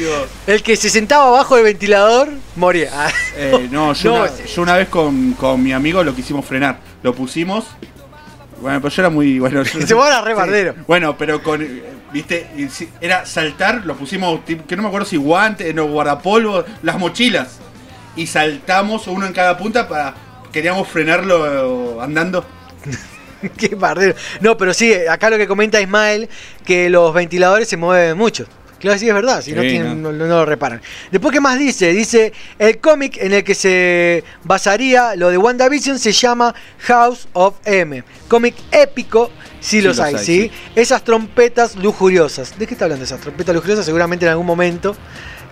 [0.48, 2.90] El que se sentaba abajo del ventilador moría.
[2.94, 6.46] Ah, Eh, no, yo, No, una, yo una vez con, con mi amigo lo quisimos
[6.46, 6.80] frenar.
[7.04, 7.66] Lo pusimos.
[8.62, 9.40] Bueno, pero yo era muy.
[9.40, 10.34] Bueno, yo- Se va a re
[10.74, 10.82] Sí.
[10.88, 11.66] Bueno, pero con.
[12.12, 12.48] ¿Viste?
[13.00, 17.60] Era saltar, lo pusimos, que no me acuerdo si guantes, no, guardapolvo, las mochilas.
[18.20, 20.14] Y saltamos uno en cada punta para.
[20.52, 22.46] Queríamos frenarlo andando.
[23.58, 24.14] Qué bardero.
[24.42, 26.28] No, pero sí, acá lo que comenta Ismael,
[26.66, 28.46] que los ventiladores se mueven mucho.
[28.80, 30.82] Claro, sí es verdad, si no, tienen- no- no lo reparan.
[31.12, 31.92] Después, ¿qué más dice?
[31.94, 37.56] Dice, el cómic en el que se basaría lo de WandaVision se llama House of
[37.66, 38.04] M.
[38.30, 40.42] Cómic épico, sí, los, los hay, hay, ¿sí?
[40.44, 40.52] sí.
[40.76, 42.58] Esas trompetas lujuriosas.
[42.58, 43.86] ¿De qué está hablando esas trompetas lujuriosas?
[43.86, 44.96] Seguramente en algún momento.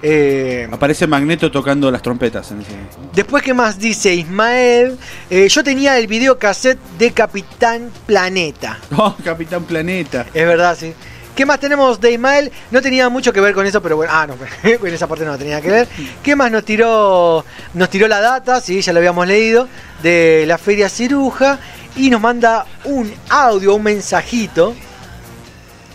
[0.02, 2.52] Eh, Aparece Magneto tocando las trompetas.
[2.52, 2.72] En ese...
[3.14, 4.98] Después, ¿qué más dice Ismael?
[5.30, 8.80] Eh, yo tenía el video cassette de Capitán Planeta.
[8.98, 10.26] Oh, Capitán Planeta.
[10.34, 10.94] Es verdad, sí.
[11.36, 12.52] ¿Qué más tenemos de Ismael?
[12.72, 14.12] No tenía mucho que ver con eso, pero bueno.
[14.16, 15.88] Ah, no, en esa parte no tenía que ver.
[16.24, 17.46] ¿Qué más nos tiró?
[17.76, 19.68] Nos tiró la data, sí, ya lo habíamos leído,
[20.02, 21.60] de la Feria Ciruja.
[21.96, 24.76] Y nos manda un audio, un mensajito.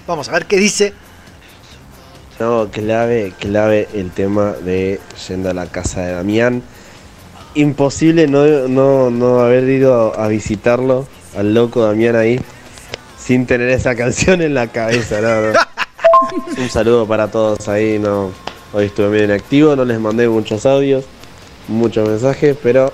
[0.06, 0.94] Vamos a ver qué dice.
[2.42, 4.98] No, clave, clave el tema de
[5.28, 6.60] yendo a la casa de Damián.
[7.54, 11.06] Imposible no, no, no haber ido a visitarlo,
[11.38, 12.40] al loco Damián ahí,
[13.16, 15.20] sin tener esa canción en la cabeza.
[15.20, 15.58] no, no.
[16.60, 18.00] Un saludo para todos ahí.
[18.00, 18.32] No,
[18.72, 21.04] hoy estuve bien activo, no les mandé muchos audios,
[21.68, 22.92] muchos mensajes, pero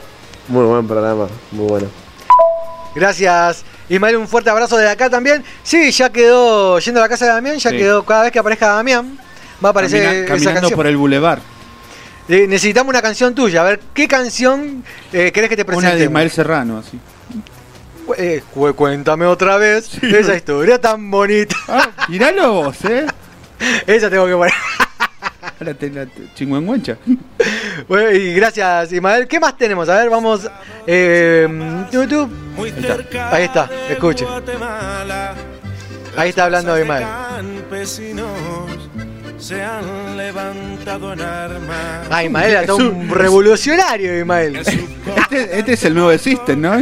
[0.48, 1.86] muy buen programa, muy bueno.
[2.94, 3.64] Gracias.
[3.88, 5.42] Ismael, un fuerte abrazo de acá también.
[5.62, 7.78] Sí, ya quedó yendo a la casa de Damián, ya Sí.
[7.78, 9.18] quedó cada vez que aparezca Damián.
[9.64, 10.76] Va a aparecer Camina- esa caminando canción.
[10.76, 11.40] por el bulevar.
[12.28, 13.62] Eh, necesitamos una canción tuya.
[13.62, 15.96] A ver, ¿qué canción eh, querés que te Una presente?
[15.98, 16.98] de Ismael Serrano, así.
[18.16, 21.54] Eh, cu- cuéntame otra vez esa historia tan bonita.
[21.68, 23.06] Ah, miralo vos, ¿eh?
[23.86, 24.52] esa tengo que poner.
[25.60, 26.96] La, te- la te- chingüengüencha.
[27.88, 29.26] Bueno, y gracias, Ismael.
[29.26, 29.88] ¿Qué más tenemos?
[29.88, 30.48] A ver, vamos.
[30.86, 31.48] Eh,
[31.90, 32.28] tu, tu.
[33.30, 34.24] Ahí está, escuche.
[36.16, 37.06] Ahí está hablando Ismael.
[39.38, 42.06] Se han levantado en armas.
[42.10, 44.62] Ah, Ismael era todo un revolucionario, Ismael.
[45.08, 46.76] Este, este es el nuevo de System, ¿no?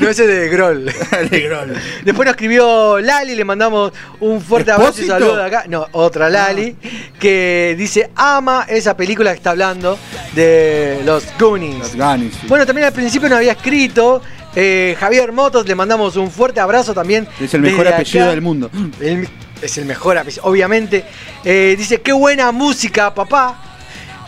[0.00, 0.84] No, ese de Groll.
[1.30, 1.74] de Groll.
[2.04, 5.64] Después nos escribió Lali, le mandamos un fuerte abrazo y saludo de acá.
[5.68, 6.76] No, otra Lali,
[7.18, 9.98] que dice ama esa película que está hablando
[10.34, 11.78] de los Goonies.
[11.78, 12.46] Los Goonies, sí.
[12.48, 14.22] Bueno, también al principio nos había escrito
[14.56, 17.26] eh, Javier Motos, le mandamos un fuerte abrazo también.
[17.40, 18.30] Es el mejor apellido acá.
[18.30, 18.70] del mundo.
[19.00, 19.28] El-
[19.62, 21.04] es el mejor apellido, obviamente.
[21.44, 23.56] Eh, dice, qué buena música, papá.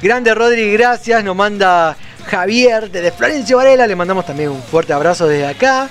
[0.03, 1.25] Grande Rodri, gracias.
[1.25, 3.87] Nos manda Javier desde Florencio Varela.
[3.87, 5.89] Le mandamos también un fuerte abrazo desde acá.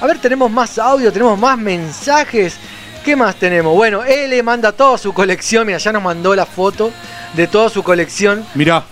[0.00, 2.56] A ver, tenemos más audio, tenemos más mensajes.
[3.04, 3.74] ¿Qué más tenemos?
[3.74, 5.66] Bueno, él le manda toda su colección.
[5.66, 6.90] Mira, ya nos mandó la foto
[7.34, 8.84] de toda su colección Mirá.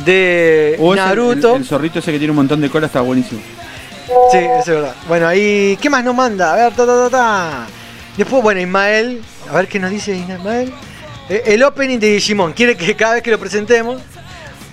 [0.00, 1.56] de Naruto.
[1.56, 3.40] El, el zorrito ese que tiene un montón de cola está buenísimo.
[4.30, 4.94] Sí, eso es verdad.
[5.08, 5.78] Bueno, ahí.
[5.80, 6.52] ¿Qué más nos manda?
[6.52, 7.66] A ver, ta, ta, ta, ta.
[8.16, 9.22] Después, bueno, Ismael.
[9.50, 10.72] A ver qué nos dice Ismael.
[11.28, 12.52] Eh, el opening de Digimon.
[12.52, 14.00] Quiere que cada vez que lo presentemos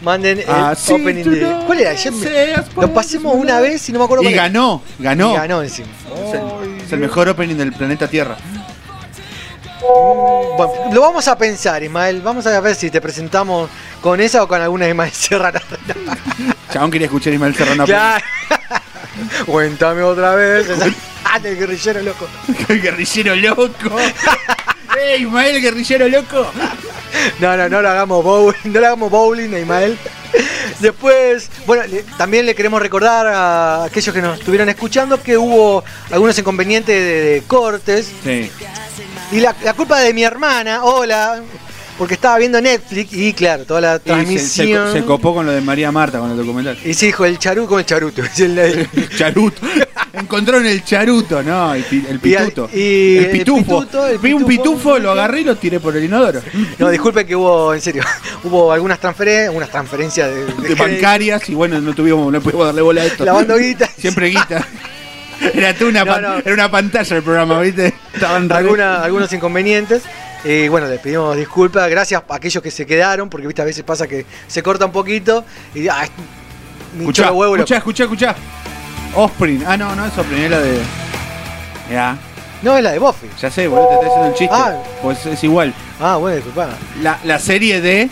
[0.01, 1.41] manden el Así opening de.
[1.41, 1.91] no ¿Cuál era?
[2.11, 4.43] Me- lo pasemos una vez y no me acuerdo Y cuál era.
[4.43, 5.31] ganó, ganó.
[5.33, 5.87] Y ganó encima.
[6.25, 8.37] Es el, es el mejor opening del planeta Tierra.
[10.57, 12.21] Bueno, lo vamos a pensar, Ismael.
[12.21, 13.69] Vamos a ver si te presentamos
[14.01, 15.59] con esa o con alguna de Ismael Serrano.
[16.73, 17.85] Chabón quería escuchar a Ismael Serrano.
[17.85, 18.23] Claro.
[19.45, 20.67] Cuéntame otra vez.
[21.31, 22.27] Ah, del guerrillero loco.
[22.69, 23.97] El guerrillero loco.
[24.99, 26.51] ¡Ey, Ismael, el guerrillero loco!
[27.39, 29.95] No, no, no lo hagamos bowling, no le hagamos bowling a Ismael.
[30.79, 35.83] Después, bueno, le- también le queremos recordar a aquellos que nos estuvieron escuchando que hubo
[36.09, 38.11] algunos inconvenientes de, de cortes.
[38.23, 38.51] Sí.
[39.31, 41.41] Y la, la culpa de mi hermana, hola,
[41.99, 44.93] porque estaba viendo Netflix y claro, toda la Y se, se- transmisión.
[44.93, 46.77] se copó con lo de María Marta con el documental.
[46.83, 48.23] Y se dijo el charuto con el charuto.
[48.37, 49.61] el- Charuto.
[50.13, 52.67] Encontraron el charuto, no, el, pituto.
[52.73, 53.81] y el el pitufo.
[53.81, 54.63] pituto, el Vi un pitufo.
[54.73, 56.41] pitufo, lo agarré y lo tiré por el inodoro.
[56.79, 58.01] No, disculpen que hubo, en serio,
[58.43, 62.81] hubo algunas transferencias, unas transferencias de, De bancarias y bueno, no tuvimos, no pudimos darle
[62.81, 63.23] bola a esto.
[63.23, 63.87] Lavando guita.
[63.97, 64.65] Siempre guita.
[65.53, 67.93] Era tú una, No, era una pantalla el programa, ¿viste?
[68.13, 70.01] Estaban alguna- algunos inconvenientes.
[70.43, 73.83] Y bueno, les pedimos disculpas, gracias a aquellos que se quedaron, porque viste a veces
[73.83, 75.43] pasa que se corta un poquito
[75.75, 76.07] y ah,
[76.95, 78.35] me hinchó Escuchá, los huevos, escuchá, escuchá, escuchá.
[79.67, 80.79] Ah, no, no es Osprey, es la de.
[81.91, 82.17] Ya.
[82.61, 83.27] No, es la de Buffy.
[83.41, 84.55] Ya sé, boludo, te estoy haciendo el chiste.
[84.55, 84.77] Ah.
[85.01, 85.73] Pues es igual.
[85.99, 86.69] Ah, bueno, disculpa.
[87.01, 88.09] La, la serie de.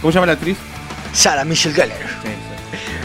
[0.00, 0.56] ¿Cómo se llama la actriz?
[1.12, 1.98] Sara Michelle Gellar.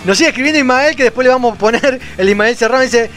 [0.06, 2.84] Nos sigue escribiendo Ismael, que después le vamos a poner el Ismael Serrano.
[2.84, 3.10] Dice: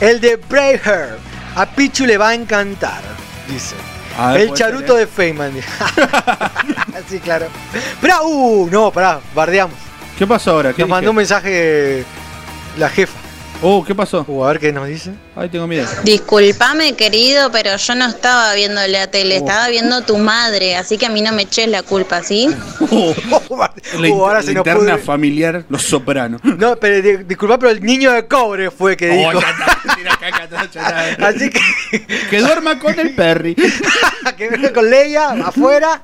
[0.00, 1.18] El de Braveheart.
[1.54, 3.02] A Pichu le va a encantar.
[3.48, 3.74] Dice.
[4.18, 5.52] A ver, el charuto ser, de Feynman.
[7.08, 7.46] sí, claro.
[8.00, 9.76] Pero, uh, no, pará, bardeamos.
[10.18, 10.72] ¿Qué pasó ahora?
[10.72, 12.04] ¿Qué Nos mandó un mensaje
[12.76, 13.21] la jefa.
[13.64, 14.24] Oh, ¿qué pasó?
[14.26, 15.12] Uh, a ver qué nos dice.
[15.36, 15.86] Ay, tengo miedo.
[16.02, 19.38] Disculpame, querido, pero yo no estaba viendo la tele, Oh.
[19.38, 22.48] estaba viendo tu madre, así que a mí no me eches la culpa, ¿sí?
[24.00, 24.98] La, Uh, ahora la se nos interna pudre.
[24.98, 26.40] familiar, los sopranos.
[26.58, 29.30] No, pero di- disculpa, pero el niño de cobre fue que dijo.
[29.38, 31.24] Oh.
[31.24, 31.60] Así que.
[32.30, 33.54] Que duerma con el Perry.
[34.36, 36.02] que venga con Leia afuera.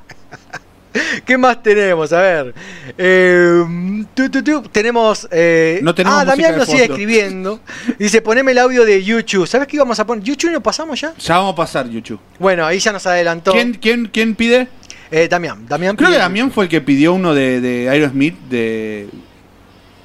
[1.27, 2.13] ¿Qué más tenemos?
[2.13, 2.55] A ver.
[2.97, 5.29] Eh, tu, tu, tu, tenemos.
[5.31, 7.61] eh, No tenemos ah, Damián nos sigue escribiendo.
[7.99, 9.47] Dice: poneme el audio de YouTube.
[9.47, 10.25] ¿Sabes qué íbamos a poner?
[10.25, 11.15] ¿YouTube lo pasamos ya?
[11.19, 12.19] Ya vamos a pasar, Yuchu.
[12.39, 13.53] Bueno, ahí ya nos adelantó.
[13.53, 14.69] ¿Quién, quién, quién pide?
[15.11, 15.67] Eh, Damián.
[15.67, 19.09] Damián Creo que Damián fue el que pidió uno de, de Aerosmith, de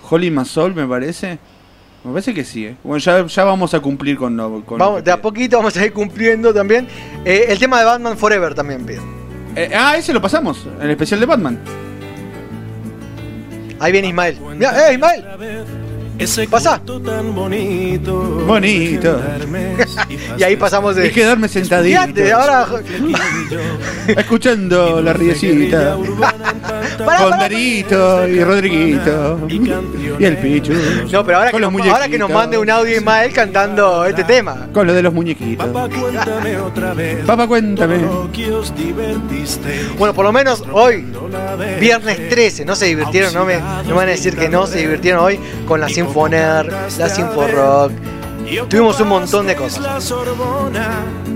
[0.09, 1.39] Holly Massol, me parece.
[2.03, 2.75] Me parece que sí, ¿eh?
[2.83, 6.53] Bueno, ya, ya vamos a cumplir con, Vamos, de a poquito vamos a ir cumpliendo
[6.53, 6.85] también.
[7.23, 8.99] Eh, el tema de Batman Forever también pide.
[9.55, 11.59] Eh, ah, ese lo pasamos, el especial de Batman.
[13.79, 14.37] Ahí viene Ismael.
[14.59, 15.25] ¡Eh, Ismael!
[16.49, 16.79] Pasa.
[16.79, 18.13] tan bonito.
[18.45, 19.19] Bonito.
[20.37, 21.07] y ahí pasamos de.
[21.07, 21.99] Y quedarme sentadito.
[22.01, 22.67] Fíjate, ahora.
[24.07, 25.95] Escuchando la riecita.
[25.95, 29.47] con Darito y Rodriguito.
[30.19, 30.73] Y el Pichu.
[31.11, 34.05] No, pero ahora que, Con los nos, ahora que nos mande un audio Ismael cantando
[34.05, 34.67] este tema.
[34.71, 35.67] Con lo de los muñequitos.
[35.67, 37.25] Cuéntame otra vez.
[37.25, 37.97] Papá, cuéntame.
[39.97, 41.05] Bueno, por lo menos hoy,
[41.79, 44.79] viernes 13, no se divirtieron, no me, no me van a decir que no se
[44.79, 47.91] divirtieron hoy con la Sinfoner, la Sinforock.
[48.67, 50.13] Tuvimos un montón de cosas.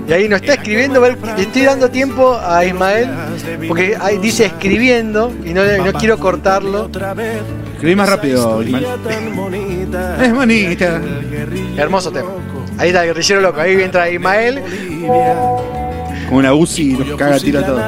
[0.06, 3.10] Y ahí nos está escribiendo, a ver, le estoy dando tiempo a Ismael,
[3.66, 6.90] porque ahí dice escribiendo y no, no quiero cortarlo.
[7.74, 8.86] Escribí más rápido, Ismael.
[10.20, 11.00] Es bonita.
[11.76, 12.30] Hermoso tema.
[12.78, 14.62] Ahí está el guerrillero loco, ahí entra Ismael.
[16.28, 17.80] Con una UCI nos caga a tiro a todo.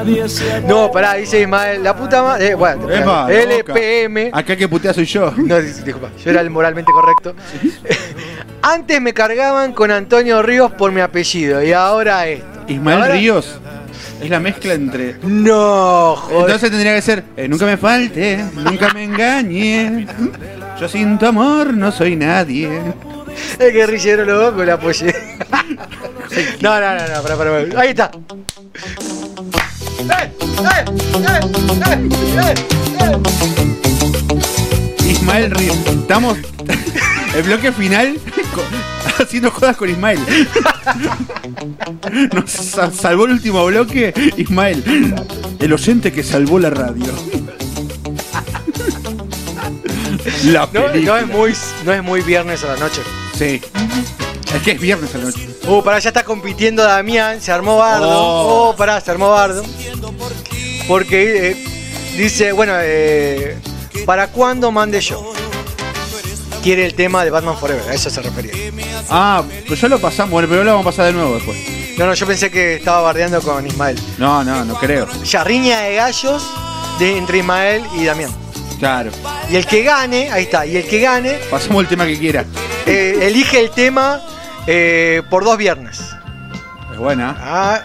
[0.67, 2.49] No, pará, dice Ismael, la puta madre.
[2.49, 4.31] Eh, bueno, Epa, la LPM.
[4.33, 5.33] Acá que putea soy yo.
[5.37, 7.35] No, dis- disculpa, yo era el moralmente correcto.
[8.63, 12.47] Antes me cargaban con Antonio Ríos por mi apellido y ahora esto.
[12.69, 13.59] Ismael Ahora- Ríos
[14.23, 15.17] es la mezcla entre.
[15.23, 16.41] No, joder.
[16.43, 17.25] Entonces tendría que ser.
[17.37, 20.07] eh, nunca me falte, nunca me engañe.
[20.81, 22.71] Yo sin tu amor no soy nadie.
[23.59, 25.15] El guerrillero loco, la apoyé.
[26.61, 27.81] No, no, no, no, pará, pará, pará.
[27.81, 28.11] Ahí está.
[30.01, 30.31] ¡Eh, eh,
[31.87, 32.55] eh,
[33.07, 33.19] eh!
[35.11, 35.77] Ismael Ríos.
[35.87, 36.39] Estamos.
[37.35, 38.19] El bloque final
[39.19, 40.19] haciendo jodas con Ismael.
[42.33, 45.15] Nos sa- salvó el último bloque, Ismael.
[45.59, 47.13] El oyente que salvó la radio.
[50.47, 51.01] La No, película.
[51.05, 51.53] no es muy,
[51.85, 53.03] no es muy viernes a la noche.
[53.37, 53.61] Sí.
[54.55, 55.50] Es que es viernes a la noche.
[55.67, 58.09] Uh, pará, ya está compitiendo Damián, se armó bardo.
[58.09, 58.69] Oh.
[58.71, 59.63] Oh, pará, se armó bardo.
[60.89, 61.65] Porque eh,
[62.17, 63.57] dice, bueno, eh,
[64.05, 65.33] ¿para cuándo mande yo?
[66.63, 68.53] Quiere el tema de Batman Forever, a eso se refería.
[69.09, 71.57] Ah, pues ya lo pasamos, bueno, pero lo vamos a pasar de nuevo después.
[71.97, 73.99] No, no, yo pensé que estaba bardeando con Ismael.
[74.19, 75.07] No, no, no creo.
[75.25, 76.43] Ya riña de gallos
[76.99, 78.31] de, entre Ismael y Damián.
[78.79, 79.11] Claro.
[79.51, 82.45] Y el que gane, ahí está, y el que gane, Pasamos el tema que quiera.
[82.87, 84.23] eh, elige el tema
[84.67, 86.01] eh, por dos viernes.
[86.93, 87.37] Es buena.
[87.39, 87.81] Ah,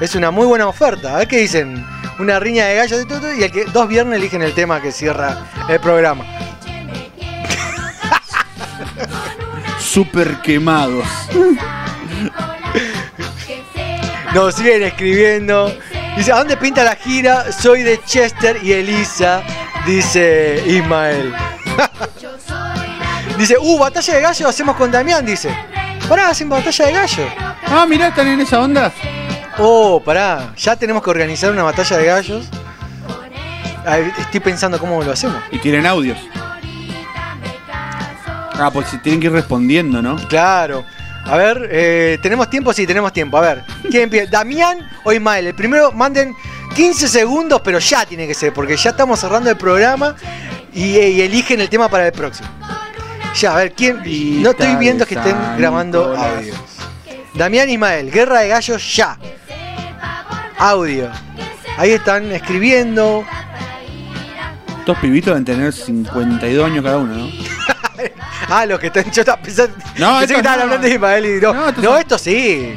[0.00, 1.14] Es una muy buena oferta.
[1.14, 1.84] A ver qué dicen.
[2.18, 4.92] Una riña de gallos de todo y el que dos viernes eligen el tema que
[4.92, 6.24] cierra el programa.
[9.78, 11.06] Super quemados.
[14.34, 15.74] Nos siguen escribiendo.
[16.16, 17.50] Dice, ¿a dónde pinta la gira?
[17.52, 19.42] Soy de Chester y Elisa,
[19.86, 21.32] dice Ismael.
[23.38, 25.54] dice, uh, batalla de gallos hacemos con Damián, dice.
[26.08, 27.28] Pará, hacen batalla de gallos.
[27.66, 28.92] Ah, mirá, están en esa onda.
[29.58, 32.48] Oh, pará, ya tenemos que organizar una batalla de gallos.
[33.86, 35.42] Ay, Estoy pensando cómo lo hacemos.
[35.50, 36.18] Y tienen audios.
[38.54, 40.16] Ah, pues si tienen que ir respondiendo, ¿no?
[40.28, 40.84] Claro.
[41.24, 42.72] A ver, eh, ¿tenemos tiempo?
[42.72, 43.38] Sí, tenemos tiempo.
[43.38, 44.30] A ver, ¿quién empieza?
[44.30, 45.46] ¿Damián o Ismael?
[45.48, 46.34] El primero manden
[46.74, 50.14] 15 segundos, pero ya tiene que ser, porque ya estamos cerrando el programa
[50.72, 52.48] y, y eligen el tema para el próximo.
[53.34, 54.02] Ya, a ver, ¿quién?
[54.42, 56.56] No estoy viendo que estén grabando audios.
[57.34, 59.18] Damián Ismael, Guerra de Gallos ya.
[60.58, 61.10] Audio.
[61.76, 63.24] Ahí están escribiendo.
[64.78, 67.30] Estos pibitos deben tener 52 años cada uno, ¿no?
[68.48, 69.04] Ah, los que están.
[69.12, 69.76] Yo estaba pensando.
[69.96, 70.64] No, pensé que estaban no.
[70.64, 71.52] hablando de Ismael y no.
[71.52, 72.74] No, estos esto sí.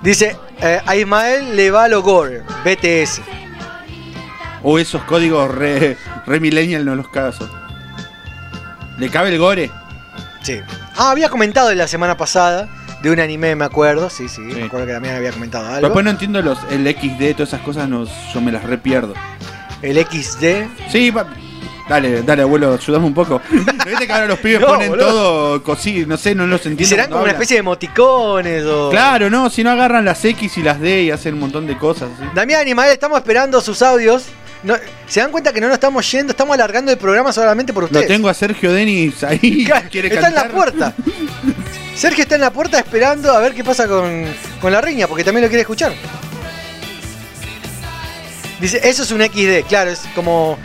[0.00, 3.20] Dice, eh, a Ismael le va lo gore, BTS.
[4.62, 7.48] O esos códigos re, re millennial no los caso.
[8.98, 9.70] ¿Le cabe el gore?
[10.42, 10.60] Sí.
[10.96, 12.68] Ah, había comentado la semana pasada
[13.02, 14.08] de un anime, me acuerdo.
[14.10, 15.80] Sí, sí, me acuerdo que también había comentado algo.
[15.82, 19.14] después no entiendo los, el XD, todas esas cosas, no, yo me las re pierdo.
[19.82, 20.88] El XD.
[20.90, 21.26] Sí, pa-
[21.88, 23.42] dale, dale, abuelo, ayudame un poco.
[23.50, 25.06] ¿No viste que ahora los pibes No, ponen boludo.
[25.06, 26.88] todo cosí, no sé, no los entiendo.
[26.88, 28.88] ¿Serán como una especie de emoticones o.?
[28.90, 31.76] Claro, no, si no agarran las X y las D y hacen un montón de
[31.76, 32.08] cosas.
[32.16, 32.26] así.
[32.34, 34.24] Damián Ismael, estamos esperando sus audios.
[34.66, 36.32] No- ¿Se dan cuenta que no nos estamos yendo?
[36.32, 38.08] Estamos alargando el programa solamente por Lo ustedes.
[38.08, 39.64] tengo a Sergio Denis ahí.
[39.90, 40.92] quiere está en la puerta.
[41.94, 44.24] Sergio está en la puerta esperando a ver qué pasa con,
[44.60, 45.92] con la riña, porque también lo quiere escuchar.
[48.60, 50.58] Dice, eso es un XD, claro, es como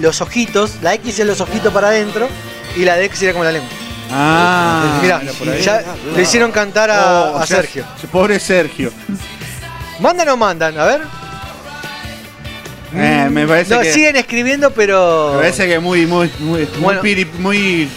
[0.00, 2.28] los ojitos, la X es los ojitos para adentro
[2.76, 3.68] y la D sería como la lengua.
[4.10, 5.20] Ah, Mirá,
[5.60, 5.82] ya
[6.14, 7.84] le hicieron cantar a, Oh, a Sergio.
[8.10, 8.90] Pobre Sergio.
[10.00, 10.78] ¿Mandan o mandan?
[10.78, 11.00] A ver.
[12.96, 13.92] Eh, me parece No, que.
[13.92, 15.32] siguen escribiendo, pero...
[15.34, 17.88] Me parece que muy, muy, muy, muy, piri- muy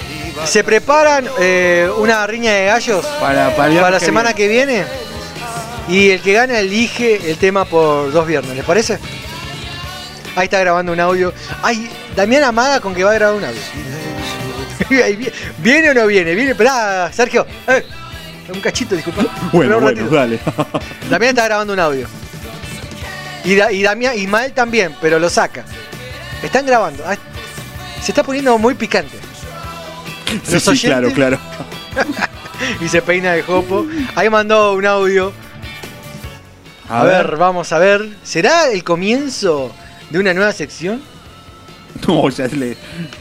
[0.45, 4.47] Se preparan eh, una riña de gallos para, para, el para la que semana que
[4.47, 4.83] viene.
[5.87, 8.99] Y el que gana elige el tema por dos viernes, ¿les parece?
[10.35, 11.33] Ahí está grabando un audio.
[11.63, 13.59] Ay, Damián amaga con que va a grabar un audio.
[15.59, 16.33] ¿Viene o no viene?
[16.35, 17.45] Viene, esperá, Sergio.
[17.67, 17.85] Eh,
[18.53, 19.23] un cachito, disculpa.
[19.51, 20.39] Bueno, bueno, dale.
[21.09, 22.07] Damián está grabando un audio.
[23.43, 25.63] Y, Da- y Damián, Ismael también, pero lo saca.
[26.43, 27.03] Están grabando.
[27.07, 27.17] Ay,
[28.01, 29.17] se está poniendo muy picante.
[30.45, 31.39] Sí, sí, claro, claro.
[32.81, 33.85] y se peina de jopo.
[34.15, 35.33] Ahí mandó un audio.
[36.89, 37.27] A, A ver.
[37.27, 37.37] ver.
[37.37, 38.07] vamos a ver.
[38.23, 39.73] ¿Será el comienzo
[40.09, 41.01] de una nueva sección?
[42.07, 42.77] No, ya es el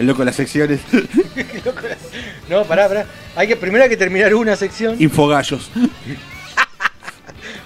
[0.07, 0.81] loco de las secciones.
[2.49, 3.07] No, pará, pará.
[3.37, 4.97] Hay que, primero hay que terminar una sección.
[5.01, 5.71] Infogallos.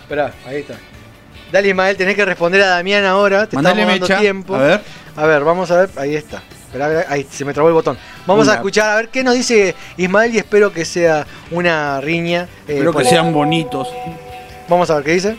[0.09, 0.75] Pará, ahí está.
[1.53, 3.47] Dale, Ismael, tenés que responder a Damián ahora.
[3.47, 4.21] Te Mandale estamos dando mecha.
[4.21, 4.55] tiempo.
[4.57, 4.81] A ver.
[5.17, 5.91] A ver, vamos a ver.
[5.97, 6.43] Ahí está.
[6.67, 7.99] Esperá, ahí se me trabó el botón.
[8.27, 12.49] Vamos a escuchar a ver qué nos dice Ismael y espero que sea una riña.
[12.67, 13.89] eh, Espero que sean bonitos.
[14.69, 15.37] Vamos a ver qué dice.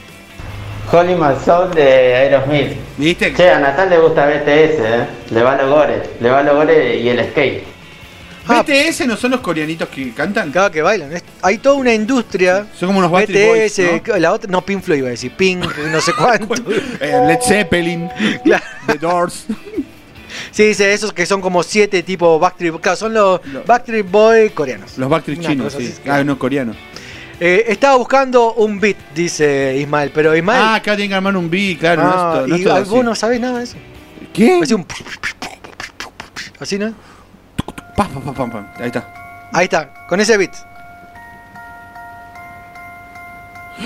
[0.91, 1.81] Holly Soul de
[2.15, 2.73] Aerosmith.
[2.97, 3.33] ¿Viste?
[3.33, 4.45] Che, a Natal le gusta BTS,
[4.79, 5.05] ¿eh?
[5.31, 6.03] Le va lo gore.
[6.19, 7.63] Le va lo gore y el skate.
[8.47, 10.51] ¿BTS no son los coreanitos que cantan?
[10.51, 11.11] Claro que bailan.
[11.41, 12.67] Hay toda una industria.
[12.77, 15.65] Son como unos Backstreet Boys, BTS, la otra, no Pink Floyd iba a decir, Pink,
[15.91, 16.53] no sé cuánto.
[16.99, 18.09] Eh, Led Zeppelin,
[18.87, 19.45] The Doors.
[20.49, 24.97] Sí, dice esos que son como siete tipo Backstreet Claro, son los Backstreet Boy coreanos.
[24.97, 25.93] Los Backstreet Una chinos, cosa sí.
[26.07, 26.75] Ah, no, coreanos.
[27.39, 30.61] Eh, estaba buscando un beat, dice Ismael, pero Ismael.
[30.61, 32.01] Ah, acá tienen que armar un beat, claro.
[32.03, 32.89] Ah, no, esto, no y es todo así.
[32.89, 33.77] vos no sabés nada de eso.
[34.33, 34.59] ¿Qué?
[34.61, 34.85] Así un.
[36.59, 36.93] Así, ¿no?
[37.95, 38.67] Pa, pa, pa, pam, pam.
[38.79, 39.03] Ahí está.
[39.53, 40.53] Ahí está, con ese beat.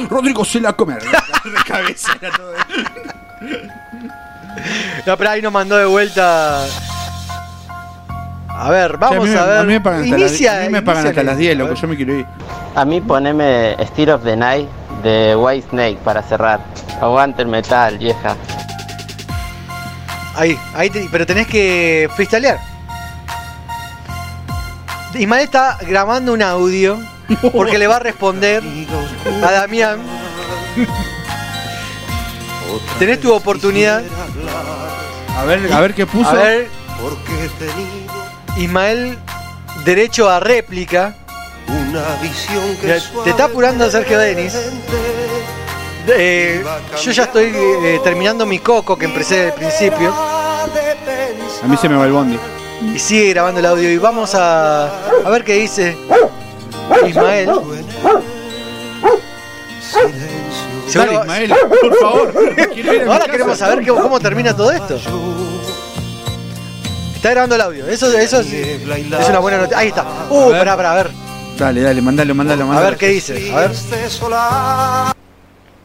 [0.09, 0.95] Rodrigo se la come.
[1.45, 2.53] De cabeza era todo.
[5.05, 6.63] No, pero ahí nos mandó de vuelta.
[8.49, 9.57] A ver, vamos a, a, mí, ver.
[9.59, 11.57] a mí me pagan hasta, Inicia, las, a mí me pagan hasta las 10, a
[11.59, 11.73] loco.
[11.75, 12.25] Yo me quiero ir.
[12.75, 14.67] A mí poneme Steer of the Night
[15.03, 16.59] de White Snake para cerrar.
[17.01, 18.35] Aguante el metal, vieja.
[20.35, 22.57] Ahí, ahí, te- pero tenés que freestylear.
[25.17, 26.99] Ismael está grabando un audio
[27.51, 28.63] porque le va a responder
[29.43, 29.99] a Damián.
[32.99, 34.03] Tenés tu oportunidad.
[35.37, 36.29] A ver, a ver qué puso.
[36.29, 36.69] A ver,
[38.57, 39.17] Ismael,
[39.85, 41.15] derecho a réplica.
[41.67, 44.55] Una visión que te está apurando Sergio Denis.
[46.09, 46.63] Eh,
[47.03, 50.13] yo ya estoy eh, terminando mi coco que empecé desde el principio.
[50.13, 52.39] A mí se me va el bondi.
[52.81, 53.89] Y sigue grabando el audio.
[53.91, 55.97] Y vamos a, a ver qué dice
[57.07, 57.49] Ismael.
[60.93, 62.33] Dale, Ismael, por favor.
[63.07, 64.99] A Ahora queremos saber qué- cómo termina todo esto.
[67.15, 67.87] Está grabando el audio.
[67.87, 69.79] Eso, eso es, es una buena noticia.
[69.79, 70.05] Ahí está.
[70.29, 71.11] Uh, pará, pará, a ver.
[71.57, 72.89] Dale, dale, mandalo, mandalo, A mandalo.
[72.89, 73.51] ver qué dice.
[73.53, 73.71] A ver.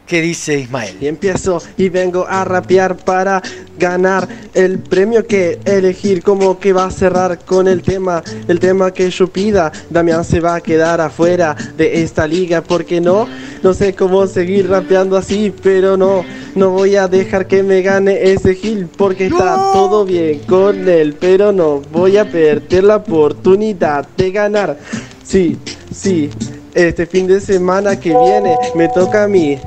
[0.07, 0.97] ¿Qué dice Ismael?
[0.99, 3.41] Y empiezo y vengo a rapear para
[3.79, 8.91] ganar el premio que elegir como que va a cerrar con el tema, el tema
[8.91, 9.71] que yo pida.
[9.89, 13.29] Damián se va a quedar afuera de esta liga porque no,
[13.63, 18.31] no sé cómo seguir rapeando así, pero no, no voy a dejar que me gane
[18.31, 24.05] ese gil porque está todo bien con él, pero no voy a perder la oportunidad
[24.17, 24.77] de ganar.
[25.23, 25.57] Sí,
[25.95, 26.29] sí.
[26.73, 29.59] Este fin de semana que viene me toca a mí.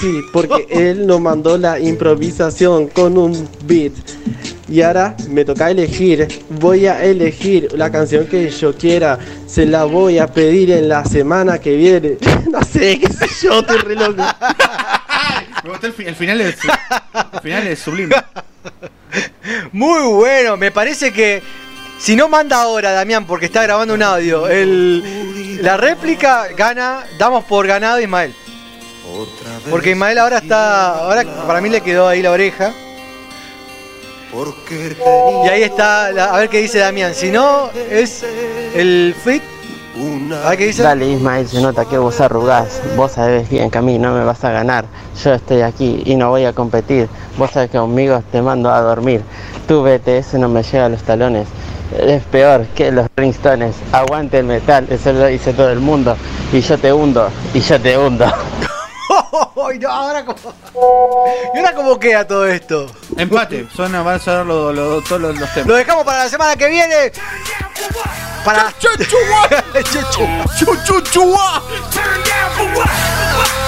[0.00, 3.92] Sí, porque él nos mandó la improvisación con un beat.
[4.68, 6.26] Y ahora me toca elegir.
[6.48, 9.18] Voy a elegir la canción que yo quiera.
[9.46, 12.16] Se la voy a pedir en la semana que viene.
[12.52, 14.22] No sé, qué sé yo, estoy re loco.
[15.64, 16.56] Me gustó el, fi- el final es,
[17.32, 18.14] el final es sublime.
[19.72, 21.42] Muy bueno, me parece que
[22.02, 27.44] si no manda ahora Damián porque está grabando un audio, el, la réplica gana, damos
[27.44, 28.34] por ganado Ismael.
[29.70, 32.72] Porque Ismael ahora está, ahora para mí le quedó ahí la oreja.
[35.44, 37.14] Y ahí está, la- a ver qué dice Damián.
[37.14, 38.24] Si no, es
[38.74, 39.42] el fit.
[40.42, 40.82] A ver qué dice.
[40.82, 44.24] Dale Ismael, se nota que vos arrugás, vos sabés bien que a mí no me
[44.24, 44.86] vas a ganar,
[45.22, 48.80] yo estoy aquí y no voy a competir, vos sabés que conmigo te mando a
[48.80, 49.20] dormir,
[49.68, 51.46] tu BTS no me llega a los talones,
[51.98, 56.16] es peor que los Ringstones, aguante el metal, eso lo dice todo el mundo,
[56.52, 58.26] y yo te hundo, y yo te hundo.
[59.10, 60.38] No, ahora como...
[61.54, 62.86] ¿Y ahora cómo queda todo esto?
[63.16, 65.66] Empate, son, van a ser todos los, los temas.
[65.66, 67.12] Lo dejamos para la semana que viene.
[68.44, 68.72] Para.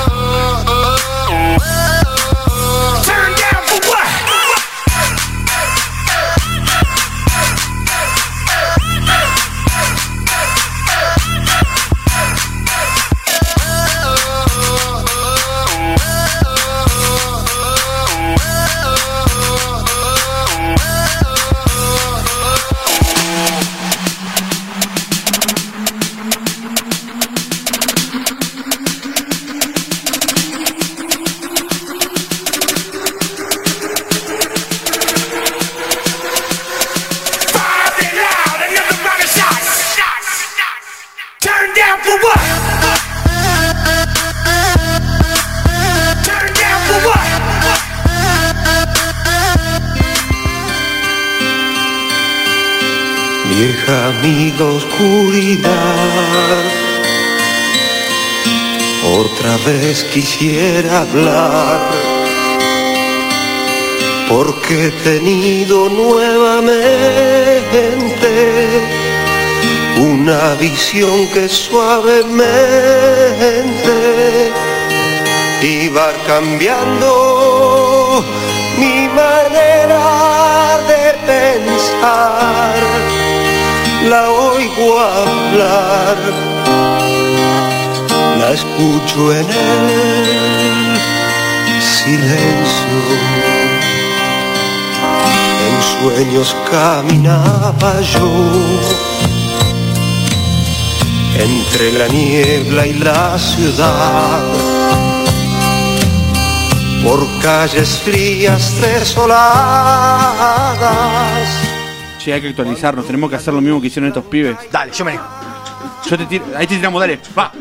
[54.24, 55.70] amiga oscuridad,
[59.20, 61.80] otra vez quisiera hablar,
[64.30, 66.70] porque he tenido nuevamente
[69.98, 72.54] una visión que suavemente
[75.60, 78.24] iba cambiando
[78.78, 83.23] mi manera de pensar.
[84.08, 86.16] La oigo hablar,
[88.38, 91.00] la escucho en el
[91.80, 93.00] silencio.
[95.66, 98.30] En sueños caminaba yo
[101.38, 104.42] entre la niebla y la ciudad,
[107.02, 109.44] por calles frías desoladas.
[112.24, 114.56] Che, hay que actualizarnos, tenemos que hacer lo mismo que hicieron estos pibes.
[114.72, 115.24] Dale, yo me digo.
[116.08, 117.52] Yo te tiro, ahí te tiramos, dale, va.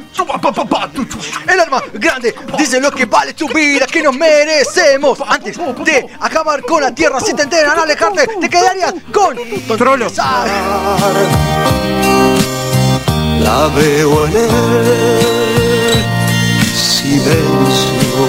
[1.51, 5.19] El arma grande dice lo que vale tu vida, que nos merecemos.
[5.27, 9.35] Antes de acabar con la tierra, si te enteran, alejarte, te quedarías con
[9.77, 10.07] Trollo.
[13.41, 14.45] La veo en el
[16.73, 18.27] silencio.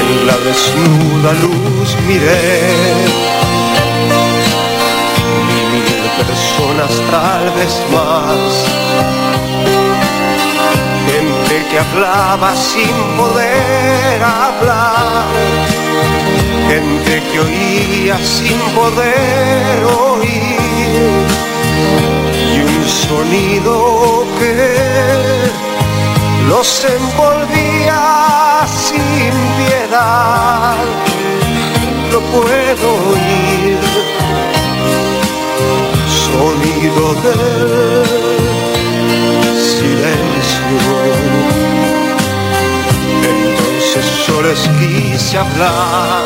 [0.00, 3.37] En la desnuda luz miré.
[7.10, 8.50] Tal vez más.
[11.10, 15.26] Gente que hablaba sin poder hablar.
[16.68, 21.38] Gente que oía sin poder oír
[22.54, 23.74] y un sonido
[24.38, 25.08] que
[26.48, 28.02] los envolvía
[28.86, 30.76] sin piedad.
[32.12, 33.67] Lo puedo oír,
[36.32, 38.04] sonido del
[39.74, 40.80] silencio.
[43.22, 46.24] Entonces yo les quise hablar.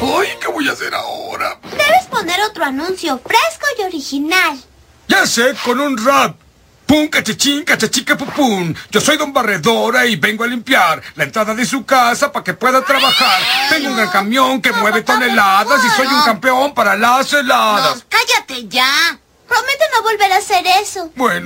[0.00, 1.58] Uy, ¿qué voy a hacer ahora?
[1.70, 4.58] Debes poner otro anuncio fresco y original.
[5.08, 6.36] Ya sé, con un rap.
[6.88, 8.74] Pum, cachachín, cachachica, pupum.
[8.90, 12.54] Yo soy don Barredora y vengo a limpiar la entrada de su casa para que
[12.54, 13.42] pueda trabajar.
[13.68, 18.06] Tengo un gran camión que mueve toneladas y soy un campeón para las heladas.
[18.08, 19.20] Cállate ya.
[19.46, 21.12] Prometo no volver a hacer eso.
[21.14, 21.44] Bueno.